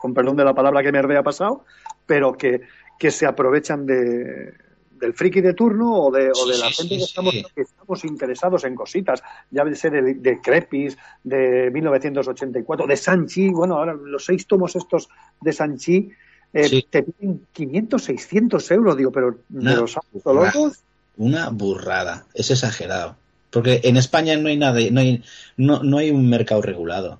con 0.01 0.13
perdón 0.13 0.35
de 0.35 0.43
la 0.43 0.53
palabra 0.53 0.81
que 0.81 0.91
me 0.91 1.15
ha 1.15 1.23
pasado, 1.23 1.63
pero 2.05 2.33
que, 2.33 2.61
que 2.97 3.11
se 3.11 3.27
aprovechan 3.27 3.85
de, 3.85 4.53
del 4.99 5.13
friki 5.13 5.41
de 5.41 5.53
turno 5.53 5.93
o 5.93 6.11
de, 6.11 6.31
o 6.31 6.47
de 6.47 6.57
la 6.57 6.71
gente 6.71 6.97
que, 6.97 7.03
estamos, 7.03 7.33
que 7.33 7.61
estamos 7.61 8.03
interesados 8.05 8.63
en 8.63 8.73
cositas, 8.73 9.21
ya 9.51 9.63
de 9.63 9.75
ser 9.75 9.91
de, 9.91 10.15
de 10.15 10.41
Crepis, 10.41 10.97
de 11.23 11.69
1984, 11.71 12.87
de 12.87 12.97
Sanchi, 12.97 13.49
bueno, 13.49 13.77
ahora 13.77 13.93
los 13.93 14.25
seis 14.25 14.47
tomos 14.47 14.75
estos 14.75 15.07
de 15.39 15.53
Sanchi 15.53 16.11
eh, 16.53 16.67
Sí. 16.67 16.85
te 16.89 17.03
piden 17.03 17.45
500, 17.53 18.03
600 18.03 18.71
euros, 18.71 18.97
digo, 18.97 19.11
pero 19.11 19.37
de 19.47 19.75
los 19.75 19.97
locos. 20.25 20.79
Una 21.17 21.49
burrada. 21.49 22.25
Es 22.33 22.51
exagerado. 22.51 23.15
Porque 23.51 23.81
en 23.83 23.97
España 23.97 24.35
no 24.37 24.49
hay 24.49 24.57
nada, 24.57 24.79
no 24.91 24.99
hay, 24.99 25.23
no, 25.57 25.83
no 25.83 25.97
hay 25.97 26.11
un 26.11 26.29
mercado 26.29 26.61
regulado. 26.61 27.19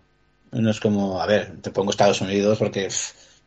No 0.52 0.70
es 0.70 0.80
como, 0.80 1.22
a 1.22 1.26
ver, 1.26 1.58
te 1.62 1.72
pongo 1.72 1.92
Estados 1.92 2.22
Unidos 2.22 2.58
porque, 2.58 2.90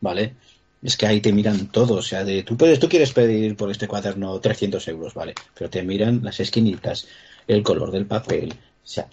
vale, 0.01 0.33
es 0.81 0.97
que 0.97 1.07
ahí 1.07 1.21
te 1.21 1.33
miran 1.33 1.67
todo. 1.67 1.95
O 1.95 2.01
sea, 2.01 2.23
de, 2.23 2.43
tú 2.43 2.57
puedes, 2.57 2.79
tú 2.79 2.89
quieres 2.89 3.13
pedir 3.13 3.55
por 3.55 3.71
este 3.71 3.87
cuaderno 3.87 4.39
300 4.39 4.87
euros, 4.87 5.13
vale, 5.13 5.35
pero 5.53 5.69
te 5.69 5.83
miran 5.83 6.21
las 6.23 6.39
esquinitas, 6.39 7.07
el 7.47 7.63
color 7.63 7.91
del 7.91 8.05
papel. 8.05 8.53
O 8.53 8.87
sea, 8.87 9.07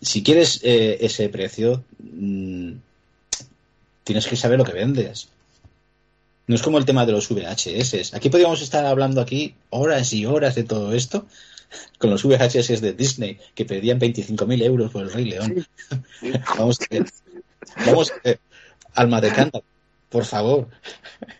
si 0.00 0.22
quieres 0.22 0.60
eh, 0.62 0.98
ese 1.00 1.28
precio, 1.28 1.84
mm, 1.98 2.72
tienes 4.04 4.26
que 4.26 4.36
saber 4.36 4.58
lo 4.58 4.64
que 4.64 4.72
vendes. 4.72 5.28
No 6.46 6.56
es 6.56 6.62
como 6.62 6.78
el 6.78 6.84
tema 6.84 7.06
de 7.06 7.12
los 7.12 7.28
VHS. 7.28 8.14
Aquí 8.14 8.28
podríamos 8.28 8.60
estar 8.60 8.84
hablando 8.84 9.20
aquí 9.20 9.54
horas 9.70 10.12
y 10.12 10.26
horas 10.26 10.56
de 10.56 10.64
todo 10.64 10.92
esto, 10.92 11.26
con 11.98 12.10
los 12.10 12.24
VHS 12.24 12.80
de 12.80 12.92
Disney 12.92 13.38
que 13.54 13.64
pedían 13.64 14.00
25.000 14.00 14.62
euros 14.62 14.90
por 14.90 15.02
el 15.02 15.12
Rey 15.12 15.24
León. 15.26 15.66
Vamos 16.58 16.80
a 16.80 16.86
ver. 16.90 17.06
Vamos 17.86 18.10
a 18.10 18.14
ver. 18.24 18.40
Alma 18.94 19.20
de 19.20 19.32
cántaro, 19.32 19.64
por 20.08 20.24
favor. 20.24 20.68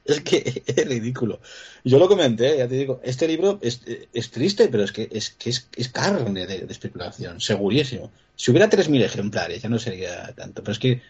Es 0.04 0.20
que 0.20 0.62
es 0.66 0.88
ridículo. 0.88 1.40
Yo 1.84 1.98
lo 1.98 2.08
comenté, 2.08 2.58
ya 2.58 2.68
te 2.68 2.76
digo, 2.76 3.00
este 3.02 3.26
libro 3.26 3.58
es, 3.62 3.80
es 4.12 4.30
triste, 4.30 4.68
pero 4.68 4.84
es 4.84 4.92
que 4.92 5.08
es, 5.10 5.30
que 5.30 5.50
es, 5.50 5.68
es 5.74 5.88
carne 5.88 6.46
de, 6.46 6.60
de 6.60 6.72
especulación, 6.72 7.40
segurísimo. 7.40 8.10
Si 8.36 8.50
hubiera 8.50 8.70
3.000 8.70 9.02
ejemplares, 9.02 9.62
ya 9.62 9.68
no 9.68 9.78
sería 9.78 10.32
tanto, 10.34 10.62
pero 10.62 10.72
es 10.72 10.78
que 10.78 11.02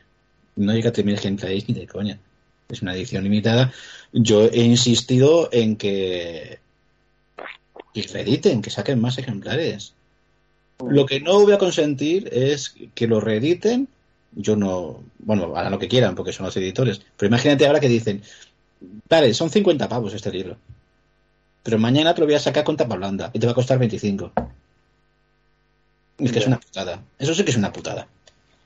no 0.57 0.73
llega 0.73 0.91
a 0.91 0.93
3.000 0.93 1.13
ejemplares 1.15 1.69
ni 1.69 1.75
de 1.75 1.87
coña. 1.87 2.19
Es 2.69 2.83
una 2.83 2.95
edición 2.95 3.25
limitada. 3.25 3.73
Yo 4.13 4.47
he 4.47 4.63
insistido 4.63 5.49
en 5.53 5.77
que 5.77 6.61
y 7.93 8.03
reediten, 8.03 8.63
que 8.63 8.71
saquen 8.71 9.01
más 9.01 9.19
ejemplares. 9.19 9.95
Lo 10.89 11.07
que 11.07 11.21
no 11.21 11.41
voy 11.41 11.53
a 11.53 11.59
consentir 11.59 12.29
es 12.33 12.75
que 12.95 13.07
lo 13.07 13.21
reediten. 13.21 13.89
Yo 14.33 14.57
no, 14.57 15.03
bueno, 15.19 15.57
harán 15.57 15.73
lo 15.73 15.79
que 15.79 15.89
quieran 15.89 16.15
porque 16.15 16.33
son 16.33 16.47
los 16.47 16.57
editores. 16.57 17.03
Pero 17.17 17.29
imagínate 17.29 17.67
ahora 17.67 17.81
que 17.81 17.89
dicen, 17.89 18.23
vale, 19.09 19.35
son 19.35 19.51
50 19.51 19.89
pavos 19.89 20.15
este 20.15 20.31
libro. 20.31 20.57
Pero 21.63 21.79
mañana 21.79 22.15
te 22.15 22.21
lo 22.21 22.27
voy 22.27 22.37
a 22.37 22.41
sacar 22.41 22.65
con 22.65 22.77
tapa 22.77 22.97
blanda 22.97 23.31
y 23.33 23.39
te 23.39 23.47
va 23.47 23.53
a 23.53 23.55
costar 23.55 23.79
25. 23.79 24.33
Es 26.19 26.33
que 26.33 26.39
es 26.39 26.47
una 26.47 26.61
putada. 26.61 27.03
Eso 27.19 27.35
sí 27.35 27.45
que 27.45 27.51
es 27.51 27.57
una 27.57 27.73
putada. 27.73 28.07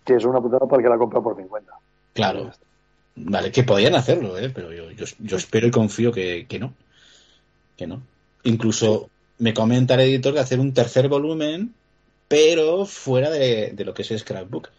Que 0.05 0.17
es 0.17 0.25
una 0.25 0.41
putada 0.41 0.67
porque 0.69 0.89
la 0.89 0.99
compra 0.99 1.21
por 1.21 1.37
50. 1.37 1.73
Claro. 2.13 2.53
Vale, 3.17 3.51
que 3.53 3.63
podían 3.63 3.95
hacerlo, 3.95 4.37
¿eh? 4.39 4.51
pero 4.51 4.73
yo, 4.73 4.91
yo, 4.91 5.07
yo 5.19 5.37
espero 5.37 5.67
y 5.67 5.71
confío 5.71 6.13
que, 6.13 6.47
que 6.49 6.59
no. 6.59 6.75
Que 7.77 7.87
no. 7.87 8.03
Incluso 8.43 9.09
me 9.45 9.53
comenta 9.53 9.93
el 9.93 10.01
editor 10.01 10.33
de 10.33 10.41
hacer 10.41 10.59
un 10.59 10.73
tercer 10.73 11.07
volumen, 11.09 11.75
pero 12.29 12.87
fuera 12.87 13.29
de, 13.29 13.73
de 13.73 13.85
lo 13.85 13.93
que 13.93 14.01
es 14.01 14.09
scrapbook. 14.09 14.71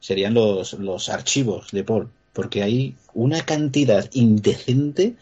Serían 0.00 0.34
los, 0.34 0.72
los 0.72 1.08
archivos 1.08 1.70
de 1.70 1.84
Paul, 1.84 2.08
porque 2.32 2.64
hay 2.64 2.96
una 3.14 3.42
cantidad 3.42 4.10
indecente 4.14 5.14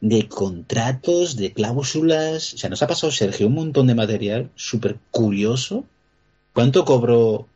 de 0.00 0.26
contratos, 0.26 1.36
de 1.36 1.52
cláusulas. 1.52 2.54
O 2.54 2.58
sea, 2.58 2.70
nos 2.70 2.82
ha 2.82 2.88
pasado 2.88 3.12
Sergio 3.12 3.46
un 3.46 3.54
montón 3.54 3.86
de 3.86 3.94
material 3.94 4.50
súper 4.56 4.96
curioso. 5.12 5.84
¿Cuánto 6.54 6.84
cobró 6.84 7.46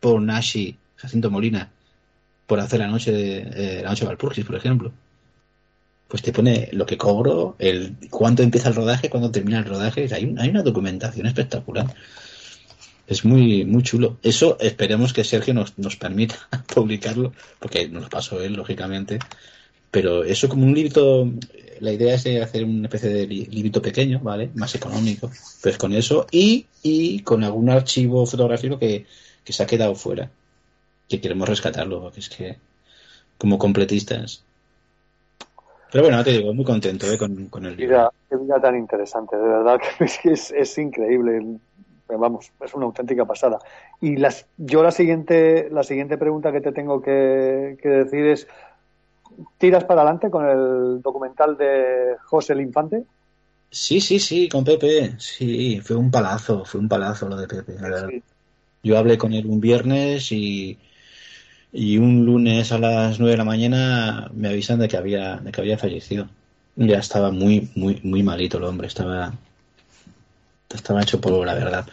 por 0.00 0.22
Nashi, 0.22 0.78
Jacinto 0.96 1.30
Molina, 1.30 1.70
por 2.46 2.60
hacer 2.60 2.80
la 2.80 2.88
noche 2.88 3.12
de 3.12 3.40
eh, 3.40 3.80
la 3.82 3.90
noche 3.90 4.04
de 4.04 4.08
Valpurgis, 4.08 4.46
por 4.46 4.56
ejemplo? 4.56 4.90
Pues 6.08 6.22
te 6.22 6.32
pone 6.32 6.68
lo 6.72 6.86
que 6.86 6.96
cobro, 6.98 7.56
el 7.58 7.96
cuánto 8.10 8.42
empieza 8.42 8.68
el 8.68 8.74
rodaje, 8.74 9.10
cuándo 9.10 9.30
termina 9.30 9.58
el 9.58 9.64
rodaje. 9.64 10.08
Hay, 10.14 10.34
hay 10.38 10.48
una 10.48 10.62
documentación 10.62 11.26
espectacular. 11.26 11.86
Es 13.06 13.24
muy, 13.24 13.64
muy 13.64 13.82
chulo. 13.82 14.18
Eso 14.22 14.56
esperemos 14.60 15.12
que 15.12 15.24
Sergio 15.24 15.52
nos, 15.54 15.78
nos 15.78 15.96
permita 15.96 16.36
publicarlo, 16.74 17.32
porque 17.58 17.88
nos 17.88 18.04
lo 18.04 18.08
pasó 18.08 18.42
él, 18.42 18.54
lógicamente. 18.54 19.18
Pero 19.90 20.24
eso 20.24 20.48
como 20.48 20.64
un 20.66 20.74
librito, 20.74 21.30
la 21.80 21.92
idea 21.92 22.14
es 22.14 22.26
hacer 22.42 22.64
una 22.64 22.86
especie 22.88 23.10
de 23.10 23.26
li- 23.26 23.46
librito 23.46 23.80
pequeño, 23.82 24.20
¿vale? 24.20 24.50
Más 24.54 24.74
económico. 24.74 25.30
Pues 25.62 25.76
con 25.78 25.92
eso 25.92 26.26
y, 26.30 26.66
y 26.82 27.20
con 27.20 27.44
algún 27.44 27.70
archivo 27.70 28.26
fotográfico 28.26 28.78
que, 28.78 29.06
que 29.44 29.52
se 29.52 29.62
ha 29.62 29.66
quedado 29.66 29.94
fuera. 29.94 30.30
Que 31.08 31.20
queremos 31.20 31.48
rescatarlo, 31.48 32.00
porque 32.00 32.20
es 32.20 32.28
que 32.28 32.56
como 33.38 33.58
completistas. 33.58 34.42
Pero 35.94 36.06
bueno, 36.06 36.24
te 36.24 36.32
digo, 36.32 36.52
muy 36.52 36.64
contento 36.64 37.06
¿eh? 37.06 37.16
con, 37.16 37.46
con 37.46 37.64
el 37.66 37.76
libro. 37.76 38.12
Qué 38.28 38.36
vida 38.36 38.60
tan 38.60 38.76
interesante, 38.76 39.36
de 39.36 39.46
verdad 39.46 39.80
que 39.98 40.04
es, 40.04 40.18
que 40.18 40.32
es, 40.32 40.50
es 40.50 40.76
increíble. 40.76 41.40
Vamos, 42.08 42.50
es 42.60 42.74
una 42.74 42.86
auténtica 42.86 43.24
pasada. 43.24 43.60
Y 44.00 44.16
las, 44.16 44.44
yo 44.56 44.82
la 44.82 44.90
siguiente, 44.90 45.68
la 45.70 45.84
siguiente 45.84 46.18
pregunta 46.18 46.50
que 46.50 46.60
te 46.60 46.72
tengo 46.72 47.00
que, 47.00 47.78
que 47.80 47.88
decir 47.88 48.26
es, 48.26 48.48
¿tiras 49.58 49.84
para 49.84 50.00
adelante 50.00 50.30
con 50.30 50.48
el 50.48 51.00
documental 51.00 51.56
de 51.56 52.16
José 52.24 52.54
el 52.54 52.62
Infante? 52.62 53.04
Sí, 53.70 54.00
sí, 54.00 54.18
sí, 54.18 54.48
con 54.48 54.64
Pepe. 54.64 55.14
Sí, 55.18 55.80
fue 55.80 55.94
un 55.94 56.10
palazo, 56.10 56.64
fue 56.64 56.80
un 56.80 56.88
palazo 56.88 57.28
lo 57.28 57.36
de 57.36 57.46
Pepe. 57.46 57.76
la. 57.80 58.10
Yo 58.82 58.98
hablé 58.98 59.16
con 59.16 59.32
él 59.32 59.46
un 59.46 59.60
viernes 59.60 60.32
y, 60.32 60.76
y 61.76 61.98
un 61.98 62.24
lunes 62.24 62.70
a 62.70 62.78
las 62.78 63.18
nueve 63.18 63.32
de 63.32 63.36
la 63.38 63.44
mañana 63.44 64.30
me 64.32 64.48
avisan 64.48 64.78
de 64.78 64.86
que 64.86 64.96
había, 64.96 65.36
de 65.38 65.50
que 65.50 65.60
había 65.60 65.76
fallecido. 65.76 66.28
Ya 66.76 66.98
estaba 66.98 67.30
muy, 67.32 67.68
muy, 67.74 68.00
muy 68.04 68.22
malito 68.22 68.58
el 68.58 68.64
hombre, 68.64 68.86
estaba, 68.86 69.34
estaba 70.72 71.02
hecho 71.02 71.20
polvo, 71.20 71.44
la 71.44 71.54
verdad. 71.54 71.86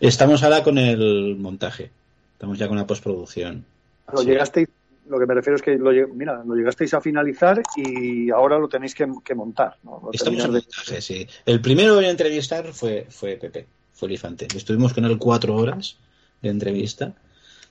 Estamos 0.00 0.42
ahora 0.42 0.62
con 0.62 0.78
el 0.78 1.36
montaje, 1.36 1.90
estamos 2.32 2.58
ya 2.58 2.68
con 2.68 2.76
la 2.76 2.86
postproducción. 2.86 3.64
Lo 4.12 4.22
llegasteis, 4.22 4.68
lo 5.08 5.18
que 5.18 5.26
me 5.26 5.34
refiero 5.34 5.56
es 5.56 5.62
que 5.62 5.76
lo, 5.76 5.90
mira, 6.14 6.42
lo 6.46 6.54
llegasteis 6.54 6.94
a 6.94 7.00
finalizar 7.00 7.60
y 7.76 8.30
ahora 8.30 8.58
lo 8.58 8.68
tenéis 8.68 8.94
que, 8.94 9.06
que 9.24 9.34
montar. 9.34 9.76
¿no? 9.82 10.00
Lo 10.04 10.12
Estamos 10.12 10.38
en 10.38 10.44
terminar 10.44 10.50
de- 10.50 10.66
montaje, 10.66 11.02
sí. 11.02 11.26
El 11.44 11.60
primero 11.60 11.98
en 12.00 12.06
entrevistar 12.06 12.66
fue, 12.72 13.06
fue 13.10 13.36
Pepe, 13.36 13.66
fue 13.92 14.08
Elifante. 14.08 14.46
Estuvimos 14.54 14.92
con 14.94 15.04
él 15.04 15.18
cuatro 15.18 15.54
horas 15.56 15.96
de 16.40 16.48
entrevista. 16.50 17.12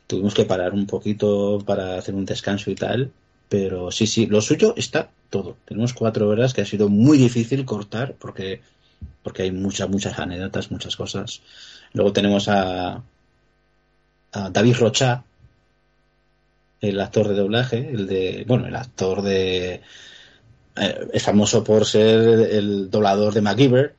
Tuvimos 0.08 0.34
que 0.34 0.46
parar 0.46 0.74
un 0.74 0.88
poquito 0.88 1.62
para 1.66 1.98
hacer 1.98 2.16
un 2.16 2.26
descanso 2.26 2.72
y 2.72 2.76
tal. 2.76 3.12
Pero 3.50 3.92
sí, 3.92 4.08
sí, 4.08 4.26
lo 4.26 4.42
suyo 4.42 4.74
está 4.76 5.10
todo. 5.30 5.58
Tenemos 5.66 5.94
cuatro 5.94 6.28
horas 6.28 6.54
que 6.54 6.62
ha 6.62 6.66
sido 6.66 6.90
muy 6.90 7.18
difícil 7.18 7.66
cortar 7.66 8.16
porque, 8.20 8.62
porque 9.24 9.44
hay 9.44 9.52
muchas, 9.52 9.90
muchas 9.90 10.20
anécdotas, 10.20 10.72
muchas 10.72 10.96
cosas. 10.96 11.42
Luego 11.94 12.12
tenemos 12.12 12.50
a, 12.50 13.02
a 14.34 14.50
David 14.50 14.76
Rocha, 14.78 15.24
el 16.82 17.00
actor 17.00 17.30
de 17.30 17.36
doblaje, 17.36 17.90
el 17.90 18.06
de, 18.08 18.44
bueno, 18.48 18.68
el 18.68 18.76
actor 18.76 19.22
de, 19.22 19.82
eh, 20.80 21.08
es 21.14 21.24
famoso 21.24 21.64
por 21.64 21.86
ser 21.86 22.20
el 22.52 22.90
doblador 22.90 23.34
de 23.34 23.42
MacGyver 23.42 23.96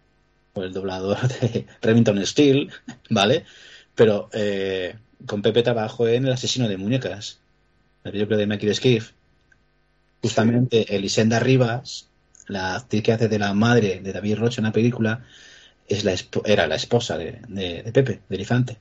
o 0.54 0.62
el 0.62 0.72
doblador 0.72 1.26
de 1.28 1.66
Remington 1.82 2.24
Steel, 2.24 2.70
¿vale? 3.10 3.44
Pero 3.94 4.28
eh, 4.32 4.94
con 5.26 5.42
Pepe 5.42 5.62
trabajó 5.62 6.08
en 6.08 6.26
El 6.26 6.32
asesino 6.32 6.68
de 6.68 6.76
muñecas, 6.76 7.38
la 8.04 8.12
película 8.12 8.36
de 8.36 8.46
Mikey 8.46 8.74
Skiff. 8.74 9.12
Justamente 10.22 10.96
Elisenda 10.96 11.38
Rivas, 11.38 12.08
la 12.48 12.74
actriz 12.76 13.02
que 13.02 13.12
hace 13.12 13.28
de 13.28 13.38
la 13.38 13.54
madre 13.54 14.00
de 14.02 14.12
David 14.12 14.36
Rocha 14.38 14.60
en 14.60 14.64
la 14.64 14.72
película, 14.72 15.24
es 15.88 16.04
la 16.04 16.14
era 16.44 16.66
la 16.66 16.74
esposa 16.74 17.16
de, 17.16 17.38
de- 17.48 17.82
de 17.84 17.92
Pepe, 17.92 18.20
de 18.28 18.36
Elefante, 18.36 18.76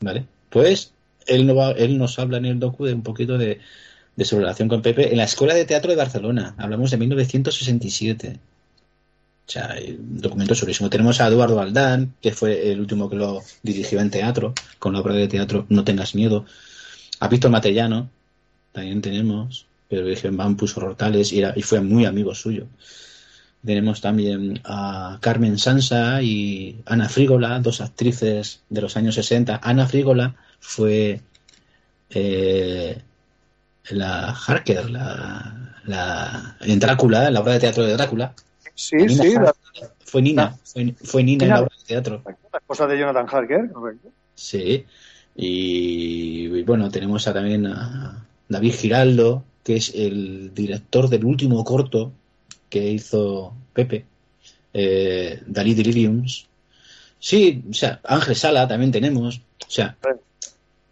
¿vale? 0.00 0.24
Pues 0.50 0.92
él, 1.26 1.46
no 1.46 1.54
va- 1.54 1.72
él 1.72 1.98
nos 1.98 2.18
habla 2.18 2.38
en 2.38 2.46
el 2.46 2.58
docu 2.58 2.86
de 2.86 2.94
un 2.94 3.02
poquito 3.02 3.36
de, 3.36 3.60
de 4.16 4.24
su 4.24 4.38
relación 4.38 4.68
con 4.68 4.80
Pepe 4.82 5.10
en 5.10 5.18
la 5.18 5.24
Escuela 5.24 5.54
de 5.54 5.66
Teatro 5.66 5.90
de 5.90 5.96
Barcelona. 5.96 6.54
Hablamos 6.56 6.90
de 6.90 6.96
1967. 6.96 8.38
O 9.48 9.50
sea, 9.50 9.70
hay 9.72 9.92
un 9.98 10.20
documento 10.20 10.54
chulísimo. 10.54 10.90
Tenemos 10.90 11.20
a 11.20 11.26
Eduardo 11.28 11.58
Aldán, 11.60 12.12
que 12.20 12.32
fue 12.32 12.70
el 12.70 12.80
último 12.80 13.08
que 13.08 13.16
lo 13.16 13.40
dirigió 13.62 13.98
en 14.00 14.10
teatro, 14.10 14.52
con 14.78 14.92
la 14.92 15.00
obra 15.00 15.14
de 15.14 15.26
teatro 15.26 15.64
No 15.70 15.84
tengas 15.84 16.14
miedo. 16.14 16.44
A 17.20 17.28
Víctor 17.28 17.50
Matellano, 17.50 18.10
también 18.72 19.00
tenemos, 19.00 19.64
pero 19.88 20.04
dirigió 20.04 20.28
en 20.28 20.36
Vampus 20.36 20.74
Rortales 20.74 21.32
y, 21.32 21.38
era- 21.38 21.54
y 21.56 21.62
fue 21.62 21.80
muy 21.80 22.04
amigo 22.04 22.34
suyo. 22.34 22.66
Tenemos 23.64 24.00
también 24.02 24.60
a 24.64 25.16
Carmen 25.20 25.58
Sansa 25.58 26.22
y 26.22 26.76
Ana 26.86 27.08
Frígola, 27.08 27.58
dos 27.60 27.80
actrices 27.80 28.60
de 28.68 28.80
los 28.82 28.96
años 28.98 29.14
60. 29.14 29.60
Ana 29.62 29.86
Frígola 29.86 30.36
fue 30.60 31.20
eh, 32.10 32.98
la 33.90 34.30
Harker, 34.46 34.90
la, 34.90 35.74
la, 35.86 36.56
en 36.60 36.78
Drácula, 36.78 37.28
en 37.28 37.34
la 37.34 37.40
obra 37.40 37.54
de 37.54 37.60
teatro 37.60 37.84
de 37.84 37.94
Drácula. 37.94 38.34
Sí, 38.78 38.94
Nina 38.94 39.22
sí, 39.24 39.34
la. 39.34 39.54
Fue 40.04 40.22
Nina, 40.22 40.56
fue, 40.62 40.94
fue 41.02 41.24
Nina 41.24 41.44
en 41.44 41.50
la 41.50 41.60
obra 41.62 41.72
de 41.76 41.84
teatro. 41.84 42.22
la 42.24 42.58
esposa 42.58 42.86
de 42.86 42.96
Jonathan 42.98 43.26
Harker, 43.28 43.72
correcto. 43.72 44.08
Sí. 44.36 44.84
Y, 45.34 46.46
y 46.46 46.62
bueno, 46.62 46.88
tenemos 46.90 47.26
a- 47.26 47.32
también 47.34 47.66
a 47.66 48.24
David 48.48 48.74
Giraldo, 48.74 49.42
que 49.64 49.76
es 49.76 49.92
el 49.94 50.54
director 50.54 51.08
del 51.08 51.24
último 51.24 51.64
corto 51.64 52.12
que 52.70 52.88
hizo 52.92 53.52
Pepe, 53.72 54.04
eh, 54.72 55.42
Dalí 55.46 55.74
Deliriums. 55.74 56.46
Sí, 57.18 57.64
o 57.68 57.74
sea, 57.74 58.00
Ángel 58.04 58.36
Sala 58.36 58.68
también 58.68 58.92
tenemos. 58.92 59.40
O 59.66 59.70
sea, 59.70 59.96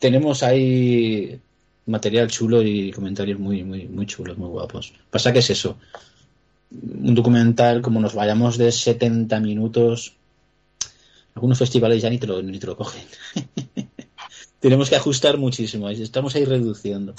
tenemos 0.01 0.43
ahí 0.43 1.41
material 1.87 2.29
chulo 2.31 2.63
y 2.63 2.91
comentarios 2.91 3.39
muy, 3.39 3.63
muy, 3.63 3.87
muy 3.87 4.07
chulos, 4.07 4.37
muy 4.37 4.49
guapos. 4.49 4.93
Pasa 5.09 5.33
que 5.33 5.39
es 5.39 5.51
eso. 5.51 5.79
Un 6.71 7.15
documental, 7.15 7.81
como 7.83 8.01
nos 8.01 8.15
vayamos 8.15 8.59
de 8.59 8.73
70 8.73 9.39
minutos, 9.41 10.17
algunos 11.35 11.59
festivales 11.59 12.03
ya 12.03 12.11
ni 12.11 12.19
te 12.19 12.27
lo, 12.27 12.43
ni 12.43 12.59
te 12.59 12.67
lo 12.67 12.77
cogen. 12.77 13.03
Tenemos 14.61 14.89
que 14.91 14.97
ajustar 14.97 15.39
muchísimo, 15.39 15.89
estamos 15.89 16.35
ahí 16.35 16.45
reduciendo. 16.45 17.15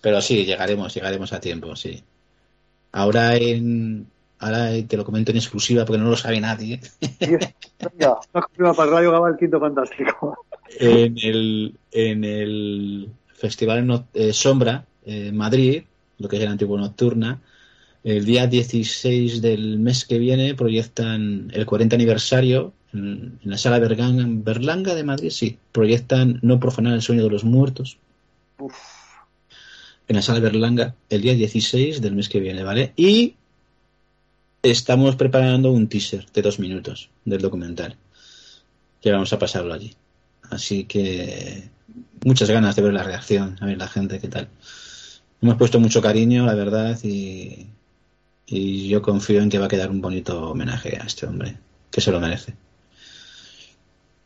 Pero 0.00 0.20
sí, 0.20 0.44
llegaremos, 0.44 0.94
llegaremos 0.94 1.32
a 1.32 1.40
tiempo, 1.40 1.74
sí. 1.76 2.02
Ahora 2.92 3.36
en 3.36 4.06
ahora 4.38 4.70
te 4.88 4.96
lo 4.96 5.04
comento 5.04 5.30
en 5.30 5.36
exclusiva 5.36 5.84
porque 5.84 6.02
no 6.02 6.10
lo 6.10 6.16
sabe 6.16 6.40
nadie. 6.40 6.80
Venga, 7.20 8.18
para 8.76 8.90
Radio 8.90 9.12
Gaba 9.12 9.28
el 9.30 9.36
quinto 9.36 9.60
fantástico. 9.60 10.44
en 10.78 11.16
el, 11.22 11.74
en 11.92 12.24
el 12.24 13.08
Festival 13.34 13.86
no- 13.86 14.06
eh, 14.14 14.32
Sombra, 14.32 14.84
en 15.06 15.36
Madrid, 15.36 15.84
lo 16.18 16.28
que 16.28 16.36
es 16.36 16.42
el 16.42 16.48
antiguo 16.48 16.76
Nocturna, 16.78 17.40
el 18.04 18.24
día 18.24 18.46
16 18.46 19.40
del 19.40 19.78
mes 19.78 20.04
que 20.04 20.18
viene 20.18 20.54
proyectan 20.54 21.50
el 21.54 21.66
40 21.66 21.94
aniversario 21.94 22.72
en, 22.92 23.38
en 23.42 23.50
la 23.50 23.58
sala 23.58 23.78
Berlanga 23.78 24.94
de 24.94 25.04
Madrid, 25.04 25.30
sí, 25.30 25.58
proyectan 25.70 26.38
No 26.42 26.60
profanar 26.60 26.94
el 26.94 27.02
sueño 27.02 27.22
de 27.22 27.30
los 27.30 27.44
muertos. 27.44 27.98
En 30.08 30.16
la 30.16 30.22
sala 30.22 30.40
Berlanga 30.40 30.94
el 31.08 31.22
día 31.22 31.34
16 31.34 32.00
del 32.00 32.14
mes 32.14 32.28
que 32.28 32.40
viene, 32.40 32.62
¿vale? 32.62 32.92
Y 32.96 33.36
estamos 34.62 35.16
preparando 35.16 35.72
un 35.72 35.88
teaser 35.88 36.26
de 36.32 36.42
dos 36.42 36.58
minutos 36.58 37.08
del 37.24 37.40
documental 37.40 37.96
que 39.00 39.10
vamos 39.10 39.32
a 39.32 39.38
pasarlo 39.38 39.74
allí. 39.74 39.94
Así 40.50 40.84
que 40.84 41.68
muchas 42.24 42.50
ganas 42.50 42.76
de 42.76 42.82
ver 42.82 42.92
la 42.92 43.02
reacción, 43.02 43.56
a 43.60 43.66
ver 43.66 43.78
la 43.78 43.88
gente 43.88 44.20
qué 44.20 44.28
tal. 44.28 44.48
Hemos 45.40 45.56
puesto 45.56 45.80
mucho 45.80 46.00
cariño, 46.00 46.46
la 46.46 46.54
verdad, 46.54 46.96
y, 47.02 47.66
y 48.52 48.88
yo 48.88 49.02
confío 49.02 49.40
en 49.42 49.50
que 49.50 49.58
va 49.58 49.66
a 49.66 49.68
quedar 49.68 49.90
un 49.90 50.00
bonito 50.00 50.50
homenaje 50.50 50.96
a 51.00 51.04
este 51.06 51.26
hombre, 51.26 51.56
que 51.90 52.00
se 52.00 52.12
lo 52.12 52.20
merece. 52.20 52.54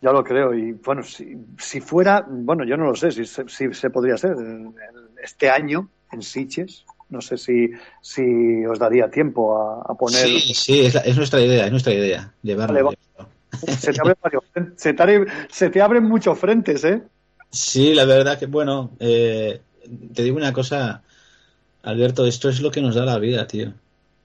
Ya 0.03 0.13
lo 0.13 0.23
creo. 0.23 0.55
Y 0.55 0.73
bueno, 0.73 1.03
si, 1.03 1.37
si 1.59 1.81
fuera, 1.81 2.25
bueno, 2.29 2.65
yo 2.65 2.77
no 2.77 2.85
lo 2.87 2.95
sé 2.95 3.11
si, 3.11 3.25
se- 3.25 3.49
si 3.49 3.73
se 3.73 3.91
podría 3.91 4.15
en 4.23 4.75
este 5.23 5.51
año 5.51 5.91
en 6.13 6.23
Sitges. 6.23 6.85
No 7.09 7.21
sé 7.21 7.37
si, 7.37 7.71
si 8.03 8.67
os 8.67 8.79
daría 8.79 9.09
tiempo 9.11 9.57
a, 9.57 9.83
a 9.93 9.95
poner. 9.95 10.29
Sí, 10.29 10.55
sí, 10.55 10.81
es, 10.81 10.95
la- 10.95 11.01
es 11.03 11.17
nuestra 11.17 11.41
idea, 11.41 11.67
es 11.67 11.71
nuestra 11.71 11.93
idea, 11.95 12.35
llevarlo. 12.43 12.85
Vale, 12.85 12.99
Se 13.67 13.93
te, 13.93 14.01
abren 14.01 14.17
varios 14.21 14.43
se, 14.77 14.93
te 14.93 15.27
se 15.51 15.71
te 15.71 15.81
abren 15.81 16.05
muchos 16.05 16.39
frentes, 16.39 16.85
¿eh? 16.85 17.03
Sí, 17.51 17.95
la 17.95 18.05
verdad 18.05 18.39
que, 18.39 18.47
bueno, 18.47 18.91
eh, 19.01 19.61
te 20.15 20.23
digo 20.23 20.37
una 20.37 20.53
cosa, 20.53 21.03
Alberto, 21.83 22.27
esto 22.27 22.49
es 22.49 22.61
lo 22.61 22.71
que 22.71 22.83
nos 22.83 22.95
da 22.97 23.05
la 23.05 23.19
vida, 23.19 23.47
tío. 23.47 23.75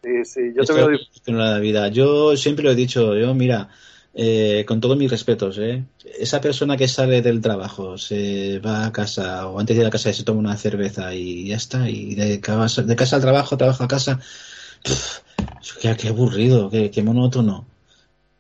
Sí, 0.04 0.26
sí, 0.26 0.54
yo 0.56 0.66
te 0.66 0.74
veo. 0.74 0.90
la 1.28 1.60
vida. 1.60 1.88
Yo 1.90 2.36
siempre 2.38 2.64
lo 2.64 2.72
he 2.72 2.76
dicho, 2.76 3.16
yo, 3.16 3.34
mira, 3.36 3.70
eh, 4.14 4.66
con 4.68 4.82
todos 4.82 4.98
mis 4.98 5.10
respetos, 5.12 5.58
¿eh? 5.60 5.86
esa 6.04 6.42
persona 6.42 6.76
que 6.78 6.88
sale 6.88 7.22
del 7.22 7.42
trabajo, 7.42 7.98
se 7.98 8.60
va 8.60 8.86
a 8.88 8.92
casa 8.92 9.48
o 9.48 9.60
antes 9.60 9.76
de 9.78 9.84
ir 9.84 9.88
a 9.88 9.92
casa 9.92 10.12
se 10.14 10.24
toma 10.24 10.40
una 10.40 10.58
cerveza 10.58 11.14
y 11.14 11.48
ya 11.50 11.56
está, 11.58 11.90
y 11.90 12.16
de 12.16 12.40
casa, 12.42 12.82
de 12.84 12.96
casa 12.96 13.16
al 13.18 13.22
trabajo, 13.22 13.58
trabajo 13.58 13.84
a 13.84 13.88
casa, 13.88 14.20
pff, 14.84 15.20
qué, 15.82 15.96
qué 15.98 16.08
aburrido, 16.10 16.70
qué, 16.70 16.92
qué 16.92 17.04
monótono. 17.04 17.68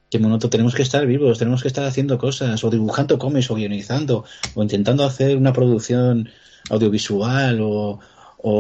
Qué 0.09 0.19
monótono, 0.19 0.49
tenemos 0.49 0.75
que 0.75 0.81
estar 0.83 1.05
vivos, 1.05 1.37
tenemos 1.39 1.61
que 1.61 1.69
estar 1.69 1.85
haciendo 1.85 2.17
cosas, 2.17 2.61
o 2.65 2.69
dibujando 2.69 3.17
cómics, 3.17 3.49
o 3.49 3.55
guionizando, 3.55 4.25
o 4.53 4.61
intentando 4.61 5.05
hacer 5.05 5.37
una 5.37 5.53
producción 5.53 6.29
audiovisual, 6.69 7.61
o, 7.61 7.99
o, 8.37 8.51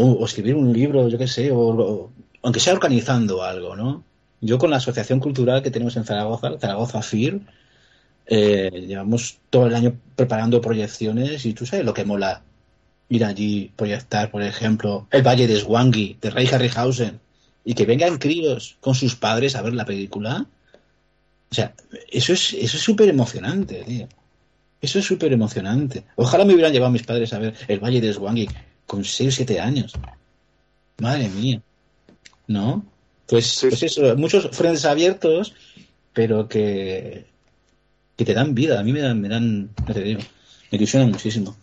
o- 0.00 0.12
o 0.20 0.24
escribir 0.24 0.54
un 0.54 0.72
libro, 0.72 1.08
yo 1.08 1.18
qué 1.18 1.26
sé, 1.26 1.50
o, 1.50 1.58
o- 1.58 2.12
aunque 2.44 2.60
sea 2.60 2.74
organizando 2.74 3.42
algo, 3.42 3.74
¿no? 3.74 4.04
Yo 4.40 4.58
con 4.58 4.70
la 4.70 4.76
asociación 4.76 5.18
cultural 5.18 5.62
que 5.62 5.70
tenemos 5.70 5.96
en 5.96 6.04
Zaragoza, 6.04 6.58
Zaragoza 6.58 7.00
FIR, 7.02 7.40
eh, 8.26 8.84
llevamos 8.86 9.38
todo 9.48 9.66
el 9.66 9.74
año 9.74 9.96
preparando 10.14 10.60
proyecciones 10.60 11.46
y 11.46 11.54
tú 11.54 11.64
sabes 11.64 11.86
lo 11.86 11.94
que 11.94 12.04
mola 12.04 12.42
ir 13.08 13.24
allí, 13.24 13.72
proyectar, 13.74 14.30
por 14.30 14.42
ejemplo, 14.42 15.08
el 15.10 15.22
Valle 15.22 15.46
de 15.46 15.58
Swangi, 15.58 16.18
de 16.20 16.30
Ray 16.30 16.46
Harryhausen, 16.46 17.18
y 17.64 17.72
que 17.72 17.86
vengan 17.86 18.18
críos 18.18 18.76
con 18.80 18.94
sus 18.94 19.16
padres 19.16 19.56
a 19.56 19.62
ver 19.62 19.72
la 19.72 19.86
película. 19.86 20.46
O 21.50 21.54
sea, 21.54 21.74
eso 22.10 22.34
es 22.34 22.52
eso 22.52 22.76
es 22.76 22.82
súper 22.82 23.08
emocionante, 23.08 23.82
tío. 23.84 24.08
Eso 24.82 24.98
es 24.98 25.06
súper 25.06 25.32
emocionante. 25.32 26.04
Ojalá 26.16 26.44
me 26.44 26.52
hubieran 26.52 26.72
llevado 26.72 26.92
mis 26.92 27.04
padres 27.04 27.32
a 27.32 27.38
ver 27.38 27.54
el 27.68 27.80
Valle 27.80 28.02
de 28.02 28.12
Swangi 28.12 28.48
con 28.86 29.02
6 29.02 29.28
o 29.28 29.32
7 29.32 29.60
años. 29.60 29.94
Madre 30.98 31.28
mía. 31.30 31.62
¿No? 32.46 32.84
Pues, 33.26 33.58
pues 33.60 33.82
eso, 33.82 34.16
muchos 34.16 34.50
frentes 34.56 34.84
abiertos, 34.84 35.54
pero 36.12 36.46
que, 36.48 37.24
que 38.16 38.24
te 38.24 38.34
dan 38.34 38.54
vida. 38.54 38.80
A 38.80 38.82
mí 38.82 38.92
me 38.92 39.00
dan, 39.00 39.20
me 39.20 39.28
dan, 39.28 39.70
no 39.86 39.94
te 39.94 40.02
digo, 40.02 40.20
me 40.70 40.76
ilusionan 40.78 41.10
muchísimo. 41.10 41.56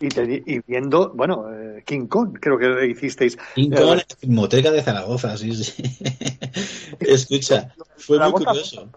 Y, 0.00 0.08
te- 0.08 0.42
y 0.46 0.60
viendo, 0.66 1.12
bueno, 1.14 1.46
eh, 1.52 1.82
King 1.86 2.06
Kong, 2.06 2.38
creo 2.40 2.58
que 2.58 2.86
hicisteis. 2.86 3.36
King 3.54 3.70
Eh, 3.72 3.76
Kong, 3.76 4.72
de 4.72 4.82
Zaragoza, 4.82 5.36
sí, 5.36 5.54
sí. 5.54 5.82
Escucha, 7.00 7.74
fue 7.96 8.18
muy 8.18 8.32
curioso. 8.44 8.88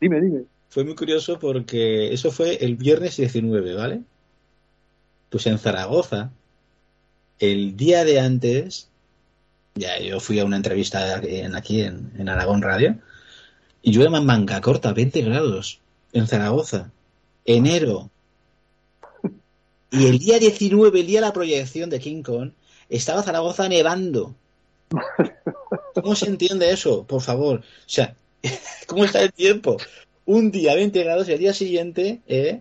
Dime, 0.00 0.20
dime. 0.20 0.42
Fue 0.68 0.84
muy 0.84 0.94
curioso 0.94 1.38
porque 1.38 2.12
eso 2.12 2.30
fue 2.30 2.56
el 2.64 2.76
viernes 2.76 3.16
19, 3.16 3.74
¿vale? 3.74 4.00
Pues 5.28 5.46
en 5.46 5.58
Zaragoza, 5.58 6.30
el 7.38 7.76
día 7.76 8.04
de 8.04 8.20
antes, 8.20 8.88
ya 9.74 9.98
yo 10.00 10.20
fui 10.20 10.38
a 10.38 10.44
una 10.44 10.56
entrevista 10.56 11.20
en- 11.22 11.54
aquí 11.54 11.82
en, 11.82 12.12
en 12.18 12.28
Aragón 12.28 12.62
Radio, 12.62 12.96
y 13.82 13.92
yo 13.92 14.02
era 14.02 14.10
manga 14.20 14.60
corta, 14.60 14.92
20 14.92 15.22
grados, 15.22 15.80
en 16.12 16.26
Zaragoza, 16.26 16.90
enero. 17.44 18.10
Y 19.90 20.06
el 20.06 20.18
día 20.18 20.38
19, 20.38 21.00
el 21.00 21.06
día 21.06 21.20
de 21.20 21.26
la 21.26 21.32
proyección 21.32 21.90
de 21.90 22.00
King 22.00 22.22
Kong, 22.22 22.50
estaba 22.88 23.22
Zaragoza 23.22 23.68
nevando. 23.68 24.34
¿Cómo 25.94 26.14
se 26.14 26.26
entiende 26.26 26.70
eso? 26.70 27.04
Por 27.04 27.20
favor. 27.20 27.58
O 27.60 27.62
sea, 27.88 28.14
¿cómo 28.86 29.04
está 29.04 29.22
el 29.22 29.32
tiempo? 29.32 29.76
Un 30.24 30.50
día 30.50 30.74
20 30.74 31.02
grados 31.02 31.28
y 31.28 31.32
al 31.32 31.38
día 31.38 31.52
siguiente, 31.52 32.20
eh, 32.26 32.60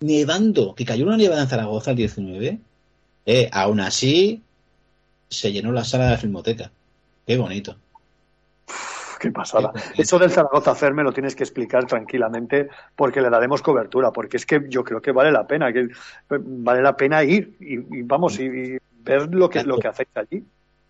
nevando, 0.00 0.74
que 0.74 0.84
cayó 0.84 1.06
una 1.06 1.16
nevada 1.16 1.42
en 1.42 1.48
Zaragoza 1.48 1.90
el 1.92 1.96
19. 1.96 2.58
Eh, 3.26 3.48
aún 3.52 3.80
así, 3.80 4.42
se 5.30 5.52
llenó 5.52 5.72
la 5.72 5.84
sala 5.84 6.04
de 6.04 6.10
la 6.10 6.18
filmoteca. 6.18 6.70
Qué 7.26 7.36
bonito. 7.36 7.76
Qué 9.20 9.30
pasada. 9.30 9.72
Eso 9.96 10.18
del 10.18 10.30
Zaragoza 10.30 10.74
Fer 10.74 10.94
me 10.94 11.02
lo 11.02 11.12
tienes 11.12 11.36
que 11.36 11.44
explicar 11.44 11.86
tranquilamente 11.86 12.68
porque 12.96 13.20
le 13.20 13.28
daremos 13.28 13.60
cobertura, 13.60 14.10
porque 14.12 14.38
es 14.38 14.46
que 14.46 14.62
yo 14.68 14.82
creo 14.82 15.02
que 15.02 15.12
vale 15.12 15.30
la 15.30 15.46
pena, 15.46 15.72
que 15.72 15.88
vale 16.28 16.82
la 16.82 16.96
pena 16.96 17.22
ir 17.22 17.54
y, 17.60 17.74
y 17.98 18.02
vamos 18.02 18.38
y, 18.40 18.44
y 18.44 18.78
ver 19.02 19.32
lo 19.34 19.50
que 19.50 19.62
lo 19.62 19.78
que 19.78 19.88
hacéis 19.88 20.08
allí. 20.14 20.42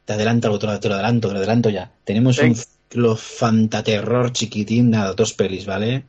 Te 0.04 0.12
adelanto, 0.12 0.58
te 0.58 0.66
lo, 0.66 0.72
adelanto, 0.72 1.28
te 1.28 1.34
lo 1.34 1.38
adelanto 1.38 1.70
ya. 1.70 1.90
Tenemos 2.04 2.38
un 2.38 2.50
Venga. 2.50 2.60
ciclo 2.60 3.16
fantaterror 3.16 4.32
chiquitín, 4.32 4.90
nada, 4.90 5.12
dos 5.14 5.34
pelis, 5.34 5.66
¿vale? 5.66 6.04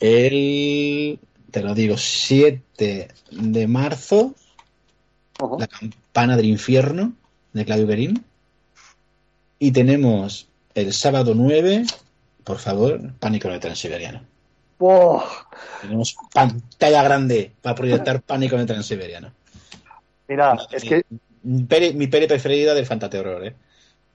El, 0.00 1.18
te 1.50 1.62
lo 1.62 1.74
digo, 1.74 1.96
7 1.96 3.08
de 3.30 3.66
marzo, 3.66 4.34
La 5.58 5.66
campana 5.66 6.36
del 6.36 6.46
infierno, 6.46 7.12
de 7.54 7.64
Claudio 7.64 7.86
Berín. 7.86 8.24
Y 9.58 9.72
tenemos 9.72 10.48
el 10.74 10.92
sábado 10.92 11.32
9, 11.34 11.84
por 12.44 12.58
favor, 12.58 13.00
Pánico 13.18 13.48
en 13.48 13.54
el 13.54 13.60
Transiberiano. 13.60 14.20
¡Oh! 14.78 15.24
Tenemos 15.80 16.14
pantalla 16.32 17.02
grande 17.02 17.52
para 17.62 17.74
proyectar 17.74 18.20
Pánico 18.26 18.56
en 18.56 18.62
el 18.62 18.66
Transiberiano. 18.66 19.32
Mira, 20.28 20.58
es 20.70 20.84
que 20.84 21.02
mi 21.42 22.06
peli 22.06 22.26
preferida 22.26 22.74
del 22.74 22.86
fantaterror, 22.86 23.46
¿eh? 23.46 23.54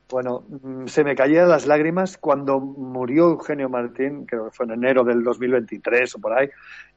Bueno, 0.10 0.44
mm, 0.48 0.88
se 0.88 1.03
me 1.03 1.16
caían 1.16 1.49
las 1.49 1.68
lágrimas 1.68 2.18
cuando 2.18 2.60
murió 2.60 3.30
Eugenio 3.30 3.70
Martín, 3.70 4.26
creo 4.26 4.45
que 4.45 4.52
fue 4.52 4.66
en 4.66 4.74
enero 4.74 5.03
del 5.03 5.24
2023 5.24 6.16
o 6.16 6.20
por 6.20 6.34
ahí. 6.34 6.49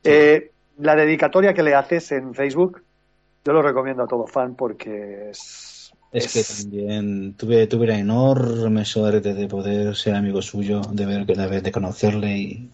Eh, 0.02 0.51
la 0.78 0.97
dedicatoria 0.97 1.52
que 1.52 1.62
le 1.62 1.74
haces 1.74 2.10
en 2.12 2.35
Facebook, 2.35 2.82
yo 3.44 3.52
lo 3.52 3.60
recomiendo 3.60 4.02
a 4.02 4.09
todo 4.09 4.27
fan 4.27 4.55
porque 4.55 5.31
es... 5.31 5.72
Es 6.12 6.30
que 6.30 6.44
también 6.44 7.34
tuve, 7.34 7.66
tuve 7.66 7.86
la 7.86 7.98
enorme 7.98 8.84
suerte 8.84 9.32
de 9.32 9.48
poder 9.48 9.97
ser 9.97 10.14
amigo 10.14 10.43
suyo, 10.43 10.82
de 10.82 11.06
ver 11.06 11.24
de, 11.24 11.60
de 11.62 11.72
conocerle 11.72 12.36
y, 12.36 12.70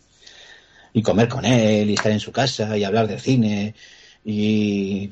y 0.92 1.02
comer 1.02 1.28
con 1.28 1.44
él 1.44 1.88
y 1.88 1.94
estar 1.94 2.10
en 2.10 2.18
su 2.18 2.32
casa 2.32 2.76
y 2.76 2.82
hablar 2.82 3.06
de 3.06 3.20
cine 3.20 3.74
y 4.24 5.08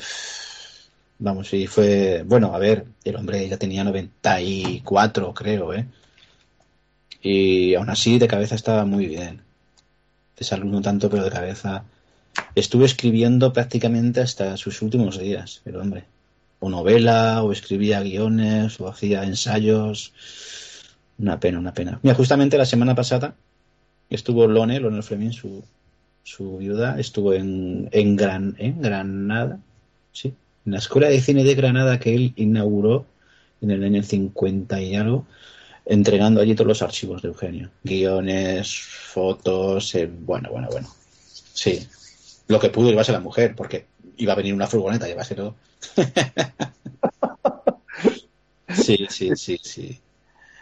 vamos, 1.21 1.55
y 1.55 1.69
fue 1.69 2.25
bueno, 2.27 2.53
a 2.53 2.59
ver, 2.59 2.87
el 3.05 3.17
hombre 3.17 3.49
ya 3.49 3.59
tenía 3.59 3.85
94, 3.85 5.33
creo, 5.33 5.73
¿eh? 5.73 5.87
Y 7.23 7.75
aún 7.75 7.91
así 7.91 8.19
de 8.19 8.29
cabeza 8.29 8.57
estaba 8.57 8.85
muy 8.85 9.07
bien. 9.07 9.43
De 10.37 10.45
salud 10.45 10.71
no 10.71 10.83
tanto, 10.83 11.09
pero 11.09 11.25
de 11.25 11.31
cabeza 11.31 11.85
estuve 12.55 12.87
escribiendo 12.87 13.53
prácticamente 13.53 14.21
hasta 14.21 14.57
sus 14.57 14.83
últimos 14.83 15.19
días, 15.19 15.63
el 15.65 15.77
hombre 15.77 16.16
o 16.67 16.69
novela, 16.69 17.43
o 17.45 17.53
escribía 17.53 18.03
guiones, 18.03 18.81
o 18.81 18.89
hacía 18.89 19.23
ensayos. 19.25 20.13
Una 21.19 21.39
pena, 21.39 21.59
una 21.59 21.73
pena. 21.73 21.99
Mira, 22.03 22.15
justamente 22.17 22.59
la 22.59 22.67
semana 22.67 22.95
pasada 22.95 23.35
estuvo 24.11 24.47
Lone, 24.47 24.81
Lone 24.81 25.03
Fleming, 25.03 25.33
su, 25.33 25.63
su 26.23 26.59
viuda, 26.59 26.99
estuvo 26.99 27.33
en, 27.33 27.89
en, 27.93 28.17
Gran, 28.17 28.55
en 28.59 28.83
Granada, 28.83 29.61
sí, 30.13 30.35
en 30.65 30.73
la 30.73 30.79
Escuela 30.79 31.09
de 31.09 31.21
Cine 31.21 31.45
de 31.45 31.55
Granada 31.55 31.99
que 31.99 32.15
él 32.15 32.33
inauguró 32.37 33.07
en 33.63 33.71
el 33.71 33.85
año 33.85 34.03
50 34.03 34.81
y 34.83 34.97
algo. 34.97 35.25
entregando 35.85 36.41
allí 36.41 36.55
todos 36.57 36.69
los 36.69 36.83
archivos 36.83 37.23
de 37.23 37.29
Eugenio. 37.29 37.71
Guiones, 37.85 38.77
fotos, 38.77 39.95
eh, 39.95 40.11
bueno, 40.11 40.51
bueno, 40.51 40.69
bueno. 40.73 40.89
Sí. 41.55 41.87
Lo 42.49 42.59
que 42.59 42.71
pudo 42.71 42.91
llevarse 42.91 43.13
la 43.13 43.21
mujer, 43.21 43.55
porque 43.55 43.87
iba 44.19 44.33
a 44.33 44.37
venir 44.37 44.55
una 44.55 44.67
furgoneta, 44.67 45.07
llevarse 45.07 45.35
todo. 45.35 45.55
sí, 48.73 49.07
sí, 49.09 49.31
sí, 49.37 49.59
sí. 49.63 49.99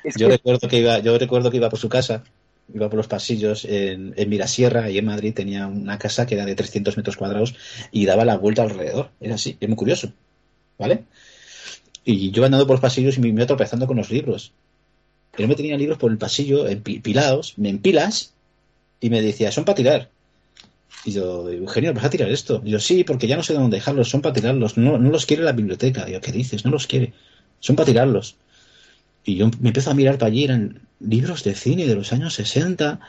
Es 0.05 0.15
Yo 0.17 0.27
que- 0.29 0.35
recuerdo 0.35 0.69
que 0.69 0.79
iba, 0.81 0.99
yo 1.01 1.19
recuerdo 1.19 1.51
que 1.51 1.57
iba 1.59 1.71
por 1.71 1.79
su 1.79 1.89
casa, 1.89 2.25
iba 2.73 2.89
por 2.89 2.97
los 2.99 3.09
pasillos 3.09 3.65
en, 3.65 4.15
en 4.17 4.29
Mirasierra 4.29 4.91
y 4.91 4.99
en 4.99 5.07
Madrid 5.07 5.35
tenía 5.35 5.67
una 5.67 5.99
casa 5.99 6.27
que 6.27 6.35
era 6.37 6.45
de 6.47 6.55
300 6.57 6.97
metros 6.97 7.17
cuadrados 7.17 7.55
y 7.93 8.07
daba 8.07 8.25
la 8.25 8.37
vuelta 8.39 8.63
alrededor. 8.63 9.11
Era 9.21 9.35
así, 9.37 9.57
es 9.61 9.69
muy 9.69 9.77
curioso, 9.77 10.13
¿vale? 10.79 11.05
Y 12.05 12.31
yo 12.31 12.45
andando 12.45 12.67
por 12.67 12.75
los 12.75 12.81
pasillos 12.83 13.17
y 13.19 13.21
me 13.21 13.29
iba 13.29 13.47
tropezando 13.47 13.87
con 13.87 13.97
los 13.97 14.11
libros. 14.11 14.53
Él 15.37 15.49
me 15.49 15.57
tenía 15.57 15.79
libros 15.79 15.99
por 15.99 16.13
el 16.13 16.19
pasillo 16.19 16.69
empilados, 16.69 17.59
me 17.59 17.71
empilas 17.71 18.35
y 19.01 19.11
me 19.11 19.23
decía, 19.23 19.53
son 19.53 19.67
para 19.67 19.77
tirar. 19.77 20.11
Y 21.05 21.13
yo, 21.13 21.49
Eugenio, 21.51 21.93
¿vas 21.93 22.05
a 22.05 22.11
tirar 22.11 22.31
esto? 22.31 22.63
Y 22.65 22.71
yo, 22.71 22.81
sí, 22.81 23.05
porque 23.05 23.27
ya 23.27 23.37
no 23.37 23.43
sé 23.43 23.53
dónde 23.53 23.77
dejarlos, 23.77 24.09
son 24.09 24.23
para 24.23 24.35
tirarlos, 24.35 24.79
no, 24.79 24.99
no 24.99 25.11
los 25.11 25.27
quiere 25.27 25.43
la 25.43 25.53
biblioteca. 25.53 26.09
Y 26.09 26.13
yo, 26.13 26.21
¿qué 26.21 26.33
dices? 26.33 26.65
No 26.65 26.71
los 26.71 26.87
quiere, 26.87 27.13
son 27.61 27.77
para 27.77 27.87
tirarlos. 27.87 28.37
Y 29.25 29.37
yo 29.37 29.51
me 29.61 29.69
empiezo 29.69 29.91
a 29.91 29.95
mirar 29.95 30.19
para 30.19 30.29
allí, 30.29 30.45
eran 30.45 30.81
libros 31.01 31.45
de 31.45 31.55
cine 31.55 31.87
de 31.87 31.95
los 31.95 32.13
años 32.13 32.35
60, 32.35 33.01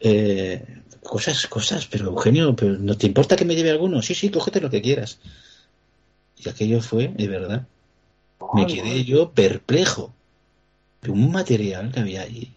eh, 0.00 0.64
cosas, 1.02 1.46
cosas, 1.46 1.86
pero 1.86 2.06
Eugenio, 2.06 2.54
pero 2.56 2.76
¿no 2.78 2.96
te 2.96 3.06
importa 3.06 3.36
que 3.36 3.44
me 3.44 3.54
lleve 3.54 3.70
alguno? 3.70 4.02
Sí, 4.02 4.14
sí, 4.14 4.30
cógete 4.30 4.60
lo 4.60 4.70
que 4.70 4.82
quieras. 4.82 5.18
Y 6.36 6.48
aquello 6.48 6.80
fue, 6.82 7.08
de 7.08 7.28
verdad, 7.28 7.66
me 8.54 8.66
quedé 8.66 9.04
yo 9.04 9.30
perplejo 9.30 10.12
de 11.02 11.10
un 11.10 11.32
material 11.32 11.92
que 11.92 12.00
había 12.00 12.22
allí. 12.22 12.52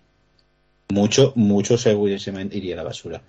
Mucho, 0.89 1.33
mucho 1.35 1.77
seguramente 1.77 2.57
iría 2.57 2.73
a 2.73 2.77
la 2.77 2.83
basura. 2.83 3.21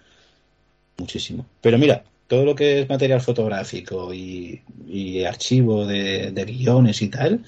Muchísimo. 1.00 1.46
Pero 1.62 1.78
mira, 1.78 2.04
todo 2.28 2.44
lo 2.44 2.54
que 2.54 2.82
es 2.82 2.88
material 2.88 3.22
fotográfico 3.22 4.12
y, 4.12 4.62
y 4.86 5.24
archivo 5.24 5.86
de, 5.86 6.30
guiones 6.46 7.00
y 7.00 7.08
tal, 7.08 7.42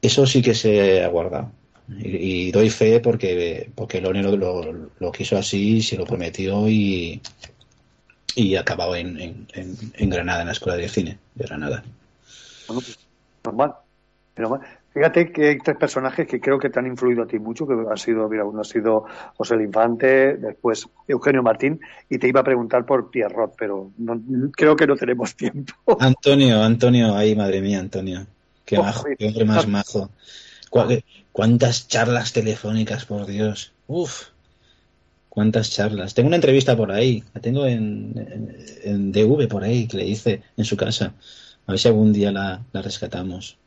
eso 0.00 0.26
sí 0.26 0.40
que 0.40 0.54
se 0.54 1.04
ha 1.04 1.08
guardado. 1.08 1.52
Y, 1.98 2.50
doy 2.50 2.70
fe 2.70 3.00
porque, 3.00 3.70
porque 3.74 4.00
Lone 4.00 4.22
lo, 4.22 4.36
lo, 4.38 4.90
lo 4.98 5.12
quiso 5.12 5.36
así, 5.36 5.82
se 5.82 5.98
lo 5.98 6.06
prometió 6.06 6.66
y, 6.66 7.20
y 8.34 8.56
acabado 8.56 8.96
en, 8.96 9.20
en, 9.20 9.46
en, 9.52 10.10
Granada, 10.10 10.40
en 10.40 10.46
la 10.46 10.52
Escuela 10.52 10.78
de 10.78 10.88
Cine 10.88 11.18
de 11.34 11.44
Granada. 11.44 11.84
Pues. 12.66 12.98
Fíjate 14.92 15.32
que 15.32 15.48
hay 15.48 15.58
tres 15.58 15.76
personajes 15.76 16.26
que 16.26 16.40
creo 16.40 16.58
que 16.58 16.68
te 16.70 16.78
han 16.78 16.86
influido 16.86 17.22
a 17.22 17.26
ti 17.26 17.38
mucho, 17.38 17.66
que 17.66 17.74
ha 17.90 17.96
sido, 17.96 18.28
mira, 18.28 18.44
uno 18.44 18.60
ha 18.60 18.64
sido 18.64 19.04
José 19.36 19.54
el 19.54 19.62
Infante, 19.62 20.36
después 20.36 20.86
Eugenio 21.08 21.42
Martín, 21.42 21.80
y 22.08 22.18
te 22.18 22.28
iba 22.28 22.40
a 22.40 22.44
preguntar 22.44 22.84
por 22.84 23.10
Pierrot, 23.10 23.54
pero 23.56 23.90
no, 23.98 24.20
creo 24.52 24.76
que 24.76 24.86
no 24.86 24.96
tenemos 24.96 25.34
tiempo. 25.36 25.72
Antonio, 25.98 26.62
Antonio, 26.62 27.16
ay 27.16 27.34
madre 27.34 27.60
mía, 27.62 27.80
Antonio. 27.80 28.26
Qué 28.66 28.76
Oh, 28.78 28.82
majo, 28.82 29.04
qué 29.18 29.26
hombre 29.28 29.44
más 29.46 29.66
majo. 29.66 30.10
Cu- 30.70 31.02
¿Cuántas 31.32 31.88
charlas 31.88 32.32
telefónicas, 32.32 33.04
por 33.06 33.26
Dios? 33.26 33.72
Uf, 33.86 34.28
cuántas 35.28 35.70
charlas. 35.70 36.14
Tengo 36.14 36.28
una 36.28 36.36
entrevista 36.36 36.76
por 36.76 36.92
ahí, 36.92 37.24
la 37.34 37.40
tengo 37.40 37.66
en, 37.66 38.12
en, 38.16 38.56
en 38.84 39.12
DV 39.12 39.48
por 39.48 39.64
ahí, 39.64 39.86
que 39.88 39.96
le 39.96 40.06
hice 40.06 40.42
en 40.56 40.64
su 40.64 40.76
casa. 40.76 41.14
A 41.66 41.72
ver 41.72 41.78
si 41.78 41.88
algún 41.88 42.12
día 42.12 42.32
la, 42.32 42.62
la 42.72 42.82
rescatamos. 42.82 43.58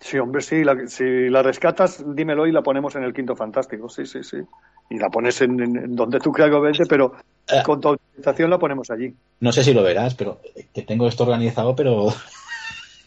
Sí, 0.00 0.18
hombre, 0.18 0.40
sí, 0.42 0.62
la- 0.62 0.86
si 0.86 1.28
la 1.28 1.42
rescatas, 1.42 2.04
dímelo 2.14 2.46
y 2.46 2.52
la 2.52 2.62
ponemos 2.62 2.94
en 2.94 3.02
el 3.02 3.12
Quinto 3.12 3.34
Fantástico, 3.34 3.88
sí, 3.88 4.06
sí, 4.06 4.22
sí. 4.22 4.36
Y 4.90 4.98
la 4.98 5.10
pones 5.10 5.40
en, 5.42 5.94
donde 5.94 6.20
tú 6.20 6.32
creas 6.32 6.50
conveniente, 6.50 6.86
pero 6.88 7.14
con 7.64 7.80
tu 7.80 7.88
autorización 7.88 8.50
la 8.50 8.58
ponemos 8.58 8.90
allí. 8.90 9.14
No 9.40 9.52
sé 9.52 9.64
si 9.64 9.74
lo 9.74 9.82
verás, 9.82 10.14
pero 10.14 10.40
que 10.72 10.82
tengo 10.82 11.08
esto 11.08 11.24
organizado, 11.24 11.74
pero 11.74 12.08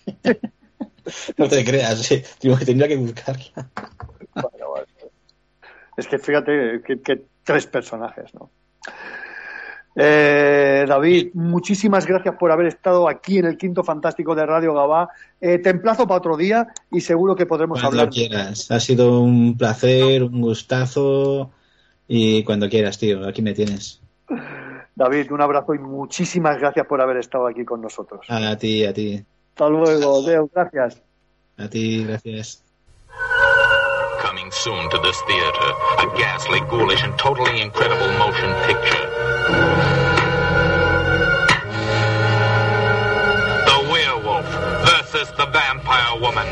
no 1.38 1.48
te 1.48 1.64
creas, 1.64 2.00
sí. 2.00 2.22
Digo 2.42 2.58
que 2.58 2.66
tendría 2.66 2.88
que 2.88 2.98
buscarla. 2.98 3.70
Vale, 4.36 4.66
vale. 4.74 4.88
Es 5.98 6.08
que 6.08 6.20
fíjate 6.20 6.82
que, 6.86 7.02
que 7.02 7.22
tres 7.44 7.68
personajes, 7.68 8.34
¿no? 8.34 8.52
Eh, 9.96 10.86
David, 10.88 11.32
muchísimas 11.34 12.06
gracias 12.06 12.36
por 12.38 12.52
haber 12.52 12.68
estado 12.68 13.10
aquí 13.10 13.40
en 13.40 13.46
el 13.46 13.58
Quinto 13.58 13.84
Fantástico 13.84 14.34
de 14.36 14.46
Radio 14.46 14.74
Gabá. 14.74 15.10
Eh, 15.40 15.58
te 15.60 15.70
emplazo 15.70 16.08
para 16.08 16.20
otro 16.20 16.38
día 16.38 16.68
y 16.90 17.02
seguro 17.02 17.36
que 17.36 17.46
podremos 17.46 17.82
Cuando 17.82 18.00
hablar. 18.02 18.14
quieras. 18.14 18.72
Ha 18.72 18.80
sido 18.80 19.20
un 19.22 19.58
placer, 19.58 20.24
un 20.24 20.42
gustazo. 20.42 21.52
Y 22.08 22.44
cuando 22.44 22.70
quieras, 22.70 22.98
tío, 22.98 23.28
aquí 23.28 23.42
me 23.42 23.54
tienes. 23.54 24.02
David, 24.96 25.32
un 25.32 25.42
abrazo 25.42 25.74
y 25.74 25.80
muchísimas 25.80 26.58
gracias 26.60 26.86
por 26.86 27.02
haber 27.02 27.18
estado 27.18 27.48
aquí 27.48 27.64
con 27.66 27.82
nosotros. 27.82 28.22
A 28.30 28.56
ti, 28.58 28.86
a 28.86 28.94
ti. 28.94 29.24
Hasta 29.50 29.70
luego, 29.70 30.22
Deo, 30.24 30.50
gracias. 30.54 31.02
A 31.58 31.68
ti, 31.70 32.04
gracias. 32.06 32.64
Coming 34.24 34.52
soon 34.52 34.90
to 34.90 35.00
this 35.02 35.18
theater, 35.28 35.74
a 36.00 36.18
ghastly, 36.18 36.60
ghoulish, 36.70 37.04
and 37.04 37.18
totally 37.18 37.62
incredible 37.62 38.08
motion 38.20 38.50
picture. 38.68 39.01
The 43.66 43.78
Werewolf 43.92 44.46
versus 44.86 45.32
the 45.38 45.46
Vampire 45.48 46.20
Woman. 46.20 46.48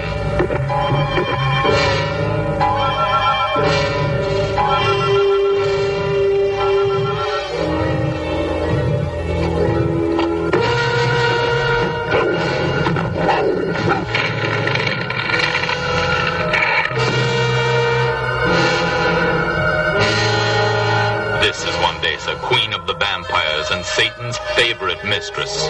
Vampires 23.60 23.72
and 23.72 23.86
Satan's 23.86 24.38
favorite 24.56 25.04
mistress. 25.04 25.70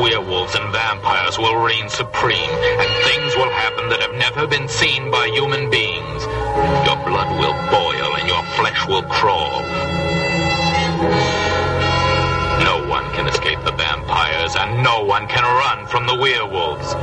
Werewolves 0.00 0.54
and 0.54 0.72
vampires 0.72 1.38
will 1.38 1.56
reign 1.56 1.88
supreme, 1.88 2.38
and 2.38 3.04
things 3.04 3.36
will 3.36 3.50
happen 3.50 3.88
that 3.88 4.00
have 4.00 4.14
never 4.14 4.46
been 4.46 4.68
seen 4.68 5.10
by 5.10 5.26
human 5.28 5.70
beings. 5.70 6.22
Your 6.86 6.96
blood 7.06 7.30
will 7.38 7.56
boil 7.70 8.16
and 8.16 8.28
your 8.28 8.42
flesh 8.56 8.86
will 8.86 9.02
crawl. 9.02 9.62
No 12.64 12.86
one 12.88 13.04
can 13.14 13.26
escape 13.26 13.62
the 13.64 13.72
vampires, 14.48 14.56
and 14.56 14.82
no 14.82 15.04
one 15.04 15.26
can 15.26 15.42
run 15.42 15.86
from 15.86 16.06
the 16.06 16.14
werewolves. 16.14 16.94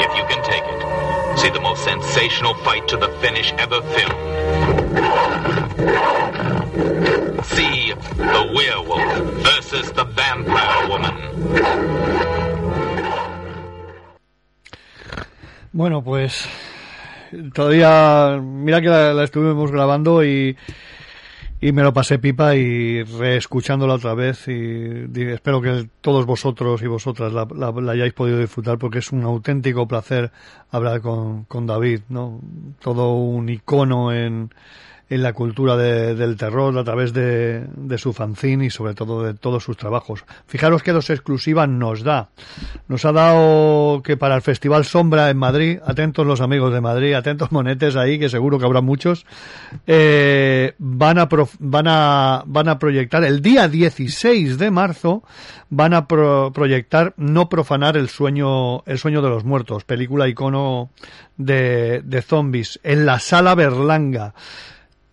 If 0.00 0.16
you 0.16 0.24
can 0.24 0.42
take 0.44 0.64
it, 0.64 1.38
see 1.38 1.50
the 1.50 1.60
most 1.60 1.84
sensational 1.84 2.54
fight 2.54 2.88
to 2.88 2.96
the 2.96 3.08
finish 3.20 3.52
ever 3.58 3.82
filmed. 3.82 4.30
See 7.44 7.92
the 8.16 8.52
werewolf 8.54 9.42
versus 9.42 9.90
the 9.92 10.04
vampire 10.04 10.88
woman. 10.88 11.16
Bueno, 15.72 16.02
pues 16.02 16.48
todavía, 17.54 18.40
mira 18.42 18.80
que 18.80 18.88
la, 18.88 19.22
estuvimos 19.24 19.70
grabando 19.70 20.24
y, 20.24 20.56
y 21.60 21.72
me 21.72 21.82
lo 21.82 21.92
pasé 21.92 22.18
pipa 22.18 22.56
y 22.56 23.02
reescuchándola 23.04 23.94
otra 23.94 24.14
vez 24.14 24.48
y, 24.48 24.52
di- 25.06 25.30
espero 25.30 25.60
que 25.62 25.88
todos 26.00 26.26
vosotros 26.26 26.82
y 26.82 26.86
vosotras 26.88 27.32
la, 27.32 27.46
la- 27.54 27.70
la 27.80 27.92
hayáis 27.92 28.12
podido 28.12 28.38
disfrutar 28.38 28.78
porque 28.78 28.98
es 28.98 29.12
un 29.12 29.22
auténtico 29.22 29.86
placer 29.86 30.32
hablar 30.72 31.00
con, 31.00 31.44
con 31.44 31.66
David, 31.66 32.00
¿no? 32.08 32.40
Todo 32.80 33.12
un 33.14 33.48
icono 33.48 34.12
en, 34.12 34.50
en 35.10 35.22
la 35.22 35.32
cultura 35.32 35.76
de- 35.76 36.14
del 36.14 36.36
terror 36.36 36.78
a 36.78 36.84
través 36.84 37.12
de, 37.12 37.66
de 37.76 37.98
su 37.98 38.12
fanzine 38.12 38.66
y 38.66 38.70
sobre 38.70 38.94
todo 38.94 39.22
de 39.24 39.34
todos 39.34 39.62
sus 39.64 39.76
trabajos. 39.76 40.24
Fijaros 40.46 40.82
que 40.82 40.92
dos 40.92 41.10
exclusivas 41.10 41.68
nos 41.68 42.02
da. 42.04 42.28
Nos 42.88 43.04
ha 43.04 43.12
dado 43.12 44.02
que 44.02 44.16
para 44.16 44.36
el 44.36 44.42
Festival 44.42 44.84
Sombra 44.84 45.28
en 45.28 45.36
Madrid, 45.36 45.78
atentos 45.84 46.24
los 46.26 46.40
amigos 46.40 46.72
de 46.72 46.80
Madrid, 46.80 47.12
atentos 47.14 47.50
monetes 47.52 47.96
ahí, 47.96 48.18
que 48.18 48.28
seguro 48.28 48.58
que 48.58 48.64
habrá 48.64 48.80
muchos, 48.80 49.26
eh, 49.86 50.74
van, 50.78 51.18
a 51.18 51.28
prof- 51.28 51.56
van, 51.58 51.86
a, 51.88 52.42
van 52.46 52.68
a 52.68 52.78
proyectar 52.78 53.24
el 53.24 53.42
día 53.42 53.68
16 53.68 54.58
de 54.58 54.70
marzo, 54.70 55.22
van 55.70 55.92
a 55.94 56.06
pro- 56.06 56.52
proyectar 56.52 57.14
No 57.16 57.48
profanar 57.48 57.96
el 57.96 58.08
sueño, 58.08 58.84
el 58.86 58.98
sueño 58.98 59.22
de 59.22 59.28
los 59.28 59.44
muertos, 59.44 59.84
película 59.84 60.28
icono 60.28 60.90
de, 61.36 62.02
de 62.04 62.22
zombies, 62.22 62.78
en 62.84 63.06
la 63.06 63.18
sala 63.18 63.54
Berlanga. 63.56 64.34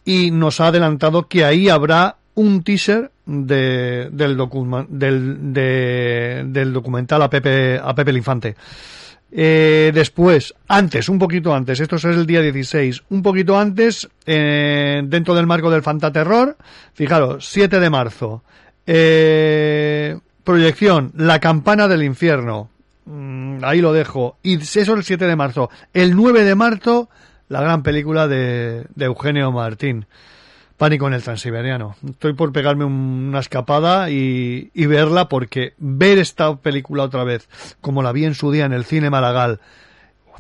Y 0.10 0.32
nos 0.32 0.60
ha 0.62 0.68
adelantado 0.68 1.28
que 1.28 1.44
ahí 1.44 1.68
habrá 1.70 2.16
un 2.36 2.64
teaser 2.64 3.12
de, 3.26 4.10
del, 4.12 4.38
del, 4.90 5.54
de- 5.54 6.44
del 6.48 6.72
documental 6.72 7.22
a 7.24 7.30
Pepe, 7.30 7.78
a 7.84 7.94
Pepe 7.94 8.12
el 8.12 8.18
Infante. 8.18 8.56
Eh, 9.30 9.92
después, 9.94 10.54
antes, 10.70 11.10
un 11.10 11.20
poquito 11.20 11.54
antes, 11.54 11.80
esto 11.82 11.98
es 11.98 12.06
el 12.06 12.26
día 12.26 12.42
16, 12.42 13.04
un 13.10 13.22
poquito 13.22 13.60
antes, 13.60 14.08
eh, 14.26 15.02
dentro 15.04 15.36
del 15.36 15.46
marco 15.46 15.70
del 15.70 15.82
Fantaterror, 15.84 16.56
fijaros, 16.94 17.46
7 17.50 17.80
de 17.82 17.90
marzo, 17.90 18.44
eh, 18.86 20.18
proyección, 20.46 21.12
La 21.18 21.40
campana 21.40 21.88
del 21.88 22.04
infierno, 22.04 22.70
Mm, 23.10 23.64
ahí 23.64 23.80
lo 23.80 23.94
dejo, 23.94 24.38
y 24.44 24.56
eso 24.58 24.80
es 24.82 24.88
el 24.90 25.02
7 25.04 25.26
de 25.28 25.36
marzo, 25.38 25.70
el 25.94 26.14
9 26.14 26.44
de 26.44 26.56
marzo, 26.56 27.10
la 27.50 27.62
gran 27.62 27.84
película 27.84 28.28
de, 28.28 28.86
de 28.96 29.06
Eugenio 29.06 29.52
Martín, 29.52 30.06
Pánico 30.78 31.08
en 31.08 31.14
el 31.14 31.24
Transiberiano. 31.24 31.96
Estoy 32.08 32.34
por 32.34 32.52
pegarme 32.52 32.86
un- 32.86 33.30
una 33.30 33.40
escapada 33.40 34.12
y, 34.12 34.70
verla 34.76 35.28
porque 35.28 35.74
ver 35.80 36.20
esta 36.20 36.56
película 36.58 37.04
otra 37.04 37.24
vez, 37.24 37.50
como 37.82 38.04
la 38.04 38.12
vi 38.12 38.26
en 38.26 38.36
su 38.36 38.52
día 38.52 38.66
en 38.66 38.74
el 38.74 38.86
cine 38.86 39.10
Malagal, 39.10 39.60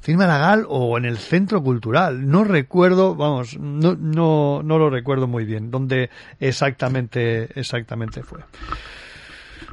cine 0.01 0.17
Malagal 0.19 0.65
o 0.69 0.95
en 0.99 1.05
el 1.05 1.17
Centro 1.17 1.63
Cultural, 1.63 2.29
no 2.29 2.43
recuerdo, 2.43 3.15
vamos, 3.15 3.57
no, 3.57 3.95
no, 3.99 4.61
no 4.63 4.77
lo 4.77 4.91
recuerdo 4.91 5.25
muy 5.27 5.43
bien, 5.43 5.71
dónde 5.71 6.11
exactamente, 6.39 7.49
exactamente 7.59 8.21
fue. 8.21 8.41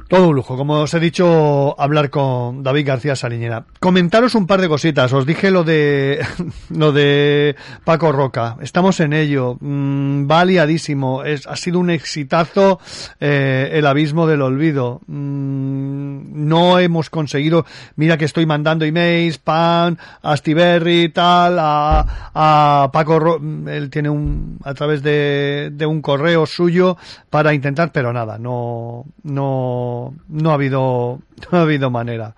Todo 0.07 0.27
un 0.29 0.35
lujo, 0.35 0.55
como 0.55 0.81
os 0.81 0.93
he 0.93 0.99
dicho, 0.99 1.75
hablar 1.81 2.11
con 2.11 2.61
David 2.61 2.85
García 2.87 3.15
Saliñera. 3.15 3.65
Comentaros 3.79 4.35
un 4.35 4.45
par 4.45 4.61
de 4.61 4.67
cositas. 4.69 5.11
Os 5.13 5.25
dije 5.25 5.49
lo 5.49 5.63
de 5.63 6.23
lo 6.69 6.91
de 6.91 7.55
Paco 7.83 8.11
Roca. 8.11 8.55
Estamos 8.61 8.99
en 8.99 9.13
ello. 9.13 9.57
Mm, 9.59 10.29
va 10.29 10.45
liadísimo. 10.45 11.23
Es, 11.23 11.47
ha 11.47 11.55
sido 11.55 11.79
un 11.79 11.89
exitazo 11.89 12.79
eh, 13.19 13.71
el 13.73 13.87
abismo 13.87 14.27
del 14.27 14.43
olvido. 14.43 15.01
Mm, 15.07 16.47
no 16.47 16.77
hemos 16.77 17.09
conseguido. 17.09 17.65
Mira 17.95 18.17
que 18.19 18.25
estoy 18.25 18.45
mandando 18.45 18.85
emails, 18.85 19.39
pan, 19.39 19.97
a 20.21 20.33
Astiberri, 20.33 21.09
tal, 21.09 21.57
a, 21.57 22.31
a 22.35 22.91
Paco 22.93 23.17
Ro- 23.19 23.41
él 23.67 23.89
tiene 23.89 24.09
un 24.11 24.59
a 24.63 24.75
través 24.75 25.01
de, 25.01 25.71
de 25.73 25.85
un 25.87 26.01
correo 26.03 26.45
suyo 26.45 26.95
para 27.31 27.55
intentar, 27.55 27.91
pero 27.91 28.13
nada, 28.13 28.37
no 28.37 29.05
no 29.23 29.93
no 30.27 30.51
ha 30.51 30.53
habido 30.53 31.21
no 31.51 31.57
ha 31.57 31.61
habido 31.61 31.89
manera. 31.89 32.35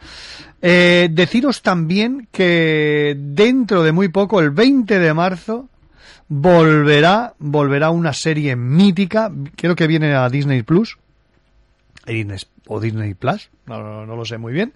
Eh, 0.61 1.09
deciros 1.11 1.61
también 1.61 2.27
que 2.31 3.15
dentro 3.17 3.84
de 3.84 3.91
muy 3.91 4.09
poco, 4.09 4.39
el 4.39 4.51
20 4.51 4.99
de 4.99 5.13
marzo, 5.13 5.69
volverá 6.27 7.34
volverá 7.39 7.91
una 7.91 8.13
serie 8.13 8.55
mítica, 8.55 9.31
creo 9.55 9.75
que 9.75 9.88
viene 9.88 10.13
a 10.15 10.29
Disney 10.29 10.63
Plus. 10.63 10.97
O 12.67 12.79
Disney 12.79 13.13
Plus, 13.13 13.49
no, 13.65 13.84
no, 13.84 14.05
no 14.05 14.15
lo 14.15 14.23
sé 14.23 14.38
muy 14.38 14.53
bien. 14.53 14.73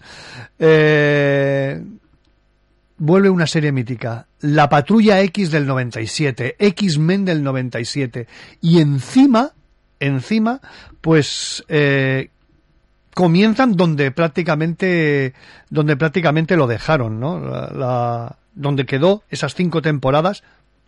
Eh, 0.59 1.81
vuelve 3.01 3.29
una 3.29 3.47
serie 3.47 3.71
mítica, 3.71 4.27
La 4.41 4.69
Patrulla 4.69 5.21
X 5.21 5.49
del 5.49 5.65
97, 5.65 6.55
X-Men 6.59 7.25
del 7.25 7.41
97, 7.41 8.27
y 8.61 8.79
encima, 8.79 9.53
encima, 9.99 10.61
pues 11.01 11.63
eh, 11.67 12.29
comienzan 13.13 13.73
donde 13.75 14.11
prácticamente, 14.11 15.33
donde 15.69 15.97
prácticamente 15.97 16.55
lo 16.55 16.67
dejaron, 16.67 17.19
¿no? 17.19 17.39
La, 17.39 18.37
donde 18.53 18.85
quedó 18.85 19.23
esas 19.29 19.55
cinco 19.55 19.81
temporadas. 19.81 20.43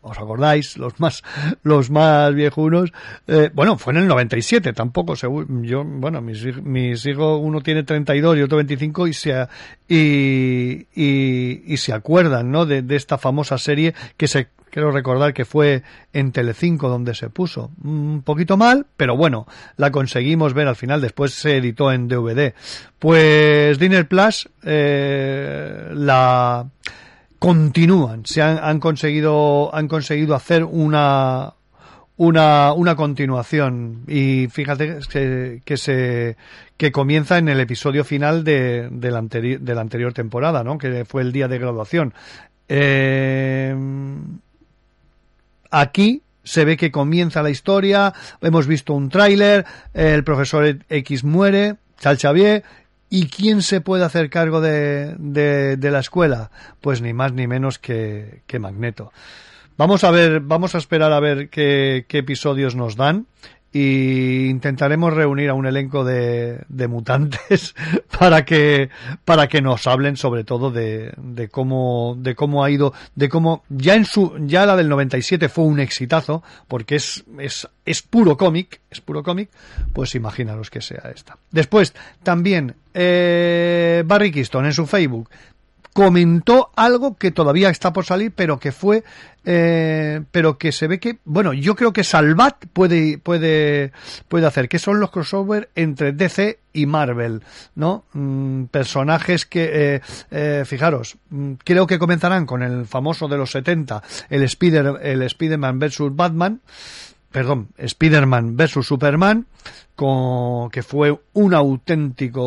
¿Os 0.05 0.17
acordáis? 0.17 0.77
Los 0.77 0.99
más, 0.99 1.23
los 1.63 1.89
más 1.89 2.35
viejunos. 2.35 2.91
Eh, 3.25 3.49
bueno, 3.53 3.77
fue 3.77 3.93
en 3.93 3.99
el 3.99 4.07
97, 4.09 4.73
tampoco, 4.73 5.15
seguro. 5.15 5.47
Yo, 5.61 5.85
bueno, 5.85 6.21
mis, 6.21 6.43
hij- 6.45 6.61
mis 6.61 7.05
hijos, 7.05 7.39
uno 7.41 7.61
tiene 7.61 7.83
32 7.83 8.37
y 8.37 8.41
otro 8.41 8.57
25 8.57 9.07
y 9.07 9.13
se, 9.13 9.47
y, 9.87 10.87
y, 10.93 11.77
se 11.77 11.93
acuerdan, 11.93 12.51
¿no? 12.51 12.65
De 12.65 12.83
esta 12.97 13.17
famosa 13.17 13.57
serie 13.57 13.93
que 14.17 14.27
se, 14.27 14.49
quiero 14.73 14.91
recordar 14.91 15.35
que 15.35 15.45
fue 15.45 15.83
en 16.13 16.31
Telecinco 16.31 16.89
donde 16.89 17.13
se 17.13 17.29
puso. 17.29 17.69
Un 17.83 18.23
poquito 18.23 18.57
mal, 18.57 18.87
pero 18.97 19.15
bueno, 19.15 19.45
la 19.77 19.91
conseguimos 19.91 20.55
ver 20.55 20.67
al 20.67 20.75
final, 20.75 20.99
después 20.99 21.31
se 21.31 21.57
editó 21.57 21.91
en 21.91 22.07
DVD. 22.07 22.55
Pues 22.97 23.77
Dinner 23.77 24.07
Plus, 24.07 24.49
eh, 24.63 25.89
la, 25.93 26.65
continúan, 27.37 28.25
se 28.25 28.41
han, 28.41 28.79
conseguido, 28.79 29.73
han 29.75 29.87
conseguido 29.87 30.33
hacer 30.33 30.63
una, 30.63 31.53
una, 32.17 32.73
una 32.73 32.95
continuación 32.95 34.05
y 34.07 34.47
fíjate 34.47 34.99
que, 35.63 35.77
se 35.77 36.35
que 36.77 36.91
comienza 36.91 37.37
en 37.37 37.47
el 37.47 37.59
episodio 37.59 38.03
final 38.03 38.43
de, 38.43 38.89
de, 38.89 39.11
la, 39.11 39.21
de 39.21 39.75
la 39.75 39.81
anterior 39.81 40.13
temporada, 40.13 40.63
¿no? 40.63 40.79
Que 40.79 41.05
fue 41.05 41.21
el 41.21 41.31
día 41.31 41.47
de 41.47 41.59
graduación. 41.59 42.15
Eh, 42.67 43.75
aquí 45.73 46.21
se 46.43 46.65
ve 46.65 46.77
que 46.77 46.91
comienza 46.91 47.41
la 47.41 47.49
historia, 47.49 48.13
hemos 48.41 48.67
visto 48.67 48.93
un 48.93 49.09
tráiler, 49.09 49.65
el 49.93 50.23
profesor 50.23 50.77
X 50.89 51.23
muere, 51.23 51.75
Chal 51.99 52.17
Xavier, 52.17 52.63
¿y 53.09 53.27
quién 53.27 53.61
se 53.61 53.81
puede 53.81 54.03
hacer 54.03 54.29
cargo 54.29 54.61
de, 54.61 55.15
de, 55.17 55.77
de 55.77 55.91
la 55.91 55.99
escuela? 55.99 56.51
Pues 56.81 57.01
ni 57.01 57.13
más 57.13 57.33
ni 57.33 57.47
menos 57.47 57.79
que, 57.79 58.41
que 58.45 58.59
Magneto. 58.59 59.11
Vamos 59.77 60.03
a 60.03 60.11
ver, 60.11 60.41
vamos 60.41 60.75
a 60.75 60.77
esperar 60.77 61.13
a 61.13 61.19
ver 61.19 61.49
qué, 61.49 62.05
qué 62.07 62.19
episodios 62.19 62.75
nos 62.75 62.95
dan 62.95 63.25
y 63.73 64.49
intentaremos 64.49 65.13
reunir 65.13 65.49
a 65.49 65.55
un 65.55 65.65
elenco 65.65 66.05
de, 66.05 66.63
de 66.69 66.87
mutantes 66.87 67.73
para 68.19 68.45
que 68.45 68.89
para 69.25 69.47
que 69.47 69.61
nos 69.61 69.87
hablen 69.87 70.15
sobre 70.15 70.43
todo 70.43 70.69
de, 70.69 71.11
de 71.17 71.49
cómo 71.49 72.15
de 72.19 72.35
cómo 72.35 72.63
ha 72.63 72.69
ido 72.69 72.93
de 73.15 73.29
cómo 73.29 73.63
ya 73.69 73.95
en 73.95 74.05
su 74.05 74.33
ya 74.41 74.67
la 74.67 74.75
del 74.75 74.89
97 74.89 75.49
fue 75.49 75.65
un 75.65 75.79
exitazo 75.79 76.43
porque 76.67 76.95
es 76.95 77.25
es 77.39 77.67
es 77.83 78.03
puro 78.03 78.37
cómic 78.37 78.79
es 78.91 79.01
puro 79.01 79.23
cómic 79.23 79.49
pues 79.91 80.13
imaginaros 80.13 80.69
que 80.69 80.81
sea 80.81 81.11
esta. 81.13 81.37
Después 81.51 81.93
también 82.21 82.75
eh, 82.93 84.03
Barry 84.05 84.31
Keystone 84.31 84.67
en 84.67 84.73
su 84.73 84.85
Facebook 84.85 85.29
comentó 85.93 86.71
algo 86.75 87.15
que 87.17 87.31
todavía 87.31 87.69
está 87.69 87.93
por 87.93 88.05
salir, 88.05 88.31
pero 88.35 88.59
que 88.59 88.71
fue, 88.71 89.03
eh, 89.45 90.21
pero 90.31 90.57
que 90.57 90.71
se 90.71 90.87
ve 90.87 90.99
que, 90.99 91.19
bueno, 91.23 91.53
yo 91.53 91.75
creo 91.75 91.93
que 91.93 92.03
Salvat 92.03 92.65
puede, 92.73 93.19
puede, 93.19 93.91
puede 94.27 94.47
hacer, 94.47 94.67
que 94.67 94.79
son 94.79 94.99
los 94.99 95.11
crossover 95.11 95.69
entre 95.75 96.11
DC 96.11 96.59
y 96.73 96.87
Marvel, 96.87 97.43
¿no? 97.75 98.05
Mm, 98.13 98.65
personajes 98.65 99.45
que, 99.45 99.95
eh, 99.95 100.01
eh, 100.31 100.63
fijaros, 100.65 101.17
mm, 101.29 101.53
creo 101.63 101.85
que 101.85 101.99
comenzarán 101.99 102.45
con 102.45 102.63
el 102.63 102.85
famoso 102.87 103.27
de 103.27 103.37
los 103.37 103.51
70, 103.51 104.01
el 104.29 104.43
Spider, 104.43 104.99
el 105.03 105.21
Spider-Man 105.21 105.77
versus 105.77 106.15
Batman, 106.15 106.61
perdón, 107.33 107.69
Spider-Man 107.77 108.55
versus 108.55 108.85
Superman, 108.87 109.47
con, 109.95 110.69
que 110.69 110.83
fue 110.83 111.19
un 111.33 111.53
auténtico 111.53 112.41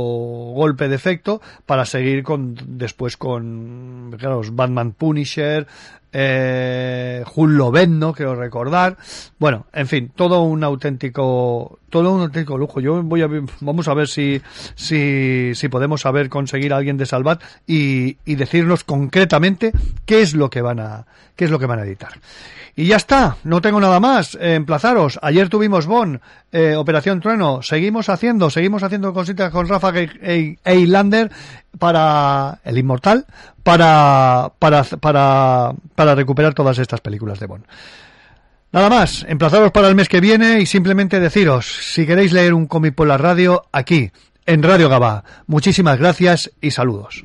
golpe 0.55 0.89
de 0.89 0.95
efecto 0.95 1.43
para 1.67 1.85
seguir 1.85 2.23
con 2.23 2.57
después 2.79 3.17
con 3.17 4.15
claro, 4.17 4.43
Batman 4.53 4.93
Punisher, 4.93 5.67
eh, 6.13 7.25
Lovendo, 7.37 8.15
creo 8.15 8.37
recordar. 8.37 8.97
Bueno, 9.39 9.67
en 9.73 9.89
fin, 9.89 10.13
todo 10.15 10.43
un 10.43 10.63
auténtico, 10.63 11.81
todo 12.03 12.13
un 12.13 12.21
auténtico 12.21 12.59
lujo. 12.59 12.81
Yo 12.81 13.03
voy 13.03 13.23
a, 13.23 13.29
vamos 13.61 13.89
a 13.89 13.95
ver 13.95 14.07
si, 14.07 14.43
si, 14.75 15.69
podemos 15.71 16.03
saber 16.03 16.29
conseguir 16.29 16.75
a 16.75 16.77
alguien 16.77 16.99
de 16.99 17.07
Salvat 17.07 17.43
y, 17.67 18.19
y 18.27 18.35
decirnos 18.35 18.85
concretamente 18.85 19.73
qué 20.05 20.21
es 20.21 20.35
lo 20.35 20.51
que 20.51 20.61
van 20.61 20.79
a, 20.79 21.07
qué 21.37 21.47
es 21.47 21.51
lo 21.51 21.59
que 21.59 21.65
van 21.65 21.79
a 21.79 21.85
editar. 21.85 22.11
Y 22.79 22.85
ya 22.85 22.97
está, 22.97 23.39
no 23.45 23.63
tengo 23.63 23.81
nada 23.81 23.99
más. 23.99 24.35
Eh, 24.35 24.57
emplazaros. 24.57 25.19
Ayer 25.23 25.49
tuvimos 25.49 25.87
Bon, 25.87 26.21
eh, 26.53 26.77
Operación 26.77 27.21
Trueno. 27.21 27.63
Seguimos 27.63 28.11
haciendo, 28.11 28.51
seguimos 28.51 28.83
haciendo 28.83 29.15
cositas 29.15 29.51
con 29.51 29.67
Rafa 29.67 29.95
Eilander 30.63 31.31
para 31.79 32.61
el 32.63 32.77
Inmortal, 32.77 33.25
para, 33.63 34.53
para, 34.59 34.85
para, 34.85 35.73
para 35.95 36.15
recuperar 36.15 36.53
todas 36.53 36.79
estas 36.79 37.01
películas 37.01 37.41
de 37.41 37.47
Bon. 37.47 37.65
Nada 38.73 38.91
más, 38.91 39.25
emplazaros 39.29 39.73
para 39.73 39.89
el 39.89 39.95
mes 39.95 40.09
que 40.09 40.21
viene 40.21 40.61
y 40.61 40.67
simplemente 40.67 41.21
deciros, 41.21 41.67
si 41.67 42.07
queréis 42.07 42.33
leer 42.33 42.53
un 42.53 42.67
cómic 42.67 42.95
por 42.95 43.07
la 43.07 43.17
radio, 43.17 43.65
aquí, 43.73 44.11
en 44.45 44.63
Radio 44.63 44.89
Gabá. 44.89 45.25
Muchísimas 45.47 45.99
gracias 45.99 46.51
y 46.61 46.71
saludos. 46.73 47.25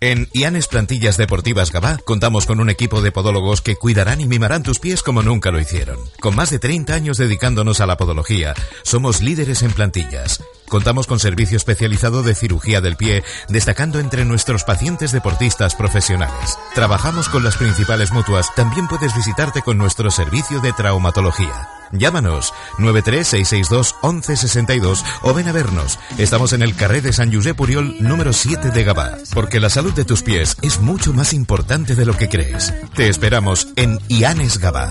En 0.00 0.28
Ianes 0.32 0.68
Plantillas 0.68 1.16
Deportivas 1.16 1.72
Gabá 1.72 1.98
contamos 2.04 2.46
con 2.46 2.60
un 2.60 2.70
equipo 2.70 3.02
de 3.02 3.10
podólogos 3.10 3.62
que 3.62 3.74
cuidarán 3.74 4.20
y 4.20 4.26
mimarán 4.26 4.62
tus 4.62 4.78
pies 4.78 5.02
como 5.02 5.24
nunca 5.24 5.50
lo 5.50 5.58
hicieron. 5.58 5.98
Con 6.20 6.36
más 6.36 6.50
de 6.50 6.60
30 6.60 6.94
años 6.94 7.16
dedicándonos 7.16 7.80
a 7.80 7.86
la 7.86 7.96
podología, 7.96 8.54
somos 8.84 9.22
líderes 9.22 9.62
en 9.62 9.72
plantillas. 9.72 10.40
Contamos 10.68 11.06
con 11.06 11.18
servicio 11.18 11.56
especializado 11.56 12.22
de 12.22 12.34
cirugía 12.34 12.80
del 12.80 12.96
pie, 12.96 13.22
destacando 13.48 13.98
entre 13.98 14.24
nuestros 14.24 14.64
pacientes 14.64 15.12
deportistas 15.12 15.74
profesionales. 15.74 16.58
Trabajamos 16.74 17.28
con 17.28 17.44
las 17.44 17.56
principales 17.56 18.12
mutuas, 18.12 18.54
también 18.54 18.88
puedes 18.88 19.14
visitarte 19.14 19.62
con 19.62 19.78
nuestro 19.78 20.10
servicio 20.10 20.60
de 20.60 20.72
traumatología. 20.72 21.68
Llámanos 21.92 22.52
936621162 22.78 25.02
o 25.22 25.32
ven 25.32 25.48
a 25.48 25.52
vernos. 25.52 25.98
Estamos 26.18 26.52
en 26.52 26.60
el 26.62 26.74
carré 26.74 27.00
de 27.00 27.14
San 27.14 27.32
Josep 27.32 27.56
Puriol 27.56 27.96
número 28.00 28.34
7 28.34 28.70
de 28.70 28.84
Gabá, 28.84 29.16
porque 29.32 29.60
la 29.60 29.70
salud 29.70 29.94
de 29.94 30.04
tus 30.04 30.22
pies 30.22 30.58
es 30.62 30.80
mucho 30.80 31.14
más 31.14 31.32
importante 31.32 31.94
de 31.94 32.04
lo 32.04 32.14
que 32.16 32.28
crees. 32.28 32.74
Te 32.94 33.08
esperamos 33.08 33.68
en 33.76 34.00
Ianes 34.08 34.58
Gabá. 34.58 34.90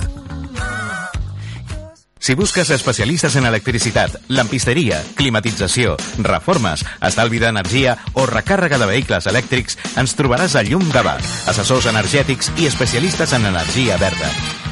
Si 2.27 2.35
busques 2.35 2.69
especialistes 2.71 3.37
en 3.37 3.45
electricitat, 3.45 4.17
lampisteria, 4.27 4.97
climatització, 5.15 5.93
reformes, 6.25 6.81
estalvi 7.07 7.39
d'energia 7.39 7.93
o 8.19 8.25
recàrrega 8.27 8.75
de 8.81 8.87
vehicles 8.89 9.29
elèctrics, 9.31 9.77
ens 9.95 10.11
trobaràs 10.19 10.57
a 10.59 10.63
Llum 10.67 10.83
Gavà, 10.91 11.13
assessors 11.47 11.85
energètics 11.87 12.49
i 12.59 12.65
especialistes 12.67 13.31
en 13.31 13.47
energia 13.47 13.95
verda. 14.01 14.27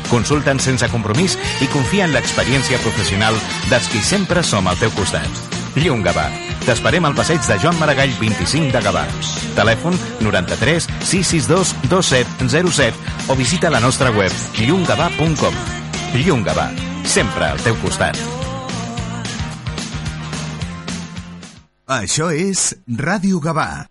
Consulta'ns 0.09 0.67
sense 0.67 0.89
compromís 0.91 1.37
i 1.63 1.69
confia 1.71 2.03
en 2.09 2.11
l'experiència 2.11 2.81
professional 2.83 3.39
dels 3.69 3.87
qui 3.87 4.01
sempre 4.03 4.43
som 4.43 4.67
al 4.67 4.75
teu 4.81 4.91
costat. 4.97 5.39
Llum 5.79 6.03
Gavà. 6.03 6.25
T'esperem 6.65 7.07
al 7.07 7.15
passeig 7.15 7.39
de 7.47 7.55
Joan 7.63 7.79
Maragall 7.79 8.11
25 8.19 8.73
de 8.75 8.81
Gavà. 8.83 9.05
Telèfon 9.55 9.95
93 10.27 10.89
662 11.05 11.71
2707 11.87 13.31
o 13.31 13.39
visita 13.39 13.71
la 13.71 13.79
nostra 13.79 14.11
web 14.11 14.59
llumgavà.com. 14.59 15.63
Llum 16.19 16.43
Gavà. 16.43 16.67
Sempre 17.05 17.45
al 17.45 17.61
teu 17.63 17.77
costat. 17.83 18.17
Això 21.85 22.31
és 22.33 22.71
Ràdio 22.89 23.39
Gavà. 23.39 23.85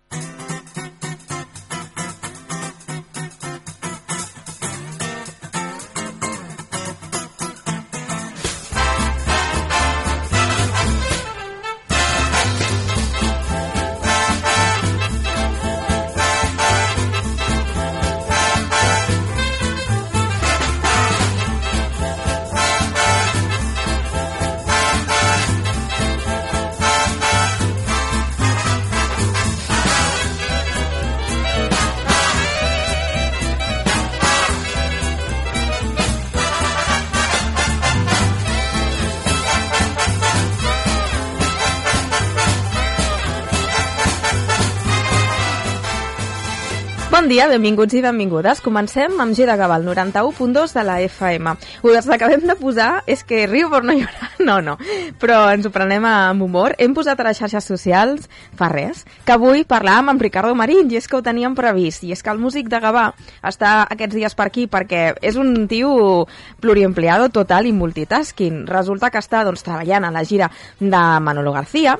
Benvinguts 47.55 47.95
i 47.95 48.01
benvingudes. 48.03 48.59
Comencem 48.59 49.13
amb 49.23 49.35
Gavà, 49.35 49.77
el 49.79 49.85
91.2 49.87 50.73
de 50.75 50.83
la 50.83 50.99
FM. 51.01 51.53
Us 51.83 52.07
acabem 52.09 52.41
de 52.43 52.55
posar, 52.59 53.03
és 53.07 53.23
que 53.23 53.45
riu 53.47 53.69
per 53.71 53.81
no 53.83 53.93
llorar, 53.93 54.31
no, 54.47 54.59
no, 54.61 54.77
però 55.19 55.51
ens 55.53 55.65
ho 55.65 55.71
prenem 55.71 56.03
amb 56.03 56.43
humor. 56.43 56.75
Hem 56.77 56.93
posat 56.93 57.19
a 57.19 57.27
les 57.29 57.39
xarxes 57.39 57.63
socials, 57.63 58.27
fa 58.59 58.67
res, 58.67 59.05
que 59.23 59.35
avui 59.35 59.63
parlàvem 59.63 60.11
amb 60.11 60.21
Ricardo 60.21 60.55
Marín, 60.55 60.91
i 60.91 60.99
és 60.99 61.07
que 61.07 61.15
ho 61.15 61.23
teníem 61.23 61.55
previst, 61.55 62.03
i 62.03 62.11
és 62.11 62.23
que 62.23 62.33
el 62.33 62.41
músic 62.43 62.67
de 62.67 62.81
Gavà 62.83 63.05
està 63.43 63.85
aquests 63.87 64.17
dies 64.17 64.35
per 64.35 64.49
aquí 64.49 64.67
perquè 64.67 65.13
és 65.21 65.39
un 65.39 65.69
tio 65.71 66.25
pluriempleado 66.59 67.29
total 67.29 67.69
i 67.69 67.75
multitasking. 67.75 68.65
Resulta 68.67 69.11
que 69.13 69.23
està 69.23 69.45
doncs, 69.47 69.63
treballant 69.63 70.03
a 70.03 70.11
la 70.11 70.25
gira 70.27 70.51
de 70.81 71.05
Manolo 71.23 71.55
García, 71.55 71.95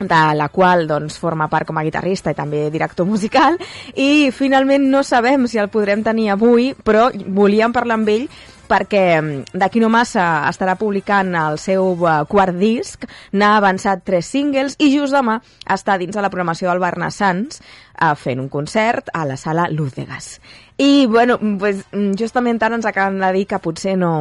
de 0.00 0.22
la 0.36 0.48
qual 0.48 0.86
doncs, 0.88 1.18
forma 1.18 1.48
part 1.48 1.66
com 1.68 1.78
a 1.78 1.84
guitarrista 1.86 2.32
i 2.32 2.38
també 2.38 2.66
director 2.70 3.06
musical 3.08 3.56
i 3.94 4.30
finalment 4.34 4.90
no 4.90 5.02
sabem 5.06 5.46
si 5.48 5.58
el 5.58 5.72
podrem 5.72 6.04
tenir 6.04 6.30
avui 6.34 6.74
però 6.84 7.08
volíem 7.14 7.72
parlar 7.72 8.00
amb 8.00 8.12
ell 8.12 8.28
perquè 8.66 9.04
mm, 9.20 9.56
d'aquí 9.56 9.80
no 9.80 9.88
massa 9.92 10.46
estarà 10.50 10.76
publicant 10.78 11.32
el 11.38 11.58
seu 11.62 11.94
eh, 12.02 12.18
quart 12.28 12.56
disc, 12.58 13.06
n'ha 13.32 13.54
avançat 13.60 14.04
tres 14.04 14.28
singles 14.28 14.76
i 14.82 14.90
just 14.92 15.14
demà 15.14 15.38
està 15.72 15.96
dins 16.00 16.14
de 16.14 16.24
la 16.24 16.30
programació 16.32 16.70
del 16.70 16.82
Barna 16.82 17.10
Sants 17.14 17.62
eh, 17.62 18.12
fent 18.18 18.42
un 18.42 18.50
concert 18.52 19.10
a 19.14 19.24
la 19.28 19.38
sala 19.40 19.68
Luz 19.70 19.94
de 19.96 20.04
Gas. 20.04 20.36
I, 20.76 21.06
bueno, 21.06 21.38
pues, 21.58 21.86
mm, 21.92 22.18
justament 22.20 22.60
ara 22.62 22.76
ens 22.76 22.86
acaben 22.86 23.22
de 23.22 23.32
dir 23.32 23.46
que 23.48 23.62
potser 23.62 23.96
no, 23.96 24.12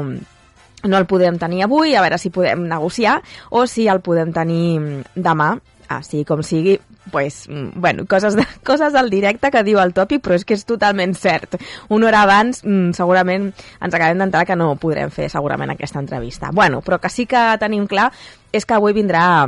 no 0.88 0.98
el 0.98 1.08
podem 1.10 1.40
tenir 1.42 1.66
avui, 1.66 1.96
a 1.96 2.04
veure 2.06 2.20
si 2.22 2.32
podem 2.34 2.66
negociar, 2.70 3.20
o 3.50 3.66
si 3.68 3.88
el 3.92 4.02
podem 4.06 4.34
tenir 4.36 4.80
mm, 4.80 5.16
demà, 5.16 5.56
així 5.90 6.24
com 6.26 6.42
sigui, 6.44 6.80
pues, 7.12 7.46
mm, 7.50 7.80
bueno, 7.82 8.06
coses, 8.10 8.36
de, 8.36 8.46
coses 8.66 8.94
del 8.94 9.10
directe 9.10 9.52
que 9.52 9.64
diu 9.64 9.80
el 9.82 9.94
tòpic, 9.94 10.24
però 10.26 10.38
és 10.38 10.46
que 10.46 10.58
és 10.58 10.66
totalment 10.66 11.14
cert. 11.18 11.60
Una 11.90 12.10
hora 12.10 12.24
abans 12.26 12.64
mm, 12.64 12.96
segurament 12.98 13.52
ens 13.52 13.94
acabem 13.94 14.22
d'entrar 14.22 14.46
que 14.48 14.58
no 14.58 14.74
podrem 14.82 15.14
fer 15.14 15.30
segurament 15.34 15.76
aquesta 15.76 16.02
entrevista. 16.02 16.52
Bueno, 16.54 16.82
però 16.86 17.00
que 17.02 17.14
sí 17.14 17.28
que 17.30 17.46
tenim 17.62 17.88
clar 17.88 18.12
és 18.56 18.66
que 18.66 18.78
avui 18.78 18.96
vindrà 18.96 19.46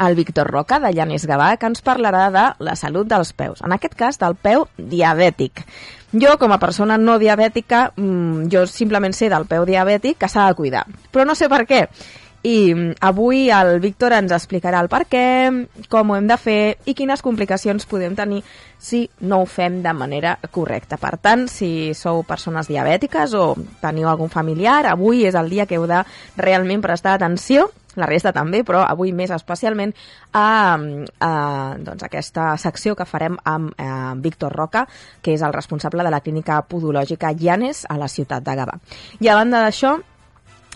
el 0.00 0.14
Víctor 0.14 0.50
Roca, 0.50 0.80
de 0.80 0.92
Llanes 0.92 1.26
Gavà, 1.26 1.54
que 1.56 1.68
ens 1.70 1.82
parlarà 1.84 2.26
de 2.34 2.44
la 2.64 2.76
salut 2.76 3.08
dels 3.08 3.32
peus. 3.36 3.62
En 3.64 3.74
aquest 3.76 3.96
cas, 3.98 4.18
del 4.20 4.36
peu 4.36 4.66
diabètic. 4.76 5.64
Jo, 6.16 6.36
com 6.40 6.52
a 6.54 6.60
persona 6.62 6.96
no 6.98 7.18
diabètica, 7.18 7.90
mmm, 7.96 8.46
jo 8.52 8.66
simplement 8.70 9.14
sé 9.16 9.28
del 9.32 9.48
peu 9.50 9.66
diabètic 9.66 10.20
que 10.22 10.30
s'ha 10.30 10.46
de 10.48 10.54
cuidar. 10.58 10.86
Però 11.12 11.26
no 11.26 11.34
sé 11.34 11.48
per 11.52 11.64
què. 11.66 11.82
I 12.46 12.74
mm, 12.74 12.98
avui 13.02 13.48
el 13.50 13.80
Víctor 13.82 14.14
ens 14.14 14.32
explicarà 14.32 14.80
el 14.84 14.88
per 14.92 15.02
què, 15.10 15.26
com 15.90 16.10
ho 16.10 16.16
hem 16.16 16.28
de 16.30 16.36
fer 16.38 16.60
i 16.86 16.94
quines 16.94 17.24
complicacions 17.24 17.88
podem 17.90 18.14
tenir 18.14 18.42
si 18.78 19.06
no 19.26 19.40
ho 19.42 19.48
fem 19.50 19.80
de 19.82 19.92
manera 19.96 20.36
correcta. 20.54 20.96
Per 21.00 21.16
tant, 21.18 21.48
si 21.50 21.92
sou 21.98 22.22
persones 22.28 22.70
diabètiques 22.70 23.34
o 23.34 23.56
teniu 23.82 24.08
algun 24.08 24.30
familiar, 24.30 24.84
avui 24.92 25.24
és 25.26 25.34
el 25.34 25.50
dia 25.50 25.66
que 25.66 25.80
heu 25.80 25.88
de 25.90 26.04
realment 26.38 26.84
prestar 26.84 27.16
atenció 27.16 27.66
la 27.96 28.08
resta 28.08 28.32
també, 28.36 28.62
però 28.66 28.84
avui 28.86 29.12
més 29.16 29.32
especialment 29.34 29.94
a, 30.32 30.46
a 31.20 31.30
doncs, 31.82 32.06
aquesta 32.06 32.52
secció 32.60 32.96
que 32.96 33.08
farem 33.08 33.38
amb 33.44 33.72
eh, 33.76 33.92
Víctor 34.22 34.54
Roca, 34.56 34.86
que 35.22 35.34
és 35.34 35.42
el 35.42 35.54
responsable 35.56 36.04
de 36.06 36.12
la 36.12 36.20
clínica 36.20 36.60
podològica 36.68 37.32
Llanes 37.36 37.84
a 37.88 37.98
la 38.00 38.08
ciutat 38.08 38.44
de 38.46 38.56
Gavà. 38.56 38.78
I 39.20 39.28
a 39.28 39.38
banda 39.38 39.64
d'això, 39.64 39.96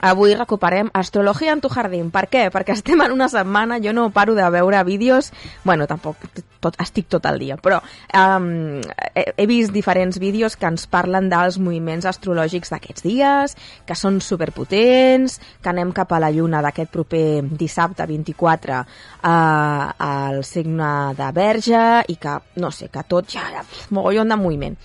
Avui 0.01 0.35
recuperem 0.35 0.91
Astrologia 0.93 1.53
en 1.53 1.61
tu 1.61 1.69
jardín. 1.69 2.11
Per 2.11 2.27
què? 2.33 2.47
Perquè 2.53 2.77
estem 2.77 3.01
en 3.05 3.13
una 3.13 3.29
setmana, 3.29 3.81
jo 3.85 3.93
no 3.93 4.09
paro 4.15 4.35
de 4.35 4.49
veure 4.51 4.83
vídeos, 4.85 5.33
bueno, 5.65 5.87
tampoc 5.87 6.17
tot, 6.61 6.77
estic 6.81 7.09
tot 7.09 7.25
el 7.29 7.41
dia, 7.41 7.57
però 7.61 7.81
um, 8.17 8.81
he, 9.15 9.25
he 9.37 9.47
vist 9.49 9.73
diferents 9.73 10.21
vídeos 10.21 10.57
que 10.61 10.69
ens 10.69 10.87
parlen 10.91 11.31
dels 11.33 11.59
moviments 11.61 12.09
astrològics 12.09 12.73
d'aquests 12.73 13.07
dies, 13.07 13.57
que 13.89 13.97
són 13.97 14.21
superpotents, 14.25 15.39
que 15.61 15.73
anem 15.73 15.95
cap 15.97 16.13
a 16.13 16.21
la 16.23 16.33
lluna 16.35 16.61
d'aquest 16.65 16.93
proper 16.93 17.25
dissabte 17.51 18.07
24 18.07 18.81
uh, 18.81 19.31
al 19.31 20.43
signe 20.45 20.93
de 21.17 21.31
Verge 21.37 21.87
i 22.09 22.21
que, 22.21 22.37
no 22.61 22.73
sé, 22.75 22.91
que 22.93 23.07
tot 23.09 23.33
ja, 23.33 23.65
mogollon 23.91 24.29
de 24.29 24.39
moviment. 24.41 24.79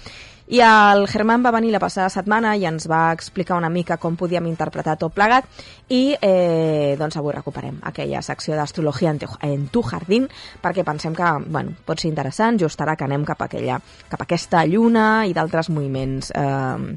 I 0.47 0.59
el 0.61 1.07
Germán 1.09 1.41
va 1.41 1.49
venir 1.51 1.71
la 1.73 1.81
passada 1.81 2.09
setmana 2.13 2.51
i 2.53 2.67
ens 2.69 2.85
va 2.85 3.09
explicar 3.15 3.57
una 3.57 3.71
mica 3.73 3.97
com 3.97 4.13
podíem 4.17 4.45
interpretar 4.45 4.93
tot 5.01 5.15
plegat 5.15 5.47
i 5.89 6.13
eh, 6.21 6.93
doncs 6.99 7.17
avui 7.17 7.33
recuperem 7.33 7.79
aquella 7.81 8.21
secció 8.21 8.53
d'astrologia 8.53 9.09
en, 9.09 9.19
en 9.41 9.65
tu 9.73 9.81
jardín 9.81 10.27
perquè 10.61 10.85
pensem 10.85 11.15
que 11.17 11.31
bueno, 11.47 11.73
pot 11.85 11.99
ser 11.99 12.11
interessant 12.11 12.61
just 12.61 12.81
ara 12.81 12.93
que 12.95 13.07
anem 13.07 13.25
cap 13.25 13.41
a, 13.41 13.49
aquella, 13.49 13.79
cap 14.09 14.21
a 14.21 14.27
aquesta 14.27 14.61
lluna 14.69 15.25
i 15.25 15.33
d'altres 15.33 15.71
moviments 15.73 16.29
eh, 16.37 16.93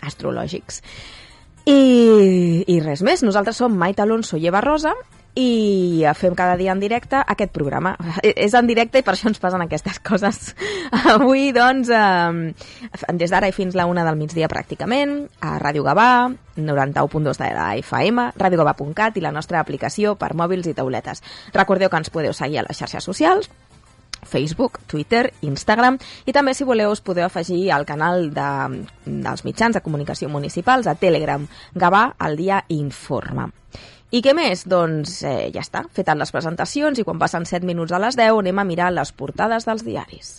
astrològics. 0.00 0.80
I, 1.68 2.64
I 2.64 2.80
res 2.80 3.04
més, 3.04 3.20
nosaltres 3.24 3.60
som 3.60 3.76
Maite 3.76 4.04
Alonso 4.04 4.40
i 4.40 4.48
Eva 4.48 4.64
Rosa 4.64 4.94
i 5.34 6.04
fem 6.14 6.34
cada 6.38 6.56
dia 6.56 6.72
en 6.72 6.80
directe 6.80 7.18
aquest 7.18 7.52
programa. 7.52 7.94
És 8.22 8.54
en 8.54 8.68
directe 8.70 9.00
i 9.00 9.06
per 9.06 9.14
això 9.14 9.28
ens 9.30 9.42
passen 9.42 9.64
aquestes 9.64 9.98
coses. 10.04 10.54
Avui, 11.14 11.50
doncs, 11.56 11.90
eh, 11.90 13.10
des 13.18 13.34
d'ara 13.34 13.50
i 13.50 13.56
fins 13.56 13.74
la 13.74 13.88
una 13.90 14.06
del 14.06 14.18
migdia 14.20 14.48
pràcticament, 14.50 15.16
a 15.42 15.58
Ràdio 15.62 15.84
Gavà, 15.86 16.30
91.2 16.56 17.42
de 17.42 17.52
la 17.56 17.68
FM, 17.82 18.30
radiogavà.cat 18.38 19.18
i 19.18 19.24
la 19.24 19.34
nostra 19.34 19.60
aplicació 19.60 20.14
per 20.14 20.34
mòbils 20.38 20.70
i 20.70 20.74
tauletes. 20.78 21.22
Recordeu 21.54 21.90
que 21.90 22.02
ens 22.02 22.14
podeu 22.14 22.32
seguir 22.32 22.62
a 22.62 22.68
les 22.68 22.78
xarxes 22.78 23.04
socials, 23.04 23.50
Facebook, 24.24 24.80
Twitter, 24.86 25.32
Instagram 25.42 25.98
i 26.24 26.32
també 26.32 26.54
si 26.54 26.64
voleu 26.64 26.92
us 26.94 27.02
podeu 27.04 27.26
afegir 27.26 27.68
al 27.72 27.84
canal 27.84 28.30
de, 28.34 28.84
dels 29.04 29.44
mitjans 29.44 29.76
de 29.76 29.82
comunicació 29.84 30.30
municipals 30.32 30.88
a 30.88 30.96
Telegram 30.96 31.46
Gavà 31.74 32.06
al 32.18 32.38
dia 32.40 32.64
Informa. 32.68 33.50
I 34.14 34.20
què 34.22 34.30
més? 34.36 34.60
Doncs 34.70 35.16
eh, 35.26 35.48
ja 35.50 35.62
està, 35.64 35.80
fetes 35.96 36.18
les 36.20 36.30
presentacions 36.30 37.00
i 37.00 37.04
quan 37.06 37.18
passen 37.18 37.48
7 37.50 37.66
minuts 37.66 37.90
a 37.90 37.98
les 37.98 38.14
10 38.20 38.44
anem 38.44 38.60
a 38.62 38.68
mirar 38.68 38.92
les 38.94 39.10
portades 39.10 39.66
dels 39.66 39.82
diaris. 39.82 40.36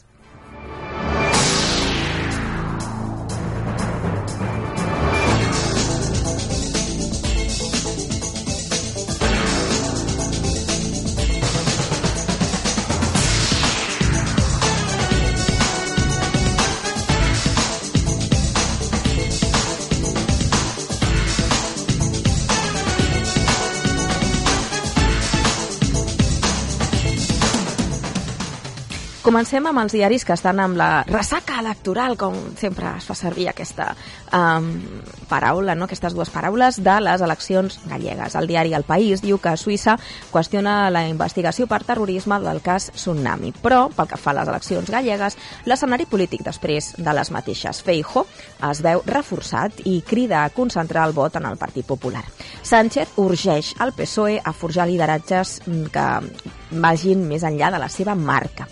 Comencem 29.25 29.65
amb 29.65 29.81
els 29.81 29.93
diaris 29.95 30.21
que 30.21 30.35
estan 30.35 30.59
amb 30.61 30.77
la 30.77 31.01
ressaca 31.07 31.55
electoral, 31.57 32.13
com 32.13 32.35
sempre 32.59 32.91
es 32.99 33.07
fa 33.09 33.15
servir 33.17 33.47
aquesta 33.49 33.87
um, 34.37 34.67
paraula, 35.25 35.73
no? 35.73 35.87
aquestes 35.87 36.13
dues 36.13 36.29
paraules, 36.29 36.77
de 36.85 36.93
les 37.01 37.23
eleccions 37.25 37.79
gallegues. 37.89 38.35
El 38.37 38.45
diari 38.45 38.75
El 38.77 38.85
País 38.85 39.23
diu 39.25 39.39
que 39.41 39.55
Suïssa 39.57 39.95
qüestiona 40.29 40.91
la 40.93 41.07
investigació 41.09 41.65
per 41.65 41.81
terrorisme 41.87 42.37
del 42.43 42.61
cas 42.61 42.91
Tsunami, 42.93 43.49
però 43.65 43.87
pel 43.97 44.11
que 44.13 44.21
fa 44.21 44.29
a 44.35 44.37
les 44.43 44.53
eleccions 44.53 44.93
gallegues, 44.93 45.39
l'escenari 45.65 46.05
polític 46.05 46.45
després 46.45 46.93
de 47.01 47.17
les 47.17 47.33
mateixes 47.33 47.81
Feijo 47.81 48.27
es 48.69 48.85
veu 48.85 49.01
reforçat 49.09 49.81
i 49.89 50.03
crida 50.05 50.43
a 50.43 50.53
concentrar 50.53 51.09
el 51.09 51.17
vot 51.17 51.41
en 51.41 51.49
el 51.49 51.57
Partit 51.57 51.89
Popular. 51.89 52.27
Sánchez 52.61 53.17
urgeix 53.25 53.73
al 53.81 53.97
PSOE 53.97 54.37
a 54.37 54.53
forjar 54.53 54.85
lideratges 54.85 55.63
que 55.65 56.09
vagin 56.77 57.25
més 57.25 57.41
enllà 57.41 57.73
de 57.73 57.81
la 57.81 57.89
seva 57.89 58.13
marca. 58.13 58.69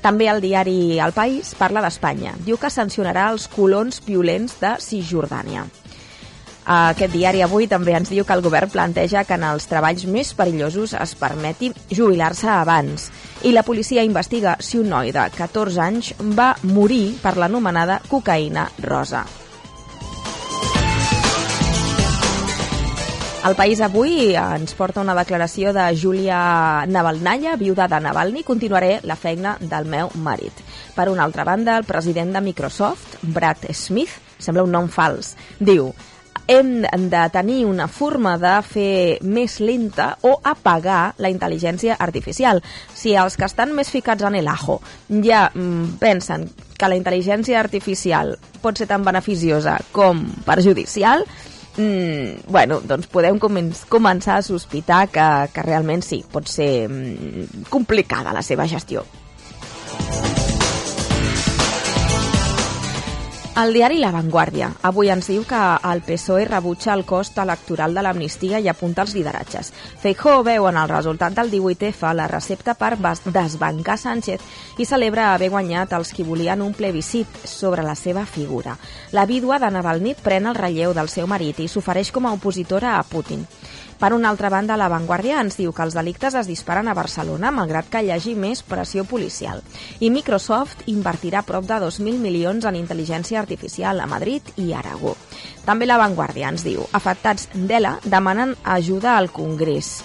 També 0.00 0.30
el 0.32 0.40
diari 0.40 0.98
El 0.98 1.12
País 1.12 1.52
parla 1.58 1.82
d'Espanya. 1.84 2.32
Diu 2.46 2.56
que 2.56 2.72
sancionarà 2.72 3.28
els 3.34 3.46
colons 3.52 4.00
violents 4.06 4.56
de 4.60 4.74
Cisjordània. 4.80 5.66
Aquest 6.70 7.12
diari 7.12 7.40
avui 7.42 7.66
també 7.66 7.96
ens 7.96 8.12
diu 8.12 8.24
que 8.24 8.36
el 8.36 8.44
govern 8.44 8.70
planteja 8.70 9.24
que 9.26 9.34
en 9.34 9.44
els 9.48 9.66
treballs 9.66 10.04
més 10.06 10.32
perillosos 10.38 10.94
es 10.94 11.16
permeti 11.18 11.72
jubilar-se 11.90 12.48
abans. 12.52 13.08
I 13.42 13.52
la 13.56 13.64
policia 13.66 14.04
investiga 14.06 14.56
si 14.60 14.78
un 14.78 14.92
noi 14.92 15.12
de 15.16 15.26
14 15.36 15.84
anys 15.88 16.14
va 16.36 16.54
morir 16.62 17.16
per 17.22 17.36
l'anomenada 17.36 18.00
cocaïna 18.08 18.68
rosa. 18.86 19.24
El 23.40 23.54
País 23.56 23.80
avui 23.80 24.34
ens 24.36 24.74
porta 24.76 25.00
una 25.00 25.14
declaració 25.16 25.70
de 25.72 25.86
Júlia 25.96 26.84
Navalnaya, 26.84 27.54
viuda 27.56 27.86
de 27.88 27.96
Navalny. 28.04 28.42
Continuaré 28.44 28.98
la 29.08 29.16
feina 29.16 29.54
del 29.60 29.88
meu 29.88 30.10
marit. 30.20 30.60
Per 30.92 31.08
una 31.08 31.24
altra 31.24 31.46
banda, 31.48 31.78
el 31.80 31.88
president 31.88 32.36
de 32.36 32.44
Microsoft, 32.44 33.16
Brad 33.22 33.64
Smith, 33.72 34.12
sembla 34.36 34.66
un 34.68 34.76
nom 34.76 34.92
fals, 34.92 35.32
diu 35.56 35.88
hem 36.50 36.82
de 37.08 37.22
tenir 37.32 37.64
una 37.64 37.86
forma 37.88 38.34
de 38.42 38.56
fer 38.66 39.18
més 39.22 39.60
lenta 39.62 40.16
o 40.26 40.34
apagar 40.44 41.14
la 41.22 41.30
intel·ligència 41.30 41.94
artificial. 41.96 42.60
Si 42.92 43.14
els 43.14 43.38
que 43.38 43.46
estan 43.46 43.72
més 43.76 43.88
ficats 43.88 44.26
en 44.26 44.34
el 44.34 44.50
ajo 44.50 44.80
ja 45.22 45.46
mm, 45.54 46.00
pensen 46.02 46.48
que 46.76 46.88
la 46.90 46.98
intel·ligència 46.98 47.60
artificial 47.60 48.34
pot 48.60 48.76
ser 48.76 48.88
tan 48.90 49.06
beneficiosa 49.06 49.78
com 49.94 50.26
perjudicial, 50.44 51.24
mm, 51.76 52.50
bueno, 52.50 52.80
doncs 52.84 53.08
podem 53.10 53.38
començar 53.38 54.38
a 54.38 54.44
sospitar 54.46 55.06
que, 55.12 55.30
que 55.54 55.66
realment 55.66 56.04
sí, 56.06 56.22
pot 56.32 56.48
ser 56.50 56.88
mm, 56.88 57.66
complicada 57.70 58.34
la 58.36 58.42
seva 58.46 58.68
gestió. 58.70 59.06
El 63.58 63.72
diari 63.74 63.98
La 63.98 64.12
Vanguardia 64.14 64.68
avui 64.86 65.08
ens 65.10 65.26
diu 65.26 65.42
que 65.44 65.58
el 65.90 66.00
PSOE 66.06 66.44
rebutja 66.46 66.92
el 66.94 67.02
cost 67.04 67.36
electoral 67.42 67.96
de 67.96 68.04
l'amnistia 68.06 68.60
i 68.62 68.68
apunta 68.70 69.02
els 69.02 69.12
lideratges. 69.16 69.72
Feijó 70.00 70.36
veu 70.46 70.68
en 70.70 70.78
el 70.78 70.88
resultat 70.88 71.34
del 71.34 71.50
18F 71.50 72.12
la 72.14 72.28
recepta 72.30 72.76
per 72.78 72.92
desbancar 73.26 73.98
Sánchez 73.98 74.78
i 74.78 74.86
celebra 74.86 75.32
haver 75.34 75.50
guanyat 75.50 75.96
els 75.98 76.14
qui 76.14 76.22
volien 76.22 76.62
un 76.62 76.76
plebiscit 76.78 77.26
sobre 77.44 77.82
la 77.82 77.96
seva 77.98 78.24
figura. 78.24 78.76
La 79.10 79.26
vídua 79.26 79.58
de 79.58 79.70
Navalny 79.74 80.14
pren 80.14 80.46
el 80.46 80.54
relleu 80.54 80.94
del 80.94 81.10
seu 81.10 81.26
marit 81.26 81.58
i 81.58 81.68
s'ofereix 81.68 82.14
com 82.14 82.30
a 82.30 82.32
opositora 82.38 82.96
a 83.00 83.02
Putin. 83.02 83.44
Per 84.00 84.14
una 84.14 84.30
altra 84.30 84.48
banda, 84.48 84.78
La 84.80 84.88
Vanguardia 84.88 85.42
ens 85.44 85.58
diu 85.60 85.74
que 85.76 85.84
els 85.84 85.92
delictes 85.92 86.32
es 86.38 86.46
disparen 86.48 86.88
a 86.88 86.94
Barcelona, 86.96 87.50
malgrat 87.52 87.90
que 87.92 88.00
hi 88.00 88.08
hagi 88.14 88.32
més 88.32 88.62
pressió 88.64 89.04
policial. 89.04 89.60
I 90.00 90.08
Microsoft 90.08 90.86
invertirà 90.88 91.42
prop 91.44 91.66
de 91.68 91.76
2.000 91.82 92.16
milions 92.22 92.64
en 92.64 92.78
intel·ligència 92.80 93.36
artificial 93.42 94.00
a 94.00 94.06
Madrid 94.08 94.48
i 94.56 94.72
Aragó. 94.72 95.12
També 95.66 95.84
La 95.84 96.00
Vanguardia 96.00 96.48
ens 96.48 96.64
diu 96.64 96.86
afectats 96.96 97.50
d'ELA 97.52 97.98
demanen 98.06 98.56
ajuda 98.64 99.18
al 99.18 99.28
Congrés. 99.36 99.98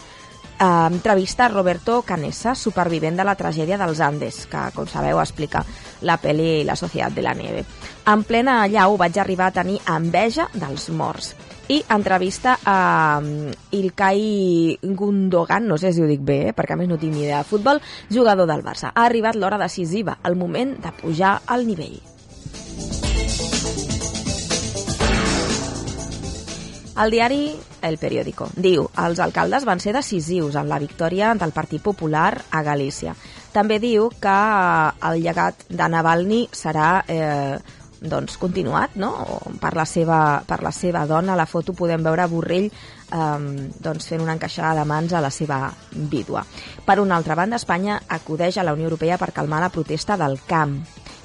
Uh, 0.60 0.92
entrevista 0.92 1.46
a 1.46 1.54
Roberto 1.56 2.02
Canessa, 2.02 2.52
supervivent 2.56 3.16
de 3.16 3.24
la 3.24 3.40
tragèdia 3.40 3.80
dels 3.80 4.04
Andes, 4.04 4.44
que, 4.52 4.68
com 4.76 4.92
sabeu, 4.92 5.24
explica 5.24 5.64
la 6.04 6.20
pel·li 6.20 6.66
La 6.68 6.76
Societat 6.76 7.16
de 7.16 7.24
la 7.24 7.34
Nieve. 7.34 7.64
En 8.12 8.28
plena 8.28 8.62
llau 8.68 9.00
vaig 9.00 9.24
arribar 9.24 9.54
a 9.54 9.60
tenir 9.64 9.80
enveja 9.88 10.52
dels 10.52 10.92
morts 10.92 11.36
i 11.68 11.84
entrevista 11.90 12.60
a 12.64 13.20
um, 13.22 13.52
Ilkay 13.72 14.80
Gundogan, 14.82 15.68
no 15.68 15.78
sé 15.78 15.94
si 15.94 16.02
ho 16.04 16.10
dic 16.10 16.22
bé, 16.22 16.40
eh, 16.50 16.54
perquè 16.54 16.76
a 16.76 16.80
més 16.80 16.90
no 16.90 17.00
tinc 17.02 17.16
ni 17.16 17.26
idea 17.26 17.42
de 17.42 17.50
futbol, 17.50 17.82
jugador 18.12 18.48
del 18.50 18.64
Barça. 18.66 18.92
Ha 18.94 19.06
arribat 19.06 19.36
l'hora 19.36 19.58
decisiva, 19.58 20.20
el 20.24 20.36
moment 20.36 20.78
de 20.84 20.92
pujar 21.02 21.40
al 21.48 21.66
nivell. 21.66 21.98
El 26.96 27.12
diari 27.12 27.50
El 27.84 27.98
Periódico 28.00 28.46
diu 28.56 28.86
els 29.04 29.20
alcaldes 29.20 29.66
van 29.68 29.82
ser 29.84 29.92
decisius 29.98 30.56
en 30.56 30.70
la 30.72 30.80
victòria 30.80 31.34
del 31.36 31.52
Partit 31.52 31.84
Popular 31.84 32.46
a 32.50 32.62
Galícia. 32.64 33.16
També 33.52 33.82
diu 33.84 34.08
que 34.22 34.38
el 35.10 35.20
llegat 35.24 35.66
de 35.68 35.90
Navalny 35.92 36.46
serà 36.56 37.04
eh, 37.08 37.58
doncs, 38.02 38.38
continuat 38.42 38.96
no? 39.00 39.12
per, 39.62 39.74
la 39.78 39.86
seva, 39.86 40.42
per 40.48 40.62
la 40.64 40.72
seva 40.76 41.06
dona. 41.10 41.34
A 41.34 41.40
la 41.40 41.48
foto 41.50 41.74
podem 41.78 42.04
veure 42.04 42.28
Borrell 42.32 42.68
eh, 42.68 43.70
doncs, 43.80 44.10
fent 44.12 44.24
una 44.24 44.36
encaixada 44.36 44.82
de 44.82 44.86
mans 44.90 45.14
a 45.14 45.24
la 45.24 45.32
seva 45.34 45.70
vídua. 45.92 46.46
Per 46.86 47.00
una 47.00 47.18
altra 47.18 47.38
banda, 47.38 47.60
Espanya 47.62 48.02
acudeix 48.08 48.58
a 48.58 48.68
la 48.68 48.76
Unió 48.76 48.90
Europea 48.90 49.20
per 49.22 49.34
calmar 49.34 49.64
la 49.64 49.74
protesta 49.74 50.18
del 50.18 50.40
camp. 50.48 50.80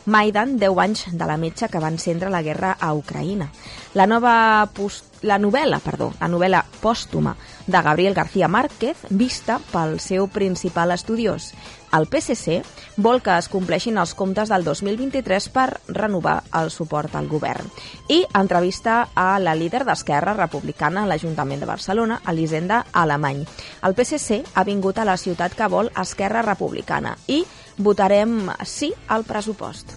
Maidan, 0.06 0.56
10 0.58 0.78
anys 0.80 1.04
de 1.12 1.26
la 1.28 1.36
metge 1.36 1.68
que 1.68 1.80
va 1.82 1.92
encendre 1.92 2.30
la 2.30 2.42
guerra 2.42 2.76
a 2.80 2.94
Ucraïna. 2.94 3.50
La 3.94 4.06
nova 4.06 4.68
post 4.74 5.10
la 5.22 5.36
novel·la, 5.38 5.80
perdó, 5.84 6.12
la 6.20 6.28
novel·la 6.32 6.62
pòstuma 6.80 7.34
de 7.66 7.82
Gabriel 7.82 8.14
García 8.14 8.48
Márquez, 8.48 8.96
vista 9.10 9.58
pel 9.72 9.98
seu 10.00 10.28
principal 10.32 10.94
estudiós. 10.94 11.52
El 11.92 12.06
PSC 12.06 12.60
vol 13.02 13.18
que 13.20 13.34
es 13.34 13.48
compleixin 13.50 13.98
els 13.98 14.14
comptes 14.14 14.48
del 14.52 14.64
2023 14.64 15.48
per 15.50 15.66
renovar 15.88 16.36
el 16.54 16.70
suport 16.70 17.16
al 17.18 17.26
govern. 17.28 17.66
I 18.08 18.22
entrevista 18.38 19.08
a 19.14 19.38
la 19.42 19.56
líder 19.58 19.82
d'Esquerra 19.84 20.36
Republicana 20.38 21.02
a 21.02 21.10
l'Ajuntament 21.10 21.60
de 21.60 21.68
Barcelona, 21.68 22.20
Elisenda 22.30 22.84
Alemany. 22.92 23.42
El 23.82 23.96
PSC 23.98 24.44
ha 24.54 24.64
vingut 24.64 24.98
a 24.98 25.08
la 25.08 25.18
ciutat 25.18 25.56
que 25.58 25.68
vol 25.68 25.90
Esquerra 25.98 26.46
Republicana 26.46 27.16
i 27.26 27.42
votarem 27.80 28.50
sí 28.64 28.92
al 29.08 29.24
pressupost. 29.24 29.96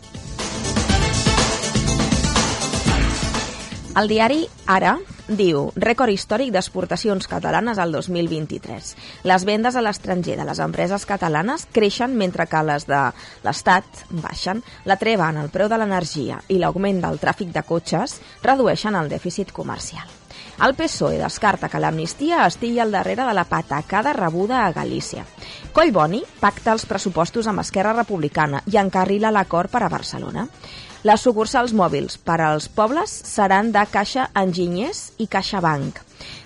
El 3.94 4.08
diari 4.10 4.40
Ara 4.74 4.96
diu 5.28 5.68
rècord 5.80 6.12
històric 6.12 6.50
d'exportacions 6.56 7.28
catalanes 7.30 7.78
al 7.80 7.94
2023. 7.94 8.90
Les 9.30 9.46
vendes 9.46 9.78
a 9.78 9.84
l'estranger 9.86 10.40
de 10.40 10.48
les 10.48 10.64
empreses 10.64 11.06
catalanes 11.06 11.68
creixen 11.72 12.18
mentre 12.18 12.48
que 12.50 12.64
les 12.66 12.88
de 12.90 13.04
l'Estat 13.46 14.04
baixen. 14.10 14.64
La 14.90 14.98
treva 14.98 15.30
en 15.30 15.40
el 15.44 15.54
preu 15.54 15.70
de 15.70 15.78
l'energia 15.78 16.42
i 16.50 16.60
l'augment 16.60 17.06
del 17.06 17.22
tràfic 17.22 17.54
de 17.54 17.64
cotxes 17.70 18.20
redueixen 18.42 18.98
el 18.98 19.14
dèficit 19.14 19.54
comercial. 19.54 20.23
El 20.62 20.76
PSOE 20.78 21.18
descarta 21.18 21.68
que 21.70 21.82
l'amnistia 21.82 22.44
estigui 22.46 22.78
al 22.80 22.94
darrere 22.94 23.26
de 23.26 23.34
la 23.34 23.44
patacada 23.50 24.14
rebuda 24.14 24.66
a 24.66 24.72
Galícia. 24.72 25.26
Collboni 25.74 26.22
pacta 26.40 26.76
els 26.76 26.86
pressupostos 26.86 27.50
amb 27.50 27.64
Esquerra 27.64 27.96
Republicana 27.98 28.62
i 28.70 28.78
encarrila 28.78 29.34
l'acord 29.34 29.72
per 29.74 29.82
a 29.84 29.90
Barcelona. 29.90 30.46
Les 31.04 31.26
sucursals 31.26 31.74
mòbils 31.76 32.16
per 32.22 32.38
als 32.40 32.70
pobles 32.70 33.12
seran 33.12 33.74
de 33.74 33.82
Caixa 33.92 34.30
Enginyers 34.40 35.10
i 35.18 35.28
Caixa 35.28 35.60
Banc. 35.60 36.00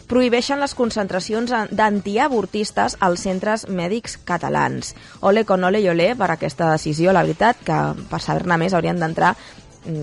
Prohibeixen 0.07 0.63
les 0.63 0.73
concentracions 0.73 1.51
d'antiavortistes 1.75 2.95
als 3.03 3.27
centres 3.27 3.67
mèdics 3.67 4.15
catalans. 4.25 4.95
Ole 5.19 5.43
con 5.45 5.67
ole 5.67 5.83
i 5.83 5.89
ole 5.91 6.13
per 6.15 6.31
aquesta 6.31 6.71
decisió, 6.71 7.11
la 7.11 7.25
veritat, 7.27 7.59
que 7.59 7.77
per 8.09 8.23
saber-ne 8.23 8.57
més 8.57 8.73
haurien 8.73 9.03
d'entrar 9.03 9.35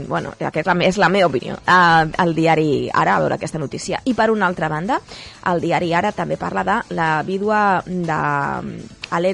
bueno, 0.09 0.33
aquesta 0.41 0.75
és 0.85 0.97
la 0.99 1.09
meva 1.09 1.27
opinió, 1.29 1.59
al 1.67 2.35
diari 2.35 2.91
Ara, 2.93 3.17
a 3.17 3.21
veure 3.21 3.35
aquesta 3.39 3.59
notícia. 3.59 4.01
I 4.05 4.15
per 4.15 4.31
una 4.33 4.47
altra 4.47 4.69
banda, 4.69 5.01
el 5.51 5.61
diari 5.61 5.93
Ara 5.95 6.13
també 6.13 6.37
parla 6.41 6.65
de 6.65 6.83
la 6.97 7.23
vídua 7.23 7.83
d'Alexei 9.11 9.29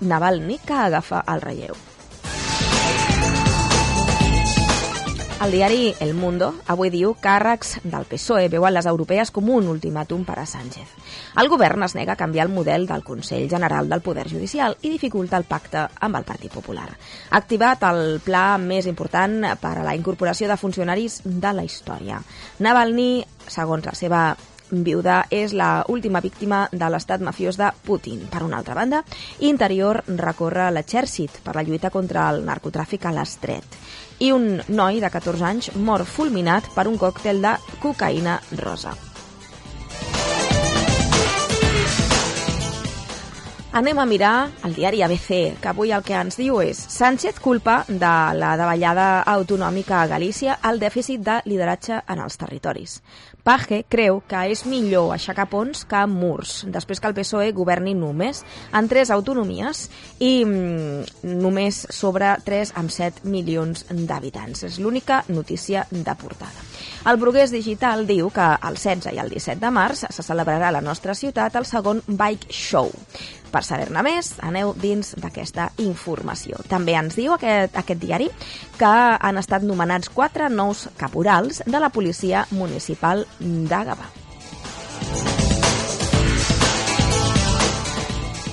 Navalny 0.00 0.58
que 0.66 0.74
agafa 0.88 1.24
el 1.28 1.40
relleu. 1.44 1.74
El 5.40 5.52
diari 5.52 5.94
El 6.00 6.10
Mundo 6.12 6.50
avui 6.68 6.90
diu 6.92 7.14
càrrecs 7.16 7.78
del 7.80 8.04
PSOE 8.04 8.50
veuen 8.52 8.74
les 8.76 8.84
europees 8.90 9.30
com 9.32 9.46
un 9.48 9.70
ultimàtum 9.72 10.26
per 10.28 10.34
a 10.42 10.44
Sánchez. 10.44 10.90
El 11.40 11.48
govern 11.48 11.80
es 11.86 11.94
nega 11.96 12.12
a 12.12 12.20
canviar 12.20 12.44
el 12.44 12.52
model 12.52 12.84
del 12.86 13.00
Consell 13.02 13.48
General 13.48 13.88
del 13.88 14.02
Poder 14.04 14.26
Judicial 14.28 14.76
i 14.82 14.90
dificulta 14.92 15.38
el 15.40 15.48
pacte 15.48 15.86
amb 15.96 16.20
el 16.20 16.26
Partit 16.28 16.52
Popular. 16.52 16.90
Ha 17.30 17.40
activat 17.40 17.86
el 17.88 18.20
pla 18.20 18.58
més 18.60 18.84
important 18.84 19.48
per 19.62 19.72
a 19.78 19.86
la 19.86 19.96
incorporació 19.96 20.50
de 20.50 20.60
funcionaris 20.60 21.22
de 21.24 21.54
la 21.56 21.64
història. 21.64 22.20
Navalny, 22.60 23.24
segons 23.48 23.88
la 23.88 23.96
seva 23.96 24.22
viuda 24.70 25.22
és 25.32 25.56
la 25.56 25.86
última 25.88 26.20
víctima 26.20 26.66
de 26.70 26.92
l'estat 26.92 27.24
mafiós 27.24 27.56
de 27.56 27.72
Putin. 27.88 28.28
Per 28.28 28.44
una 28.44 28.60
altra 28.60 28.76
banda, 28.76 29.00
Interior 29.40 30.04
recorre 30.20 30.68
l'exèrcit 30.68 31.40
per 31.40 31.56
la 31.56 31.64
lluita 31.64 31.88
contra 31.88 32.28
el 32.28 32.44
narcotràfic 32.44 33.08
a 33.08 33.16
l'estret. 33.16 33.80
I 34.20 34.32
un 34.36 34.58
noi 34.68 34.98
de 35.00 35.08
14 35.08 35.44
anys 35.48 35.70
mor 35.80 36.04
fulminat 36.04 36.66
per 36.74 36.84
un 36.90 36.98
còctel 37.00 37.40
de 37.40 37.54
cocaïna 37.80 38.36
rosa. 38.60 38.92
Anem 43.72 44.00
a 44.02 44.04
mirar 44.04 44.50
el 44.66 44.74
diari 44.74 45.00
ABC, 45.06 45.60
que 45.62 45.68
avui 45.70 45.92
el 45.94 46.02
que 46.02 46.16
ens 46.18 46.36
diu 46.36 46.58
és 46.60 46.76
Sánchez 46.90 47.38
culpa 47.40 47.84
de 47.86 48.12
la 48.34 48.56
davallada 48.58 49.22
autonòmica 49.30 50.00
a 50.02 50.08
Galícia 50.10 50.58
el 50.68 50.82
dèficit 50.82 51.22
de 51.22 51.36
lideratge 51.46 52.00
en 52.02 52.20
els 52.20 52.36
territoris. 52.36 52.98
Page 53.44 53.82
creu 53.88 54.20
que 54.28 54.42
és 54.52 54.64
millor 54.68 55.14
aixecar 55.14 55.46
ponts 55.50 55.84
que 55.88 56.00
murs, 56.10 56.64
després 56.68 57.00
que 57.00 57.08
el 57.08 57.16
PSOE 57.16 57.52
governi 57.56 57.94
només 57.96 58.42
en 58.76 58.88
tres 58.90 59.10
autonomies 59.14 59.86
i 60.18 60.44
mm, 60.44 61.24
només 61.40 61.86
sobre 61.94 62.34
3 62.44 62.74
amb 62.80 62.92
7 62.92 63.24
milions 63.30 63.86
d'habitants. 63.90 64.64
És 64.68 64.78
l'única 64.78 65.22
notícia 65.28 65.86
de 65.90 66.14
portada. 66.20 66.68
El 67.08 67.16
Brugués 67.16 67.52
Digital 67.52 68.04
diu 68.08 68.28
que 68.34 68.46
el 68.68 68.76
16 68.76 69.14
i 69.16 69.20
el 69.22 69.32
17 69.32 69.60
de 69.62 69.70
març 69.72 70.04
se 70.12 70.24
celebrarà 70.24 70.68
a 70.68 70.76
la 70.76 70.84
nostra 70.84 71.14
ciutat 71.16 71.56
el 71.56 71.68
segon 71.68 72.02
Bike 72.06 72.52
Show. 72.52 72.92
Per 73.50 73.62
saber-ne 73.66 74.02
més, 74.06 74.34
aneu 74.46 74.72
dins 74.78 75.14
d'aquesta 75.18 75.70
informació. 75.82 76.62
També 76.70 76.94
ens 76.98 77.18
diu 77.18 77.34
aquest, 77.34 77.76
aquest 77.76 78.00
diari 78.02 78.30
que 78.78 78.94
han 79.18 79.42
estat 79.42 79.66
nomenats 79.66 80.12
quatre 80.14 80.48
nous 80.50 80.86
caporals 81.00 81.62
de 81.66 81.82
la 81.82 81.90
policia 81.90 82.46
municipal 82.54 83.26
de 83.40 83.84
Gavà. 83.90 84.10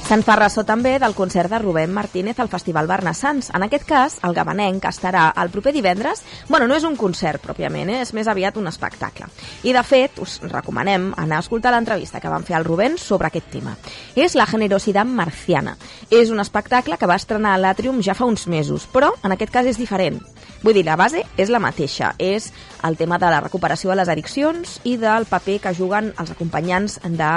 Se'n 0.07 0.21
fa 0.23 0.37
ressò 0.39 0.61
també 0.63 0.93
del 1.03 1.11
concert 1.11 1.51
de 1.51 1.57
Rubén 1.59 1.91
Martínez 1.91 2.37
al 2.39 2.47
Festival 2.47 2.87
Barnassans. 2.87 3.49
En 3.57 3.65
aquest 3.65 3.83
cas, 3.83 4.13
el 4.23 4.31
gabanenc 4.37 4.85
estarà 4.87 5.25
el 5.43 5.49
proper 5.51 5.73
divendres... 5.75 6.21
Bueno, 6.47 6.63
no 6.71 6.77
és 6.79 6.85
un 6.87 6.95
concert, 6.95 7.43
pròpiament, 7.43 7.91
eh? 7.91 7.97
és 8.05 8.13
més 8.15 8.29
aviat 8.31 8.55
un 8.55 8.71
espectacle. 8.71 9.27
I, 9.67 9.73
de 9.75 9.83
fet, 9.83 10.21
us 10.23 10.37
recomanem 10.47 11.09
anar 11.19 11.41
a 11.41 11.43
escoltar 11.43 11.75
l'entrevista 11.75 12.21
que 12.23 12.31
van 12.31 12.47
fer 12.47 12.55
al 12.55 12.63
Rubén 12.63 12.95
sobre 12.95 13.27
aquest 13.27 13.51
tema. 13.51 13.75
És 14.15 14.39
La 14.39 14.47
generositat 14.47 15.11
marciana. 15.11 15.75
És 16.07 16.31
un 16.31 16.39
espectacle 16.39 16.95
que 16.95 17.11
va 17.11 17.19
estrenar 17.19 17.57
a 17.57 17.59
l'Atrium 17.59 17.99
ja 17.99 18.15
fa 18.15 18.31
uns 18.31 18.47
mesos, 18.47 18.87
però 18.87 19.11
en 19.27 19.35
aquest 19.35 19.51
cas 19.51 19.67
és 19.67 19.75
diferent. 19.75 20.23
Vull 20.63 20.73
dir, 20.73 20.85
la 20.87 20.97
base 20.97 21.21
és 21.37 21.51
la 21.53 21.61
mateixa. 21.61 22.13
És 22.17 22.49
el 22.87 22.97
tema 22.97 23.17
de 23.21 23.29
la 23.29 23.41
recuperació 23.43 23.91
de 23.91 23.97
les 23.99 24.09
addiccions 24.09 24.77
i 24.89 24.95
del 24.97 25.27
paper 25.29 25.59
que 25.63 25.73
juguen 25.77 26.11
els 26.17 26.33
acompanyants 26.33 26.99
de 27.03 27.31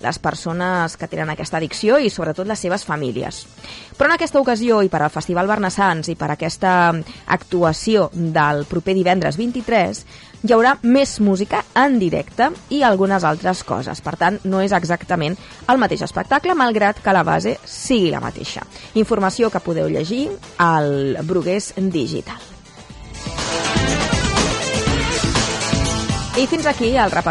les 0.00 0.18
persones 0.22 0.96
que 0.96 1.08
tenen 1.10 1.30
aquesta 1.34 1.58
addicció 1.58 1.98
i 1.98 2.10
sobretot 2.10 2.48
les 2.48 2.62
seves 2.62 2.84
famílies. 2.86 3.44
Però 3.98 4.08
en 4.08 4.16
aquesta 4.16 4.40
ocasió 4.40 4.80
i 4.82 4.90
per 4.90 5.02
al 5.02 5.14
Festival 5.14 5.50
Barnassans 5.50 6.08
i 6.08 6.16
per 6.16 6.30
aquesta 6.32 6.74
actuació 7.26 8.08
del 8.14 8.64
proper 8.70 8.94
divendres 8.96 9.38
23 9.40 10.04
hi 10.40 10.54
haurà 10.54 10.76
més 10.82 11.18
música 11.20 11.64
en 11.76 11.98
directe 12.00 12.48
i 12.72 12.80
algunes 12.86 13.26
altres 13.28 13.64
coses. 13.68 14.00
Per 14.00 14.14
tant, 14.16 14.38
no 14.44 14.62
és 14.64 14.72
exactament 14.72 15.36
el 15.68 15.82
mateix 15.82 16.06
espectacle, 16.06 16.56
malgrat 16.56 17.02
que 17.04 17.16
la 17.16 17.26
base 17.26 17.58
sigui 17.66 18.08
la 18.14 18.22
mateixa. 18.24 18.64
Informació 18.94 19.50
que 19.50 19.60
podeu 19.64 19.90
llegir 19.92 20.30
al 20.56 21.20
Brugués 21.28 21.74
Digital. 21.76 22.59
I 26.40 26.46
fins 26.48 26.64
aquí 26.70 26.94
el 26.96 27.10
repàs 27.12 27.18